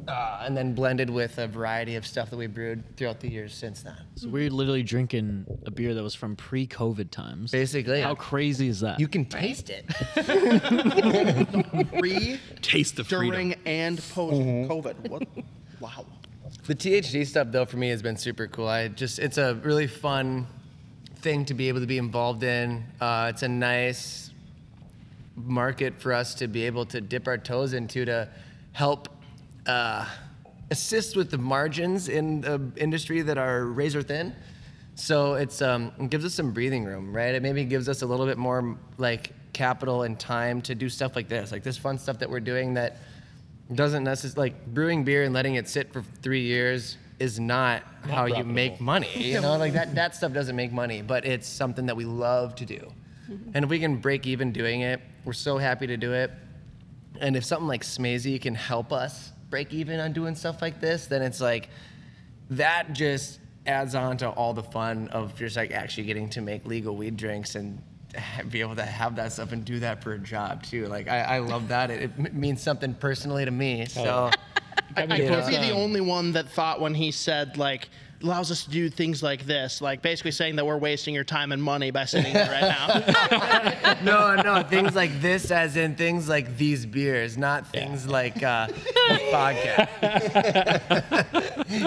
uh, 0.07 0.41
and 0.45 0.55
then 0.55 0.73
blended 0.73 1.09
with 1.09 1.37
a 1.37 1.47
variety 1.47 1.95
of 1.95 2.05
stuff 2.05 2.29
that 2.29 2.37
we 2.37 2.45
brewed 2.47 2.83
throughout 2.97 3.19
the 3.19 3.29
years 3.29 3.53
since 3.55 3.81
then. 3.83 3.95
so 4.15 4.27
we're 4.29 4.49
literally 4.49 4.83
drinking 4.83 5.45
a 5.65 5.71
beer 5.71 5.93
that 5.93 6.03
was 6.03 6.13
from 6.13 6.35
pre-covid 6.35 7.09
times 7.09 7.51
Basically, 7.51 8.01
how 8.01 8.13
crazy 8.15 8.67
is 8.67 8.81
that 8.81 8.99
you 8.99 9.07
can 9.07 9.25
taste 9.25 9.69
it. 9.69 9.85
Pre, 11.99 12.39
Taste 12.61 12.95
the 12.97 13.03
freedom. 13.03 13.29
during, 13.31 13.55
and 13.65 13.97
post 14.09 14.35
COVID. 14.69 15.09
What? 15.09 15.27
Wow. 15.79 16.05
The 16.65 16.75
THC 16.75 17.25
stuff 17.25 17.47
though 17.51 17.65
for 17.65 17.77
me 17.77 17.89
has 17.89 18.01
been 18.01 18.17
super 18.17 18.47
cool. 18.47 18.67
I 18.67 18.87
just 18.89 19.19
it's 19.19 19.37
a 19.37 19.55
really 19.55 19.87
fun 19.87 20.47
thing 21.17 21.45
to 21.45 21.53
be 21.53 21.67
able 21.69 21.79
to 21.79 21.87
be 21.87 21.97
involved 21.97 22.43
in. 22.43 22.83
Uh, 23.01 23.27
it's 23.33 23.43
a 23.43 23.47
nice 23.47 24.22
market 25.35 25.99
for 25.99 26.13
us 26.13 26.35
to 26.35 26.47
be 26.47 26.65
able 26.65 26.85
to 26.85 27.01
dip 27.01 27.27
our 27.27 27.37
toes 27.37 27.73
into 27.73 28.05
to 28.05 28.29
help 28.71 29.09
uh, 29.65 30.05
assist 30.71 31.15
with 31.15 31.31
the 31.31 31.37
margins 31.37 32.09
in 32.09 32.41
the 32.41 32.61
industry 32.77 33.21
that 33.21 33.37
are 33.37 33.65
razor 33.65 34.01
thin. 34.01 34.35
So 34.95 35.33
it's 35.35 35.61
um, 35.61 35.91
it 35.99 36.09
gives 36.09 36.23
us 36.23 36.33
some 36.33 36.51
breathing 36.51 36.83
room, 36.83 37.15
right? 37.15 37.33
It 37.33 37.41
maybe 37.41 37.65
gives 37.65 37.89
us 37.89 38.03
a 38.03 38.05
little 38.05 38.25
bit 38.25 38.37
more 38.37 38.77
like 38.97 39.31
capital 39.53 40.03
and 40.03 40.19
time 40.19 40.61
to 40.63 40.75
do 40.75 40.89
stuff 40.89 41.15
like 41.15 41.27
this, 41.27 41.51
like 41.51 41.63
this 41.63 41.77
fun 41.77 41.97
stuff 41.97 42.19
that 42.19 42.29
we're 42.29 42.39
doing 42.39 42.75
that 42.75 42.97
doesn't 43.73 44.03
necessarily 44.03 44.51
like 44.51 44.65
brewing 44.67 45.03
beer 45.03 45.23
and 45.23 45.33
letting 45.33 45.55
it 45.55 45.67
sit 45.67 45.91
for 45.93 46.03
three 46.21 46.41
years 46.41 46.97
is 47.19 47.39
not, 47.39 47.83
how 48.09 48.25
you 48.25 48.43
make 48.43 48.81
money. 48.81 49.09
You 49.15 49.41
know, 49.41 49.57
like 49.57 49.73
that 49.73 49.95
that 49.95 50.15
stuff 50.15 50.33
doesn't 50.33 50.55
make 50.55 50.71
money, 50.71 51.01
but 51.01 51.25
it's 51.25 51.47
something 51.47 51.85
that 51.87 51.95
we 51.95 52.05
love 52.05 52.55
to 52.55 52.65
do. 52.65 52.91
Mm-hmm. 53.29 53.51
And 53.53 53.65
if 53.65 53.69
we 53.69 53.79
can 53.79 53.97
break 53.97 54.27
even 54.27 54.51
doing 54.51 54.81
it, 54.81 55.01
we're 55.25 55.33
so 55.33 55.57
happy 55.57 55.87
to 55.87 55.97
do 55.97 56.13
it. 56.13 56.31
And 57.19 57.35
if 57.35 57.45
something 57.45 57.67
like 57.67 57.83
Smazy 57.83 58.41
can 58.41 58.55
help 58.55 58.91
us 58.91 59.31
break 59.49 59.71
even 59.71 59.99
on 59.99 60.13
doing 60.13 60.35
stuff 60.35 60.61
like 60.61 60.81
this, 60.81 61.05
then 61.05 61.21
it's 61.21 61.39
like 61.39 61.69
that 62.49 62.93
just 62.93 63.39
adds 63.65 63.95
on 63.95 64.17
to 64.17 64.29
all 64.29 64.53
the 64.53 64.63
fun 64.63 65.07
of 65.09 65.35
just 65.35 65.55
like 65.55 65.71
actually 65.71 66.05
getting 66.05 66.29
to 66.29 66.41
make 66.41 66.65
legal 66.65 66.95
weed 66.95 67.15
drinks 67.15 67.55
and 67.55 67.81
be 68.49 68.61
able 68.61 68.75
to 68.75 68.83
have 68.83 69.15
that 69.15 69.31
stuff 69.31 69.51
and 69.51 69.65
do 69.65 69.79
that 69.79 70.03
for 70.03 70.13
a 70.13 70.19
job 70.19 70.63
too. 70.63 70.87
Like 70.87 71.07
I, 71.07 71.19
I 71.21 71.39
love 71.39 71.69
that. 71.69 71.89
It, 71.89 72.11
it 72.17 72.33
means 72.33 72.61
something 72.61 72.93
personally 72.93 73.45
to 73.45 73.51
me. 73.51 73.85
So 73.85 74.29
I, 74.95 75.01
I 75.09 75.15
You 75.15 75.27
could 75.27 75.47
be 75.47 75.57
the 75.57 75.71
only 75.71 76.01
one 76.01 76.33
that 76.33 76.49
thought 76.49 76.81
when 76.81 76.93
he 76.93 77.11
said 77.11 77.57
like 77.57 77.89
allows 78.23 78.51
us 78.51 78.63
to 78.63 78.69
do 78.69 78.89
things 78.89 79.21
like 79.21 79.45
this, 79.45 79.81
like 79.81 80.01
basically 80.01 80.31
saying 80.31 80.55
that 80.55 80.65
we're 80.65 80.77
wasting 80.77 81.13
your 81.13 81.25
time 81.25 81.51
and 81.51 81.61
money 81.61 81.91
by 81.91 82.05
sitting 82.05 82.31
here 82.31 82.47
right 82.49 82.61
now. 82.61 83.97
no, 84.03 84.41
no, 84.41 84.63
things 84.63 84.95
like 84.95 85.21
this, 85.21 85.51
as 85.51 85.75
in 85.75 85.95
things 85.95 86.29
like 86.29 86.57
these 86.57 86.85
beers, 86.85 87.37
not 87.37 87.67
things 87.67 88.07
like 88.07 88.41
uh, 88.41 88.67
a 89.09 89.17
podcast. 89.31 89.89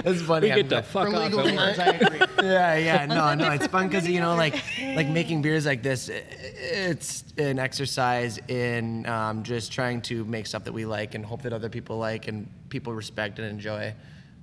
it's 0.05 0.23
funny. 0.23 0.47
We 0.47 0.53
I'm 0.53 0.59
get 0.59 0.69
the 0.69 0.83
fuck 0.83 1.09
off 1.09 1.33
legal 1.33 1.59
at. 1.59 1.79
I 1.79 1.87
agree. 1.93 2.21
yeah, 2.43 2.77
yeah, 2.77 3.07
no, 3.07 3.35
no, 3.35 3.51
it's 3.53 3.67
fun 3.69 3.89
because 3.89 4.07
you 4.07 4.21
know, 4.21 4.35
like, 4.37 4.63
like 4.95 5.09
making 5.09 5.41
beers 5.43 5.65
like 5.65 5.83
this, 5.83 6.11
it's 6.11 7.25
an 7.39 7.59
exercise 7.59 8.39
in 8.49 9.07
um, 9.07 9.43
just 9.43 9.73
trying 9.73 10.03
to 10.03 10.25
make 10.27 10.47
stuff 10.47 10.65
that 10.65 10.73
we 10.73 10.85
like 10.85 11.15
and 11.15 11.25
hope 11.25 11.43
that 11.43 11.53
other 11.53 11.71
people 11.71 11.97
like 11.99 12.29
and 12.29 12.47
people 12.69 12.93
respect 12.93 13.39
and 13.39 13.49
enjoy. 13.49 13.95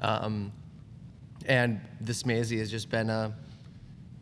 Um, 0.02 0.52
and 1.48 1.80
this 2.02 2.24
Smazy 2.24 2.58
has 2.60 2.70
just 2.72 2.90
been 2.90 3.10
a, 3.10 3.34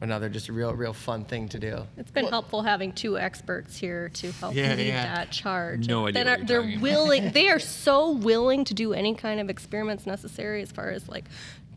another 0.02 0.30
just 0.30 0.50
a 0.50 0.54
real, 0.54 0.74
real 0.74 0.94
fun 0.94 1.26
thing 1.26 1.48
to 1.50 1.60
do. 1.60 1.86
It's 1.98 2.12
been 2.12 2.26
helpful 2.28 2.62
having 2.64 2.92
two 2.94 3.18
experts 3.20 3.78
here 3.78 4.10
to 4.10 4.32
help 4.34 4.56
Yeah, 4.56 4.74
lead 4.76 4.88
yeah. 4.88 5.16
that 5.16 5.32
charge. 5.32 5.88
No 5.88 6.08
idea 6.08 6.24
That 6.24 6.30
what 6.30 6.34
are, 6.34 6.38
you're 6.40 6.46
they're 6.48 6.62
talking 6.62 6.74
about. 6.78 6.84
willing. 6.84 7.32
they 7.32 7.50
are 7.50 7.60
so 7.86 8.12
willing 8.12 8.66
to 8.66 8.74
do 8.74 8.94
any 8.94 9.14
kind 9.16 9.40
of 9.40 9.50
experiments 9.50 10.06
necessary 10.08 10.62
as 10.62 10.72
far 10.72 10.90
as 10.90 11.08
like 11.08 11.26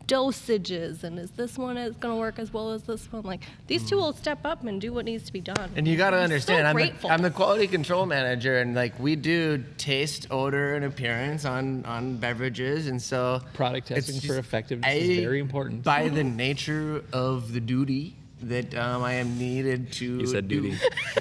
dosages 0.07 1.03
and 1.03 1.17
is 1.19 1.31
this 1.31 1.57
one 1.57 1.77
is 1.77 1.95
going 1.95 2.13
to 2.13 2.19
work 2.19 2.39
as 2.39 2.53
well 2.53 2.71
as 2.71 2.83
this 2.83 3.11
one? 3.11 3.23
Like 3.23 3.41
these 3.67 3.87
two 3.87 3.97
will 3.97 4.13
step 4.13 4.39
up 4.45 4.63
and 4.63 4.79
do 4.79 4.93
what 4.93 5.05
needs 5.05 5.23
to 5.25 5.33
be 5.33 5.41
done. 5.41 5.71
And 5.75 5.87
you 5.87 5.97
got 5.97 6.11
to 6.11 6.17
I'm 6.17 6.21
so 6.21 6.23
understand, 6.25 6.67
I'm 6.67 6.75
the. 6.75 6.93
I'm 7.09 7.21
the 7.21 7.31
quality 7.31 7.67
control 7.67 8.05
manager, 8.05 8.59
and 8.59 8.75
like 8.75 8.97
we 8.99 9.15
do 9.15 9.63
taste, 9.77 10.27
odor, 10.31 10.75
and 10.75 10.85
appearance 10.85 11.45
on 11.45 11.85
on 11.85 12.17
beverages, 12.17 12.87
and 12.87 13.01
so 13.01 13.41
Product 13.53 13.91
it's 13.91 14.07
testing 14.07 14.21
for 14.21 14.27
just- 14.35 14.39
effectiveness 14.39 14.93
is 14.95 15.19
very 15.19 15.39
important. 15.39 15.83
By 15.83 16.09
the 16.09 16.23
nature 16.23 17.03
of 17.13 17.53
the 17.53 17.59
duty 17.59 18.15
that 18.41 18.75
um, 18.75 19.01
I 19.03 19.13
am 19.13 19.37
needed 19.39 19.91
to 19.93 20.19
You 20.19 20.27
said 20.27 20.47
do 20.47 20.61
duty. 20.61 20.77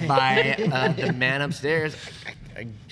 by 0.06 0.56
uh, 0.72 0.92
the 0.92 1.12
man 1.12 1.40
upstairs, 1.42 1.96
I, 2.26 2.30
I, 2.30 2.34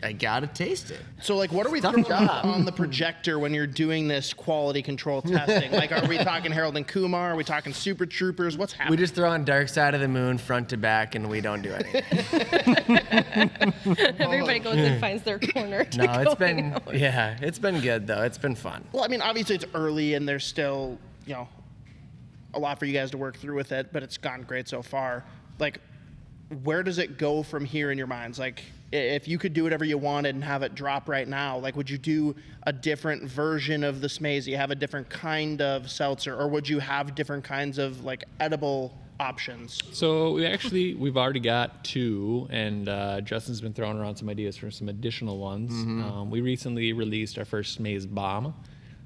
I 0.03 0.13
gotta 0.13 0.49
taste 0.49 0.91
it. 0.91 1.01
So, 1.21 1.37
like, 1.37 1.53
what 1.53 1.67
are 1.67 1.71
we 1.71 1.81
throwing 1.81 2.05
job. 2.05 2.45
on 2.45 2.65
the 2.65 2.73
projector 2.73 3.39
when 3.39 3.55
you're 3.55 3.67
doing 3.67 4.09
this 4.09 4.33
quality 4.35 4.83
control 4.83 5.23
testing? 5.23 5.71
like, 5.73 5.93
are 5.93 6.07
we 6.07 6.19
talking 6.19 6.51
Harold 6.51 6.77
and 6.77 6.87
Kumar? 6.87 7.33
Are 7.33 7.37
we 7.37 7.45
talking 7.45 7.73
Super 7.73 8.05
Troopers? 8.07 8.57
What's 8.59 8.73
happening? 8.73 8.91
We 8.91 8.97
just 8.97 9.15
throw 9.15 9.31
on 9.31 9.45
Dark 9.45 9.69
Side 9.69 9.95
of 9.95 10.01
the 10.01 10.09
Moon 10.09 10.39
front 10.39 10.69
to 10.71 10.77
back, 10.77 11.15
and 11.15 11.31
we 11.31 11.41
don't 11.41 11.63
do 11.63 11.73
anything. 11.73 12.03
Everybody 14.19 14.59
goes 14.59 14.77
and 14.77 15.01
finds 15.01 15.23
their 15.23 15.39
corner. 15.39 15.85
To 15.85 15.99
no, 15.99 16.07
go 16.07 16.21
it's 16.23 16.35
been 16.35 16.73
out. 16.73 16.95
yeah, 16.99 17.37
it's 17.41 17.59
been 17.59 17.81
good 17.81 18.07
though. 18.07 18.23
It's 18.23 18.39
been 18.39 18.55
fun. 18.55 18.85
well, 18.93 19.05
I 19.05 19.09
mean, 19.09 19.21
obviously 19.23 19.55
it's 19.57 19.67
early 19.75 20.15
and 20.15 20.29
there's 20.29 20.45
still, 20.45 20.99
you 21.27 21.35
know, 21.35 21.49
a 22.55 22.59
lot 22.59 22.79
for 22.79 22.85
you 22.87 22.93
guys 22.93 23.11
to 23.13 23.17
work 23.19 23.37
through 23.37 23.57
with 23.57 23.73
it, 23.73 23.93
but 23.93 24.03
it's 24.03 24.19
gone 24.19 24.43
great 24.43 24.69
so 24.69 24.83
far. 24.83 25.25
Like, 25.59 25.79
where 26.65 26.83
does 26.83 26.99
it 26.99 27.17
go 27.19 27.43
from 27.43 27.65
here 27.65 27.91
in 27.91 27.99
your 27.99 28.07
minds? 28.07 28.39
Like, 28.39 28.61
i- 28.61 28.65
if 28.93 29.27
you 29.27 29.39
could 29.39 29.55
do 29.55 29.65
whatever 29.65 29.85
you 29.85 29.97
wanted 29.97 30.35
and 30.35 30.45
have 30.45 30.63
it 30.63 30.75
drop 30.75 31.09
right 31.09 31.27
now, 31.27 31.59
like, 31.59 31.77
would 31.77 31.89
you 31.89 31.99
do 31.99 32.35
a 32.65 32.73
different 32.73 33.25
version 33.25 33.83
of 33.83 34.01
the 34.01 34.07
Smazy, 34.07 34.57
have 34.57 34.71
a 34.71 34.75
different 34.75 35.09
kind 35.09 35.63
of 35.63 35.91
seltzer, 35.91 36.37
or 36.37 36.47
would 36.49 36.69
you 36.69 36.79
have 36.79 37.15
different 37.15 37.43
kinds 37.43 37.79
of 37.79 38.05
like 38.05 38.25
edible 38.41 38.97
options? 39.19 39.81
So 39.93 40.33
we 40.35 40.47
actually 40.47 40.95
we've 40.95 41.17
already 41.17 41.41
got 41.41 41.83
two, 41.85 42.47
and 42.51 42.89
uh, 42.89 43.23
Justin's 43.23 43.61
been 43.61 43.73
throwing 43.73 43.99
around 43.99 44.17
some 44.17 44.29
ideas 44.29 44.57
for 44.57 44.71
some 44.71 44.89
additional 44.89 45.39
ones. 45.39 45.73
Um, 46.03 46.31
we 46.31 46.41
recently 46.43 46.93
released 46.93 47.39
our 47.39 47.45
first 47.45 47.75
Smaze 47.75 48.07
Bomb. 48.07 48.55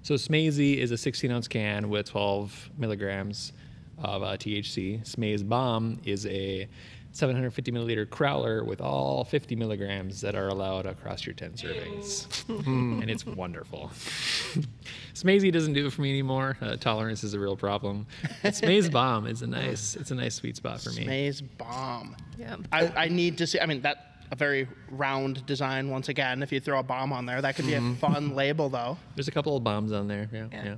So 0.02 0.14
Smazy 0.14 0.78
is 0.78 0.90
a 0.90 0.96
16 0.96 1.30
ounce 1.30 1.48
can 1.48 1.88
with 1.88 2.10
12 2.10 2.70
milligrams 2.78 3.52
of 3.98 4.22
uh, 4.22 4.36
THC. 4.36 5.06
Smaze 5.06 5.42
Bomb 5.42 6.00
is 6.04 6.26
a 6.26 6.68
750 7.16 7.72
milliliter 7.72 8.04
crowler 8.06 8.64
with 8.64 8.80
all 8.80 9.24
50 9.24 9.56
milligrams 9.56 10.20
that 10.20 10.34
are 10.34 10.48
allowed 10.48 10.84
across 10.84 11.24
your 11.24 11.34
10 11.34 11.52
servings, 11.52 12.26
and 12.66 13.08
it's 13.08 13.24
wonderful. 13.24 13.90
Smazy 15.14 15.50
doesn't 15.50 15.72
do 15.72 15.86
it 15.86 15.92
for 15.92 16.02
me 16.02 16.10
anymore. 16.10 16.58
Uh, 16.60 16.76
tolerance 16.76 17.24
is 17.24 17.32
a 17.32 17.40
real 17.40 17.56
problem. 17.56 18.06
But 18.42 18.54
Smaze 18.54 18.90
Bomb 18.90 19.26
is 19.26 19.40
a 19.42 19.46
nice, 19.46 19.96
it's 19.96 20.10
a 20.10 20.14
nice 20.14 20.34
sweet 20.34 20.56
spot 20.56 20.80
for 20.82 20.90
me. 20.90 21.06
Maze 21.06 21.40
bomb. 21.40 22.16
Yeah. 22.36 22.56
I, 22.70 22.88
I 22.88 23.08
need 23.08 23.38
to 23.38 23.46
see. 23.46 23.58
I 23.60 23.66
mean, 23.66 23.80
that 23.80 24.12
a 24.30 24.36
very 24.36 24.68
round 24.90 25.46
design 25.46 25.88
once 25.88 26.08
again. 26.10 26.42
If 26.42 26.52
you 26.52 26.60
throw 26.60 26.80
a 26.80 26.82
bomb 26.82 27.12
on 27.12 27.24
there, 27.26 27.40
that 27.40 27.56
could 27.56 27.66
be 27.66 27.74
a 27.74 27.94
fun 27.94 28.34
label, 28.34 28.68
though. 28.68 28.98
There's 29.14 29.28
a 29.28 29.32
couple 29.32 29.56
of 29.56 29.64
bombs 29.64 29.92
on 29.92 30.06
there. 30.08 30.28
Yeah, 30.32 30.46
yeah. 30.52 30.74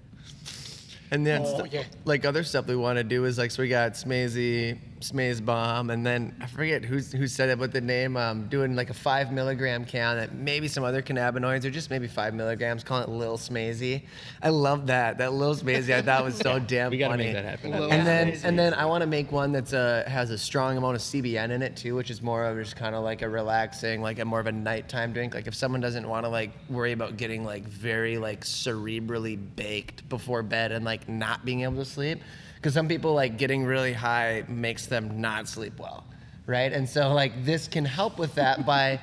And 1.10 1.26
then 1.26 1.40
Oh, 1.42 1.58
st- 1.60 1.72
yeah. 1.72 1.84
like 2.04 2.26
other 2.26 2.44
stuff 2.44 2.66
we 2.66 2.76
want 2.76 2.98
to 2.98 3.04
do 3.04 3.24
is 3.24 3.38
like 3.38 3.50
so 3.50 3.62
we 3.62 3.70
got 3.70 3.92
Smazy, 3.92 4.78
Smaze 5.00 5.40
Bomb, 5.40 5.90
and 5.90 6.04
then 6.06 6.34
I 6.40 6.46
forget 6.46 6.84
who's 6.84 7.12
who 7.12 7.26
said 7.26 7.48
it, 7.48 7.58
but 7.58 7.72
the 7.72 7.80
name 7.80 8.16
um, 8.16 8.48
doing 8.48 8.74
like 8.76 8.90
a 8.90 8.94
five 8.94 9.32
milligram 9.32 9.84
can 9.84 10.16
that 10.16 10.34
maybe 10.34 10.68
some 10.68 10.84
other 10.84 11.02
cannabinoids 11.02 11.64
or 11.64 11.70
just 11.70 11.90
maybe 11.90 12.08
five 12.08 12.34
milligrams, 12.34 12.82
calling 12.84 13.04
it 13.04 13.08
Lil 13.10 13.38
Smazy. 13.38 14.02
I 14.42 14.48
love 14.48 14.86
that. 14.88 15.18
That 15.18 15.32
Lil 15.32 15.54
Smazy 15.54 15.94
I 15.94 16.02
thought 16.02 16.24
was 16.24 16.36
so 16.36 16.58
damn 16.66 16.90
We 16.90 16.98
gotta 16.98 17.12
funny. 17.12 17.24
make 17.24 17.34
that 17.34 17.44
happen. 17.44 17.70
Lil 17.72 17.92
And 17.92 18.06
then 18.06 18.32
Smazy. 18.32 18.44
and 18.44 18.58
then 18.58 18.74
I 18.74 18.84
want 18.86 19.02
to 19.02 19.06
make 19.06 19.30
one 19.32 19.52
that's 19.52 19.72
uh 19.72 20.04
has 20.06 20.30
a 20.30 20.38
strong 20.38 20.76
amount 20.76 20.96
of 20.96 21.02
CBN 21.02 21.50
in 21.50 21.62
it 21.62 21.76
too, 21.76 21.94
which 21.94 22.10
is 22.10 22.20
more 22.22 22.44
of 22.44 22.56
just 22.58 22.76
kind 22.76 22.94
of 22.94 23.04
like 23.04 23.22
a 23.22 23.28
relaxing, 23.28 24.02
like 24.02 24.18
a 24.18 24.24
more 24.24 24.40
of 24.40 24.46
a 24.46 24.52
nighttime 24.52 25.12
drink. 25.12 25.34
Like 25.34 25.46
if 25.46 25.54
someone 25.54 25.80
doesn't 25.80 26.08
want 26.08 26.24
to 26.24 26.28
like 26.28 26.50
worry 26.68 26.92
about 26.92 27.16
getting 27.16 27.44
like 27.44 27.64
very 27.64 28.18
like 28.18 28.44
cerebrally 28.44 29.38
baked 29.56 30.08
before 30.08 30.42
bed 30.42 30.72
and 30.72 30.84
like 30.84 31.08
not 31.08 31.44
being 31.44 31.62
able 31.62 31.76
to 31.76 31.84
sleep, 31.84 32.20
because 32.58 32.74
some 32.74 32.88
people 32.88 33.14
like 33.14 33.38
getting 33.38 33.64
really 33.64 33.92
high 33.92 34.42
makes 34.48 34.86
them 34.86 35.20
not 35.20 35.46
sleep 35.46 35.78
well, 35.78 36.04
right? 36.46 36.72
And 36.72 36.88
so 36.88 37.14
like 37.14 37.44
this 37.44 37.68
can 37.68 37.84
help 37.84 38.18
with 38.18 38.34
that 38.34 38.66
by 38.66 39.00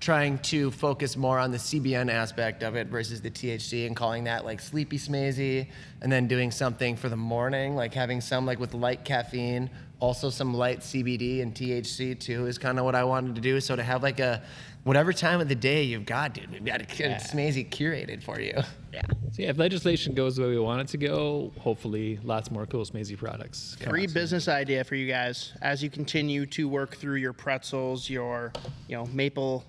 trying 0.00 0.38
to 0.38 0.70
focus 0.70 1.16
more 1.16 1.38
on 1.38 1.50
the 1.50 1.58
CBN 1.58 2.10
aspect 2.10 2.62
of 2.62 2.76
it 2.76 2.86
versus 2.88 3.20
the 3.20 3.30
THC 3.30 3.86
and 3.86 3.94
calling 3.94 4.24
that 4.24 4.44
like 4.44 4.60
sleepy 4.60 4.98
smazy 4.98 5.66
and 6.02 6.10
then 6.10 6.26
doing 6.26 6.50
something 6.50 6.96
for 6.96 7.08
the 7.10 7.16
morning, 7.16 7.76
like 7.76 7.92
having 7.92 8.20
some 8.20 8.46
like 8.46 8.58
with 8.58 8.72
light 8.72 9.04
caffeine, 9.04 9.68
also 10.00 10.30
some 10.30 10.54
light 10.54 10.80
CBD 10.80 11.42
and 11.42 11.54
THC 11.54 12.18
too 12.18 12.46
is 12.46 12.58
kind 12.58 12.78
of 12.78 12.86
what 12.86 12.94
I 12.94 13.04
wanted 13.04 13.34
to 13.34 13.40
do. 13.40 13.60
So 13.60 13.76
to 13.76 13.82
have 13.82 14.02
like 14.02 14.20
a 14.20 14.42
whatever 14.84 15.12
time 15.12 15.40
of 15.40 15.48
the 15.48 15.54
day 15.54 15.82
you've 15.82 16.06
got, 16.06 16.34
dude, 16.34 16.50
we've 16.52 16.64
got 16.64 16.80
a 16.80 16.84
smazy 16.84 17.68
curated 17.68 18.22
for 18.22 18.40
you. 18.40 18.52
Yeah. 18.92 19.02
So 19.32 19.42
yeah, 19.42 19.50
if 19.50 19.58
legislation 19.58 20.14
goes 20.14 20.36
the 20.36 20.42
way 20.42 20.50
we 20.50 20.58
want 20.58 20.82
it 20.82 20.88
to 20.88 20.98
go, 20.98 21.52
hopefully 21.58 22.20
lots 22.22 22.50
more 22.50 22.66
cool 22.66 22.84
Smazy 22.84 23.18
products. 23.18 23.76
Free 23.80 24.04
out 24.04 24.08
soon. 24.10 24.14
business 24.14 24.46
idea 24.46 24.84
for 24.84 24.94
you 24.94 25.08
guys 25.08 25.52
as 25.60 25.82
you 25.82 25.90
continue 25.90 26.46
to 26.46 26.68
work 26.68 26.96
through 26.96 27.16
your 27.16 27.32
pretzels, 27.32 28.08
your 28.08 28.52
you 28.86 28.96
know 28.96 29.06
maple 29.06 29.64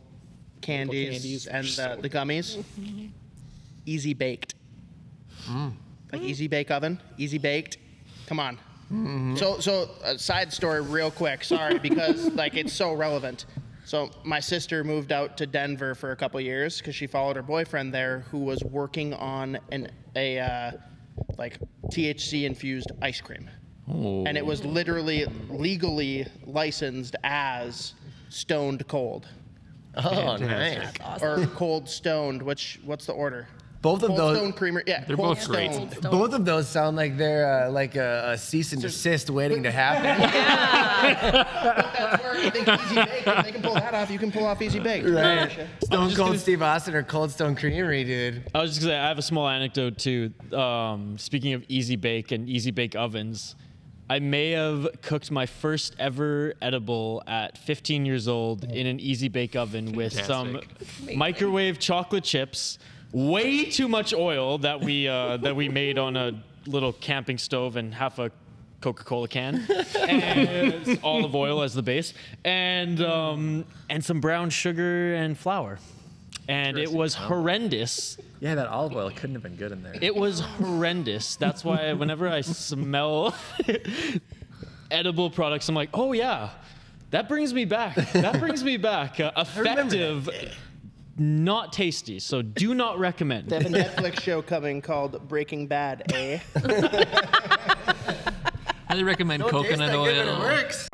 candies, 0.61 1.13
candies 1.13 1.47
are 1.47 1.51
and 1.51 1.65
so 1.65 1.95
the, 1.95 2.03
the 2.03 2.09
gummies. 2.09 2.57
Mm-hmm. 2.57 3.07
Easy 3.87 4.13
baked. 4.13 4.55
Mm. 5.47 5.73
Like 6.11 6.21
easy 6.21 6.47
bake 6.47 6.69
oven, 6.69 6.99
easy 7.17 7.37
baked. 7.37 7.77
Come 8.27 8.39
on. 8.39 8.57
Mm-hmm. 8.91 9.35
So 9.37 9.59
so 9.59 9.89
a 10.03 10.19
side 10.19 10.53
story 10.53 10.81
real 10.81 11.09
quick. 11.09 11.43
Sorry 11.43 11.79
because 11.79 12.31
like 12.33 12.55
it's 12.55 12.73
so 12.73 12.93
relevant. 12.93 13.45
So 13.85 14.09
my 14.23 14.39
sister 14.39 14.83
moved 14.83 15.11
out 15.11 15.37
to 15.37 15.45
Denver 15.45 15.93
for 15.95 16.11
a 16.11 16.15
couple 16.15 16.41
years 16.41 16.79
because 16.79 16.95
she 16.95 17.07
followed 17.07 17.35
her 17.35 17.43
boyfriend 17.43 17.93
there, 17.93 18.21
who 18.31 18.39
was 18.39 18.63
working 18.63 19.13
on 19.13 19.59
an 19.71 19.89
a 20.15 20.39
uh, 20.39 20.71
like 21.37 21.59
THC 21.91 22.43
infused 22.45 22.91
ice 23.01 23.21
cream, 23.21 23.49
and 23.87 24.37
it 24.37 24.45
was 24.45 24.65
literally 24.65 25.25
legally 25.49 26.25
licensed 26.45 27.15
as 27.23 27.93
stoned 28.29 28.87
cold 28.87 29.27
Oh, 29.97 30.35
nice. 30.37 30.91
Awesome. 31.01 31.27
or 31.43 31.47
cold 31.47 31.87
stoned. 31.87 32.41
Which 32.41 32.79
what's 32.83 33.05
the 33.05 33.13
order? 33.13 33.47
Both 33.85 34.01
of 34.03 34.07
Cold 34.09 34.19
those. 34.19 34.37
Stone 34.37 34.53
Creamery. 34.53 34.83
Yeah, 34.87 35.03
They're 35.05 35.15
Cold 35.15 35.37
both 35.37 35.47
great. 35.47 35.71
Stone. 35.73 35.91
Stone. 35.91 36.11
Both 36.11 36.33
of 36.33 36.43
those 36.43 36.67
sound 36.67 36.97
like 36.97 37.17
they're 37.17 37.65
uh, 37.67 37.71
like 37.71 37.95
a, 37.95 38.31
a 38.33 38.37
cease 38.37 38.73
and 38.73 38.81
desist 38.81 39.29
waiting 39.29 39.63
to 39.63 39.71
happen. 39.83 40.03
That's 41.23 42.23
where 42.23 42.33
I 42.33 42.49
think 42.49 42.67
Easy 42.67 42.95
Bake. 42.95 43.27
If 43.27 43.45
they 43.45 43.51
can 43.51 43.61
pull 43.61 43.73
that 43.75 43.93
off, 43.93 44.09
you 44.11 44.19
can 44.19 44.31
pull 44.31 44.45
off 44.45 44.61
Easy 44.61 44.79
Bake. 44.79 45.03
right. 45.05 45.51
Stone 45.83 46.05
just 46.07 46.17
Cold 46.17 46.29
gonna- 46.29 46.39
Steve 46.39 46.61
Austin 46.61 46.95
or 46.95 47.03
Cold 47.03 47.31
Stone 47.31 47.55
Creamery, 47.55 48.03
dude. 48.03 48.43
I 48.53 48.61
was 48.61 48.71
just 48.71 48.81
gonna 48.81 48.93
say 48.93 48.99
I 48.99 49.07
have 49.07 49.17
a 49.17 49.21
small 49.21 49.47
anecdote 49.47 49.97
too. 49.97 50.31
Um, 50.51 51.17
speaking 51.17 51.53
of 51.53 51.63
easy 51.67 51.95
bake 51.95 52.31
and 52.31 52.49
easy 52.49 52.71
bake 52.71 52.95
ovens, 52.95 53.55
I 54.09 54.19
may 54.19 54.51
have 54.51 54.87
cooked 55.01 55.31
my 55.31 55.45
first 55.45 55.95
ever 55.97 56.53
edible 56.61 57.23
at 57.27 57.57
15 57.57 58.05
years 58.05 58.27
old 58.27 58.63
in 58.63 58.85
an 58.87 58.99
easy 58.99 59.29
bake 59.29 59.55
oven 59.55 59.93
with 59.93 60.13
some 60.25 60.53
Fantastic. 60.59 61.17
microwave 61.17 61.79
chocolate 61.79 62.23
chips, 62.23 62.77
way 63.11 63.65
too 63.65 63.87
much 63.87 64.13
oil 64.13 64.57
that 64.59 64.81
we 64.81 65.07
uh, 65.07 65.37
that 65.37 65.55
we 65.55 65.69
made 65.69 65.97
on 65.97 66.15
a 66.15 66.43
little 66.65 66.93
camping 66.93 67.37
stove 67.37 67.75
and 67.75 67.93
half 67.93 68.19
a 68.19 68.31
Coca-Cola 68.81 69.27
can, 69.27 69.65
and 69.99 70.99
olive 71.03 71.33
oil 71.33 71.63
as 71.63 71.73
the 71.73 71.81
base, 71.81 72.13
and 72.43 73.01
um, 73.01 73.65
and 73.89 74.03
some 74.03 74.21
brown 74.21 74.49
sugar 74.49 75.15
and 75.15 75.37
flour. 75.37 75.79
And 76.47 76.77
it 76.77 76.91
was 76.91 77.15
horrendous. 77.15 78.17
Yeah, 78.39 78.53
that 78.53 78.67
olive 78.67 78.95
oil 78.95 79.09
couldn't 79.09 79.33
have 79.33 79.41
been 79.41 79.55
good 79.55 79.71
in 79.71 79.81
there. 79.81 79.95
It 79.99 80.15
was 80.15 80.39
horrendous. 80.41 81.35
That's 81.37 81.65
why 81.65 81.93
whenever 81.93 82.29
I 82.29 82.41
smell 82.41 83.33
edible 84.91 85.31
products, 85.31 85.67
I'm 85.67 85.73
like, 85.73 85.89
oh 85.95 86.13
yeah, 86.13 86.51
that 87.09 87.27
brings 87.27 87.53
me 87.53 87.65
back. 87.65 87.95
That 88.13 88.39
brings 88.39 88.63
me 88.63 88.77
back. 88.77 89.19
Uh, 89.19 89.31
effective, 89.37 90.29
not 91.17 91.71
tasty. 91.73 92.19
So 92.19 92.41
do 92.41 92.73
not 92.73 92.99
recommend. 92.99 93.49
They 93.49 93.55
have 93.57 93.65
a 93.65 93.69
Netflix 93.69 94.19
show 94.21 94.41
coming 94.41 94.81
called 94.81 95.27
Breaking 95.27 95.67
Bad, 95.67 96.11
eh? 96.13 96.39
I 98.87 98.89
highly 98.89 99.03
recommend 99.03 99.43
coconut 99.43 99.93
oil. 99.95 100.39
works. 100.39 100.87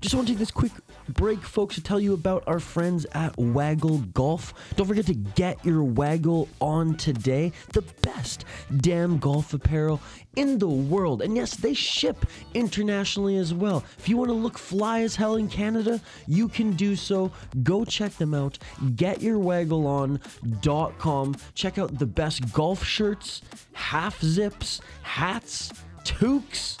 Just 0.00 0.14
want 0.14 0.26
to 0.26 0.32
take 0.34 0.38
this 0.38 0.50
quick 0.50 0.72
break, 1.08 1.42
folks, 1.42 1.74
to 1.76 1.82
tell 1.82 2.00
you 2.00 2.14
about 2.14 2.44
our 2.46 2.60
friends 2.60 3.06
at 3.12 3.36
Waggle 3.38 3.98
Golf. 3.98 4.54
Don't 4.76 4.86
forget 4.86 5.06
to 5.06 5.14
get 5.14 5.64
your 5.64 5.82
Waggle 5.82 6.48
on 6.60 6.96
today. 6.96 7.52
The 7.72 7.82
best 8.02 8.44
damn 8.78 9.18
golf 9.18 9.54
apparel 9.54 10.00
in 10.36 10.58
the 10.58 10.68
world. 10.68 11.22
And 11.22 11.34
yes, 11.36 11.54
they 11.54 11.74
ship 11.74 12.26
internationally 12.54 13.36
as 13.36 13.54
well. 13.54 13.84
If 13.98 14.08
you 14.08 14.16
want 14.16 14.30
to 14.30 14.34
look 14.34 14.58
fly 14.58 15.02
as 15.02 15.14
hell 15.16 15.36
in 15.36 15.48
Canada, 15.48 16.00
you 16.26 16.48
can 16.48 16.72
do 16.72 16.96
so. 16.96 17.30
Go 17.62 17.84
check 17.84 18.14
them 18.14 18.34
out. 18.34 18.58
GetYourWaggleOn.com. 18.82 21.36
Check 21.54 21.78
out 21.78 21.96
the 21.98 22.06
best 22.06 22.52
golf 22.52 22.84
shirts, 22.84 23.42
half 23.72 24.20
zips, 24.20 24.80
hats, 25.02 25.72
toques 26.04 26.78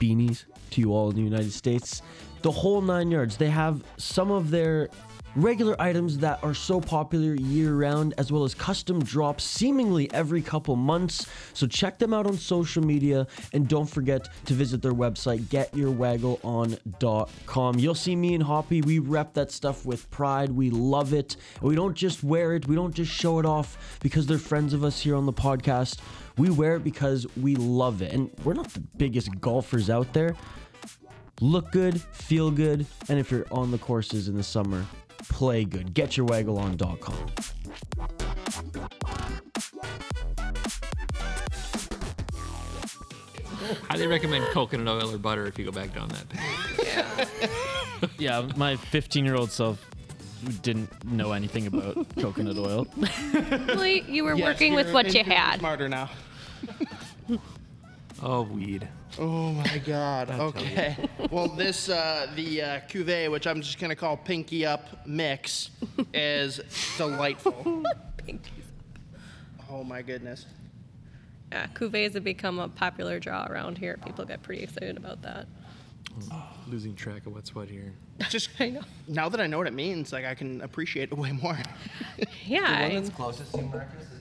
beanies 0.00 0.44
to 0.70 0.80
you 0.80 0.92
all 0.92 1.10
in 1.10 1.16
the 1.16 1.22
United 1.22 1.52
States. 1.52 2.02
The 2.44 2.52
whole 2.52 2.80
nine 2.82 3.10
yards. 3.10 3.38
They 3.38 3.48
have 3.48 3.82
some 3.96 4.30
of 4.30 4.50
their 4.50 4.90
regular 5.34 5.80
items 5.80 6.18
that 6.18 6.44
are 6.44 6.52
so 6.52 6.78
popular 6.78 7.34
year 7.34 7.74
round, 7.74 8.12
as 8.18 8.30
well 8.30 8.44
as 8.44 8.54
custom 8.54 9.02
drops 9.02 9.44
seemingly 9.44 10.12
every 10.12 10.42
couple 10.42 10.76
months. 10.76 11.26
So 11.54 11.66
check 11.66 11.98
them 11.98 12.12
out 12.12 12.26
on 12.26 12.36
social 12.36 12.84
media 12.84 13.26
and 13.54 13.66
don't 13.66 13.88
forget 13.88 14.28
to 14.44 14.52
visit 14.52 14.82
their 14.82 14.92
website, 14.92 15.44
getyourwaggleon.com. 15.44 17.78
You'll 17.78 17.94
see 17.94 18.14
me 18.14 18.34
and 18.34 18.42
Hoppy, 18.42 18.82
we 18.82 18.98
rep 18.98 19.32
that 19.32 19.50
stuff 19.50 19.86
with 19.86 20.10
pride. 20.10 20.50
We 20.50 20.68
love 20.68 21.14
it. 21.14 21.36
We 21.62 21.74
don't 21.74 21.94
just 21.94 22.22
wear 22.22 22.54
it, 22.54 22.68
we 22.68 22.76
don't 22.76 22.94
just 22.94 23.10
show 23.10 23.38
it 23.38 23.46
off 23.46 23.98
because 24.00 24.26
they're 24.26 24.36
friends 24.36 24.74
of 24.74 24.84
us 24.84 25.00
here 25.00 25.16
on 25.16 25.24
the 25.24 25.32
podcast. 25.32 26.00
We 26.36 26.50
wear 26.50 26.76
it 26.76 26.84
because 26.84 27.26
we 27.38 27.56
love 27.56 28.02
it. 28.02 28.12
And 28.12 28.30
we're 28.44 28.52
not 28.52 28.68
the 28.74 28.80
biggest 28.80 29.40
golfers 29.40 29.88
out 29.88 30.12
there. 30.12 30.36
Look 31.40 31.72
good, 31.72 32.00
feel 32.00 32.50
good, 32.50 32.86
and 33.08 33.18
if 33.18 33.30
you're 33.30 33.46
on 33.50 33.70
the 33.70 33.78
courses 33.78 34.28
in 34.28 34.36
the 34.36 34.42
summer, 34.42 34.84
play 35.28 35.64
good. 35.64 35.92
GetYourWaggleOn.com. 35.94 37.26
Highly 43.88 44.06
recommend 44.06 44.44
coconut 44.52 45.02
oil 45.02 45.14
or 45.14 45.18
butter 45.18 45.46
if 45.46 45.58
you 45.58 45.64
go 45.64 45.70
back 45.72 45.94
down 45.94 46.08
that 46.08 46.28
path. 46.28 47.50
Yeah, 48.18 48.46
my 48.56 48.76
15 48.76 49.24
year 49.24 49.34
old 49.34 49.50
self 49.50 49.82
didn't 50.60 50.90
know 51.06 51.32
anything 51.32 51.66
about 51.66 52.06
coconut 52.18 52.58
oil. 52.58 52.86
Well, 53.68 53.86
you 53.86 54.04
you 54.06 54.24
were 54.24 54.34
Yes, 54.34 54.44
working 54.44 54.74
with 54.74 54.92
what 54.92 55.14
you 55.14 55.24
had. 55.24 55.58
Smarter 55.60 55.88
now. 55.88 56.10
Oh, 58.22 58.42
weed. 58.42 58.88
Oh 59.18 59.52
my 59.52 59.78
God. 59.78 60.30
Okay. 60.30 60.96
well, 61.30 61.48
this 61.48 61.88
uh, 61.88 62.30
the 62.36 62.62
uh, 62.62 62.80
cuvée, 62.88 63.30
which 63.30 63.46
I'm 63.46 63.60
just 63.60 63.78
gonna 63.78 63.96
call 63.96 64.16
Pinky 64.16 64.64
Up 64.64 65.06
Mix, 65.06 65.70
is 66.12 66.60
delightful. 66.96 67.82
Oh 69.70 69.82
my 69.82 70.02
goodness. 70.02 70.46
Yeah, 71.50 71.66
cuvées 71.74 72.14
have 72.14 72.22
become 72.22 72.60
a 72.60 72.68
popular 72.68 73.18
draw 73.18 73.46
around 73.46 73.76
here. 73.76 73.98
People 74.04 74.24
get 74.24 74.40
pretty 74.42 74.62
excited 74.62 74.96
about 74.96 75.20
that. 75.22 75.46
Losing 76.68 76.94
track 76.94 77.26
of 77.26 77.34
what's 77.34 77.54
what 77.56 77.68
here. 77.68 77.92
Just 78.28 78.50
I 78.60 78.70
know. 78.70 78.82
now 79.08 79.28
that 79.28 79.40
I 79.40 79.48
know 79.48 79.58
what 79.58 79.66
it 79.66 79.72
means, 79.72 80.12
like 80.12 80.24
I 80.26 80.34
can 80.36 80.60
appreciate 80.60 81.10
it 81.10 81.18
way 81.18 81.32
more. 81.32 81.58
Yeah. 82.46 82.60
The 82.60 82.82
one 82.82 82.90
I- 82.92 82.94
that's 83.00 83.10
closest 83.10 83.52
to 83.54 83.62
Marcus, 83.62 84.02
is 84.02 84.08
the. 84.10 84.13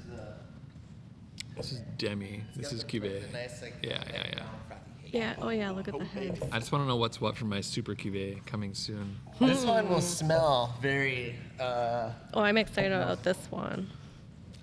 This 1.56 1.72
is 1.72 1.80
Demi. 1.98 2.44
This 2.56 2.74
is 2.74 2.84
cuvée. 2.84 3.32
Nice, 3.32 3.62
like, 3.62 3.76
Yeah, 3.82 4.04
yeah, 4.12 4.24
yeah. 4.34 4.44
yeah. 5.06 5.36
Oh 5.42 5.50
yeah. 5.50 5.70
Look 5.72 5.88
at 5.88 5.98
the 5.98 6.06
head. 6.06 6.40
I 6.52 6.60
just 6.60 6.72
want 6.72 6.84
to 6.84 6.88
know 6.88 6.96
what's 6.96 7.22
what 7.22 7.36
for 7.38 7.46
my 7.46 7.62
super 7.62 7.96
cuvée 7.96 8.44
coming 8.46 8.74
soon. 8.74 9.16
This 9.40 9.64
one 9.66 9.88
will 9.90 10.02
smell 10.02 10.76
very. 10.82 11.36
Uh, 11.60 12.12
Oh, 12.34 12.42
I'm 12.42 12.58
excited 12.58 12.92
about 12.92 13.24
this 13.24 13.38
one. 13.50 13.90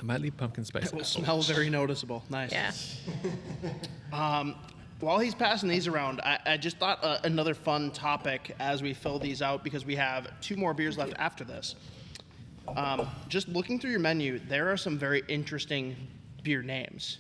I 0.01 0.03
might 0.03 0.21
leave 0.21 0.37
pumpkin 0.37 0.65
spice. 0.65 0.87
It 0.87 0.93
will 0.95 1.01
out. 1.01 1.07
smell 1.07 1.43
very 1.43 1.71
noticeable. 1.71 2.23
Nice. 2.31 2.53
Yeah. 2.53 2.73
Um, 4.13 4.57
while 4.99 5.21
he's 5.21 5.37
passing 5.37 5.69
these 5.69 5.87
around, 5.87 6.21
I, 6.23 6.41
I 6.45 6.57
just 6.57 6.79
thought 6.79 6.99
uh, 7.05 7.19
another 7.23 7.55
fun 7.55 7.93
topic 7.93 8.57
as 8.59 8.83
we 8.83 8.93
fill 8.93 9.21
these 9.21 9.41
out 9.41 9.63
because 9.63 9.85
we 9.87 9.95
have 9.95 10.29
two 10.41 10.57
more 10.57 10.75
beers 10.75 10.99
left 10.99 11.13
after 11.17 11.45
this. 11.45 11.77
Um, 12.77 13.07
just 13.29 13.49
looking 13.49 13.79
through 13.79 13.93
your 13.93 14.01
menu, 14.01 14.41
there 14.49 14.69
are 14.71 14.77
some 14.77 14.99
very 14.99 15.23
interesting 15.29 15.95
beer 16.43 16.63
names, 16.63 17.19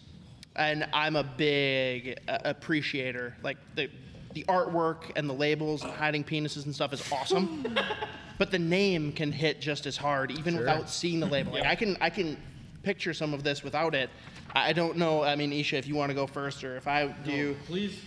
and 0.56 0.88
I'm 0.92 1.16
a 1.16 1.24
big 1.24 2.18
uh, 2.28 2.38
appreciator. 2.44 3.36
Like 3.42 3.58
the 3.74 3.90
the 4.34 4.44
artwork 4.48 5.10
and 5.16 5.28
the 5.28 5.34
labels 5.34 5.82
and 5.82 5.92
hiding 5.92 6.24
penises 6.24 6.64
and 6.64 6.74
stuff 6.74 6.92
is 6.92 7.02
awesome, 7.12 7.66
but 8.38 8.50
the 8.50 8.58
name 8.58 9.12
can 9.12 9.32
hit 9.32 9.60
just 9.60 9.86
as 9.86 9.96
hard 9.96 10.30
even 10.30 10.56
without 10.56 10.88
seeing 10.88 11.20
the 11.20 11.26
label. 11.26 11.52
Like 11.52 11.66
I 11.66 11.74
can 11.74 11.96
I 12.00 12.10
can 12.10 12.36
picture 12.82 13.12
some 13.12 13.34
of 13.34 13.42
this 13.42 13.62
without 13.62 13.94
it. 13.94 14.10
I 14.54 14.70
I 14.70 14.72
don't 14.72 14.96
know. 14.96 15.22
I 15.22 15.36
mean, 15.36 15.52
Isha, 15.52 15.76
if 15.76 15.86
you 15.86 15.94
want 15.94 16.10
to 16.10 16.14
go 16.14 16.26
first, 16.26 16.64
or 16.64 16.76
if 16.76 16.86
I 16.86 17.08
do. 17.24 17.56
Please. 17.66 18.00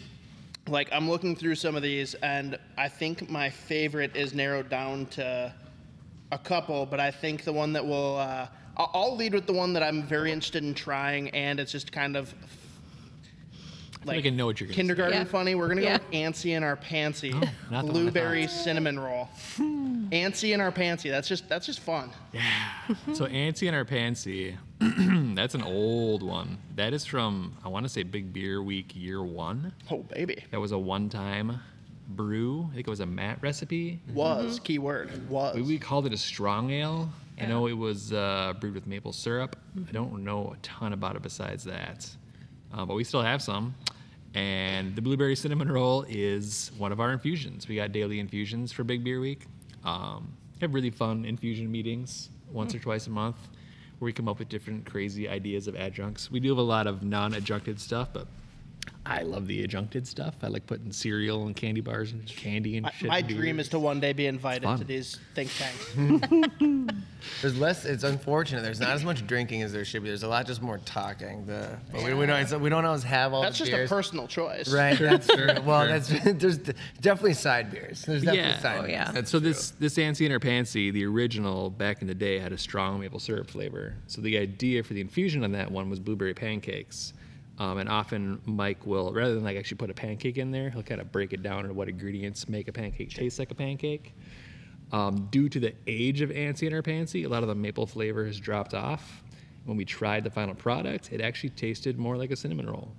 Like 0.67 0.87
I'm 0.93 1.09
looking 1.09 1.35
through 1.35 1.55
some 1.55 1.75
of 1.75 1.83
these, 1.83 2.13
and 2.15 2.57
I 2.77 2.87
think 2.87 3.29
my 3.29 3.49
favorite 3.49 4.15
is 4.15 4.33
narrowed 4.33 4.69
down 4.69 5.07
to 5.07 5.53
a 6.31 6.37
couple, 6.37 6.85
but 6.85 7.01
I 7.01 7.11
think 7.11 7.43
the 7.43 7.53
one 7.53 7.73
that 7.73 7.85
will. 7.85 8.17
Uh, 8.17 8.47
I'll 8.77 8.91
I'll 8.93 9.15
lead 9.15 9.33
with 9.33 9.47
the 9.47 9.53
one 9.53 9.73
that 9.73 9.83
I'm 9.83 10.03
very 10.03 10.31
interested 10.31 10.63
in 10.63 10.73
trying, 10.73 11.29
and 11.29 11.59
it's 11.59 11.71
just 11.71 11.91
kind 11.91 12.15
of 12.15 12.33
like 14.05 14.25
I 14.25 14.29
know 14.29 14.45
what 14.45 14.59
you're 14.59 14.67
gonna 14.67 14.73
say. 14.73 14.81
kindergarten 14.81 15.19
Yeah. 15.19 15.23
funny. 15.25 15.55
We're 15.55 15.67
gonna 15.69 15.81
Yeah. 15.81 15.97
go 15.97 16.03
with 16.03 16.11
antsy 16.11 16.55
in 16.55 16.63
our 16.63 16.75
pantsy, 16.75 17.33
oh, 17.33 17.39
not 17.39 17.51
the 17.69 17.75
one 17.75 17.85
I 17.87 17.91
blueberry 17.91 18.47
cinnamon 18.47 18.99
roll. 18.99 19.29
Hmm. 19.55 20.07
antsy 20.11 20.53
in 20.53 20.61
our 20.61 20.71
pantsy. 20.71 21.09
That's 21.09 21.27
just 21.27 21.47
that's 21.47 21.65
just 21.65 21.79
fun. 21.79 22.11
Yeah. 22.31 22.41
so 23.13 23.25
Antsy 23.25 23.67
in 23.67 23.73
our 23.73 23.85
pantsy. 23.85 24.55
that's 25.35 25.55
an 25.55 25.63
old 25.63 26.23
one. 26.23 26.57
That 26.75 26.93
is 26.93 27.05
from 27.05 27.55
I 27.63 27.69
want 27.69 27.85
to 27.85 27.89
say 27.89 28.03
Big 28.03 28.33
Beer 28.33 28.61
Week 28.61 28.95
year 28.95 29.23
one. 29.23 29.73
Oh 29.89 29.99
baby, 30.03 30.43
That 30.51 30.59
was 30.59 30.71
a 30.71 30.77
one-time 30.77 31.59
brew. 32.09 32.67
I 32.71 32.75
think 32.75 32.87
it 32.87 32.89
was 32.89 32.99
a 32.99 33.05
Matt 33.05 33.41
recipe. 33.41 34.01
was 34.13 34.55
mm-hmm. 34.55 34.63
keyword 34.63 35.29
was. 35.29 35.55
We, 35.55 35.61
we 35.61 35.79
called 35.79 36.05
it 36.05 36.13
a 36.13 36.17
strong 36.17 36.71
ale. 36.71 37.09
I 37.43 37.47
know 37.47 37.67
it 37.67 37.77
was 37.77 38.13
uh, 38.13 38.53
brewed 38.59 38.73
with 38.73 38.87
maple 38.87 39.13
syrup. 39.13 39.55
I 39.87 39.91
don't 39.91 40.23
know 40.23 40.53
a 40.55 40.57
ton 40.61 40.93
about 40.93 41.15
it 41.15 41.21
besides 41.21 41.63
that, 41.65 42.09
uh, 42.73 42.85
but 42.85 42.95
we 42.95 43.03
still 43.03 43.21
have 43.21 43.41
some. 43.41 43.75
And 44.33 44.95
the 44.95 45.01
blueberry 45.01 45.35
cinnamon 45.35 45.71
roll 45.71 46.05
is 46.09 46.71
one 46.77 46.91
of 46.91 46.99
our 46.99 47.11
infusions. 47.11 47.67
We 47.67 47.75
got 47.75 47.91
daily 47.91 48.19
infusions 48.19 48.71
for 48.71 48.83
Big 48.83 49.03
Beer 49.03 49.19
Week. 49.19 49.45
Um, 49.83 50.33
have 50.61 50.73
really 50.73 50.89
fun 50.89 51.25
infusion 51.25 51.71
meetings 51.71 52.29
once 52.51 52.73
or 52.73 52.79
twice 52.79 53.07
a 53.07 53.09
month 53.09 53.35
where 53.99 54.05
we 54.07 54.13
come 54.13 54.27
up 54.27 54.39
with 54.39 54.49
different 54.49 54.85
crazy 54.85 55.29
ideas 55.29 55.67
of 55.67 55.75
adjuncts. 55.75 56.31
We 56.31 56.39
do 56.39 56.49
have 56.49 56.57
a 56.57 56.61
lot 56.61 56.87
of 56.87 57.03
non-adjuncted 57.03 57.79
stuff, 57.79 58.09
but 58.13 58.27
I 59.05 59.23
love 59.23 59.47
the 59.47 59.63
adjuncted 59.63 60.07
stuff. 60.07 60.35
I 60.41 60.47
like 60.47 60.65
putting 60.65 60.93
cereal 60.93 61.45
and 61.45 61.53
candy 61.55 61.81
bars 61.81 62.13
and 62.13 62.25
candy 62.25 62.77
and 62.77 62.85
My, 62.85 62.91
shit. 62.91 63.07
my 63.09 63.17
in 63.19 63.27
dream 63.27 63.55
beers. 63.57 63.65
is 63.67 63.71
to 63.71 63.79
one 63.79 63.99
day 63.99 64.13
be 64.13 64.27
invited 64.27 64.77
to 64.77 64.83
these 64.85 65.19
think 65.35 65.49
tanks. 65.57 65.91
There's 67.41 67.57
less. 67.57 67.85
It's 67.85 68.03
unfortunate. 68.03 68.63
There's 68.63 68.79
not 68.79 68.91
as 68.91 69.03
much 69.03 69.25
drinking 69.27 69.61
as 69.61 69.71
there 69.73 69.83
should 69.85 70.03
be. 70.03 70.09
There's 70.09 70.23
a 70.23 70.27
lot 70.27 70.45
just 70.45 70.61
more 70.61 70.77
talking. 70.79 71.45
The 71.45 71.77
but 71.91 72.03
we, 72.03 72.13
we 72.13 72.25
don't. 72.25 72.61
We 72.61 72.69
don't 72.69 72.85
always 72.85 73.03
have 73.03 73.33
all 73.33 73.41
That's 73.41 73.57
the 73.57 73.65
just 73.65 73.71
beers. 73.75 73.91
a 73.91 73.93
personal 73.93 74.27
choice. 74.27 74.73
Right. 74.73 74.97
That's 74.99 75.27
true. 75.27 75.47
Well, 75.65 75.87
that's 75.87 76.07
there's 76.25 76.57
definitely 77.01 77.33
side 77.33 77.71
beers. 77.71 78.03
There's 78.03 78.23
definitely 78.23 78.49
Yeah. 78.51 78.59
side 78.59 78.77
Oh, 78.77 78.81
beers. 78.81 78.91
yeah. 78.91 79.11
That's 79.11 79.31
so 79.31 79.39
true. 79.39 79.49
this 79.49 79.71
this 79.71 79.95
Ansi 79.95 80.29
or 80.29 80.39
Pansy, 80.39 80.91
the 80.91 81.05
original 81.05 81.69
back 81.69 82.01
in 82.01 82.07
the 82.07 82.15
day, 82.15 82.39
had 82.39 82.51
a 82.53 82.57
strong 82.57 82.99
maple 82.99 83.19
syrup 83.19 83.49
flavor. 83.49 83.95
So 84.07 84.21
the 84.21 84.37
idea 84.37 84.83
for 84.83 84.93
the 84.93 85.01
infusion 85.01 85.43
on 85.43 85.51
that 85.53 85.71
one 85.71 85.89
was 85.89 85.99
blueberry 85.99 86.33
pancakes. 86.33 87.13
Um, 87.59 87.77
and 87.77 87.87
often 87.87 88.41
Mike 88.45 88.85
will, 88.85 89.13
rather 89.13 89.35
than 89.35 89.43
like 89.43 89.57
actually 89.57 89.77
put 89.77 89.89
a 89.89 89.93
pancake 89.93 90.37
in 90.37 90.51
there, 90.51 90.69
he'll 90.69 90.83
kind 90.83 90.99
of 90.99 91.11
break 91.11 91.33
it 91.33 91.43
down 91.43 91.61
into 91.61 91.73
what 91.73 91.87
ingredients 91.87 92.49
make 92.49 92.67
a 92.67 92.71
pancake 92.73 93.11
taste 93.11 93.37
like 93.37 93.51
a 93.51 93.55
pancake. 93.55 94.13
Um, 94.91 95.27
due 95.31 95.49
to 95.49 95.59
the 95.59 95.73
age 95.87 96.21
of 96.21 96.29
Ansi 96.29 96.71
or 96.71 96.81
Pansy, 96.81 97.23
a 97.23 97.29
lot 97.29 97.43
of 97.43 97.49
the 97.49 97.55
maple 97.55 97.85
flavor 97.85 98.25
has 98.25 98.39
dropped 98.39 98.73
off. 98.73 99.23
When 99.65 99.77
we 99.77 99.85
tried 99.85 100.23
the 100.23 100.29
final 100.29 100.55
product, 100.55 101.11
it 101.11 101.21
actually 101.21 101.51
tasted 101.51 101.97
more 101.97 102.17
like 102.17 102.31
a 102.31 102.35
cinnamon 102.35 102.69
roll. 102.69 102.91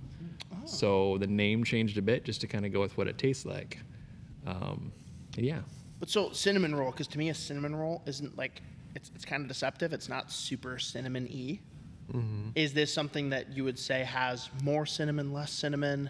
So 0.65 1.17
the 1.19 1.27
name 1.27 1.63
changed 1.63 1.97
a 1.97 2.01
bit 2.01 2.23
just 2.23 2.41
to 2.41 2.47
kind 2.47 2.65
of 2.65 2.73
go 2.73 2.81
with 2.81 2.97
what 2.97 3.07
it 3.07 3.17
tastes 3.17 3.45
like. 3.45 3.79
Um, 4.47 4.91
yeah. 5.35 5.59
But 5.99 6.09
so 6.09 6.31
cinnamon 6.31 6.73
roll, 6.73 6.91
because 6.91 7.07
to 7.09 7.17
me 7.17 7.29
a 7.29 7.33
cinnamon 7.33 7.75
roll 7.75 8.01
isn't 8.05 8.37
like 8.37 8.61
it's 8.95 9.11
it's 9.15 9.25
kind 9.25 9.41
of 9.41 9.47
deceptive. 9.47 9.93
It's 9.93 10.09
not 10.09 10.31
super 10.31 10.79
cinnamon 10.79 11.27
y. 11.31 11.59
Mm-hmm. 12.13 12.49
Is 12.55 12.73
this 12.73 12.93
something 12.93 13.29
that 13.29 13.55
you 13.55 13.63
would 13.63 13.79
say 13.79 14.03
has 14.03 14.49
more 14.63 14.85
cinnamon, 14.85 15.33
less 15.33 15.51
cinnamon? 15.51 16.09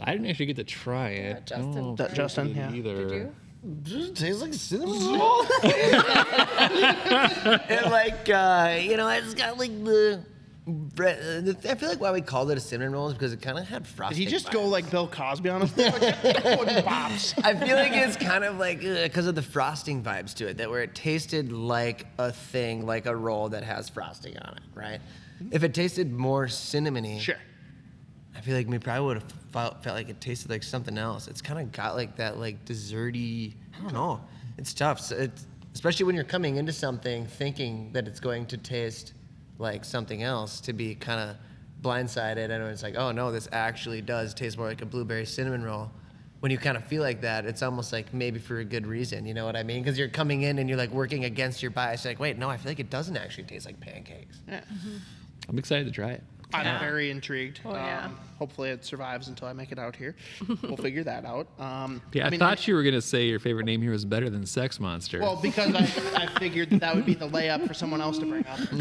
I 0.00 0.12
didn't 0.12 0.28
actually 0.28 0.46
get 0.46 0.56
to 0.56 0.64
try 0.64 1.10
it. 1.10 1.52
I 1.54 1.56
Justin 1.56 1.74
know 1.74 1.92
if 1.92 1.98
That 1.98 2.14
Justin, 2.14 2.48
did 2.48 2.56
yeah. 2.56 2.72
Either. 2.72 3.08
Did 3.08 3.12
you? 3.12 3.34
Does 3.82 4.08
it 4.08 4.16
taste 4.16 4.40
like 4.40 4.54
cinnamon 4.54 5.18
roll? 5.18 5.42
and 5.62 5.72
like, 7.90 8.28
uh, 8.28 8.78
you 8.80 8.96
know, 8.96 9.08
it's 9.08 9.34
got 9.34 9.58
like 9.58 9.84
the. 9.84 10.22
I 10.68 11.76
feel 11.78 11.88
like 11.88 12.00
why 12.00 12.10
we 12.10 12.20
called 12.20 12.50
it 12.50 12.58
a 12.58 12.60
cinnamon 12.60 12.92
roll 12.92 13.06
is 13.06 13.14
because 13.14 13.32
it 13.32 13.40
kind 13.40 13.56
of 13.56 13.68
had 13.68 13.86
frosting. 13.86 14.18
Did 14.18 14.24
he 14.24 14.30
just 14.30 14.48
vibes. 14.48 14.52
go 14.52 14.66
like 14.66 14.90
Bill 14.90 15.06
Cosby 15.06 15.48
on 15.48 15.62
us? 15.62 15.72
I 15.78 17.54
feel 17.54 17.76
like 17.76 17.92
it's 17.92 18.16
kind 18.16 18.42
of 18.42 18.58
like 18.58 18.80
because 18.80 19.28
of 19.28 19.36
the 19.36 19.42
frosting 19.42 20.02
vibes 20.02 20.34
to 20.34 20.48
it, 20.48 20.56
that 20.56 20.68
where 20.68 20.82
it 20.82 20.92
tasted 20.94 21.52
like 21.52 22.06
a 22.18 22.32
thing, 22.32 22.84
like 22.84 23.06
a 23.06 23.14
roll 23.14 23.48
that 23.50 23.62
has 23.62 23.88
frosting 23.88 24.36
on 24.38 24.54
it, 24.54 24.62
right? 24.74 25.00
If 25.52 25.62
it 25.62 25.72
tasted 25.72 26.12
more 26.12 26.46
cinnamony, 26.46 27.20
Sure. 27.20 27.36
I 28.34 28.40
feel 28.40 28.56
like 28.56 28.68
we 28.68 28.78
probably 28.78 29.06
would 29.06 29.16
have 29.22 29.32
felt, 29.52 29.84
felt 29.84 29.96
like 29.96 30.08
it 30.08 30.20
tasted 30.20 30.50
like 30.50 30.64
something 30.64 30.98
else. 30.98 31.28
It's 31.28 31.40
kind 31.40 31.60
of 31.60 31.70
got 31.70 31.94
like 31.94 32.16
that 32.16 32.38
like 32.38 32.64
desserty. 32.64 33.54
I 33.78 33.82
don't 33.82 33.92
know. 33.92 34.20
It's 34.58 34.74
tough. 34.74 34.98
So 35.00 35.16
it's, 35.16 35.46
especially 35.74 36.06
when 36.06 36.16
you're 36.16 36.24
coming 36.24 36.56
into 36.56 36.72
something 36.72 37.26
thinking 37.26 37.92
that 37.92 38.08
it's 38.08 38.18
going 38.20 38.46
to 38.46 38.56
taste 38.56 39.12
like 39.58 39.84
something 39.84 40.22
else, 40.22 40.60
to 40.60 40.72
be 40.72 40.94
kind 40.94 41.30
of 41.30 41.36
blindsided 41.82 42.50
and 42.50 42.64
it's 42.64 42.82
like, 42.82 42.96
oh 42.96 43.12
no, 43.12 43.30
this 43.30 43.48
actually 43.52 44.02
does 44.02 44.34
taste 44.34 44.58
more 44.58 44.66
like 44.66 44.82
a 44.82 44.86
blueberry 44.86 45.26
cinnamon 45.26 45.62
roll. 45.62 45.90
When 46.40 46.52
you 46.52 46.58
kind 46.58 46.76
of 46.76 46.84
feel 46.84 47.02
like 47.02 47.22
that, 47.22 47.46
it's 47.46 47.62
almost 47.62 47.92
like 47.92 48.12
maybe 48.12 48.38
for 48.38 48.58
a 48.58 48.64
good 48.64 48.86
reason. 48.86 49.24
You 49.26 49.34
know 49.34 49.46
what 49.46 49.56
I 49.56 49.62
mean? 49.62 49.82
Because 49.82 49.98
you're 49.98 50.08
coming 50.08 50.42
in 50.42 50.58
and 50.58 50.68
you're 50.68 50.78
like 50.78 50.90
working 50.90 51.24
against 51.24 51.62
your 51.62 51.70
bias. 51.70 52.04
You're 52.04 52.12
like, 52.12 52.20
wait, 52.20 52.38
no, 52.38 52.50
I 52.50 52.56
feel 52.56 52.70
like 52.70 52.80
it 52.80 52.90
doesn't 52.90 53.16
actually 53.16 53.44
taste 53.44 53.66
like 53.66 53.80
pancakes. 53.80 54.42
Yeah. 54.46 54.60
Mm-hmm. 54.60 54.88
Mm-hmm. 54.88 54.96
I'm 55.48 55.58
excited 55.58 55.86
to 55.86 55.92
try 55.92 56.10
it. 56.10 56.22
I'm 56.56 56.64
Yeah. 56.66 56.78
very 56.80 57.10
intrigued. 57.10 57.60
Oh, 57.64 57.72
yeah. 57.74 58.06
Um, 58.06 58.18
hopefully 58.38 58.70
it 58.70 58.84
survives 58.84 59.28
until 59.28 59.48
I 59.48 59.52
make 59.52 59.72
it 59.72 59.78
out 59.78 59.94
here. 59.96 60.14
we'll 60.62 60.76
figure 60.88 61.04
that 61.04 61.24
out. 61.24 61.48
Um, 61.58 62.00
Yeah, 62.12 62.26
I, 62.26 62.30
mean, 62.30 62.38
thought 62.40 62.66
you 62.66 62.74
were 62.74 62.82
gonna 62.82 63.00
say 63.00 63.26
your 63.26 63.38
favorite 63.38 63.64
name 63.64 63.82
here 63.82 63.90
was 63.92 64.04
better 64.04 64.28
than 64.30 64.44
Sex 64.46 64.78
Monster. 64.80 65.20
Well, 65.20 65.36
because 65.36 65.74
I, 65.74 66.22
I 66.22 66.26
figured 66.38 66.70
that, 66.70 66.80
that 66.80 66.94
would 66.94 67.06
be 67.06 67.14
the 67.14 67.28
layup 67.28 67.66
for 67.66 67.74
someone 67.74 68.00
else 68.00 68.18
to 68.18 68.26
bring 68.26 68.46
up. 68.46 68.58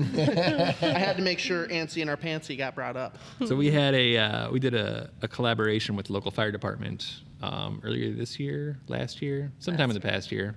I 0.81 0.99
had 0.99 1.17
to 1.17 1.23
make 1.23 1.39
sure 1.39 1.67
Antsy 1.67 2.01
and 2.01 2.09
our 2.09 2.17
Pantsy 2.17 2.57
got 2.57 2.75
brought 2.75 2.97
up. 2.97 3.17
so 3.45 3.55
we 3.55 3.71
had 3.71 3.93
a 3.93 4.17
uh, 4.17 4.51
we 4.51 4.59
did 4.59 4.73
a, 4.73 5.09
a 5.21 5.27
collaboration 5.27 5.95
with 5.95 6.07
the 6.07 6.13
local 6.13 6.31
fire 6.31 6.51
department 6.51 7.21
um, 7.41 7.81
earlier 7.83 8.11
this 8.13 8.39
year, 8.39 8.79
last 8.87 9.21
year, 9.21 9.51
sometime 9.59 9.89
in 9.89 9.93
the 9.93 9.99
past 10.01 10.31
year, 10.31 10.55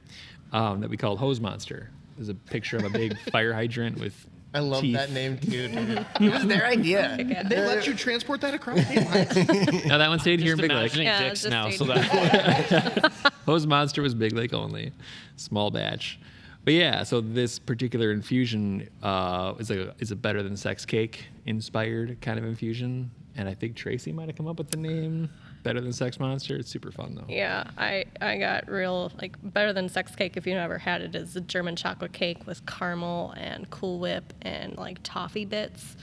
um, 0.53 0.81
that 0.81 0.89
we 0.91 0.97
called 0.97 1.19
Hose 1.19 1.41
Monster. 1.41 1.91
There's 2.17 2.29
a 2.31 2.35
picture 2.35 2.77
of 2.77 2.85
a 2.85 2.91
big 2.91 3.17
fire 3.31 3.53
hydrant 3.53 3.99
with. 4.01 4.27
I 4.55 4.61
love 4.61 4.81
teeth. 4.81 4.97
that 4.97 5.11
name 5.11 5.39
too. 5.39 5.69
Dude. 5.69 6.07
it 6.21 6.33
was 6.33 6.47
their 6.47 6.65
idea. 6.65 7.17
They 7.49 7.61
let 7.61 7.87
you 7.87 7.95
transport 7.95 8.41
that 8.41 8.55
across 8.55 8.81
state 8.85 9.05
lines. 9.07 9.85
Now 9.87 9.99
that 9.99 10.09
one 10.09 10.19
stayed 10.21 10.41
here 10.41 10.55
in 10.55 10.61
Big 10.61 10.71
Lake. 10.71 10.81
imagining 10.81 11.07
Yeah, 11.07 11.23
dicks 11.23 11.43
just 11.43 11.51
now, 11.51 11.71
so 11.71 11.85
that 11.85 13.13
Hose 13.47 13.67
Monster 13.67 14.03
was 14.03 14.15
Big 14.15 14.33
Lake 14.33 14.55
only, 14.55 14.93
small 15.37 15.71
batch. 15.71 16.19
But 16.65 16.75
yeah, 16.75 17.03
so 17.03 17.21
this 17.21 17.59
particular 17.59 18.11
infusion 18.11 18.89
uh, 19.03 19.55
is 19.59 19.71
a 19.71 19.95
is 19.99 20.11
a 20.11 20.17
better 20.17 20.43
than 20.43 20.57
sex 20.57 20.85
cake 20.85 21.27
inspired 21.47 22.21
kind 22.21 22.39
of 22.39 22.45
infusion, 22.45 23.11
and 23.37 23.49
I 23.49 23.55
think 23.55 23.77
Tracy 23.77 24.13
might 24.13 24.29
have 24.29 24.37
come 24.37 24.47
up 24.47 24.59
with 24.59 24.71
the 24.71 24.79
name 24.79 25.31
better 25.63 25.81
than 25.81 25.93
sex 25.93 26.19
monster. 26.21 26.57
It's 26.57 26.71
super 26.71 26.91
fun 26.91 27.15
though. 27.15 27.25
Yeah, 27.29 27.65
I, 27.77 28.05
I 28.21 28.39
got 28.39 28.69
real 28.71 29.13
like 29.21 29.37
better 29.43 29.73
than 29.73 29.89
sex 29.89 30.15
cake 30.15 30.37
if 30.37 30.47
you've 30.47 30.57
never 30.57 30.79
had 30.79 31.03
it 31.03 31.15
is 31.15 31.37
a 31.37 31.41
German 31.41 31.77
chocolate 31.77 32.13
cake 32.13 32.47
with 32.47 32.65
caramel 32.67 33.35
and 33.37 33.69
Cool 33.71 33.99
Whip 33.99 34.33
and 34.43 34.77
like 34.77 34.99
toffee 35.03 35.45
bits. 35.45 35.97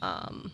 Um, 0.00 0.50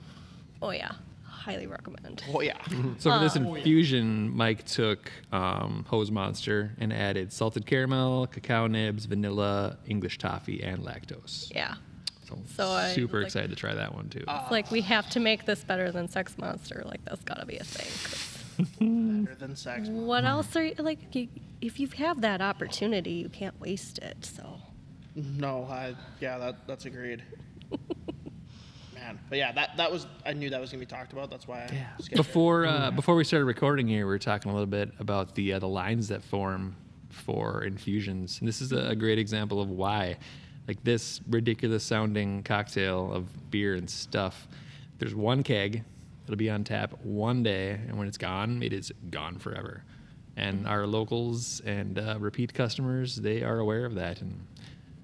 oh 0.61 0.71
yeah, 0.71 0.93
highly 1.25 1.67
recommend. 1.67 2.23
oh, 2.35 2.41
yeah. 2.41 2.59
So 2.99 3.11
for 3.13 3.19
this 3.21 3.37
infusion, 3.37 4.35
Mike 4.37 4.65
took 4.67 5.11
um, 5.33 5.85
Hose 5.89 6.11
Monster 6.11 6.73
and 6.79 6.93
added 6.93 7.33
salted 7.33 7.65
caramel, 7.65 8.27
cacao 8.27 8.67
nibs, 8.67 9.05
vanilla, 9.07 9.79
English 9.87 10.19
toffee, 10.19 10.63
and 10.63 10.81
lactose. 10.81 11.51
Yeah, 11.55 11.75
So, 12.27 12.39
So 12.57 12.69
I 12.69 12.93
super 12.93 13.19
like- 13.19 13.27
excited 13.27 13.51
to 13.51 13.57
try 13.57 13.75
that 13.75 13.95
one 13.95 14.09
too. 14.09 14.25
it's 14.29 14.51
like 14.51 14.71
we 14.71 14.81
have 14.83 15.09
to 15.11 15.21
make 15.21 15.47
this 15.47 15.65
better 15.65 15.91
than 15.93 16.09
Sex 16.09 16.37
Monster. 16.37 16.83
Like 16.85 17.05
that's 17.05 17.23
gotta 17.25 17.47
be 17.47 17.57
a 17.57 17.65
thing. 17.65 18.38
'Cause 18.59 18.67
Better 18.79 19.35
than 19.39 19.57
sex. 19.57 19.89
What 19.89 20.25
else 20.25 20.55
are 20.57 20.65
you 20.65 20.75
like? 20.79 21.15
You, 21.15 21.29
if 21.61 21.79
you 21.81 21.87
have 21.97 22.21
that 22.23 22.41
opportunity, 22.41 23.13
you 23.13 23.29
can't 23.29 23.59
waste 23.61 23.99
it. 23.99 24.25
So 24.25 24.61
No, 25.15 25.65
I, 25.65 25.95
yeah, 26.21 26.39
that, 26.39 26.67
that's 26.67 26.85
agreed. 26.87 27.23
Man, 28.95 29.19
but 29.29 29.39
yeah, 29.39 29.53
that, 29.53 29.77
that 29.77 29.91
was, 29.93 30.07
I 30.27 30.33
knew 30.33 30.51
that 30.51 30.61
was 30.61 30.71
going 30.71 30.81
to 30.81 30.87
be 30.87 30.91
talked 30.91 31.13
about. 31.13 31.31
That's 31.31 31.47
why 31.47 31.63
I 31.63 31.67
skipped 32.03 32.13
it. 32.13 32.17
Before 32.17 32.67
uh, 32.67 32.91
before 32.91 33.15
we 33.15 33.25
started 33.25 33.45
recording 33.47 33.87
here, 33.87 34.01
we 34.07 34.11
were 34.11 34.19
talking 34.19 34.51
a 34.51 34.55
little 34.55 34.67
bit 34.67 34.93
about 34.99 35.35
the 35.35 35.55
uh, 35.55 35.59
the 35.61 35.69
lines 35.69 36.09
that 36.09 36.23
form 36.23 36.75
for 37.11 37.65
infusions, 37.65 38.39
and 38.41 38.49
this 38.49 38.61
is 38.61 38.73
a, 38.73 38.89
a 38.89 38.97
great 38.97 39.19
example 39.19 39.61
of 39.61 39.71
why, 39.71 40.17
like 40.67 40.83
this 40.85 41.21
ridiculous 41.29 41.85
sounding 41.85 42.43
cocktail 42.43 43.13
of 43.13 43.51
beer 43.51 43.75
and 43.75 43.89
stuff. 43.89 44.47
There's 44.99 45.15
one 45.15 45.43
keg, 45.43 45.85
it'll 46.29 46.39
be 46.39 46.51
on 46.51 46.65
tap 46.65 46.93
one 47.03 47.43
day, 47.43 47.71
and 47.71 47.99
when 47.99 48.07
it's 48.07 48.19
gone, 48.19 48.63
it 48.63 48.73
is 48.73 48.93
gone 49.11 49.39
forever. 49.39 49.83
And 50.37 50.69
our 50.69 50.87
locals 50.87 51.61
and 51.61 51.99
uh, 51.99 52.17
repeat 52.21 52.55
customers, 52.55 53.17
they 53.17 53.43
are 53.43 53.59
aware 53.59 53.85
of 53.85 53.95
that, 53.97 54.21
and 54.21 54.47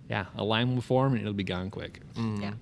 yeah, 0.08 0.26
a 0.36 0.44
line 0.44 0.74
will 0.74 0.82
form 0.82 1.12
and 1.14 1.22
it'll 1.22 1.32
be 1.32 1.44
gone 1.44 1.70
quick. 1.70 2.00
yeah. 2.16 2.52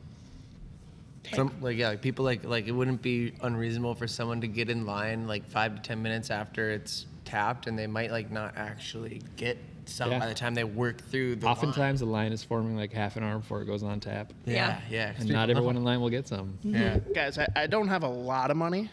Some 1.35 1.53
like 1.61 1.77
yeah, 1.77 1.91
like 1.91 2.03
people 2.03 2.25
like 2.25 2.45
like 2.45 2.67
it 2.67 2.73
wouldn't 2.73 3.01
be 3.01 3.33
unreasonable 3.43 3.95
for 3.95 4.09
someone 4.09 4.41
to 4.41 4.49
get 4.49 4.69
in 4.69 4.85
line 4.87 5.27
like 5.29 5.49
five 5.49 5.77
to 5.77 5.81
ten 5.83 6.03
minutes 6.03 6.31
after 6.31 6.71
it's 6.71 7.07
tapped, 7.25 7.67
and 7.67 7.79
they 7.79 7.87
might 7.87 8.11
like 8.11 8.31
not 8.31 8.57
actually 8.57 9.23
get 9.37 9.57
some 9.87 10.11
Yeah. 10.11 10.19
by 10.19 10.27
the 10.29 10.35
time 10.35 10.55
they 10.55 10.65
work 10.65 11.01
through 11.11 11.37
the. 11.37 11.47
Oftentimes, 11.47 12.01
the 12.01 12.07
line 12.07 12.33
is 12.33 12.43
forming 12.45 12.77
like 12.77 12.93
half 12.93 13.17
an 13.17 13.23
hour 13.25 13.39
before 13.39 13.63
it 13.63 13.67
goes 13.67 13.83
on 13.83 14.01
tap. 14.01 14.33
Yeah, 14.45 14.55
yeah, 14.55 14.81
yeah, 14.91 15.13
'cause 15.13 15.23
And 15.23 15.31
not 15.31 15.51
everyone 15.51 15.77
in 15.77 15.85
line 15.85 16.01
will 16.01 16.11
get 16.11 16.29
some. 16.29 16.59
Yeah. 16.63 16.99
Guys, 17.15 17.39
I, 17.39 17.47
I 17.57 17.67
don't 17.67 17.89
have 17.89 18.03
a 18.05 18.09
lot 18.09 18.51
of 18.51 18.57
money, 18.57 18.91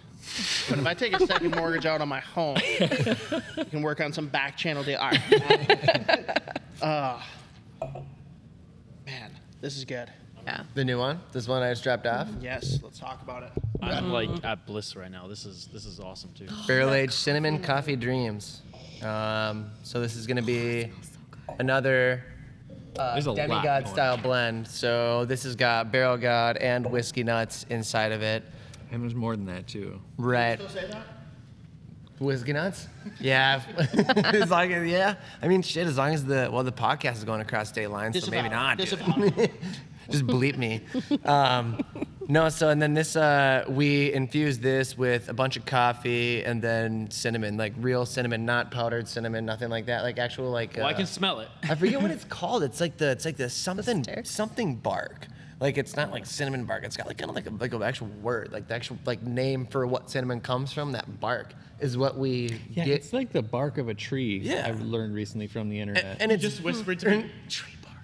but 0.70 0.80
if 0.80 0.86
I 0.86 0.94
take 0.94 1.14
a 1.20 1.26
second 1.26 1.56
mortgage 1.56 1.86
out 1.86 2.02
on 2.02 2.08
my 2.10 2.20
home, 2.20 2.58
you 2.80 3.66
can 3.66 3.82
work 3.82 4.02
on 4.02 4.12
some 4.14 4.28
back 4.28 4.58
channel 4.58 4.84
deal. 4.84 5.00
All 5.00 5.12
right. 5.12 6.38
uh, 6.82 7.22
man, 9.06 9.32
this 9.62 9.78
is 9.78 9.86
good. 9.86 10.10
Yeah. 10.46 10.64
The 10.74 10.86
new 10.86 10.98
one, 10.98 11.20
this 11.32 11.48
one 11.48 11.62
I 11.62 11.70
just 11.72 11.84
dropped 11.84 12.08
off, 12.08 12.28
Yes, 12.42 12.80
let's 12.82 12.98
talk 12.98 13.22
about 13.22 13.44
it. 13.44 13.52
I'm 13.82 14.12
like 14.12 14.30
at 14.44 14.66
bliss 14.66 14.96
right 14.96 15.12
now. 15.12 15.28
This 15.28 15.46
is 15.46 15.68
this 15.72 15.86
is 15.86 16.00
awesome 16.00 16.32
too. 16.34 16.48
barrel 16.68 16.94
aged 16.94 17.14
cinnamon 17.14 17.62
coffee 17.62 17.96
dreams. 17.96 18.62
Um, 19.04 19.72
so 19.84 20.02
this 20.02 20.16
is 20.16 20.28
gonna 20.28 20.42
be 20.42 20.92
another 21.60 22.24
uh, 22.98 23.14
There's 23.14 23.26
a 23.28 23.32
lot 23.32 23.36
demigod 23.38 23.84
going 23.84 23.94
style 23.96 24.18
blend. 24.18 24.68
So 24.68 25.26
this 25.26 25.44
has 25.44 25.56
got 25.56 25.92
barrel 25.92 26.18
god 26.18 26.58
and 26.58 26.86
whiskey 26.90 27.24
nuts 27.24 27.66
inside 27.70 28.12
of 28.12 28.22
it. 28.22 28.44
And 28.92 29.02
there's 29.04 29.16
more 29.16 29.36
than 29.36 29.46
that 29.46 29.68
too. 29.68 30.02
Right. 30.18 30.60
Whiskey 32.20 32.54
nuts? 32.54 32.88
Yeah. 33.20 33.62
as 34.26 34.50
long 34.52 34.72
as, 34.74 34.88
yeah. 34.88 35.16
I 35.42 35.48
mean, 35.48 35.62
shit, 35.62 35.88
as 35.88 35.98
long 35.98 36.14
as 36.14 36.26
the, 36.26 36.50
well, 36.52 36.64
the 36.64 36.72
podcast 36.72 37.14
is 37.14 37.24
going 37.24 37.42
across 37.42 37.70
state 37.70 37.88
lines, 37.88 38.22
so 38.24 38.30
maybe 38.30 38.50
Disavow. 38.50 38.64
not. 38.64 38.78
dude. 38.78 38.90
Disavow. 38.90 39.54
Just 40.10 40.28
bleep 40.28 40.58
me. 40.58 40.82
Um, 41.26 41.80
No, 42.32 42.48
so 42.50 42.70
and 42.70 42.80
then 42.80 42.94
this 42.94 43.16
uh, 43.16 43.66
we 43.68 44.14
infuse 44.14 44.60
this 44.60 44.96
with 44.96 45.30
a 45.30 45.34
bunch 45.34 45.58
of 45.58 45.66
coffee 45.66 46.44
and 46.44 46.62
then 46.62 47.10
cinnamon, 47.10 47.58
like 47.58 47.74
real 47.80 48.06
cinnamon, 48.06 48.46
not 48.46 48.70
powdered 48.70 49.08
cinnamon, 49.08 49.46
nothing 49.48 49.70
like 49.70 49.88
that, 49.88 50.04
like 50.04 50.20
actual 50.20 50.52
like. 50.52 50.76
Well, 50.78 50.86
I 50.86 50.92
uh, 50.92 50.98
can 50.98 51.06
smell 51.08 51.40
it. 51.40 51.48
I 51.64 51.74
forget 51.74 52.00
what 52.00 52.12
it's 52.18 52.26
called. 52.26 52.62
It's 52.62 52.80
like 52.80 52.98
the 52.98 53.10
it's 53.10 53.26
like 53.26 53.38
the 53.38 53.50
something 53.50 54.04
stick? 54.04 54.28
something 54.28 54.76
bark. 54.76 55.26
Like 55.60 55.80
it's 55.80 55.96
not 55.96 56.12
like 56.12 56.28
cinnamon 56.28 56.66
bark. 56.66 56.84
It's 56.84 56.96
got 56.96 57.08
like 57.08 57.18
kind 57.18 57.30
of 57.32 57.36
like 57.36 57.48
a 57.48 57.50
like 57.50 57.74
an 57.74 57.82
actual 57.82 58.08
word, 58.22 58.52
like 58.52 58.68
the 58.68 58.76
actual 58.76 59.00
like 59.08 59.24
name 59.24 59.66
for 59.66 59.88
what 59.88 60.12
cinnamon 60.12 60.40
comes 60.40 60.72
from. 60.72 60.92
That 60.92 61.20
bark 61.20 61.56
is 61.80 61.98
what 61.98 62.16
we 62.16 62.60
Yeah, 62.70 62.86
get. 62.86 62.90
it's 62.90 63.12
like 63.12 63.32
the 63.32 63.42
bark 63.42 63.80
of 63.80 63.90
a 63.90 63.96
tree. 63.96 64.38
Yeah. 64.38 64.68
I've 64.68 64.82
learned 64.82 65.16
recently 65.16 65.48
from 65.48 65.68
the 65.70 65.80
internet. 65.80 66.06
and, 66.06 66.22
and 66.22 66.32
it's 66.32 66.44
Just 66.44 66.62
whispered 66.62 67.00
to 67.00 67.10
me. 67.24 67.32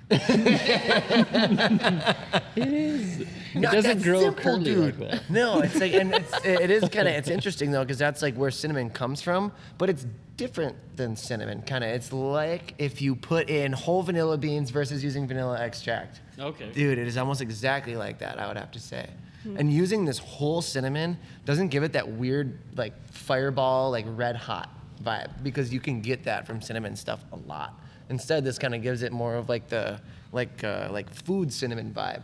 Tree 0.09 0.17
bark. 0.27 2.15
it 2.55 2.67
is. 2.67 3.21
It 3.21 3.27
Not 3.61 3.71
doesn't 3.73 3.99
that 3.99 4.03
grow 4.03 4.21
simple, 4.21 4.43
curly 4.43 4.75
like 4.75 4.97
that. 4.99 5.29
No, 5.29 5.61
it's 5.61 5.79
like, 5.79 5.93
and 5.93 6.13
it's, 6.13 6.45
it 6.45 6.69
is 6.69 6.81
kind 6.89 7.07
of, 7.07 7.13
it's 7.15 7.29
interesting 7.29 7.71
though, 7.71 7.83
because 7.83 7.97
that's 7.97 8.21
like 8.21 8.35
where 8.35 8.51
cinnamon 8.51 8.89
comes 8.89 9.21
from, 9.21 9.51
but 9.77 9.89
it's 9.89 10.05
different 10.35 10.75
than 10.97 11.15
cinnamon. 11.15 11.61
Kind 11.61 11.83
of, 11.83 11.91
it's 11.91 12.11
like 12.11 12.73
if 12.77 13.01
you 13.01 13.15
put 13.15 13.49
in 13.49 13.71
whole 13.71 14.03
vanilla 14.03 14.37
beans 14.37 14.71
versus 14.71 15.03
using 15.03 15.25
vanilla 15.27 15.59
extract. 15.59 16.19
Okay. 16.37 16.69
Dude, 16.71 16.97
it 16.97 17.07
is 17.07 17.17
almost 17.17 17.39
exactly 17.41 17.95
like 17.95 18.19
that. 18.19 18.39
I 18.39 18.47
would 18.47 18.57
have 18.57 18.71
to 18.71 18.79
say. 18.79 19.09
And 19.57 19.71
using 19.71 20.05
this 20.05 20.17
whole 20.17 20.59
cinnamon 20.61 21.19
doesn't 21.45 21.67
give 21.67 21.83
it 21.83 21.93
that 21.93 22.07
weird 22.07 22.57
like 22.75 22.93
fireball, 23.11 23.91
like 23.91 24.05
red 24.09 24.35
hot 24.35 24.69
vibe 25.03 25.29
because 25.43 25.71
you 25.71 25.79
can 25.79 26.01
get 26.01 26.23
that 26.23 26.47
from 26.47 26.61
cinnamon 26.61 26.95
stuff 26.95 27.23
a 27.31 27.35
lot. 27.35 27.79
Instead, 28.09 28.43
this 28.43 28.57
kind 28.59 28.75
of 28.75 28.81
gives 28.81 29.01
it 29.03 29.11
more 29.11 29.35
of 29.35 29.49
like 29.49 29.67
the 29.67 29.99
like 30.31 30.63
uh, 30.63 30.89
like 30.91 31.11
food 31.13 31.51
cinnamon 31.51 31.93
vibe 31.93 32.21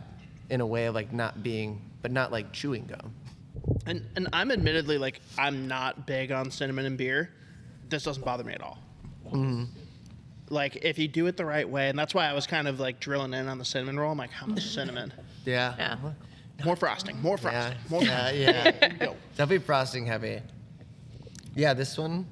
in 0.50 0.60
a 0.60 0.66
way 0.66 0.86
of 0.86 0.94
like 0.94 1.12
not 1.12 1.42
being, 1.42 1.80
but 2.02 2.10
not 2.12 2.30
like 2.30 2.52
chewing 2.52 2.84
gum. 2.86 3.12
And 3.86 4.04
and 4.16 4.28
I'm 4.32 4.50
admittedly 4.50 4.98
like 4.98 5.20
I'm 5.38 5.66
not 5.68 6.06
big 6.06 6.30
on 6.32 6.50
cinnamon 6.50 6.86
and 6.86 6.96
beer. 6.96 7.30
This 7.88 8.04
doesn't 8.04 8.24
bother 8.24 8.44
me 8.44 8.52
at 8.54 8.62
all. 8.62 8.78
Like 10.50 10.76
if 10.76 10.98
you 10.98 11.08
do 11.08 11.26
it 11.26 11.36
the 11.36 11.44
right 11.46 11.68
way, 11.68 11.88
and 11.88 11.98
that's 11.98 12.14
why 12.14 12.26
I 12.26 12.32
was 12.34 12.46
kind 12.46 12.68
of 12.68 12.78
like 12.78 13.00
drilling 13.00 13.32
in 13.32 13.48
on 13.48 13.58
the 13.58 13.64
cinnamon 13.64 13.98
roll. 13.98 14.12
I'm 14.12 14.18
like, 14.18 14.30
how 14.30 14.46
much 14.46 14.64
cinnamon? 14.66 15.12
Yeah. 15.44 15.74
Yeah. 15.76 15.96
More 16.64 16.76
frosting. 16.76 17.20
More 17.20 17.36
Yeah. 17.42 17.72
frosting. 17.72 17.78
More 17.90 18.02
Yeah. 18.04 18.30
frosting. 18.62 18.80
Yeah. 18.80 18.88
Go. 19.06 19.16
Definitely 19.36 19.58
frosting 19.66 20.06
heavy. 20.06 20.40
Yeah, 21.56 21.74
this 21.74 21.98
one, 21.98 22.26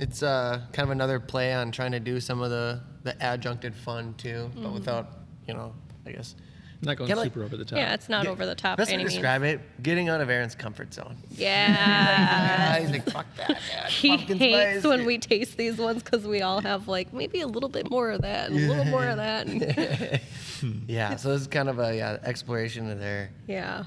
it's 0.00 0.22
uh, 0.22 0.60
kind 0.72 0.84
of 0.88 0.90
another 0.90 1.18
play 1.20 1.52
on 1.54 1.70
trying 1.72 1.92
to 1.92 2.00
do 2.00 2.20
some 2.20 2.40
of 2.42 2.50
the 2.50 2.80
the 3.04 3.16
adjuncted 3.20 3.74
fun 3.74 4.14
too, 4.18 4.50
but 4.56 4.72
without, 4.72 5.08
you 5.46 5.54
know, 5.54 5.72
I 6.06 6.12
guess. 6.12 6.34
Not 6.82 6.98
going 6.98 7.08
Kinda 7.08 7.22
like- 7.22 7.32
super 7.32 7.42
over 7.44 7.56
the 7.56 7.64
top. 7.64 7.78
Yeah, 7.78 7.94
it's 7.94 8.08
not 8.10 8.24
Get- 8.24 8.30
over 8.32 8.44
the 8.44 8.54
top 8.54 8.76
Best 8.76 8.90
by 8.90 8.92
way 8.92 8.94
any 8.96 9.04
to 9.04 9.08
means. 9.08 9.14
describe 9.14 9.42
it: 9.44 9.60
getting 9.82 10.10
out 10.10 10.20
of 10.20 10.28
Aaron's 10.28 10.54
comfort 10.54 10.92
zone. 10.92 11.16
Yeah. 11.30 12.78
He's 12.80 12.90
like, 12.90 13.10
fuck 13.10 13.26
that. 13.36 13.48
Man. 13.48 13.58
he 13.88 14.08
Pumpkin 14.16 14.36
hates 14.38 14.80
spice." 14.80 14.84
when 14.84 15.06
we 15.06 15.16
taste 15.16 15.56
these 15.56 15.78
ones 15.78 16.02
because 16.02 16.26
we 16.26 16.42
all 16.42 16.60
have 16.60 16.86
like 16.86 17.14
maybe 17.14 17.40
a 17.40 17.46
little 17.46 17.70
bit 17.70 17.88
more 17.90 18.10
of 18.10 18.20
that, 18.22 18.50
and 18.50 18.58
a 18.60 18.68
little 18.68 18.84
more 18.84 19.06
of 19.06 19.16
that. 19.16 19.46
and- 19.46 20.20
Yeah, 20.88 21.16
so 21.16 21.34
it's 21.34 21.46
kind 21.46 21.68
of 21.70 21.78
a 21.78 21.96
yeah 21.96 22.18
exploration 22.22 22.90
of 22.90 22.98
there. 22.98 23.30
yeah. 23.46 23.84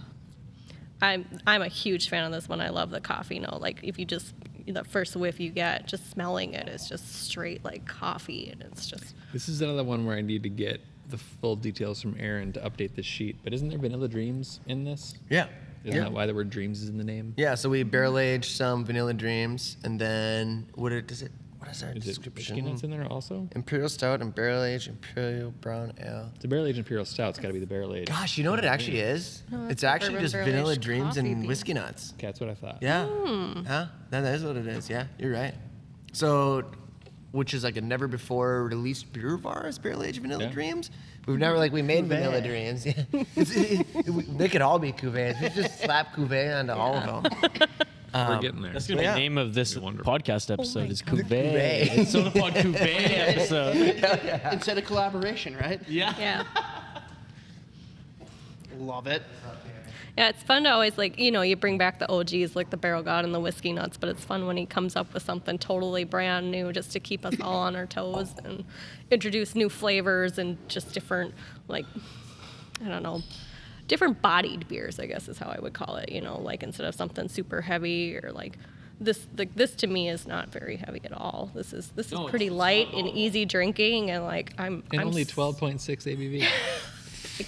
I'm 1.01 1.25
I'm 1.47 1.61
a 1.61 1.67
huge 1.67 2.09
fan 2.09 2.25
of 2.25 2.31
this 2.31 2.49
one. 2.49 2.59
I 2.59 2.69
love 2.69 2.89
the 2.89 2.99
coffee 3.01 3.39
note. 3.39 3.59
Like 3.61 3.79
if 3.83 3.97
you 3.99 4.05
just 4.05 4.33
the 4.71 4.83
first 4.83 5.15
whiff 5.15 5.39
you 5.39 5.49
get, 5.49 5.87
just 5.87 6.09
smelling 6.11 6.53
it 6.53 6.67
is 6.67 6.87
just 6.87 7.23
straight 7.25 7.63
like 7.65 7.85
coffee, 7.85 8.49
and 8.51 8.61
it's 8.63 8.87
just 8.87 9.15
This 9.33 9.49
is 9.49 9.61
another 9.61 9.83
one 9.83 10.05
where 10.05 10.17
I 10.17 10.21
need 10.21 10.43
to 10.43 10.49
get 10.49 10.81
the 11.09 11.17
full 11.17 11.55
details 11.55 12.01
from 12.01 12.15
Aaron 12.19 12.53
to 12.53 12.59
update 12.61 12.95
this 12.95 13.05
sheet. 13.05 13.37
But 13.43 13.53
isn't 13.53 13.69
there 13.69 13.79
Vanilla 13.79 14.07
Dreams 14.07 14.59
in 14.67 14.83
this? 14.83 15.15
Yeah. 15.29 15.47
Isn't 15.83 15.95
Yeah. 15.97 16.03
that 16.03 16.11
why 16.11 16.25
the 16.25 16.33
word 16.35 16.49
dreams 16.49 16.81
is 16.83 16.89
in 16.89 16.97
the 16.97 17.03
name? 17.05 17.33
Yeah, 17.37 17.55
so 17.55 17.69
we 17.69 17.83
barrel 17.83 18.19
aged 18.19 18.51
some 18.51 18.83
vanilla 18.83 19.13
dreams, 19.13 19.77
and 19.83 19.99
then 19.99 20.67
what 20.75 20.91
it 20.91 21.07
does 21.07 21.21
it? 21.21 21.31
What 21.69 21.75
is 21.75 21.83
our 21.83 21.89
Is 21.91 21.95
it 21.97 21.99
description? 22.05 22.55
whiskey 22.55 22.67
nuts 22.67 22.81
in 22.83 22.89
there 22.89 23.05
also? 23.05 23.47
Imperial 23.55 23.89
stout 23.89 24.21
and 24.21 24.33
barrel 24.33 24.63
aged 24.63 24.87
imperial 24.87 25.51
brown 25.61 25.93
ale. 26.03 26.31
The 26.39 26.47
barrel 26.47 26.65
aged 26.65 26.79
imperial 26.79 27.05
stout. 27.05 27.29
It's 27.29 27.39
got 27.39 27.49
to 27.49 27.53
be 27.53 27.59
the 27.59 27.67
barrel 27.67 27.93
aged. 27.93 28.07
Gosh, 28.09 28.39
you 28.39 28.43
know 28.43 28.49
what 28.49 28.57
it 28.59 28.65
actually 28.65 28.99
is? 29.01 29.43
No, 29.51 29.65
it's 29.65 29.73
it's 29.73 29.83
actually 29.83 30.09
bourbon 30.13 30.23
just 30.23 30.33
barrel-aged 30.33 30.55
vanilla 30.55 30.75
dreams 30.77 31.15
coffee 31.15 31.19
and 31.31 31.41
bean. 31.41 31.47
whiskey 31.47 31.73
nuts. 31.75 32.13
Okay, 32.17 32.25
that's 32.27 32.39
what 32.39 32.49
I 32.49 32.55
thought. 32.55 32.79
Yeah. 32.81 33.05
Hmm. 33.07 33.63
Huh? 33.65 33.85
That 34.09 34.21
that 34.21 34.33
is 34.35 34.43
what 34.43 34.57
it 34.57 34.65
is. 34.65 34.89
Yeah, 34.89 35.05
you're 35.19 35.31
right. 35.31 35.53
So, 36.11 36.63
which 37.33 37.53
is 37.53 37.63
like 37.63 37.77
a 37.77 37.81
never 37.81 38.07
before 38.07 38.63
released 38.63 39.13
beer 39.13 39.35
of 39.35 39.45
ours, 39.45 39.77
barrel 39.77 40.01
aged 40.03 40.23
vanilla 40.23 40.45
Yeah. 40.45 40.49
dreams. 40.51 40.89
We've 41.27 41.37
never 41.37 41.57
like 41.59 41.71
we 41.71 41.83
made 41.83 42.07
vanilla 42.07 42.41
dreams. 42.41 42.83
Yeah. 42.87 42.93
It's- 43.35 43.51
it- 43.55 43.85
it- 43.93 44.09
we- 44.09 44.23
they 44.23 44.49
could 44.49 44.61
all 44.63 44.79
be 44.79 44.91
cuvées. 44.91 45.39
We 45.39 45.49
just 45.49 45.79
slap 45.79 46.15
cuvée 46.15 46.57
onto 46.59 46.71
all 46.73 46.95
of 46.95 47.23
them. 47.23 47.51
We're 48.13 48.19
um, 48.35 48.41
getting 48.41 48.61
there. 48.61 48.73
That's 48.73 48.87
gonna 48.87 48.99
be 49.01 49.03
Yeah. 49.05 49.13
the 49.13 49.19
name 49.19 49.37
of 49.37 49.53
this 49.53 49.73
Be 49.75 49.79
wonderful. 49.81 50.11
podcast 50.13 50.49
oh 50.49 50.53
episode. 50.55 50.79
my 50.85 50.85
is 50.87 51.01
God. 51.01 51.15
Cuvée. 51.19 51.27
Cuvée. 51.53 51.97
It's 51.99 52.13
Sota 52.15 52.33
Pod 52.37 52.53
Cuvée 52.53 53.09
episode. 53.27 53.75
Instead 54.53 54.77
of 54.77 54.85
collaboration, 54.85 55.55
right? 55.57 55.79
Yeah. 55.87 56.13
yeah. 56.19 56.43
Love 58.77 59.07
it. 59.07 59.21
Yeah, 60.17 60.29
it's 60.29 60.43
fun 60.43 60.63
to 60.63 60.69
always 60.71 60.97
like 60.97 61.17
you 61.17 61.31
know 61.31 61.41
you 61.43 61.55
bring 61.55 61.77
back 61.77 61.99
the 61.99 62.11
OGs 62.11 62.55
like 62.55 62.69
the 62.69 62.77
Barrel 62.77 63.03
God 63.03 63.23
and 63.25 63.33
the 63.33 63.39
Whiskey 63.39 63.71
Nuts, 63.71 63.95
but 63.97 64.09
it's 64.09 64.23
fun 64.23 64.45
when 64.47 64.57
he 64.57 64.65
comes 64.65 64.95
up 64.95 65.13
with 65.13 65.23
something 65.23 65.57
totally 65.57 66.03
brand 66.03 66.51
new 66.51 66.73
just 66.73 66.91
to 66.91 66.99
keep 66.99 67.25
us 67.25 67.35
all 67.41 67.59
on 67.59 67.75
our 67.75 67.85
toes 67.85 68.33
and 68.43 68.65
introduce 69.11 69.55
new 69.55 69.69
flavors 69.69 70.37
and 70.37 70.57
just 70.67 70.93
different 70.93 71.33
like 71.67 71.85
I 72.83 72.89
don't 72.89 73.03
know 73.03 73.21
different 73.89 74.21
bodied 74.21 74.67
beers 74.69 74.99
I 74.99 75.05
guess 75.07 75.27
is 75.27 75.37
how 75.37 75.47
I 75.49 75.59
would 75.59 75.73
call 75.73 75.97
it. 75.97 76.09
You 76.09 76.21
know, 76.21 76.39
like 76.39 76.63
instead 76.63 76.85
of 76.85 76.95
something 76.95 77.27
super 77.27 77.61
heavy 77.61 78.17
or 78.17 78.31
like 78.31 78.57
this 79.01 79.27
like 79.37 79.53
this 79.55 79.75
to 79.75 79.87
me 79.87 80.09
is 80.09 80.25
not 80.27 80.49
very 80.49 80.77
heavy 80.77 81.01
at 81.03 81.11
all. 81.11 81.51
This 81.53 81.73
is 81.73 81.89
this 81.95 82.07
is 82.07 82.13
No, 82.13 82.27
pretty 82.27 82.49
light 82.49 82.87
and 82.93 83.07
easy 83.09 83.43
drinking 83.45 84.11
and 84.11 84.23
like 84.23 84.53
I'm 84.57 84.83
and 84.91 85.01
I'm 85.01 85.07
only 85.07 85.25
12.6 85.25 85.79
ABV. 85.81 86.47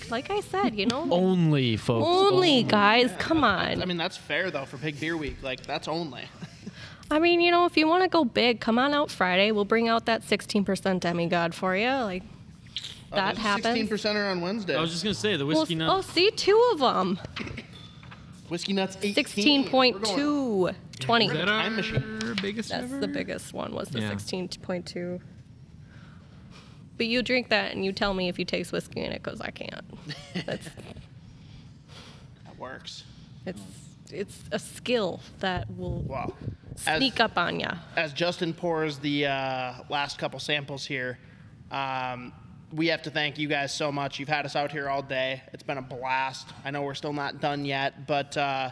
like 0.10 0.30
I 0.30 0.40
said, 0.42 0.76
you 0.76 0.86
know. 0.86 1.08
Only 1.12 1.78
folks. 1.78 2.08
Only 2.08 2.64
guys, 2.64 3.12
come 3.20 3.44
on. 3.44 3.82
I 3.82 3.86
mean, 3.86 3.98
that's 3.98 4.18
fair 4.18 4.52
though 4.52 4.66
for 4.66 4.78
Big 4.78 5.00
Beer 5.00 5.16
Week. 5.18 5.38
Like 5.42 5.66
that's 5.66 5.88
only. 5.88 6.24
I 7.12 7.20
mean, 7.20 7.42
you 7.42 7.52
know, 7.52 7.66
if 7.66 7.76
you 7.76 7.88
want 7.90 8.04
to 8.04 8.10
go 8.10 8.24
big, 8.24 8.62
come 8.62 8.80
on 8.80 8.94
out 8.94 9.12
Friday. 9.12 9.52
We'll 9.52 9.66
bring 9.66 9.90
out 9.90 10.06
that 10.06 10.22
16% 10.22 11.02
demigod 11.02 11.54
for 11.54 11.76
you. 11.76 11.90
Like, 11.90 12.24
that 13.12 13.38
happens. 13.38 13.66
Sixteen 13.66 13.88
percenter 13.88 14.32
on 14.32 14.42
Wednesday. 14.42 14.76
I 14.76 14.82
was 14.82 14.92
just 14.92 15.04
gonna 15.04 15.14
say 15.14 15.36
the 15.38 15.46
Well, 15.46 15.60
whiskey 15.60 15.76
nut. 15.76 15.90
oh, 15.92 16.02
see, 16.02 16.32
two 16.32 16.70
of 16.74 16.80
them. 16.80 17.20
Whiskey 18.50 18.74
nuts. 18.74 18.98
18. 19.02 19.64
16.2. 19.66 20.76
20. 21.00 21.26
Is 21.26 21.32
that 21.34 21.46
Time 21.46 21.64
our 21.66 21.70
machine. 21.72 22.36
biggest 22.42 22.70
That's 22.70 22.84
ever? 22.84 23.00
the 23.00 23.08
biggest 23.08 23.54
one, 23.54 23.74
was 23.74 23.90
the 23.90 24.02
Yeah. 24.02 24.12
16.2. 24.12 25.22
But 26.98 27.08
you 27.08 27.24
drink 27.24 27.50
that 27.50 27.72
and 27.74 27.84
you 27.84 27.92
tell 27.94 28.14
me 28.14 28.28
if 28.30 28.38
you 28.38 28.46
taste 28.46 28.72
whiskey 28.72 29.02
in 29.04 29.12
it 29.12 29.24
because 29.24 29.42
I 29.42 29.50
can't. 29.52 29.82
That's, 30.46 30.66
That 32.46 32.58
works. 32.60 33.04
it's, 33.46 33.62
it's 34.12 34.40
a 34.52 34.60
skill 34.60 35.22
that 35.40 35.68
will 35.76 36.02
Wow. 36.04 36.34
As- 36.86 36.98
sneak 36.98 37.20
up 37.20 37.38
on 37.38 37.60
you. 37.60 37.70
as 37.96 38.14
Justin 38.14 38.54
pours 38.54 38.98
the 39.00 39.28
uh, 39.28 39.74
last 39.90 40.18
couple 40.20 40.40
samples 40.40 40.86
here, 40.86 41.18
um, 41.72 42.34
we 42.74 42.88
have 42.88 43.02
to 43.04 43.12
thank 43.12 43.38
you 43.38 43.48
guys 43.48 43.74
so 43.74 43.92
much. 43.92 44.20
You've 44.20 44.30
had 44.30 44.46
us 44.46 44.56
out 44.56 44.72
here 44.72 44.90
all 44.90 45.02
day. 45.02 45.42
It's 45.54 45.64
been 45.64 45.78
a 45.78 45.82
blast. 45.82 46.48
I 46.64 46.72
know 46.72 46.82
we're 46.84 46.94
still 46.94 47.14
not 47.14 47.42
done 47.42 47.66
yet, 47.66 48.08
but 48.08 48.36
uh, 48.38 48.70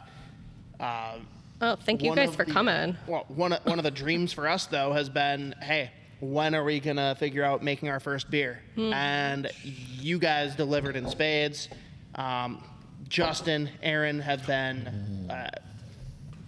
uh, 0.79 1.17
Oh, 1.61 1.75
thank 1.75 2.01
you 2.03 2.15
guys 2.15 2.33
for 2.33 2.45
the- 2.45 2.53
coming. 2.53 2.95
Well, 3.07 3.25
one 3.27 3.51
of, 3.53 3.65
one 3.65 3.79
of 3.79 3.83
the 3.83 3.91
dreams 3.91 4.31
for 4.31 4.47
us 4.47 4.65
though 4.67 4.93
has 4.93 5.09
been, 5.09 5.53
hey, 5.61 5.91
when 6.21 6.55
are 6.55 6.63
we 6.63 6.79
gonna 6.79 7.15
figure 7.15 7.43
out 7.43 7.61
making 7.63 7.89
our 7.89 7.99
first 7.99 8.29
beer? 8.31 8.61
And 8.77 9.49
you 9.63 10.19
guys 10.19 10.55
delivered 10.55 10.95
in 10.95 11.09
spades. 11.09 11.67
Um, 12.15 12.63
Justin, 13.09 13.69
Aaron 13.83 14.19
have 14.21 14.45
been, 14.47 14.87
uh, 15.29 15.49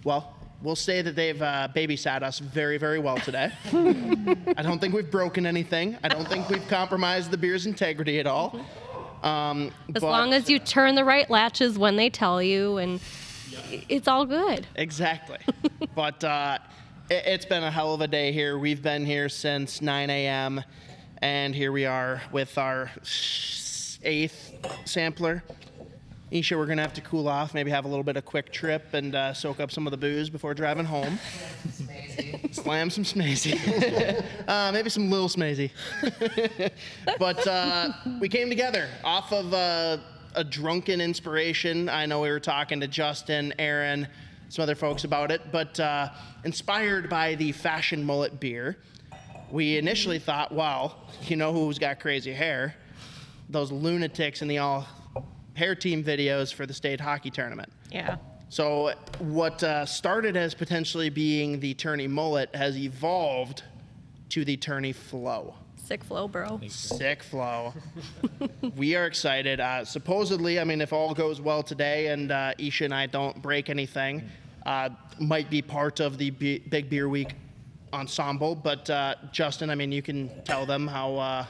well, 0.04 0.34
we'll 0.62 0.76
say 0.76 1.02
that 1.02 1.16
they've 1.16 1.40
uh, 1.42 1.68
babysat 1.74 2.22
us 2.22 2.38
very, 2.38 2.78
very 2.78 2.98
well 2.98 3.16
today. 3.18 3.52
I 3.72 4.62
don't 4.62 4.80
think 4.80 4.94
we've 4.94 5.10
broken 5.10 5.46
anything. 5.46 5.96
I 6.02 6.08
don't 6.08 6.28
think 6.28 6.48
we've 6.48 6.66
compromised 6.68 7.30
the 7.30 7.36
beer's 7.36 7.66
integrity 7.66 8.20
at 8.20 8.26
all. 8.26 8.60
Um, 9.22 9.72
As 9.94 10.00
but- 10.00 10.10
long 10.10 10.32
as 10.32 10.48
you 10.48 10.58
turn 10.58 10.94
the 10.94 11.04
right 11.04 11.28
latches 11.30 11.78
when 11.78 11.96
they 11.96 12.10
tell 12.10 12.42
you, 12.42 12.78
and 12.78 13.00
i- 13.70 13.84
it's 13.88 14.08
all 14.08 14.24
good. 14.24 14.66
Exactly. 14.76 15.38
but 15.94 16.22
uh, 16.24 16.58
it, 17.10 17.22
it's 17.26 17.44
been 17.44 17.62
a 17.62 17.70
hell 17.70 17.94
of 17.94 18.00
a 18.00 18.08
day 18.08 18.32
here. 18.32 18.58
We've 18.58 18.82
been 18.82 19.04
here 19.04 19.28
since 19.28 19.80
9 19.82 20.10
a.m. 20.10 20.62
And 21.18 21.54
here 21.54 21.70
we 21.70 21.86
are 21.86 22.20
with 22.32 22.58
our 22.58 22.90
eighth 24.02 24.52
sampler. 24.84 25.44
Isha, 26.32 26.56
we're 26.56 26.64
going 26.64 26.78
to 26.78 26.82
have 26.82 26.94
to 26.94 27.02
cool 27.02 27.28
off, 27.28 27.52
maybe 27.52 27.70
have 27.70 27.84
a 27.84 27.88
little 27.88 28.02
bit 28.02 28.16
of 28.16 28.24
Kwik 28.24 28.50
Trip 28.50 28.94
and 28.94 29.14
uh, 29.14 29.34
soak 29.34 29.60
up 29.60 29.70
some 29.70 29.86
of 29.86 29.90
the 29.90 29.98
booze 29.98 30.30
before 30.30 30.54
driving 30.54 30.86
home. 30.86 31.18
Slam 32.52 32.88
some 32.88 33.04
smazy. 33.04 34.24
uh, 34.48 34.72
maybe 34.72 34.88
some 34.88 35.10
little 35.10 35.28
smazy. 35.28 35.70
but 37.18 37.46
uh, 37.46 37.92
we 38.18 38.30
came 38.30 38.48
together 38.48 38.88
off 39.04 39.30
of 39.30 39.52
uh, 39.52 39.98
a 40.34 40.42
drunken 40.42 41.02
inspiration. 41.02 41.90
I 41.90 42.06
know 42.06 42.22
we 42.22 42.30
were 42.30 42.40
talking 42.40 42.80
to 42.80 42.88
Justin, 42.88 43.52
Aaron, 43.58 44.08
some 44.48 44.62
other 44.62 44.74
folks 44.74 45.04
about 45.04 45.30
it, 45.30 45.52
but 45.52 45.78
uh, 45.80 46.08
inspired 46.44 47.10
by 47.10 47.34
the 47.34 47.52
fashion 47.52 48.02
mullet 48.02 48.40
beer. 48.40 48.78
We 49.50 49.76
initially 49.76 50.18
thought, 50.18 50.50
wow, 50.50 50.94
you 51.26 51.36
know 51.36 51.52
who's 51.52 51.78
got 51.78 52.00
crazy 52.00 52.32
hair? 52.32 52.74
Those 53.50 53.70
lunatics 53.70 54.40
in 54.40 54.48
the 54.48 54.56
all 54.56 54.88
hair 55.54 55.74
team 55.74 56.02
videos 56.02 56.52
for 56.52 56.66
the 56.66 56.74
state 56.74 57.00
hockey 57.00 57.30
tournament. 57.30 57.72
Yeah. 57.90 58.16
So 58.48 58.92
what 59.18 59.62
uh, 59.62 59.86
started 59.86 60.36
as 60.36 60.54
potentially 60.54 61.08
being 61.08 61.60
the 61.60 61.74
tourney 61.74 62.06
mullet 62.06 62.54
has 62.54 62.76
evolved 62.76 63.62
to 64.30 64.44
the 64.44 64.56
tourney 64.56 64.92
flow. 64.92 65.54
Sick 65.76 66.04
flow, 66.04 66.28
bro. 66.28 66.60
Sick 66.68 67.22
flow. 67.22 67.74
we 68.76 68.94
are 68.94 69.06
excited. 69.06 69.58
Uh, 69.58 69.84
supposedly, 69.84 70.60
I 70.60 70.64
mean, 70.64 70.80
if 70.80 70.92
all 70.92 71.12
goes 71.12 71.40
well 71.40 71.62
today 71.62 72.08
and 72.08 72.30
uh, 72.30 72.52
Isha 72.58 72.84
and 72.84 72.94
I 72.94 73.06
don't 73.06 73.42
break 73.42 73.68
anything, 73.68 74.22
uh, 74.64 74.90
might 75.18 75.50
be 75.50 75.60
part 75.60 76.00
of 76.00 76.18
the 76.18 76.30
B- 76.30 76.62
Big 76.68 76.88
Beer 76.88 77.08
Week 77.08 77.34
ensemble. 77.92 78.54
But 78.54 78.88
uh, 78.88 79.16
Justin, 79.32 79.70
I 79.70 79.74
mean, 79.74 79.92
you 79.92 80.02
can 80.02 80.30
tell 80.44 80.64
them 80.64 80.86
how 80.86 81.16
uh, 81.16 81.46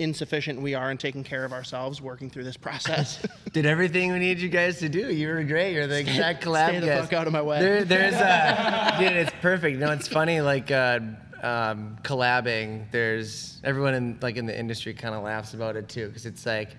insufficient 0.00 0.60
we 0.60 0.74
are 0.74 0.90
in 0.90 0.96
taking 0.96 1.22
care 1.22 1.44
of 1.44 1.52
ourselves 1.52 2.00
working 2.00 2.30
through 2.30 2.44
this 2.44 2.56
process. 2.56 3.24
Did 3.52 3.66
everything 3.66 4.12
we 4.12 4.18
need 4.18 4.40
you 4.40 4.48
guys 4.48 4.78
to 4.78 4.88
do. 4.88 5.12
You 5.12 5.28
were 5.28 5.44
great. 5.44 5.74
You're 5.74 5.86
the 5.86 6.00
exact 6.00 6.42
collab 6.42 6.68
stay 6.68 6.80
the 6.80 6.86
guest. 6.86 7.02
fuck 7.02 7.12
out 7.12 7.26
of 7.26 7.32
my 7.32 7.42
way. 7.42 7.60
There, 7.60 7.84
there's 7.84 8.14
uh, 8.14 8.96
dude, 9.00 9.12
it's 9.12 9.32
perfect. 9.42 9.78
Know, 9.78 9.92
it's 9.92 10.08
funny. 10.08 10.40
Like 10.40 10.70
uh, 10.70 11.00
um, 11.42 11.98
collabing. 12.02 12.90
There's 12.90 13.60
everyone 13.62 13.94
in 13.94 14.18
like 14.22 14.36
in 14.36 14.46
the 14.46 14.58
industry 14.58 14.94
kind 14.94 15.14
of 15.14 15.22
laughs 15.22 15.54
about 15.54 15.76
it 15.76 15.88
too, 15.88 16.08
because 16.08 16.26
it's 16.26 16.46
like, 16.46 16.76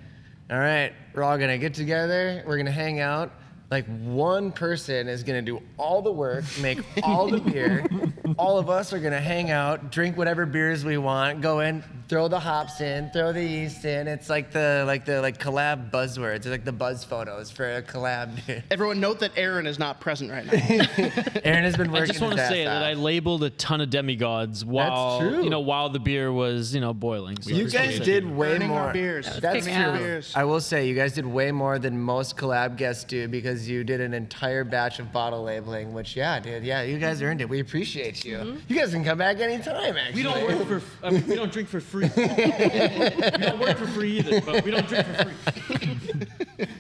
all 0.50 0.60
right, 0.60 0.94
we're 1.14 1.24
all 1.24 1.38
gonna 1.38 1.58
get 1.58 1.74
together. 1.74 2.44
We're 2.46 2.58
gonna 2.58 2.72
hang 2.72 3.00
out. 3.00 3.32
Like 3.70 3.86
one 4.04 4.52
person 4.52 5.08
is 5.08 5.24
gonna 5.24 5.42
do 5.42 5.62
all 5.78 6.02
the 6.02 6.12
work, 6.12 6.44
make 6.60 6.80
all 7.04 7.30
the 7.30 7.40
beer. 7.40 7.86
all 8.38 8.58
of 8.58 8.70
us 8.70 8.94
are 8.94 9.00
gonna 9.00 9.20
hang 9.22 9.52
out, 9.52 9.92
drink 9.92 10.18
whatever 10.18 10.46
beers 10.46 10.84
we 10.86 10.98
want, 10.98 11.42
go 11.42 11.60
in, 11.62 11.84
throw 12.08 12.28
the 12.28 12.40
hops 12.40 12.82
in, 12.82 13.10
throw 13.12 13.32
the 13.32 13.44
yeast 13.44 13.86
in. 13.86 14.08
It's 14.08 14.30
like 14.30 14.52
the 14.52 14.84
like 14.86 15.06
the 15.06 15.22
like 15.22 15.38
collab 15.40 15.92
buzzwords. 15.92 16.38
It's 16.38 16.48
like 16.48 16.66
the 16.66 16.72
buzz 16.72 17.04
photos 17.04 17.52
for 17.52 17.78
a 17.78 17.82
collab. 17.82 18.46
dude. 18.46 18.64
Everyone 18.72 19.00
note 19.00 19.20
that 19.20 19.32
Aaron 19.38 19.66
is 19.68 19.80
not 19.80 20.00
present 20.00 20.32
right 20.32 20.46
now. 20.46 20.54
Aaron 21.44 21.64
has 21.64 21.78
been 21.78 21.92
working. 21.92 22.04
I 22.04 22.06
just 22.08 22.22
want 22.22 22.38
to 22.38 22.48
say 22.48 22.66
ass 22.66 22.74
that 22.82 22.84
I 22.84 22.94
labeled 22.94 23.44
a 23.44 23.50
ton 23.50 23.82
of 23.82 23.90
demigods 23.90 24.64
while 24.66 25.20
true. 25.20 25.44
you 25.44 25.50
know 25.50 25.60
while 25.62 25.90
the 25.90 26.00
beer 26.00 26.32
was 26.32 26.74
you 26.76 26.82
know 26.82 26.94
boiling. 26.94 27.42
So 27.42 27.52
You 27.52 27.70
guys 27.70 28.00
did 28.00 28.26
way 28.30 28.50
Burning 28.54 28.70
more. 28.70 28.80
our 28.82 28.94
beers. 28.94 29.28
That's 29.40 29.66
true. 29.66 29.74
Beers. 29.98 30.34
I 30.36 30.44
will 30.44 30.62
say 30.62 30.88
you 30.88 30.96
guys 30.96 31.14
did 31.14 31.26
way 31.26 31.52
more 31.52 31.80
than 31.80 32.00
most 32.00 32.38
collab 32.38 32.76
guests 32.78 33.04
do 33.04 33.28
because 33.28 33.68
you 33.70 33.84
did 33.84 34.02
an 34.02 34.14
entire 34.14 34.64
batch 34.64 35.00
of 35.00 35.12
bottle 35.12 35.44
labeling, 35.44 35.94
which 35.94 36.16
yeah, 36.16 36.40
dude, 36.40 36.64
yeah, 36.64 36.82
you 36.82 36.98
guys 37.00 37.22
earned 37.22 37.42
it. 37.42 37.50
We 37.50 37.60
appreciate 37.60 38.21
you. 38.21 38.21
Mm-hmm. 38.22 38.58
You 38.68 38.76
guys 38.80 38.92
can 38.92 39.04
come 39.04 39.18
back 39.18 39.40
anytime. 39.40 39.98
Actually, 39.98 40.14
We 40.16 40.24
don't 40.24 40.44
work 40.48 40.68
for. 40.82 41.06
I 41.06 41.10
mean, 41.12 41.28
we 41.28 41.36
don't 41.36 41.52
drink 41.52 41.70
for 41.70 41.80
free. 41.82 42.10
we 42.18 42.26
don't 42.26 43.60
work 43.60 43.78
for 43.78 43.88
free 43.88 44.20
either, 44.20 44.42
but 44.42 44.64
we 44.64 44.72
don't 44.72 44.88
drink 44.88 45.06
for 45.08 45.26
free. 45.26 46.68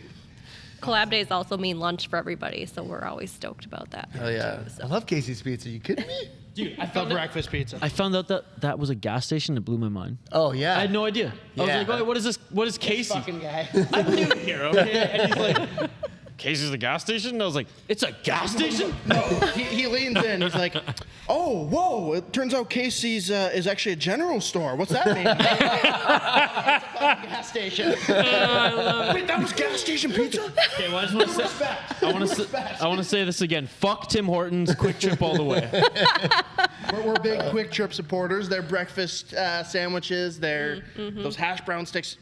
Collab 0.81 1.11
days 1.11 1.29
also 1.29 1.57
mean 1.57 1.79
lunch 1.79 2.07
for 2.07 2.17
everybody, 2.17 2.65
so 2.65 2.81
we're 2.83 3.03
always 3.05 3.31
stoked 3.31 3.65
about 3.65 3.91
that. 3.91 4.09
Oh 4.19 4.29
yeah, 4.29 4.55
too, 4.63 4.69
so. 4.69 4.83
I 4.83 4.87
love 4.87 5.05
Casey's 5.05 5.39
Pizza. 5.41 5.69
You 5.69 5.79
kidding 5.79 6.07
me? 6.07 6.29
Dude, 6.55 6.77
I 6.79 6.85
The 6.87 6.91
found 6.91 7.11
out, 7.11 7.15
breakfast 7.15 7.51
pizza. 7.51 7.77
I 7.81 7.87
found 7.89 8.15
out 8.15 8.27
that 8.29 8.61
that 8.61 8.79
was 8.79 8.89
a 8.89 8.95
gas 8.95 9.25
station. 9.27 9.55
It 9.57 9.63
blew 9.63 9.77
my 9.77 9.89
mind. 9.89 10.17
Oh 10.31 10.53
yeah. 10.53 10.77
I 10.77 10.81
had 10.81 10.91
no 10.91 11.05
idea. 11.05 11.33
I 11.57 11.61
was 11.61 11.69
like, 11.69 11.87
"Wait, 11.87 12.05
what 12.05 12.17
is 12.17 12.23
this? 12.23 12.37
What 12.49 12.67
is 12.67 12.77
Casey? 12.79 13.13
fucking 13.13 13.39
guy. 13.39 13.69
I'm 13.93 14.13
new 14.13 14.35
here, 14.37 14.63
okay? 14.63 15.09
And 15.13 15.33
he's 15.33 15.37
like, 15.37 15.69
Casey's 16.37 16.71
the 16.71 16.77
gas 16.77 17.01
station? 17.03 17.31
And 17.31 17.41
I 17.41 17.45
was 17.45 17.55
like, 17.55 17.67
it's 17.87 18.03
a 18.03 18.11
gas 18.23 18.51
station? 18.51 18.93
No, 19.05 19.19
he, 19.53 19.63
he 19.63 19.87
leans 19.87 20.17
in. 20.23 20.41
He's 20.41 20.55
like, 20.55 20.75
"Oh, 21.27 21.65
whoa! 21.65 22.13
It 22.13 22.31
turns 22.31 22.53
out 22.53 22.69
Casey's 22.69 23.29
uh, 23.29 23.51
is 23.53 23.67
actually 23.67 23.93
a 23.93 23.97
general 23.97 24.39
store. 24.39 24.75
What's 24.75 24.91
that 24.91 25.05
mean?" 25.07 25.27
it's 25.27 25.39
a 25.39 26.79
fucking 26.97 27.29
gas 27.29 27.49
station. 27.49 27.89
Wait, 29.13 29.27
that 29.27 29.37
was 29.39 29.51
gas 29.53 29.79
station 29.81 30.11
pizza. 30.13 30.43
Okay, 30.43 30.87
well, 30.87 30.97
I 30.97 31.05
just 31.05 31.15
want 31.15 31.29
to 31.29 31.47
say, 31.47 31.77
I 32.01 32.11
want 32.13 32.29
to 32.29 32.35
say, 32.35 32.75
I 32.79 32.87
want 32.87 32.99
to 32.99 33.03
say 33.03 33.23
this 33.25 33.41
again. 33.41 33.67
Fuck 33.67 34.07
Tim 34.09 34.25
Hortons, 34.25 34.73
Kwik 34.75 34.99
Trip 34.99 35.21
all 35.21 35.35
the 35.35 35.43
way. 35.43 35.69
We're, 36.93 37.03
we're 37.03 37.19
big 37.19 37.39
Kwik 37.51 37.71
Trip 37.71 37.93
supporters. 37.93 38.47
Their 38.49 38.61
breakfast 38.61 39.33
uh, 39.33 39.63
sandwiches, 39.63 40.39
their 40.39 40.83
those 40.95 41.35
hash 41.35 41.61
brown 41.61 41.85
sticks, 41.85 42.17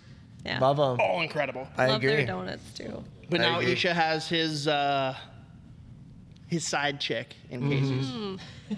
Yeah. 0.45 0.59
Love 0.59 0.77
them. 0.77 0.99
all 0.99 1.21
incredible. 1.21 1.67
I 1.77 1.87
Love 1.87 1.97
agree. 1.97 2.15
their 2.17 2.25
donuts 2.25 2.71
too. 2.73 3.03
But 3.29 3.41
I 3.41 3.43
now 3.43 3.59
agree. 3.59 3.73
Isha 3.73 3.93
has 3.93 4.27
his 4.27 4.67
uh, 4.67 5.15
his 6.47 6.65
side 6.67 6.99
chick 6.99 7.35
in 7.49 7.69
Casey's. 7.69 8.39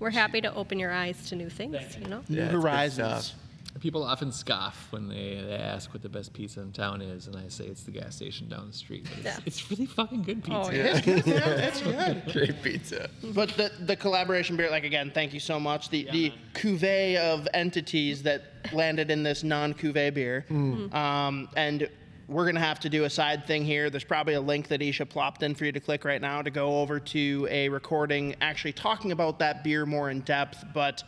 We're 0.00 0.10
happy 0.10 0.40
to 0.42 0.52
open 0.54 0.78
your 0.78 0.90
eyes 0.90 1.28
to 1.30 1.36
new 1.36 1.48
things, 1.48 1.96
you 1.98 2.06
know? 2.08 2.22
New 2.28 2.36
Yeah, 2.36 2.42
it's 2.44 2.52
good 2.52 2.62
horizons. 2.62 3.26
stuff. 3.26 3.40
People 3.80 4.04
often 4.04 4.30
scoff 4.30 4.86
when 4.90 5.08
they, 5.08 5.42
they 5.44 5.56
ask 5.56 5.92
what 5.92 6.00
the 6.02 6.08
best 6.08 6.32
pizza 6.32 6.60
in 6.60 6.70
town 6.72 7.02
is, 7.02 7.26
and 7.26 7.34
I 7.36 7.48
say 7.48 7.64
it's 7.64 7.82
the 7.82 7.90
gas 7.90 8.14
station 8.14 8.48
down 8.48 8.68
the 8.68 8.72
street. 8.72 9.04
But 9.04 9.16
it's, 9.18 9.24
Yeah. 9.24 9.38
it's 9.46 9.70
really 9.70 9.86
fucking 9.86 10.22
good 10.22 10.44
pizza. 10.44 10.60
Oh, 10.64 10.70
yeah. 10.70 11.00
It's 11.68 11.80
good. 11.82 12.22
Great 12.32 12.62
pizza. 12.62 13.10
But 13.34 13.50
the, 13.50 13.72
the 13.80 13.96
collaboration 13.96 14.56
beer, 14.56 14.70
like 14.70 14.84
again, 14.84 15.10
thank 15.12 15.34
you 15.34 15.40
so 15.40 15.58
much. 15.58 15.88
The 15.90 16.08
the 16.12 16.32
cuvée 16.54 17.16
of 17.16 17.48
entities 17.52 18.22
that 18.22 18.42
landed 18.72 19.10
in 19.10 19.22
this 19.24 19.42
non 19.42 19.74
cuvée 19.74 20.14
beer, 20.14 20.46
um, 20.92 21.48
and 21.56 21.88
we're 22.28 22.46
gonna 22.46 22.60
have 22.60 22.78
to 22.80 22.88
do 22.88 23.04
a 23.04 23.10
side 23.10 23.44
thing 23.46 23.64
here. 23.64 23.90
There's 23.90 24.04
probably 24.04 24.34
a 24.34 24.40
link 24.40 24.68
that 24.68 24.80
Isha 24.82 25.04
plopped 25.06 25.42
in 25.42 25.54
for 25.54 25.64
you 25.64 25.72
to 25.72 25.80
click 25.80 26.04
right 26.04 26.20
now 26.20 26.42
to 26.42 26.50
go 26.50 26.80
over 26.80 27.00
to 27.00 27.48
a 27.50 27.68
recording 27.68 28.34
actually 28.40 28.72
talking 28.72 29.10
about 29.12 29.40
that 29.40 29.64
beer 29.64 29.84
more 29.84 30.10
in 30.10 30.20
depth. 30.20 30.64
But 30.72 31.02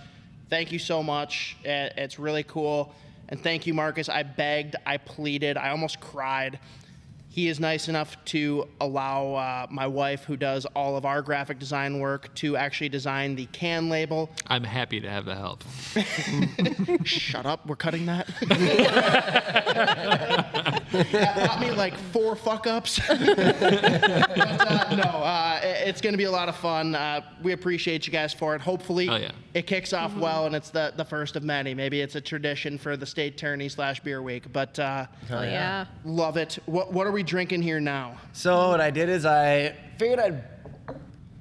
thank 0.50 0.72
you 0.72 0.78
so 0.78 1.02
much. 1.02 1.56
It- 1.64 1.94
It's 1.96 2.18
really 2.18 2.42
cool. 2.44 2.92
And 3.28 3.42
thank 3.42 3.66
you, 3.66 3.74
Marcus. 3.74 4.08
I 4.08 4.22
begged, 4.22 4.76
I 4.86 4.98
pleaded, 4.98 5.56
I 5.56 5.70
almost 5.70 5.98
cried. 6.00 6.58
He 7.36 7.48
is 7.48 7.60
nice 7.60 7.86
enough 7.88 8.16
to 8.32 8.66
allow 8.80 9.34
uh, 9.34 9.66
my 9.70 9.86
wife, 9.86 10.24
who 10.24 10.38
does 10.38 10.64
all 10.74 10.96
of 10.96 11.04
our 11.04 11.20
graphic 11.20 11.58
design 11.58 11.98
work, 12.00 12.34
to 12.36 12.56
actually 12.56 12.88
design 12.88 13.36
the 13.36 13.44
can 13.52 13.90
label. 13.90 14.30
I'm 14.46 14.64
happy 14.64 15.00
to 15.02 15.10
have 15.10 15.26
the 15.26 15.34
help. 15.34 15.62
Shut 17.06 17.44
up, 17.44 17.66
we're 17.66 17.76
cutting 17.76 18.06
that. 18.06 18.26
that 20.92 21.36
bought 21.46 21.60
me 21.60 21.70
like 21.72 21.94
four 21.98 22.36
fuck 22.36 22.66
ups. 22.66 23.00
but, 23.06 23.18
uh, 23.28 24.94
no, 24.96 25.02
uh, 25.02 25.60
it- 25.62 25.88
it's 25.88 26.00
going 26.00 26.14
to 26.14 26.18
be 26.18 26.24
a 26.24 26.30
lot 26.30 26.48
of 26.48 26.56
fun. 26.56 26.94
Uh, 26.94 27.20
we 27.42 27.52
appreciate 27.52 28.06
you 28.06 28.12
guys 28.14 28.32
for 28.32 28.54
it. 28.54 28.62
Hopefully, 28.62 29.08
Oh, 29.10 29.16
yeah. 29.16 29.30
it 29.54 29.66
kicks 29.66 29.92
off 29.92 30.16
well 30.16 30.46
and 30.46 30.56
it's 30.56 30.70
the, 30.70 30.92
the 30.96 31.04
first 31.04 31.36
of 31.36 31.42
many. 31.44 31.74
Maybe 31.74 32.00
it's 32.00 32.14
a 32.16 32.20
tradition 32.20 32.78
for 32.78 32.96
the 32.96 33.06
state 33.06 33.36
tourney 33.36 33.68
slash 33.68 34.00
beer 34.00 34.22
week, 34.22 34.50
but 34.52 34.78
uh, 34.78 35.06
Oh, 35.30 35.42
yeah. 35.42 35.84
love 36.04 36.36
it. 36.38 36.58
What, 36.66 36.92
what 36.94 37.06
are 37.06 37.12
we 37.12 37.22
drinking 37.26 37.62
here 37.62 37.80
now? 37.80 38.16
So 38.32 38.68
what 38.68 38.80
I 38.80 38.90
did 38.90 39.08
is 39.08 39.24
I 39.26 39.74
figured 39.98 40.18
I'd 40.20 40.44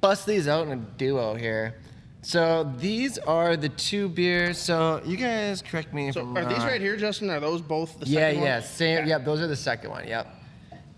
bust 0.01 0.25
these 0.25 0.47
out 0.47 0.67
in 0.67 0.73
a 0.73 0.75
duo 0.75 1.35
here. 1.35 1.75
So 2.21 2.71
these 2.77 3.17
are 3.19 3.55
the 3.55 3.69
two 3.69 4.09
beers. 4.09 4.57
So 4.57 5.01
you 5.05 5.15
guys 5.17 5.61
correct 5.61 5.93
me 5.93 6.07
if 6.07 6.15
So 6.15 6.21
I'm 6.21 6.35
are 6.37 6.45
these 6.45 6.57
wrong. 6.57 6.67
right 6.67 6.81
here, 6.81 6.97
Justin? 6.97 7.29
Are 7.29 7.39
those 7.39 7.61
both 7.61 7.99
the 7.99 8.07
Yeah, 8.07 8.19
second 8.21 8.39
one? 8.39 8.47
yeah, 8.47 8.59
same. 8.61 9.07
Yep, 9.07 9.25
those 9.25 9.41
are 9.41 9.47
the 9.47 9.55
second 9.55 9.91
one. 9.91 10.07
Yep. 10.07 10.27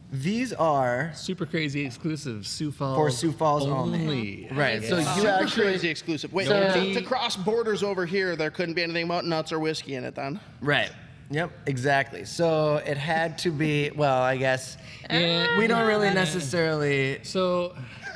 These 0.10 0.54
are 0.54 1.12
Super 1.16 1.46
crazy 1.46 1.86
exclusive 1.86 2.48
Sioux 2.48 2.72
Falls. 2.72 2.96
for 2.96 3.10
Sioux 3.12 3.34
Falls 3.34 3.66
only. 3.66 4.00
only. 4.00 4.48
Right. 4.54 4.82
So 4.82 5.00
you 5.00 5.04
Super 5.04 5.28
actually 5.28 5.64
crazy 5.66 5.90
exclusive. 5.90 6.32
Wait, 6.32 6.48
So- 6.48 6.74
to, 6.74 6.94
to 6.94 7.02
cross 7.02 7.36
borders 7.36 7.84
over 7.84 8.06
here, 8.06 8.38
there 8.38 8.50
couldn't 8.50 8.76
be 8.76 8.84
anything 8.84 9.04
about 9.04 9.26
nuts 9.26 9.52
or 9.52 9.60
whiskey 9.60 9.96
in 9.96 10.06
it 10.06 10.16
then. 10.16 10.40
right. 10.62 10.92
Yep, 11.30 11.52
exactly. 11.66 12.26
So 12.26 12.78
it 12.78 12.98
had 12.98 13.38
to 13.40 13.52
be. 13.52 13.92
Well, 13.92 14.22
I 14.22 14.38
guess 14.38 14.78
Yeah. 15.10 15.58
we 15.58 15.68
don't 15.68 15.88
really 15.88 16.10
necessarily. 16.10 17.20
So 17.24 17.76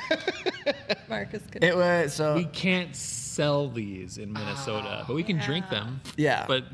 Marcus 1.09 1.43
could. 1.51 1.63
It 1.63 1.75
was 1.75 2.13
so. 2.13 2.35
we 2.35 2.45
can't 2.45 2.95
sell 2.95 3.69
these 3.69 4.17
in 4.17 4.31
Minnesota, 4.33 5.03
but 5.07 5.15
we 5.15 5.23
can 5.23 5.39
oh, 5.39 5.45
drink 5.45 5.69
them. 5.69 6.01
Yeah. 6.17 6.45
But 6.47 6.65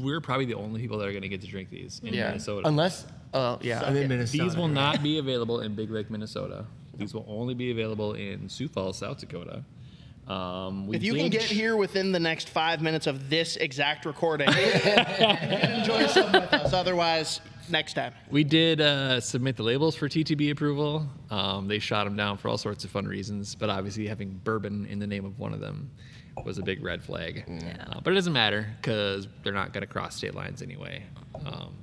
we're 0.00 0.20
probably 0.20 0.46
the 0.46 0.54
only 0.54 0.80
people 0.80 0.98
that 0.98 1.08
are 1.08 1.12
going 1.12 1.22
to 1.22 1.28
get 1.28 1.40
to 1.42 1.46
drink 1.46 1.70
these 1.70 2.00
in 2.04 2.12
yeah. 2.12 2.28
Minnesota. 2.28 2.68
Unless. 2.68 3.06
Oh 3.34 3.58
yeah, 3.60 3.82
I'm 3.84 3.96
in 3.96 4.08
Minnesota. 4.08 4.44
These 4.44 4.56
will 4.56 4.68
not 4.68 5.02
be 5.02 5.18
available 5.18 5.60
in 5.60 5.74
Big 5.74 5.90
Lake, 5.90 6.10
Minnesota. 6.10 6.64
These 6.96 7.12
will 7.12 7.26
only 7.28 7.52
be 7.54 7.70
available 7.70 8.14
in 8.14 8.48
Sioux 8.48 8.68
Falls, 8.68 8.98
South 8.98 9.18
Dakota. 9.18 9.62
Um, 10.28 10.86
we 10.86 10.96
If 10.96 11.02
you 11.02 11.12
can 11.14 11.24
did- 11.24 11.32
get 11.32 11.42
here 11.42 11.76
within 11.76 12.12
the 12.12 12.20
next 12.20 12.48
five 12.48 12.82
minutes 12.82 13.06
of 13.06 13.30
this 13.30 13.56
exact 13.56 14.04
recording, 14.04 14.48
enjoy 14.48 16.06
some 16.08 16.32
with 16.32 16.52
us. 16.52 16.72
Otherwise, 16.72 17.40
next 17.68 17.94
time. 17.94 18.12
We 18.30 18.44
did 18.44 18.80
uh, 18.80 19.20
submit 19.20 19.56
the 19.56 19.62
labels 19.62 19.94
for 19.96 20.08
TTB 20.08 20.50
approval. 20.50 21.06
Um, 21.30 21.68
they 21.68 21.78
shot 21.78 22.04
them 22.04 22.16
down 22.16 22.36
for 22.38 22.48
all 22.48 22.58
sorts 22.58 22.84
of 22.84 22.90
fun 22.90 23.06
reasons, 23.06 23.54
but 23.54 23.70
obviously 23.70 24.06
having 24.06 24.40
bourbon 24.44 24.86
in 24.86 24.98
the 24.98 25.06
name 25.06 25.24
of 25.24 25.38
one 25.38 25.52
of 25.52 25.60
them 25.60 25.90
was 26.44 26.58
a 26.58 26.62
big 26.62 26.82
red 26.84 27.02
flag. 27.02 27.44
Uh, 27.88 28.00
but 28.02 28.12
it 28.12 28.16
doesn't 28.16 28.32
matter 28.32 28.66
because 28.80 29.26
they're 29.42 29.52
not 29.54 29.72
going 29.72 29.82
to 29.82 29.86
cross 29.86 30.16
state 30.16 30.34
lines 30.34 30.60
anyway. 30.60 31.02
Um, 31.44 31.74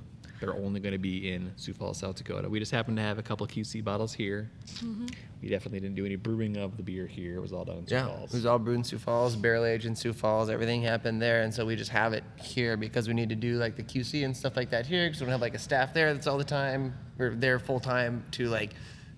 they're 0.44 0.54
only 0.54 0.80
going 0.80 0.92
to 0.92 0.98
be 0.98 1.32
in 1.32 1.52
Sioux 1.56 1.72
Falls, 1.72 1.98
South 1.98 2.16
Dakota. 2.16 2.48
We 2.48 2.58
just 2.58 2.72
happen 2.72 2.94
to 2.96 3.02
have 3.02 3.18
a 3.18 3.22
couple 3.22 3.46
QC 3.46 3.82
bottles 3.82 4.12
here. 4.12 4.50
Mm-hmm. 4.76 5.06
We 5.42 5.48
definitely 5.48 5.80
didn't 5.80 5.96
do 5.96 6.06
any 6.06 6.16
brewing 6.16 6.56
of 6.56 6.76
the 6.76 6.82
beer 6.82 7.06
here. 7.06 7.36
It 7.36 7.40
was 7.40 7.52
all 7.52 7.64
done 7.64 7.78
in 7.78 7.86
Sioux 7.86 7.94
Yeah, 7.96 8.06
Falls. 8.06 8.30
it 8.32 8.36
was 8.36 8.46
all 8.46 8.58
brewed 8.58 8.76
in 8.76 8.84
Sioux 8.84 8.98
Falls, 8.98 9.36
barrel 9.36 9.64
aged 9.64 9.86
in 9.86 9.94
Sioux 9.96 10.12
Falls. 10.12 10.48
Everything 10.48 10.82
happened 10.82 11.20
there, 11.20 11.42
and 11.42 11.52
so 11.52 11.66
we 11.66 11.76
just 11.76 11.90
have 11.90 12.12
it 12.12 12.24
here 12.42 12.76
because 12.76 13.08
we 13.08 13.14
need 13.14 13.28
to 13.28 13.34
do 13.34 13.56
like 13.56 13.76
the 13.76 13.82
QC 13.82 14.24
and 14.24 14.36
stuff 14.36 14.56
like 14.56 14.70
that 14.70 14.86
here 14.86 15.06
because 15.06 15.20
we 15.20 15.26
don't 15.26 15.32
have 15.32 15.40
like 15.40 15.54
a 15.54 15.58
staff 15.58 15.92
there 15.94 16.12
that's 16.14 16.26
all 16.26 16.38
the 16.38 16.44
time. 16.44 16.94
We're 17.18 17.34
there 17.34 17.58
full 17.58 17.80
time 17.80 18.24
to 18.32 18.46
like 18.48 18.70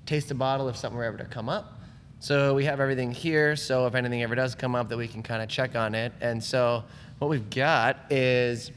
taste 0.05 0.31
a 0.31 0.35
bottle 0.35 0.69
if 0.69 0.77
something 0.77 0.97
were 0.97 1.05
ever 1.05 1.19
to 1.19 1.25
come 1.25 1.49
up. 1.49 1.75
So 2.19 2.55
we 2.55 2.65
have 2.65 2.81
everything 2.81 3.13
here. 3.13 3.55
So 3.57 3.87
if 3.87 3.95
anything 3.95 4.23
ever 4.23 4.35
does 4.35 4.55
come 4.55 4.75
up, 4.75 4.89
that 4.89 4.97
we 4.97 5.07
can 5.07 5.23
kind 5.23 5.43
of 5.43 5.49
check 5.49 5.77
on 5.77 5.95
it. 5.95 6.13
And 6.21 6.43
so 6.43 6.83
what 7.19 7.29
we've 7.29 7.49
got 7.51 7.99
is 8.11 8.71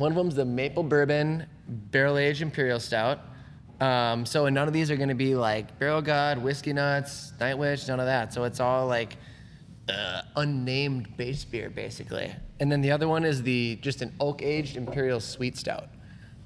one 0.00 0.12
of 0.12 0.16
them's 0.16 0.34
the 0.34 0.46
maple 0.46 0.82
bourbon 0.82 1.44
barrel 1.68 2.16
aged 2.16 2.40
imperial 2.40 2.80
stout. 2.80 3.20
Um, 3.82 4.24
so 4.24 4.46
and 4.46 4.54
none 4.54 4.66
of 4.66 4.72
these 4.72 4.90
are 4.90 4.96
going 4.96 5.10
to 5.10 5.14
be 5.14 5.34
like 5.34 5.78
Barrel 5.78 6.00
God, 6.00 6.38
Whiskey 6.38 6.72
Nuts, 6.72 7.32
Night 7.38 7.58
Witch, 7.58 7.86
none 7.86 8.00
of 8.00 8.06
that. 8.06 8.32
So 8.32 8.44
it's 8.44 8.60
all 8.60 8.86
like 8.86 9.18
uh, 9.90 10.22
unnamed 10.36 11.16
base 11.18 11.44
beer 11.44 11.68
basically. 11.68 12.34
And 12.60 12.72
then 12.72 12.80
the 12.80 12.90
other 12.90 13.08
one 13.08 13.24
is 13.26 13.42
the 13.42 13.78
just 13.82 14.00
an 14.00 14.14
oak 14.20 14.40
aged 14.42 14.78
imperial 14.78 15.20
sweet 15.20 15.58
stout. 15.58 15.88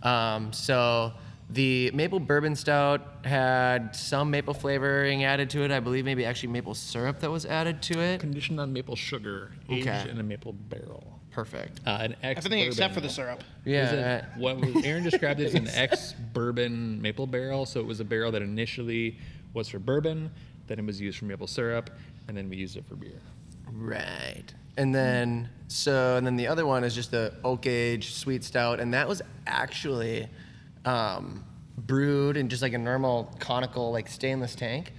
Um, 0.03 0.53
so 0.53 1.13
the 1.49 1.93
maple 1.93 2.19
bourbon 2.19 2.57
stout 2.57 3.25
had 3.25 3.95
some 3.95 4.33
maple 4.33 4.55
flavoring 4.55 5.23
added 5.23 5.49
to 5.51 5.63
it. 5.63 5.71
I 5.71 5.79
believe 5.79 6.05
maybe 6.05 6.25
actually 6.25 6.49
maple 6.49 6.75
syrup 6.75 7.21
that 7.21 7.31
was 7.31 7.47
added 7.47 7.83
to 7.83 8.01
it. 8.01 8.19
Conditioned 8.21 8.59
on 8.59 8.73
maple 8.73 8.97
sugar, 8.97 9.53
aged 9.71 9.87
Okay. 9.87 10.11
in 10.11 10.19
a 10.19 10.25
maple 10.25 10.53
barrel. 10.53 11.14
Perfect. 11.35 11.81
Uh, 11.85 11.99
an 12.01 12.17
ex 12.23 12.39
Everything 12.39 12.65
except 12.65 12.95
for 12.95 13.01
the 13.01 13.09
syrup. 13.09 13.43
Yeah. 13.65 14.25
What 14.37 14.57
was, 14.57 14.85
Aaron 14.85 15.03
described 15.03 15.41
it 15.41 15.47
as 15.47 15.55
an 15.55 15.69
ex 15.75 16.15
bourbon 16.33 17.03
maple 17.03 17.27
barrel. 17.27 17.67
So 17.67 17.81
it 17.81 17.87
was 17.87 17.99
a 17.99 18.05
barrel 18.05 18.31
that 18.31 18.43
initially 18.43 19.19
was 19.53 19.69
for 19.69 19.81
bourbon, 19.81 20.31
then 20.69 20.79
it 20.79 20.85
was 20.85 21.01
used 21.01 21.19
for 21.19 21.25
maple 21.25 21.49
syrup, 21.49 21.91
and 22.29 22.37
then 22.37 22.49
we 22.49 22.57
used 22.57 22.77
it 22.77 22.85
for 22.87 22.95
beer. 22.95 23.21
Right. 23.73 24.45
And 24.77 24.95
then 24.95 25.49
so 25.67 26.17
and 26.17 26.25
then 26.25 26.37
the 26.37 26.47
other 26.47 26.67
one 26.67 26.85
is 26.85 26.95
just 26.95 27.11
the 27.11 27.35
oak 27.43 27.67
age 27.67 28.15
sweet 28.15 28.45
stout, 28.45 28.79
and 28.79 28.95
that 28.95 29.09
was 29.09 29.21
actually 29.47 30.29
um, 30.85 31.45
brewed 31.77 32.37
in 32.37 32.49
just 32.49 32.63
like 32.63 32.75
a 32.75 32.79
normal 32.79 33.35
conical 33.41 33.91
like 33.91 34.07
stainless 34.07 34.55
tank, 34.55 34.93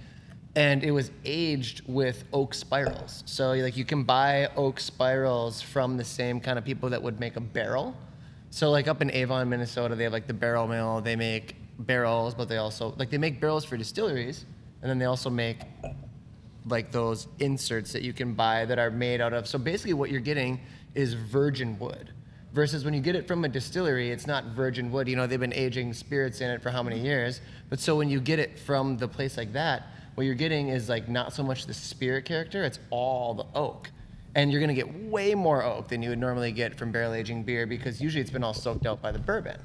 and 0.56 0.82
it 0.82 0.90
was 0.90 1.10
aged 1.26 1.82
with 1.86 2.24
oak 2.32 2.54
spirals. 2.54 3.22
So 3.26 3.52
like 3.52 3.76
you 3.76 3.84
can 3.84 4.04
buy 4.04 4.48
oak 4.56 4.80
spirals 4.80 5.60
from 5.60 5.98
the 5.98 6.04
same 6.04 6.40
kind 6.40 6.58
of 6.58 6.64
people 6.64 6.88
that 6.88 7.02
would 7.02 7.20
make 7.20 7.36
a 7.36 7.40
barrel. 7.40 7.94
So 8.48 8.70
like 8.70 8.88
up 8.88 9.02
in 9.02 9.10
Avon, 9.10 9.50
Minnesota, 9.50 9.94
they 9.94 10.04
have 10.04 10.14
like 10.14 10.26
the 10.26 10.34
barrel 10.34 10.66
mill. 10.66 11.02
They 11.02 11.14
make 11.14 11.56
barrels, 11.78 12.34
but 12.34 12.48
they 12.48 12.56
also 12.56 12.94
like 12.96 13.10
they 13.10 13.18
make 13.18 13.38
barrels 13.38 13.66
for 13.66 13.76
distilleries, 13.76 14.46
and 14.80 14.90
then 14.90 14.98
they 14.98 15.04
also 15.04 15.28
make 15.28 15.58
like 16.66 16.90
those 16.90 17.28
inserts 17.38 17.92
that 17.92 18.02
you 18.02 18.14
can 18.14 18.32
buy 18.32 18.64
that 18.64 18.78
are 18.78 18.90
made 18.90 19.20
out 19.20 19.34
of. 19.34 19.46
So 19.46 19.58
basically, 19.58 19.92
what 19.92 20.10
you're 20.10 20.20
getting 20.20 20.60
is 20.94 21.12
virgin 21.12 21.78
wood. 21.78 22.12
Versus 22.54 22.86
when 22.86 22.94
you 22.94 23.02
get 23.02 23.14
it 23.14 23.28
from 23.28 23.44
a 23.44 23.48
distillery, 23.48 24.10
it's 24.10 24.26
not 24.26 24.46
virgin 24.46 24.90
wood. 24.90 25.06
You 25.06 25.16
know, 25.16 25.26
they've 25.26 25.38
been 25.38 25.52
aging 25.52 25.92
spirits 25.92 26.40
in 26.40 26.50
it 26.50 26.62
for 26.62 26.70
how 26.70 26.82
many 26.82 26.98
years. 26.98 27.42
But 27.68 27.78
so 27.78 27.96
when 27.96 28.08
you 28.08 28.18
get 28.18 28.38
it 28.38 28.58
from 28.58 28.96
the 28.96 29.06
place 29.06 29.36
like 29.36 29.52
that, 29.52 29.88
what 30.16 30.24
you're 30.24 30.34
getting 30.34 30.68
is 30.68 30.88
like 30.88 31.08
not 31.08 31.32
so 31.32 31.42
much 31.42 31.66
the 31.66 31.74
spirit 31.74 32.24
character, 32.24 32.64
it's 32.64 32.78
all 32.90 33.34
the 33.34 33.46
oak. 33.54 33.90
And 34.34 34.50
you're 34.50 34.60
gonna 34.60 34.74
get 34.74 34.92
way 35.04 35.34
more 35.34 35.62
oak 35.62 35.88
than 35.88 36.02
you 36.02 36.08
would 36.10 36.18
normally 36.18 36.52
get 36.52 36.74
from 36.74 36.90
barrel 36.90 37.12
aging 37.12 37.42
beer 37.42 37.66
because 37.66 38.00
usually 38.00 38.22
it's 38.22 38.30
been 38.30 38.42
all 38.42 38.54
soaked 38.54 38.86
out 38.86 39.00
by 39.00 39.12
the 39.12 39.18
bourbon. 39.18 39.60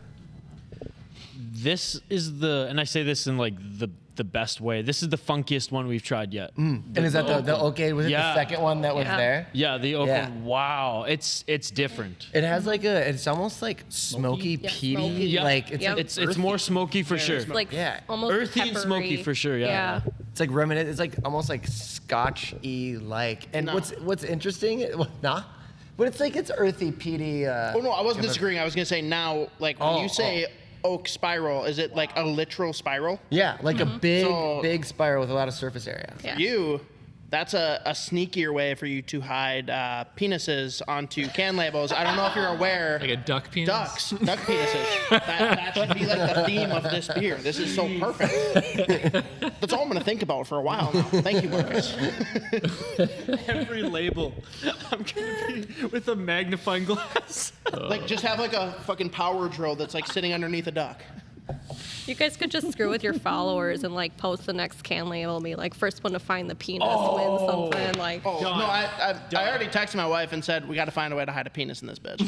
This 1.35 1.99
is 2.09 2.39
the, 2.39 2.67
and 2.69 2.79
I 2.79 2.83
say 2.83 3.03
this 3.03 3.27
in 3.27 3.37
like 3.37 3.55
the 3.57 3.89
the 4.15 4.23
best 4.23 4.59
way. 4.61 4.81
This 4.81 5.01
is 5.01 5.09
the 5.09 5.17
funkiest 5.17 5.71
one 5.71 5.87
we've 5.87 6.03
tried 6.03 6.33
yet. 6.33 6.51
And 6.57 6.97
is 6.97 7.13
that 7.13 7.27
the, 7.27 7.41
the 7.41 7.57
oak 7.57 7.79
age? 7.79 7.93
Was 7.93 8.05
it 8.05 8.09
Yeah. 8.09 8.33
the 8.33 8.35
second 8.35 8.61
one 8.61 8.81
that 8.81 8.93
was 8.95 9.05
Yeah. 9.05 9.17
there? 9.17 9.47
Yeah, 9.53 9.77
the 9.77 9.95
oak. 9.95 10.07
Yeah. 10.07 10.29
Wow, 10.43 11.05
it's 11.07 11.43
it's 11.47 11.71
different. 11.71 12.27
It 12.33 12.43
has 12.43 12.65
like 12.65 12.83
a, 12.83 13.07
it's 13.09 13.25
almost 13.27 13.61
like 13.61 13.83
smoky, 13.89 14.59
Yeah, 14.61 14.69
peaty, 14.69 14.95
smoky. 14.95 15.25
Yeah. 15.27 15.43
like 15.43 15.71
it's 15.71 15.83
Yep. 15.83 15.97
It's 15.97 16.17
it's 16.17 16.37
more 16.37 16.57
smoky 16.57 17.03
for 17.03 17.17
sure. 17.17 17.41
Like 17.45 17.71
Yeah. 17.71 17.99
almost 18.09 18.33
Earthy 18.33 18.61
and 18.69 18.77
smoky 18.77 19.23
for 19.23 19.33
sure, 19.33 19.57
yeah. 19.57 20.01
It's 20.31 20.39
like 20.39 20.51
reminiscent. 20.51 20.89
It's 20.89 20.99
like 20.99 21.15
almost 21.25 21.49
like 21.49 21.65
Scotch-y 21.67 22.97
like. 23.01 23.47
And 23.53 23.65
Nah. 23.67 23.73
what's 23.73 23.91
what's 23.99 24.23
interesting? 24.23 24.79
well, 24.97 25.07
Nah, 25.21 25.43
but 25.97 26.07
it's 26.07 26.19
like 26.19 26.35
it's 26.35 26.51
earthy, 26.55 26.91
peaty. 26.91 27.45
Uh, 27.47 27.73
Oh 27.75 27.79
no, 27.79 27.91
I 27.91 28.01
wasn't 28.01 28.23
disagreeing. 28.25 28.59
I 28.59 28.65
was 28.65 28.75
gonna 28.75 28.85
say 28.85 29.01
now, 29.01 29.47
like 29.59 29.79
when 29.79 29.89
Oh, 29.89 30.01
you 30.01 30.09
say 30.09 30.47
oak 30.83 31.07
spiral, 31.07 31.65
is 31.65 31.79
it 31.79 31.95
like 31.95 32.11
a 32.15 32.23
literal 32.23 32.73
spiral? 32.73 33.19
yeah, 33.29 33.57
like 33.61 33.79
a 33.79 33.85
mm-hmm. 33.85 33.97
big, 33.97 34.25
So- 34.25 34.59
big 34.61 34.85
spiral 34.85 35.21
with 35.21 35.31
a 35.31 35.33
lot 35.33 35.47
of 35.47 35.53
surface 35.53 35.87
area. 35.87 36.13
Yeah. 36.23 36.37
You, 36.37 36.81
that's 37.31 37.53
a, 37.53 37.81
a 37.85 37.91
sneakier 37.91 38.53
way 38.53 38.75
for 38.75 38.85
you 38.85 39.01
to 39.03 39.21
hide 39.21 39.69
uh, 39.69 40.03
penises 40.17 40.81
onto 40.87 41.27
can 41.29 41.55
labels. 41.55 41.93
I 41.93 42.03
don't 42.03 42.17
know 42.17 42.27
if 42.27 42.35
you're 42.35 42.45
aware. 42.47 42.81
Like 43.01 43.09
a 43.09 43.15
duck 43.15 43.49
penis? 43.49 43.67
Ducks, 43.67 44.09
duck 44.11 44.39
penises. 44.39 45.09
That, 45.09 45.27
that 45.27 45.73
should 45.73 45.97
be 45.97 46.05
like 46.05 46.35
the 46.35 46.43
theme 46.45 46.71
of 46.71 46.83
this 46.83 47.07
beer. 47.07 47.35
This 47.37 47.57
is 47.57 47.73
so 47.73 47.87
perfect. 47.99 49.25
That's 49.59 49.73
all 49.73 49.83
I'm 49.83 49.87
gonna 49.87 50.03
think 50.03 50.21
about 50.21 50.45
for 50.45 50.57
a 50.57 50.61
while 50.61 50.91
now. 50.93 51.03
Thank 51.03 51.41
you, 51.43 51.49
Marcus. 51.49 51.95
Every 53.47 53.83
label, 53.83 54.33
I'm 54.91 55.03
gonna 55.03 55.63
be 55.65 55.85
with 55.85 56.07
a 56.09 56.15
magnifying 56.15 56.85
glass. 56.85 57.53
Like, 57.73 58.05
just 58.05 58.23
have 58.23 58.39
like 58.39 58.53
a 58.53 58.73
fucking 58.85 59.09
power 59.09 59.47
drill 59.47 59.75
that's 59.75 59.93
like 59.93 60.05
sitting 60.07 60.33
underneath 60.33 60.67
a 60.67 60.71
duck. 60.71 61.01
You 62.05 62.15
guys 62.15 62.37
could 62.37 62.51
just 62.51 62.71
screw 62.71 62.89
with 62.89 63.03
your 63.03 63.13
followers 63.13 63.83
and 63.83 63.93
like 63.93 64.17
post 64.17 64.45
the 64.45 64.53
next 64.53 64.83
can 64.83 65.09
label, 65.09 65.39
be 65.39 65.55
like 65.55 65.73
first 65.73 66.03
one 66.03 66.13
to 66.13 66.19
find 66.19 66.49
the 66.49 66.55
penis 66.55 66.87
oh. 66.89 67.15
wins 67.15 67.51
something 67.51 67.99
like. 67.99 68.21
Oh 68.25 68.39
no, 68.41 68.49
I, 68.49 68.89
I, 68.99 69.15
I 69.35 69.49
already 69.49 69.67
texted 69.67 69.95
my 69.95 70.07
wife 70.07 70.33
and 70.33 70.43
said 70.43 70.67
we 70.67 70.75
got 70.75 70.85
to 70.85 70.91
find 70.91 71.13
a 71.13 71.15
way 71.15 71.25
to 71.25 71.31
hide 71.31 71.47
a 71.47 71.49
penis 71.51 71.81
in 71.81 71.87
this 71.87 71.99
bitch. 71.99 72.21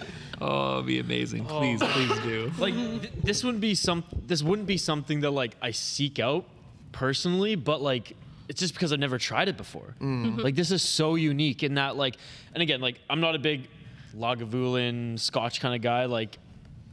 Oh, 0.40 0.76
it'd 0.76 0.86
be 0.86 0.98
amazing. 1.00 1.46
Oh. 1.48 1.58
Please, 1.58 1.82
please 1.82 2.18
do. 2.20 2.50
like 2.58 2.74
th- 2.74 3.12
this 3.22 3.44
wouldn't 3.44 3.60
be 3.60 3.74
some. 3.74 4.04
This 4.26 4.42
wouldn't 4.42 4.66
be 4.66 4.78
something 4.78 5.20
that 5.20 5.30
like 5.32 5.54
I 5.60 5.72
seek 5.72 6.18
out 6.18 6.46
personally, 6.92 7.56
but 7.56 7.82
like 7.82 8.16
it's 8.48 8.60
just 8.60 8.74
because 8.74 8.92
I've 8.92 8.98
never 8.98 9.18
tried 9.18 9.48
it 9.48 9.56
before. 9.56 9.94
Mm-hmm. 10.00 10.40
Like 10.40 10.54
this 10.54 10.70
is 10.70 10.82
so 10.82 11.14
unique 11.14 11.62
in 11.62 11.74
that 11.74 11.96
like, 11.96 12.16
and 12.54 12.62
again 12.62 12.80
like 12.80 13.00
I'm 13.10 13.20
not 13.20 13.34
a 13.34 13.38
big 13.38 13.68
Lagavulin 14.16 15.18
Scotch 15.18 15.60
kind 15.60 15.74
of 15.74 15.82
guy. 15.82 16.06
Like 16.06 16.38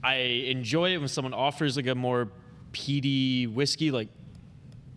I 0.04 0.16
enjoy 0.16 0.94
it 0.94 0.98
when 0.98 1.08
someone 1.08 1.34
offers 1.34 1.76
like 1.76 1.88
a 1.88 1.96
more 1.96 2.30
peaty 2.72 3.48
whiskey. 3.48 3.92
Like 3.92 4.10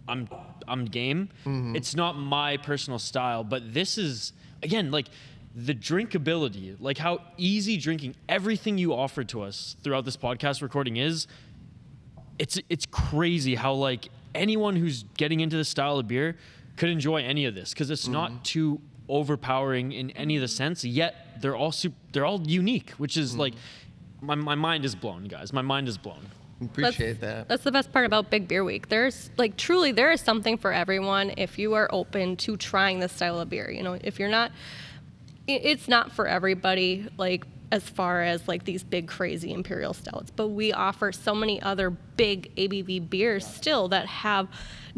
I'm 0.09 0.29
I'm 0.69 0.85
game. 0.85 1.31
Mm-hmm. 1.45 1.77
It's 1.77 1.95
not 1.95 2.17
my 2.19 2.57
personal 2.59 2.99
style, 2.99 3.45
but 3.45 3.73
this 3.73 3.99
is 3.99 4.33
again 4.63 4.91
like 4.91 5.09
the 5.55 5.75
drinkability, 5.75 6.77
like 6.79 6.99
how 6.99 7.23
easy 7.37 7.77
drinking 7.77 8.15
everything 8.29 8.79
you 8.79 8.93
offered 8.93 9.29
to 9.31 9.43
us 9.43 9.77
throughout 9.83 10.05
this 10.05 10.17
podcast 10.17 10.63
recording 10.63 10.97
is. 10.97 11.27
It's 12.39 12.59
it's 12.69 12.87
crazy 12.87 13.55
how 13.55 13.75
like 13.75 14.09
anyone 14.35 14.77
who's 14.77 15.05
getting 15.17 15.41
into 15.41 15.57
this 15.57 15.69
style 15.69 15.99
of 15.99 16.09
beer 16.09 16.37
could 16.77 16.89
enjoy 16.89 17.23
any 17.23 17.45
of 17.45 17.55
this 17.55 17.75
because 17.75 17.91
it's 17.91 18.05
mm-hmm. 18.05 18.13
not 18.13 18.45
too 18.45 18.81
overpowering 19.09 19.93
in 19.93 20.11
any 20.13 20.37
of 20.37 20.41
the 20.41 20.49
sense. 20.49 20.85
Yet 20.85 21.15
they're 21.43 21.57
all 21.57 21.73
super, 21.73 21.97
they're 22.13 22.25
all 22.25 22.41
unique, 22.47 22.91
which 22.93 23.17
is 23.17 23.37
like 23.37 23.53
mm-hmm. 23.53 23.90
My, 24.21 24.35
my 24.35 24.55
mind 24.55 24.85
is 24.85 24.95
blown, 24.95 25.25
guys. 25.25 25.53
My 25.53 25.63
mind 25.63 25.89
is 25.89 25.99
blown. 25.99 26.27
Appreciate 26.63 27.21
that's, 27.21 27.39
that. 27.39 27.49
That's 27.49 27.65
the 27.65 27.73
best 27.73 27.93
part 27.93 28.05
about 28.05 28.31
Big 28.31 28.47
Beer 28.47 28.65
Week. 28.65 28.89
There's 28.89 29.31
like 29.39 29.57
truly 29.57 29.93
there 29.93 30.13
is 30.13 30.21
something 30.21 30.59
for 30.59 30.73
everyone 30.73 31.33
if 31.39 31.59
you 31.59 31.75
are 31.75 31.89
open 31.91 32.37
to 32.39 32.57
trying 32.57 33.01
this 33.01 33.13
style 33.13 33.41
of 33.41 33.49
beer. 33.49 33.71
You 33.71 33.83
know, 33.83 33.99
if 34.03 34.19
you're 34.19 34.29
not, 34.29 34.53
it's 35.47 35.89
not 35.89 36.13
for 36.13 36.27
everybody. 36.27 37.09
Like 37.17 37.47
as 37.73 37.89
far 37.89 38.23
as 38.23 38.47
like 38.49 38.65
these 38.65 38.83
big 38.83 39.07
crazy 39.07 39.53
imperial 39.53 39.95
stouts, 39.95 40.31
but 40.35 40.49
we 40.49 40.73
offer 40.73 41.13
so 41.13 41.35
many 41.35 41.63
other 41.63 41.91
big 41.91 42.55
ABV 42.57 43.09
beers 43.09 43.47
still 43.47 43.89
that 43.89 44.07
have 44.07 44.49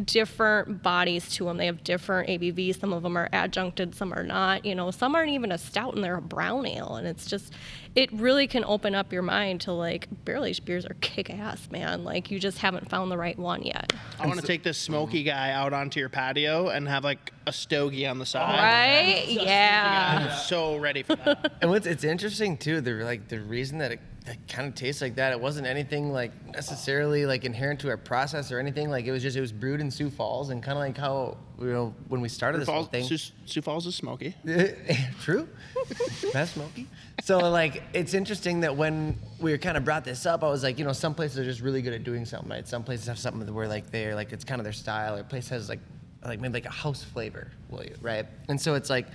different 0.02 0.82
bodies 0.82 1.28
to 1.34 1.44
them. 1.44 1.58
They 1.58 1.66
have 1.66 1.84
different 1.84 2.28
ABVs. 2.28 2.80
Some 2.80 2.92
of 2.92 3.02
them 3.02 3.16
are 3.16 3.28
adjuncted, 3.32 3.94
some 3.94 4.12
are 4.12 4.22
not. 4.22 4.64
You 4.64 4.74
know, 4.74 4.90
some 4.90 5.14
aren't 5.14 5.30
even 5.30 5.52
a 5.52 5.58
stout 5.58 5.94
and 5.94 6.02
they're 6.02 6.16
a 6.16 6.22
brown 6.22 6.66
ale, 6.66 6.96
and 6.96 7.06
it's 7.06 7.26
just 7.26 7.52
it 7.94 8.10
really 8.12 8.46
can 8.46 8.64
open 8.64 8.94
up 8.94 9.12
your 9.12 9.22
mind 9.22 9.60
to 9.62 9.72
like 9.72 10.08
barrel 10.24 10.44
aged 10.44 10.64
beers 10.64 10.86
are 10.86 10.96
kick 11.00 11.28
ass, 11.30 11.68
man. 11.70 12.04
Like 12.04 12.30
you 12.30 12.40
just 12.40 12.58
haven't 12.58 12.88
found 12.88 13.10
the 13.10 13.18
right 13.18 13.38
one 13.38 13.62
yet. 13.62 13.92
I 14.18 14.26
want 14.26 14.40
to 14.40 14.46
take 14.46 14.62
this 14.62 14.78
smoky 14.78 15.22
guy 15.22 15.50
out 15.50 15.72
onto 15.72 16.00
your 16.00 16.08
patio 16.08 16.68
and 16.68 16.88
have 16.88 17.04
like 17.04 17.32
a 17.46 17.52
stogie 17.52 18.06
on 18.06 18.18
the 18.18 18.26
side. 18.26 18.58
Right? 18.58 19.26
Yeah. 19.28 20.30
I'm 20.30 20.38
so 20.46 20.76
ready 20.76 21.02
for 21.02 21.16
that. 21.16 21.52
And 21.62 21.70
what's 21.70 21.86
it's 21.86 22.02
interesting 22.02 22.56
too, 22.56 22.80
the 22.80 22.92
like 23.04 23.28
the 23.28 23.40
reason 23.40 23.78
that 23.78 23.92
it 23.92 24.00
that 24.26 24.36
kind 24.46 24.68
of 24.68 24.74
tastes 24.74 25.02
like 25.02 25.16
that. 25.16 25.32
It 25.32 25.40
wasn't 25.40 25.66
anything 25.66 26.12
like 26.12 26.30
necessarily 26.54 27.26
like 27.26 27.44
inherent 27.44 27.80
to 27.80 27.88
our 27.88 27.96
process 27.96 28.52
or 28.52 28.60
anything. 28.60 28.88
Like 28.88 29.04
it 29.06 29.10
was 29.10 29.22
just 29.22 29.36
it 29.36 29.40
was 29.40 29.52
brewed 29.52 29.80
in 29.80 29.90
Sioux 29.90 30.10
Falls 30.10 30.50
and 30.50 30.62
kind 30.62 30.78
of 30.78 30.82
like 30.84 30.96
how 30.96 31.36
you 31.60 31.72
know 31.72 31.94
when 32.08 32.20
we 32.20 32.28
started 32.28 32.60
this 32.60 32.68
whole 32.68 32.84
Falls, 32.84 32.88
thing. 32.88 33.04
Sioux, 33.04 33.32
Sioux 33.46 33.62
Falls 33.62 33.86
is 33.86 33.96
smoky. 33.96 34.34
True. 35.22 35.48
That's 36.32 36.52
smoky. 36.52 36.86
So 37.22 37.38
like 37.38 37.82
it's 37.94 38.14
interesting 38.14 38.60
that 38.60 38.76
when 38.76 39.18
we 39.40 39.56
kind 39.58 39.76
of 39.76 39.84
brought 39.84 40.04
this 40.04 40.24
up, 40.24 40.44
I 40.44 40.48
was 40.48 40.62
like, 40.62 40.78
you 40.78 40.84
know, 40.84 40.92
some 40.92 41.14
places 41.14 41.38
are 41.40 41.44
just 41.44 41.60
really 41.60 41.82
good 41.82 41.94
at 41.94 42.04
doing 42.04 42.24
something, 42.24 42.48
right? 42.48 42.66
Some 42.68 42.84
places 42.84 43.06
have 43.08 43.18
something 43.18 43.44
that 43.44 43.52
where 43.52 43.66
like 43.66 43.90
they're 43.90 44.14
like 44.14 44.32
it's 44.32 44.44
kind 44.44 44.60
of 44.60 44.64
their 44.64 44.72
style, 44.72 45.16
or 45.16 45.20
a 45.20 45.24
place 45.24 45.48
has 45.48 45.68
like 45.68 45.80
like 46.24 46.40
maybe 46.40 46.54
like 46.54 46.66
a 46.66 46.70
house 46.70 47.02
flavor, 47.02 47.50
will 47.70 47.82
you, 47.82 47.96
right? 48.00 48.26
And 48.48 48.60
so 48.60 48.74
it's 48.74 48.88
like 48.88 49.08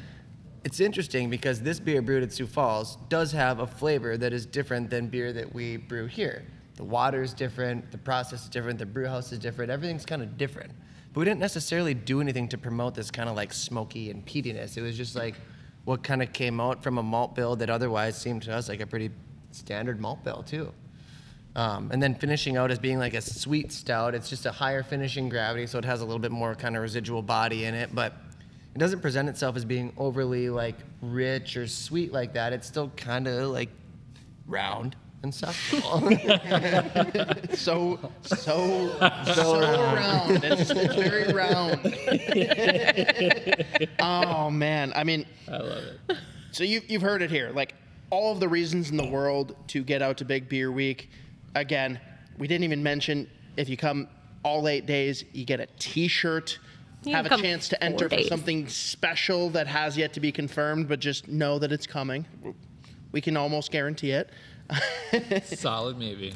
it's 0.63 0.79
interesting 0.79 1.29
because 1.29 1.61
this 1.61 1.79
beer 1.79 2.01
brewed 2.01 2.23
at 2.23 2.33
Sioux 2.33 2.47
Falls 2.47 2.97
does 3.09 3.31
have 3.31 3.59
a 3.59 3.67
flavor 3.67 4.17
that 4.17 4.33
is 4.33 4.45
different 4.45 4.89
than 4.89 5.07
beer 5.07 5.31
that 5.33 5.53
we 5.53 5.77
brew 5.77 6.07
here. 6.07 6.43
The 6.75 6.83
water 6.83 7.21
is 7.21 7.33
different, 7.33 7.91
the 7.91 7.97
process 7.97 8.43
is 8.43 8.49
different, 8.49 8.77
the 8.77 8.85
brew 8.85 9.07
house 9.07 9.31
is 9.31 9.39
different, 9.39 9.71
everything's 9.71 10.05
kind 10.05 10.21
of 10.21 10.37
different. 10.37 10.71
But 11.13 11.21
we 11.21 11.25
didn't 11.25 11.39
necessarily 11.39 11.93
do 11.93 12.21
anything 12.21 12.47
to 12.49 12.57
promote 12.57 12.93
this 12.93 13.09
kind 13.09 13.29
of 13.29 13.35
like 13.35 13.51
smoky 13.53 14.11
and 14.11 14.25
peatiness. 14.25 14.77
It 14.77 14.81
was 14.81 14.95
just 14.95 15.15
like 15.15 15.35
what 15.85 16.03
kind 16.03 16.21
of 16.21 16.33
came 16.33 16.59
out 16.59 16.83
from 16.83 16.97
a 16.97 17.03
malt 17.03 17.33
bill 17.33 17.55
that 17.55 17.69
otherwise 17.69 18.15
seemed 18.15 18.43
to 18.43 18.53
us 18.53 18.69
like 18.69 18.81
a 18.81 18.85
pretty 18.85 19.09
standard 19.51 19.99
malt 19.99 20.23
bill 20.23 20.43
too. 20.43 20.71
Um, 21.55 21.89
and 21.91 22.03
then 22.03 22.13
finishing 22.13 22.55
out 22.55 22.69
as 22.69 22.77
being 22.77 22.99
like 22.99 23.15
a 23.15 23.21
sweet 23.21 23.71
stout. 23.71 24.13
It's 24.13 24.29
just 24.29 24.45
a 24.45 24.51
higher 24.51 24.83
finishing 24.83 25.27
gravity, 25.27 25.65
so 25.65 25.79
it 25.79 25.85
has 25.85 26.01
a 26.01 26.05
little 26.05 26.19
bit 26.19 26.31
more 26.31 26.53
kind 26.53 26.75
of 26.75 26.83
residual 26.83 27.23
body 27.23 27.65
in 27.65 27.73
it, 27.73 27.95
but 27.95 28.13
it 28.77 28.79
doesn't 28.79 28.99
present 28.99 29.27
itself 29.27 29.55
as 29.55 29.65
being 29.65 29.91
overly 29.97 30.51
like 30.51 30.75
rich 31.01 31.57
or 31.57 31.65
sweet 31.65 32.13
like 32.13 32.33
that. 32.33 32.53
It's 32.53 32.67
still 32.67 32.91
kind 32.95 33.27
of 33.27 33.49
like 33.49 33.69
round 34.45 34.95
and 35.23 35.33
stuff. 35.33 35.73
So, 37.57 37.99
so, 38.21 38.95
so 39.33 39.59
round. 39.59 40.43
It's, 40.43 40.69
it's 40.69 40.93
very 40.93 41.33
round. 41.33 41.95
oh 43.99 44.51
man, 44.51 44.93
I 44.95 45.03
mean, 45.03 45.25
I 45.47 45.57
love 45.57 45.83
it. 45.83 46.17
so 46.51 46.63
you 46.63 46.81
you've 46.87 47.01
heard 47.01 47.23
it 47.23 47.31
here. 47.31 47.49
Like 47.49 47.73
all 48.11 48.31
of 48.31 48.39
the 48.39 48.47
reasons 48.47 48.91
in 48.91 48.97
the 48.97 49.07
world 49.07 49.55
to 49.69 49.83
get 49.83 50.03
out 50.03 50.17
to 50.17 50.25
Big 50.25 50.47
Beer 50.49 50.71
Week. 50.71 51.09
Again, 51.55 51.99
we 52.37 52.47
didn't 52.47 52.63
even 52.63 52.83
mention 52.83 53.27
if 53.55 53.69
you 53.69 53.75
come 53.75 54.07
all 54.43 54.67
eight 54.67 54.85
days, 54.85 55.25
you 55.33 55.45
get 55.45 55.59
a 55.59 55.65
T-shirt. 55.79 56.59
You 57.07 57.15
have 57.15 57.25
a 57.25 57.37
chance 57.37 57.69
to 57.69 57.83
enter 57.83 58.09
for 58.09 58.15
days. 58.15 58.27
something 58.27 58.67
special 58.67 59.49
that 59.51 59.67
has 59.67 59.97
yet 59.97 60.13
to 60.13 60.19
be 60.19 60.31
confirmed, 60.31 60.87
but 60.87 60.99
just 60.99 61.27
know 61.27 61.59
that 61.59 61.71
it's 61.71 61.87
coming. 61.87 62.25
We 63.11 63.21
can 63.21 63.37
almost 63.37 63.71
guarantee 63.71 64.11
it. 64.11 64.29
Solid, 65.43 65.97
maybe. 65.97 66.33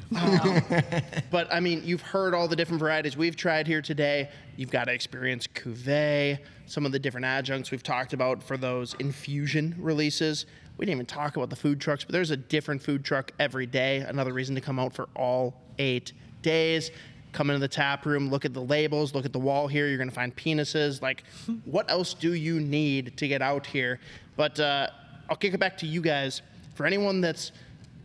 But 1.30 1.54
I 1.54 1.60
mean, 1.60 1.82
you've 1.84 2.02
heard 2.02 2.34
all 2.34 2.48
the 2.48 2.56
different 2.56 2.80
varieties 2.80 3.18
we've 3.18 3.36
tried 3.36 3.68
here 3.68 3.82
today. 3.82 4.30
You've 4.56 4.72
got 4.72 4.86
to 4.86 4.94
experience 4.94 5.48
cuvée, 5.48 6.40
some 6.66 6.86
of 6.86 6.94
the 6.94 7.00
different 7.00 7.26
adjuncts 7.26 7.72
we've 7.72 7.84
talked 7.84 8.14
about 8.14 8.42
for 8.42 8.56
those 8.56 8.96
infusion 9.00 9.76
releases. 9.78 10.46
We 10.78 10.86
didn't 10.86 10.98
even 10.98 11.06
talk 11.06 11.36
about 11.36 11.50
the 11.50 11.56
food 11.56 11.82
trucks, 11.82 12.06
but 12.06 12.14
there's 12.14 12.32
a 12.32 12.38
different 12.38 12.82
food 12.82 13.04
truck 13.04 13.32
every 13.40 13.66
day. 13.66 13.98
Another 13.98 14.34
reason 14.34 14.56
to 14.56 14.62
come 14.62 14.80
out 14.80 14.94
for 14.94 15.10
all 15.16 15.54
eight 15.78 16.14
days. 16.42 16.92
Come 17.32 17.50
into 17.50 17.60
the 17.60 17.68
tap 17.68 18.06
room, 18.06 18.30
look 18.30 18.46
at 18.46 18.54
the 18.54 18.62
labels, 18.62 19.14
look 19.14 19.26
at 19.26 19.34
the 19.34 19.40
wall 19.40 19.68
here. 19.68 19.88
You're 19.88 19.98
going 19.98 20.10
to 20.10 20.16
find 20.16 20.36
penises. 20.36 21.02
Like, 21.02 21.24
what 21.66 21.90
else 21.90 22.14
do 22.14 22.34
you 22.34 22.60
need 22.60 23.18
to 23.18 23.28
get 23.28 23.42
out 23.42 23.66
here? 23.66 24.00
But 24.36 24.60
uh, 24.60 24.88
I'll 25.30 25.38
kick 25.38 25.54
it 25.54 25.60
back 25.60 25.78
to 25.80 25.88
you 25.88 26.02
guys. 26.02 26.42
For 26.76 26.86
anyone 26.86 27.22
that's 27.22 27.52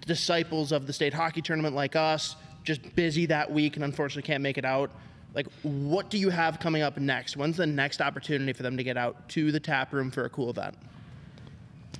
disciples 0.06 0.72
of 0.72 0.86
the 0.86 0.92
state 0.92 1.12
hockey 1.12 1.42
tournament 1.42 1.74
like 1.74 1.96
us, 1.96 2.36
just 2.62 2.94
busy 2.94 3.26
that 3.26 3.50
week 3.50 3.76
and 3.76 3.84
unfortunately 3.84 4.26
can't 4.26 4.42
make 4.42 4.58
it 4.58 4.64
out. 4.64 4.90
Like, 5.34 5.46
what 5.62 6.08
do 6.08 6.18
you 6.18 6.30
have 6.30 6.58
coming 6.58 6.82
up 6.82 6.96
next? 6.96 7.36
When's 7.36 7.56
the 7.56 7.66
next 7.66 8.00
opportunity 8.00 8.52
for 8.52 8.62
them 8.62 8.76
to 8.76 8.82
get 8.82 8.96
out 8.96 9.28
to 9.30 9.52
the 9.52 9.60
tap 9.60 9.92
room 9.92 10.10
for 10.10 10.24
a 10.24 10.30
cool 10.30 10.50
event? 10.50 10.76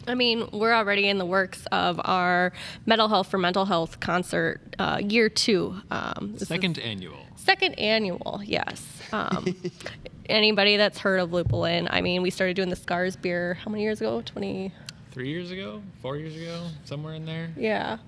I 0.07 0.15
mean, 0.15 0.49
we're 0.53 0.73
already 0.73 1.09
in 1.09 1.19
the 1.19 1.27
works 1.27 1.67
of 1.73 2.01
our 2.05 2.53
Mental 2.87 3.09
Health 3.09 3.29
for 3.29 3.39
Mental 3.39 3.65
Health 3.65 3.99
concert, 4.01 4.61
uh, 4.79 5.01
year 5.03 5.29
two. 5.29 5.77
Um, 5.91 6.35
Second 6.39 6.79
annual. 6.79 7.17
second 7.37 7.75
annual, 7.75 8.41
yes. 8.45 8.85
Um, 9.13 9.57
anybody 10.29 10.77
that's 10.77 10.99
heard 10.99 11.21
of 11.21 11.31
Lupulin, 11.31 11.89
I 11.91 12.01
mean, 12.01 12.23
we 12.23 12.31
started 12.31 12.55
doing 12.57 12.69
the 12.71 12.77
Scars 12.77 13.17
beer 13.17 13.55
how 13.55 13.71
many 13.71 13.83
years 13.83 14.01
ago? 14.01 14.23
20. 14.25 14.73
Three 15.13 15.29
years 15.29 15.51
ago? 15.51 15.83
Four 16.03 16.17
years 16.19 16.37
ago? 16.37 16.67
Somewhere 16.85 17.15
in 17.15 17.25
there? 17.25 17.51
Yeah. 17.57 17.99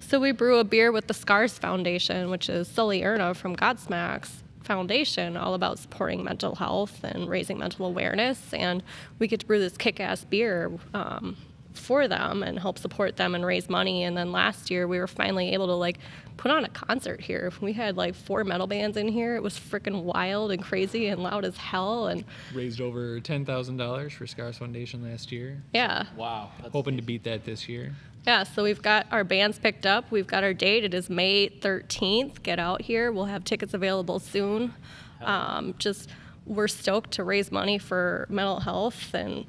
So 0.00 0.20
we 0.20 0.32
brew 0.32 0.58
a 0.58 0.64
beer 0.64 0.90
with 0.92 1.06
the 1.06 1.14
Scars 1.14 1.58
Foundation, 1.58 2.30
which 2.30 2.48
is 2.48 2.68
Sully 2.68 3.02
Erna 3.04 3.34
from 3.34 3.56
Godsmack's 3.56 4.42
Foundation, 4.66 5.36
all 5.36 5.54
about 5.54 5.78
supporting 5.78 6.22
mental 6.22 6.56
health 6.56 7.02
and 7.02 7.28
raising 7.28 7.58
mental 7.58 7.86
awareness. 7.86 8.52
And 8.52 8.82
we 9.18 9.28
get 9.28 9.40
to 9.40 9.46
brew 9.46 9.58
this 9.58 9.76
kick-ass 9.76 10.24
beer 10.24 10.70
um, 10.92 11.36
for 11.78 12.08
them 12.08 12.42
and 12.42 12.58
help 12.58 12.78
support 12.78 13.16
them 13.16 13.34
and 13.34 13.44
raise 13.44 13.68
money. 13.68 14.04
And 14.04 14.16
then 14.16 14.32
last 14.32 14.70
year 14.70 14.86
we 14.88 14.98
were 14.98 15.06
finally 15.06 15.52
able 15.54 15.66
to 15.66 15.74
like 15.74 15.98
put 16.36 16.50
on 16.50 16.64
a 16.64 16.68
concert 16.68 17.20
here. 17.20 17.52
We 17.60 17.72
had 17.72 17.96
like 17.96 18.14
four 18.14 18.44
metal 18.44 18.66
bands 18.66 18.96
in 18.96 19.08
here. 19.08 19.36
It 19.36 19.42
was 19.42 19.58
freaking 19.58 20.02
wild 20.02 20.50
and 20.52 20.62
crazy 20.62 21.06
and 21.08 21.22
loud 21.22 21.44
as 21.44 21.56
hell. 21.56 22.08
And 22.08 22.24
Raised 22.54 22.80
over 22.80 23.20
$10,000 23.20 24.12
for 24.12 24.26
Scars 24.26 24.58
Foundation 24.58 25.02
last 25.02 25.32
year. 25.32 25.62
yeah, 25.72 26.04
Wow. 26.16 26.50
That's 26.60 26.72
Hoping 26.72 26.96
to 26.96 27.02
beat 27.02 27.24
that 27.24 27.44
this 27.44 27.68
year. 27.68 27.94
Yeah, 28.26 28.42
so 28.42 28.64
we've 28.64 28.82
got 28.82 29.06
our 29.12 29.22
bands 29.22 29.58
picked 29.58 29.86
up. 29.86 30.10
We've 30.10 30.26
got 30.26 30.42
our 30.42 30.52
date. 30.52 30.82
It 30.82 30.94
is 30.94 31.08
May 31.08 31.48
13th. 31.48 32.42
Get 32.42 32.58
out 32.58 32.82
here. 32.82 33.12
We'll 33.12 33.26
have 33.26 33.44
tickets 33.44 33.72
available 33.72 34.18
soon. 34.18 34.74
Um, 35.22 35.74
just 35.78 36.10
we're 36.44 36.68
stoked 36.68 37.12
to 37.12 37.24
raise 37.24 37.50
money 37.52 37.78
for 37.78 38.26
mental 38.28 38.60
health 38.60 39.14
and 39.14 39.46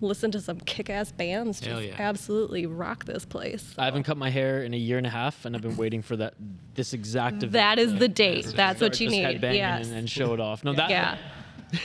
listen 0.00 0.30
to 0.32 0.40
some 0.40 0.60
kick-ass 0.60 1.12
bands. 1.12 1.60
Just 1.60 1.82
yeah. 1.82 1.94
absolutely 1.98 2.66
rock 2.66 3.04
this 3.04 3.24
place. 3.24 3.74
I 3.78 3.84
haven't 3.84 4.02
cut 4.04 4.16
my 4.16 4.30
hair 4.30 4.62
in 4.62 4.74
a 4.74 4.76
year 4.76 4.98
and 4.98 5.06
a 5.06 5.10
half, 5.10 5.44
and 5.44 5.54
I've 5.56 5.62
been 5.62 5.76
waiting 5.76 6.02
for 6.02 6.16
that 6.16 6.34
this 6.74 6.92
exact 6.92 7.36
event. 7.38 7.52
That 7.52 7.78
is 7.78 7.94
the 7.94 8.08
date. 8.08 8.44
start 8.44 8.56
That's 8.56 8.80
what 8.80 9.00
you 9.00 9.08
need. 9.08 9.24
headbanging 9.24 9.54
Yes. 9.54 9.88
and, 9.88 9.96
and 9.96 10.10
show 10.10 10.34
it 10.34 10.40
off. 10.40 10.64
No, 10.64 10.72
that 10.74 10.90
Yeah. 10.90 11.18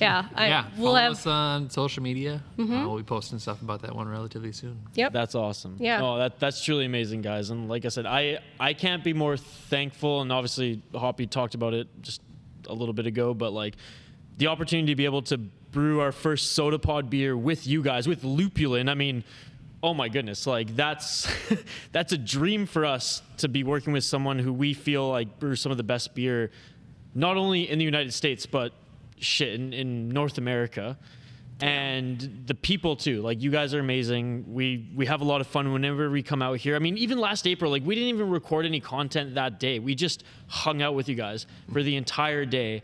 yeah. 0.00 0.28
I, 0.34 0.46
yeah, 0.48 0.64
we'll 0.76 0.92
follow 0.92 1.00
have. 1.00 1.12
us 1.12 1.26
on 1.26 1.70
social 1.70 2.02
media. 2.02 2.42
Uh, 2.58 2.64
we'll 2.66 2.96
be 2.96 3.02
posting 3.02 3.38
stuff 3.38 3.60
about 3.62 3.82
that 3.82 3.94
one 3.94 4.08
relatively 4.08 4.52
soon. 4.52 4.80
Yep. 4.94 5.12
That's 5.12 5.34
awesome. 5.34 5.76
Yeah. 5.78 6.02
Oh, 6.02 6.18
that 6.18 6.38
that's 6.38 6.62
truly 6.64 6.84
amazing, 6.86 7.22
guys. 7.22 7.50
And 7.50 7.68
like 7.68 7.84
I 7.84 7.88
said, 7.88 8.06
I 8.06 8.38
I 8.58 8.74
can't 8.74 9.04
be 9.04 9.12
more 9.12 9.36
thankful. 9.36 10.22
And 10.22 10.32
obviously, 10.32 10.82
Hoppy 10.94 11.26
talked 11.26 11.54
about 11.54 11.74
it 11.74 11.88
just 12.00 12.22
a 12.68 12.74
little 12.74 12.94
bit 12.94 13.06
ago, 13.06 13.34
but 13.34 13.52
like 13.52 13.74
the 14.38 14.48
opportunity 14.48 14.92
to 14.92 14.96
be 14.96 15.04
able 15.04 15.22
to 15.22 15.38
brew 15.76 16.00
our 16.00 16.10
first 16.10 16.58
Sota 16.58 16.80
Pod 16.80 17.10
beer 17.10 17.36
with 17.36 17.66
you 17.66 17.82
guys, 17.82 18.08
with 18.08 18.22
Lupulin. 18.22 18.88
I 18.88 18.94
mean, 18.94 19.24
oh 19.82 19.92
my 19.92 20.08
goodness, 20.08 20.46
like 20.46 20.74
that's 20.74 21.28
that's 21.92 22.14
a 22.14 22.16
dream 22.16 22.64
for 22.64 22.86
us 22.86 23.20
to 23.36 23.48
be 23.50 23.62
working 23.62 23.92
with 23.92 24.02
someone 24.02 24.38
who 24.38 24.54
we 24.54 24.72
feel 24.72 25.10
like 25.10 25.38
brews 25.38 25.60
some 25.60 25.70
of 25.70 25.76
the 25.76 25.84
best 25.84 26.14
beer, 26.14 26.50
not 27.14 27.36
only 27.36 27.68
in 27.68 27.78
the 27.78 27.84
United 27.84 28.14
States 28.14 28.46
but 28.46 28.72
shit 29.18 29.52
in, 29.52 29.74
in 29.74 30.08
North 30.08 30.38
America 30.38 30.96
and 31.60 32.44
the 32.46 32.54
people 32.54 32.96
too 32.96 33.22
like 33.22 33.40
you 33.40 33.50
guys 33.50 33.72
are 33.72 33.78
amazing. 33.78 34.44
We 34.52 34.90
we 34.94 35.06
have 35.06 35.22
a 35.22 35.24
lot 35.24 35.40
of 35.40 35.46
fun 35.46 35.72
whenever 35.72 36.10
we 36.10 36.22
come 36.22 36.42
out 36.42 36.58
here. 36.58 36.76
I 36.76 36.78
mean 36.80 36.98
even 36.98 37.18
last 37.18 37.46
april 37.46 37.70
like 37.70 37.82
we 37.84 37.94
didn't 37.94 38.10
even 38.10 38.28
record 38.28 38.66
any 38.66 38.80
content 38.80 39.34
that 39.36 39.58
day. 39.58 39.78
We 39.78 39.94
just 39.94 40.22
hung 40.48 40.82
out 40.82 40.94
with 40.94 41.08
you 41.08 41.14
guys 41.14 41.46
for 41.72 41.82
the 41.82 41.96
entire 41.96 42.44
day. 42.44 42.82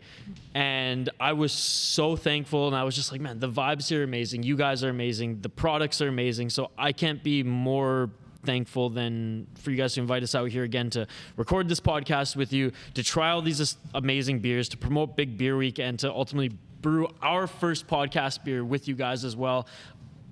And 0.55 1.09
i 1.19 1.33
was 1.33 1.51
so 1.51 2.15
thankful 2.15 2.67
and 2.67 2.75
i 2.75 2.83
was 2.83 2.95
just 2.95 3.11
like 3.11 3.21
man 3.21 3.39
the 3.39 3.49
vibes 3.49 3.89
here 3.89 4.01
are 4.01 4.03
amazing. 4.03 4.41
You 4.41 4.57
guys 4.57 4.83
are 4.83 4.89
amazing. 4.89 5.41
The 5.41 5.49
products 5.49 6.01
are 6.01 6.07
amazing. 6.07 6.49
So 6.49 6.71
i 6.77 6.91
can't 6.91 7.23
be 7.23 7.43
more 7.43 8.09
thankful 8.43 8.89
than 8.89 9.47
for 9.55 9.71
you 9.71 9.77
guys 9.77 9.93
to 9.93 10.01
invite 10.01 10.23
us 10.23 10.35
out 10.35 10.49
here 10.49 10.63
again 10.63 10.89
to 10.89 11.07
record 11.37 11.69
this 11.69 11.79
podcast 11.79 12.35
with 12.35 12.51
you, 12.51 12.73
to 12.93 13.01
try 13.01 13.29
all 13.29 13.41
these 13.41 13.77
amazing 13.93 14.39
beers, 14.39 14.67
to 14.67 14.77
promote 14.77 15.15
Big 15.15 15.37
Beer 15.37 15.55
Week, 15.55 15.79
and 15.79 15.97
to 15.99 16.11
ultimately 16.11 16.51
brew 16.83 17.07
our 17.23 17.47
first 17.47 17.87
podcast 17.87 18.43
beer 18.43 18.63
with 18.63 18.87
you 18.87 18.93
guys 18.93 19.25
as 19.25 19.35
well. 19.35 19.65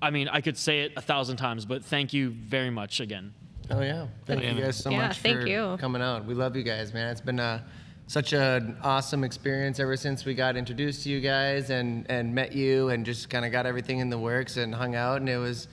I 0.00 0.10
mean, 0.10 0.28
I 0.28 0.40
could 0.40 0.56
say 0.56 0.82
it 0.82 0.92
a 0.96 1.00
thousand 1.00 1.38
times, 1.38 1.64
but 1.64 1.84
thank 1.84 2.12
you 2.12 2.30
very 2.30 2.70
much 2.70 3.00
again. 3.00 3.34
Oh 3.70 3.80
yeah, 3.80 4.06
thank 4.26 4.42
Yeah, 4.42 4.52
you 4.52 4.60
guys 4.62 4.76
so 4.76 4.90
Yeah, 4.90 5.08
much 5.08 5.18
thank 5.18 5.40
for 5.40 5.46
you. 5.46 5.76
coming 5.80 6.02
out. 6.02 6.24
We 6.26 6.34
love 6.34 6.54
you 6.54 6.62
guys, 6.62 6.92
man. 6.92 7.10
It's 7.10 7.20
been 7.20 7.40
uh, 7.40 7.62
such 8.06 8.32
an 8.34 8.76
awesome 8.82 9.24
experience 9.24 9.80
ever 9.80 9.96
since 9.96 10.24
we 10.24 10.34
got 10.34 10.56
introduced 10.56 11.04
to 11.04 11.08
you 11.08 11.20
guys 11.20 11.70
and 11.70 12.04
and 12.10 12.34
met 12.34 12.52
you 12.52 12.90
and 12.90 13.06
just 13.06 13.30
kind 13.30 13.44
of 13.44 13.52
got 13.52 13.64
everything 13.64 13.98
in 14.00 14.10
the 14.10 14.18
works 14.18 14.56
and 14.58 14.74
hung 14.74 14.94
out 14.94 15.16
and 15.20 15.28
it 15.28 15.38
was. 15.38 15.66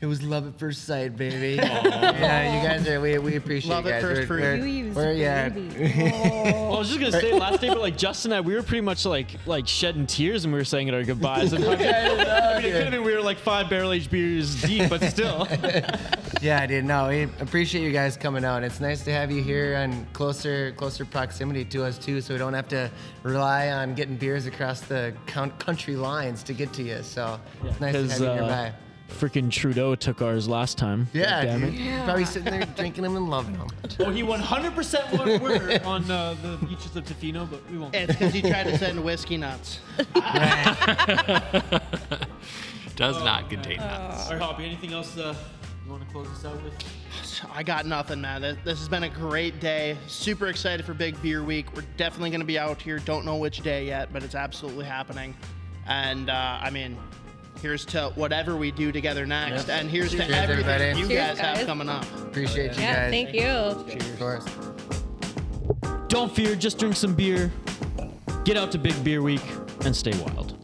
It 0.00 0.06
was 0.06 0.22
love 0.22 0.46
at 0.46 0.56
first 0.60 0.84
sight, 0.84 1.16
baby. 1.16 1.54
yeah, 1.56 2.62
you 2.62 2.68
guys 2.68 2.86
are. 2.88 3.00
We, 3.00 3.18
we 3.18 3.34
appreciate 3.34 3.68
Love 3.74 3.84
you 3.86 3.90
at 3.90 4.00
guys. 4.00 4.02
first 4.02 4.16
We're- 4.16 4.26
fruit. 4.26 4.60
we're- 4.60 4.70
You 4.70 4.84
use 4.86 4.94
we're- 4.94 5.20
yeah. 5.20 5.48
Well, 6.68 6.76
I 6.76 6.78
was 6.78 6.88
just 6.88 7.00
gonna 7.00 7.12
say 7.20 7.32
last 7.32 7.60
day, 7.60 7.66
but 7.68 7.80
like 7.80 7.98
Justin 7.98 8.30
and 8.30 8.38
I, 8.38 8.40
we 8.46 8.54
were 8.54 8.62
pretty 8.62 8.82
much 8.82 9.04
like 9.04 9.30
like 9.46 9.66
shedding 9.66 10.06
tears 10.06 10.44
and 10.44 10.52
we 10.52 10.58
were 10.60 10.64
saying 10.64 10.88
our 10.94 11.02
goodbyes. 11.02 11.52
And 11.58 11.64
I 11.64 11.68
mean, 11.70 11.80
it 11.80 12.72
could 12.72 12.82
have 12.84 12.92
been 12.92 13.02
we 13.02 13.12
were 13.12 13.20
like 13.22 13.38
five 13.38 13.68
barrel 13.68 13.90
aged 13.92 14.10
beers 14.10 14.60
deep, 14.62 14.88
but 14.88 15.02
still. 15.02 15.48
Yeah, 16.40 16.64
dude. 16.66 16.84
No, 16.84 17.08
we 17.08 17.22
appreciate 17.40 17.82
you 17.82 17.90
guys 17.92 18.16
coming 18.16 18.44
out. 18.44 18.62
It's 18.62 18.78
nice 18.78 19.02
to 19.04 19.12
have 19.12 19.32
you 19.32 19.42
here 19.42 19.74
and 19.74 20.12
closer, 20.12 20.70
closer 20.76 21.04
proximity 21.04 21.64
to 21.66 21.84
us 21.84 21.98
too, 21.98 22.20
so 22.20 22.34
we 22.34 22.38
don't 22.38 22.54
have 22.54 22.68
to 22.68 22.88
rely 23.24 23.70
on 23.70 23.94
getting 23.94 24.14
beers 24.16 24.46
across 24.46 24.80
the 24.80 25.12
count- 25.26 25.58
country 25.58 25.96
lines 25.96 26.44
to 26.44 26.52
get 26.52 26.72
to 26.74 26.82
you. 26.84 27.02
So 27.02 27.40
it's 27.64 27.80
nice 27.80 27.92
to 27.94 27.98
have 27.98 28.08
Because 28.08 28.20
you 28.20 28.26
uh, 28.28 28.34
nearby. 28.34 28.72
Freaking 29.08 29.50
Trudeau 29.50 29.94
took 29.94 30.22
ours 30.22 30.48
last 30.48 30.78
time. 30.78 31.08
Yeah, 31.12 31.44
Damn 31.44 31.60
dude. 31.60 31.74
it. 31.80 32.04
Probably 32.04 32.24
sitting 32.24 32.50
there 32.52 32.64
drinking 32.76 33.02
them 33.04 33.16
and 33.16 33.28
loving 33.28 33.56
them. 33.58 33.68
Oh, 34.00 34.10
he 34.10 34.22
100% 34.22 35.18
won 35.18 35.40
were 35.42 35.80
on 35.84 36.08
uh, 36.08 36.36
the 36.40 36.56
beaches 36.66 36.94
of 36.94 37.04
Tofino, 37.04 37.50
but 37.50 37.60
we 37.68 37.78
won't. 37.78 37.92
It's 37.96 38.12
because 38.12 38.32
he 38.32 38.40
tried 38.42 38.64
to 38.64 38.78
send 38.78 39.02
whiskey 39.02 39.36
nuts. 39.36 39.80
Does 42.96 43.22
not 43.24 43.48
contain 43.50 43.78
nuts. 43.78 44.26
All 44.26 44.32
right, 44.32 44.40
Hoppy, 44.42 44.64
anything 44.66 44.92
else 44.92 45.16
uh, 45.16 45.34
you 45.84 45.90
want 45.90 46.04
to 46.06 46.12
close 46.12 46.28
this 46.30 46.44
out 46.44 46.62
with? 46.62 46.74
I 47.52 47.62
got 47.62 47.86
nothing, 47.86 48.20
man. 48.20 48.42
This- 48.42 48.56
This 48.64 48.78
has 48.78 48.88
been 48.88 49.04
a 49.04 49.08
great 49.08 49.58
day. 49.60 49.96
Super 50.06 50.46
excited 50.48 50.84
for 50.86 50.94
Big 50.94 51.20
Beer 51.22 51.42
Week. 51.42 51.74
We're 51.74 51.82
definitely 51.96 52.30
going 52.30 52.40
to 52.40 52.46
be 52.46 52.58
out 52.58 52.80
here. 52.80 52.98
Don't 53.00 53.24
know 53.24 53.36
which 53.36 53.60
day 53.62 53.86
yet, 53.86 54.12
but 54.12 54.22
it's 54.22 54.34
absolutely 54.36 54.84
happening. 54.84 55.34
And 55.86 56.28
uh, 56.30 56.58
I 56.60 56.70
mean, 56.70 56.96
here's 57.62 57.84
to 57.86 58.10
whatever 58.14 58.56
we 58.56 58.70
do 58.70 58.92
together 58.92 59.26
next, 59.26 59.68
and 59.68 59.90
here's 59.90 60.10
to 60.12 60.18
Cheers, 60.18 60.30
everything 60.30 60.66
everybody. 60.68 61.00
you 61.00 61.06
Cheers, 61.08 61.38
guys, 61.38 61.58
have 61.58 61.66
coming 61.66 61.88
up. 61.88 62.04
Appreciate 62.20 62.74
you 62.76 62.82
Yeah, 62.82 63.08
guys. 63.08 63.10
thank 63.10 63.34
you. 63.34 63.46
Of 63.46 64.18
course. 64.18 64.44
Don't 66.08 66.32
fear, 66.34 66.54
just 66.54 66.78
drink 66.78 66.96
some 66.96 67.14
beer. 67.14 67.52
Get 68.44 68.56
out 68.56 68.72
to 68.72 68.78
Big 68.78 69.02
Beer 69.04 69.20
Week 69.22 69.42
and 69.84 69.94
stay 69.94 70.12
wild. 70.22 70.57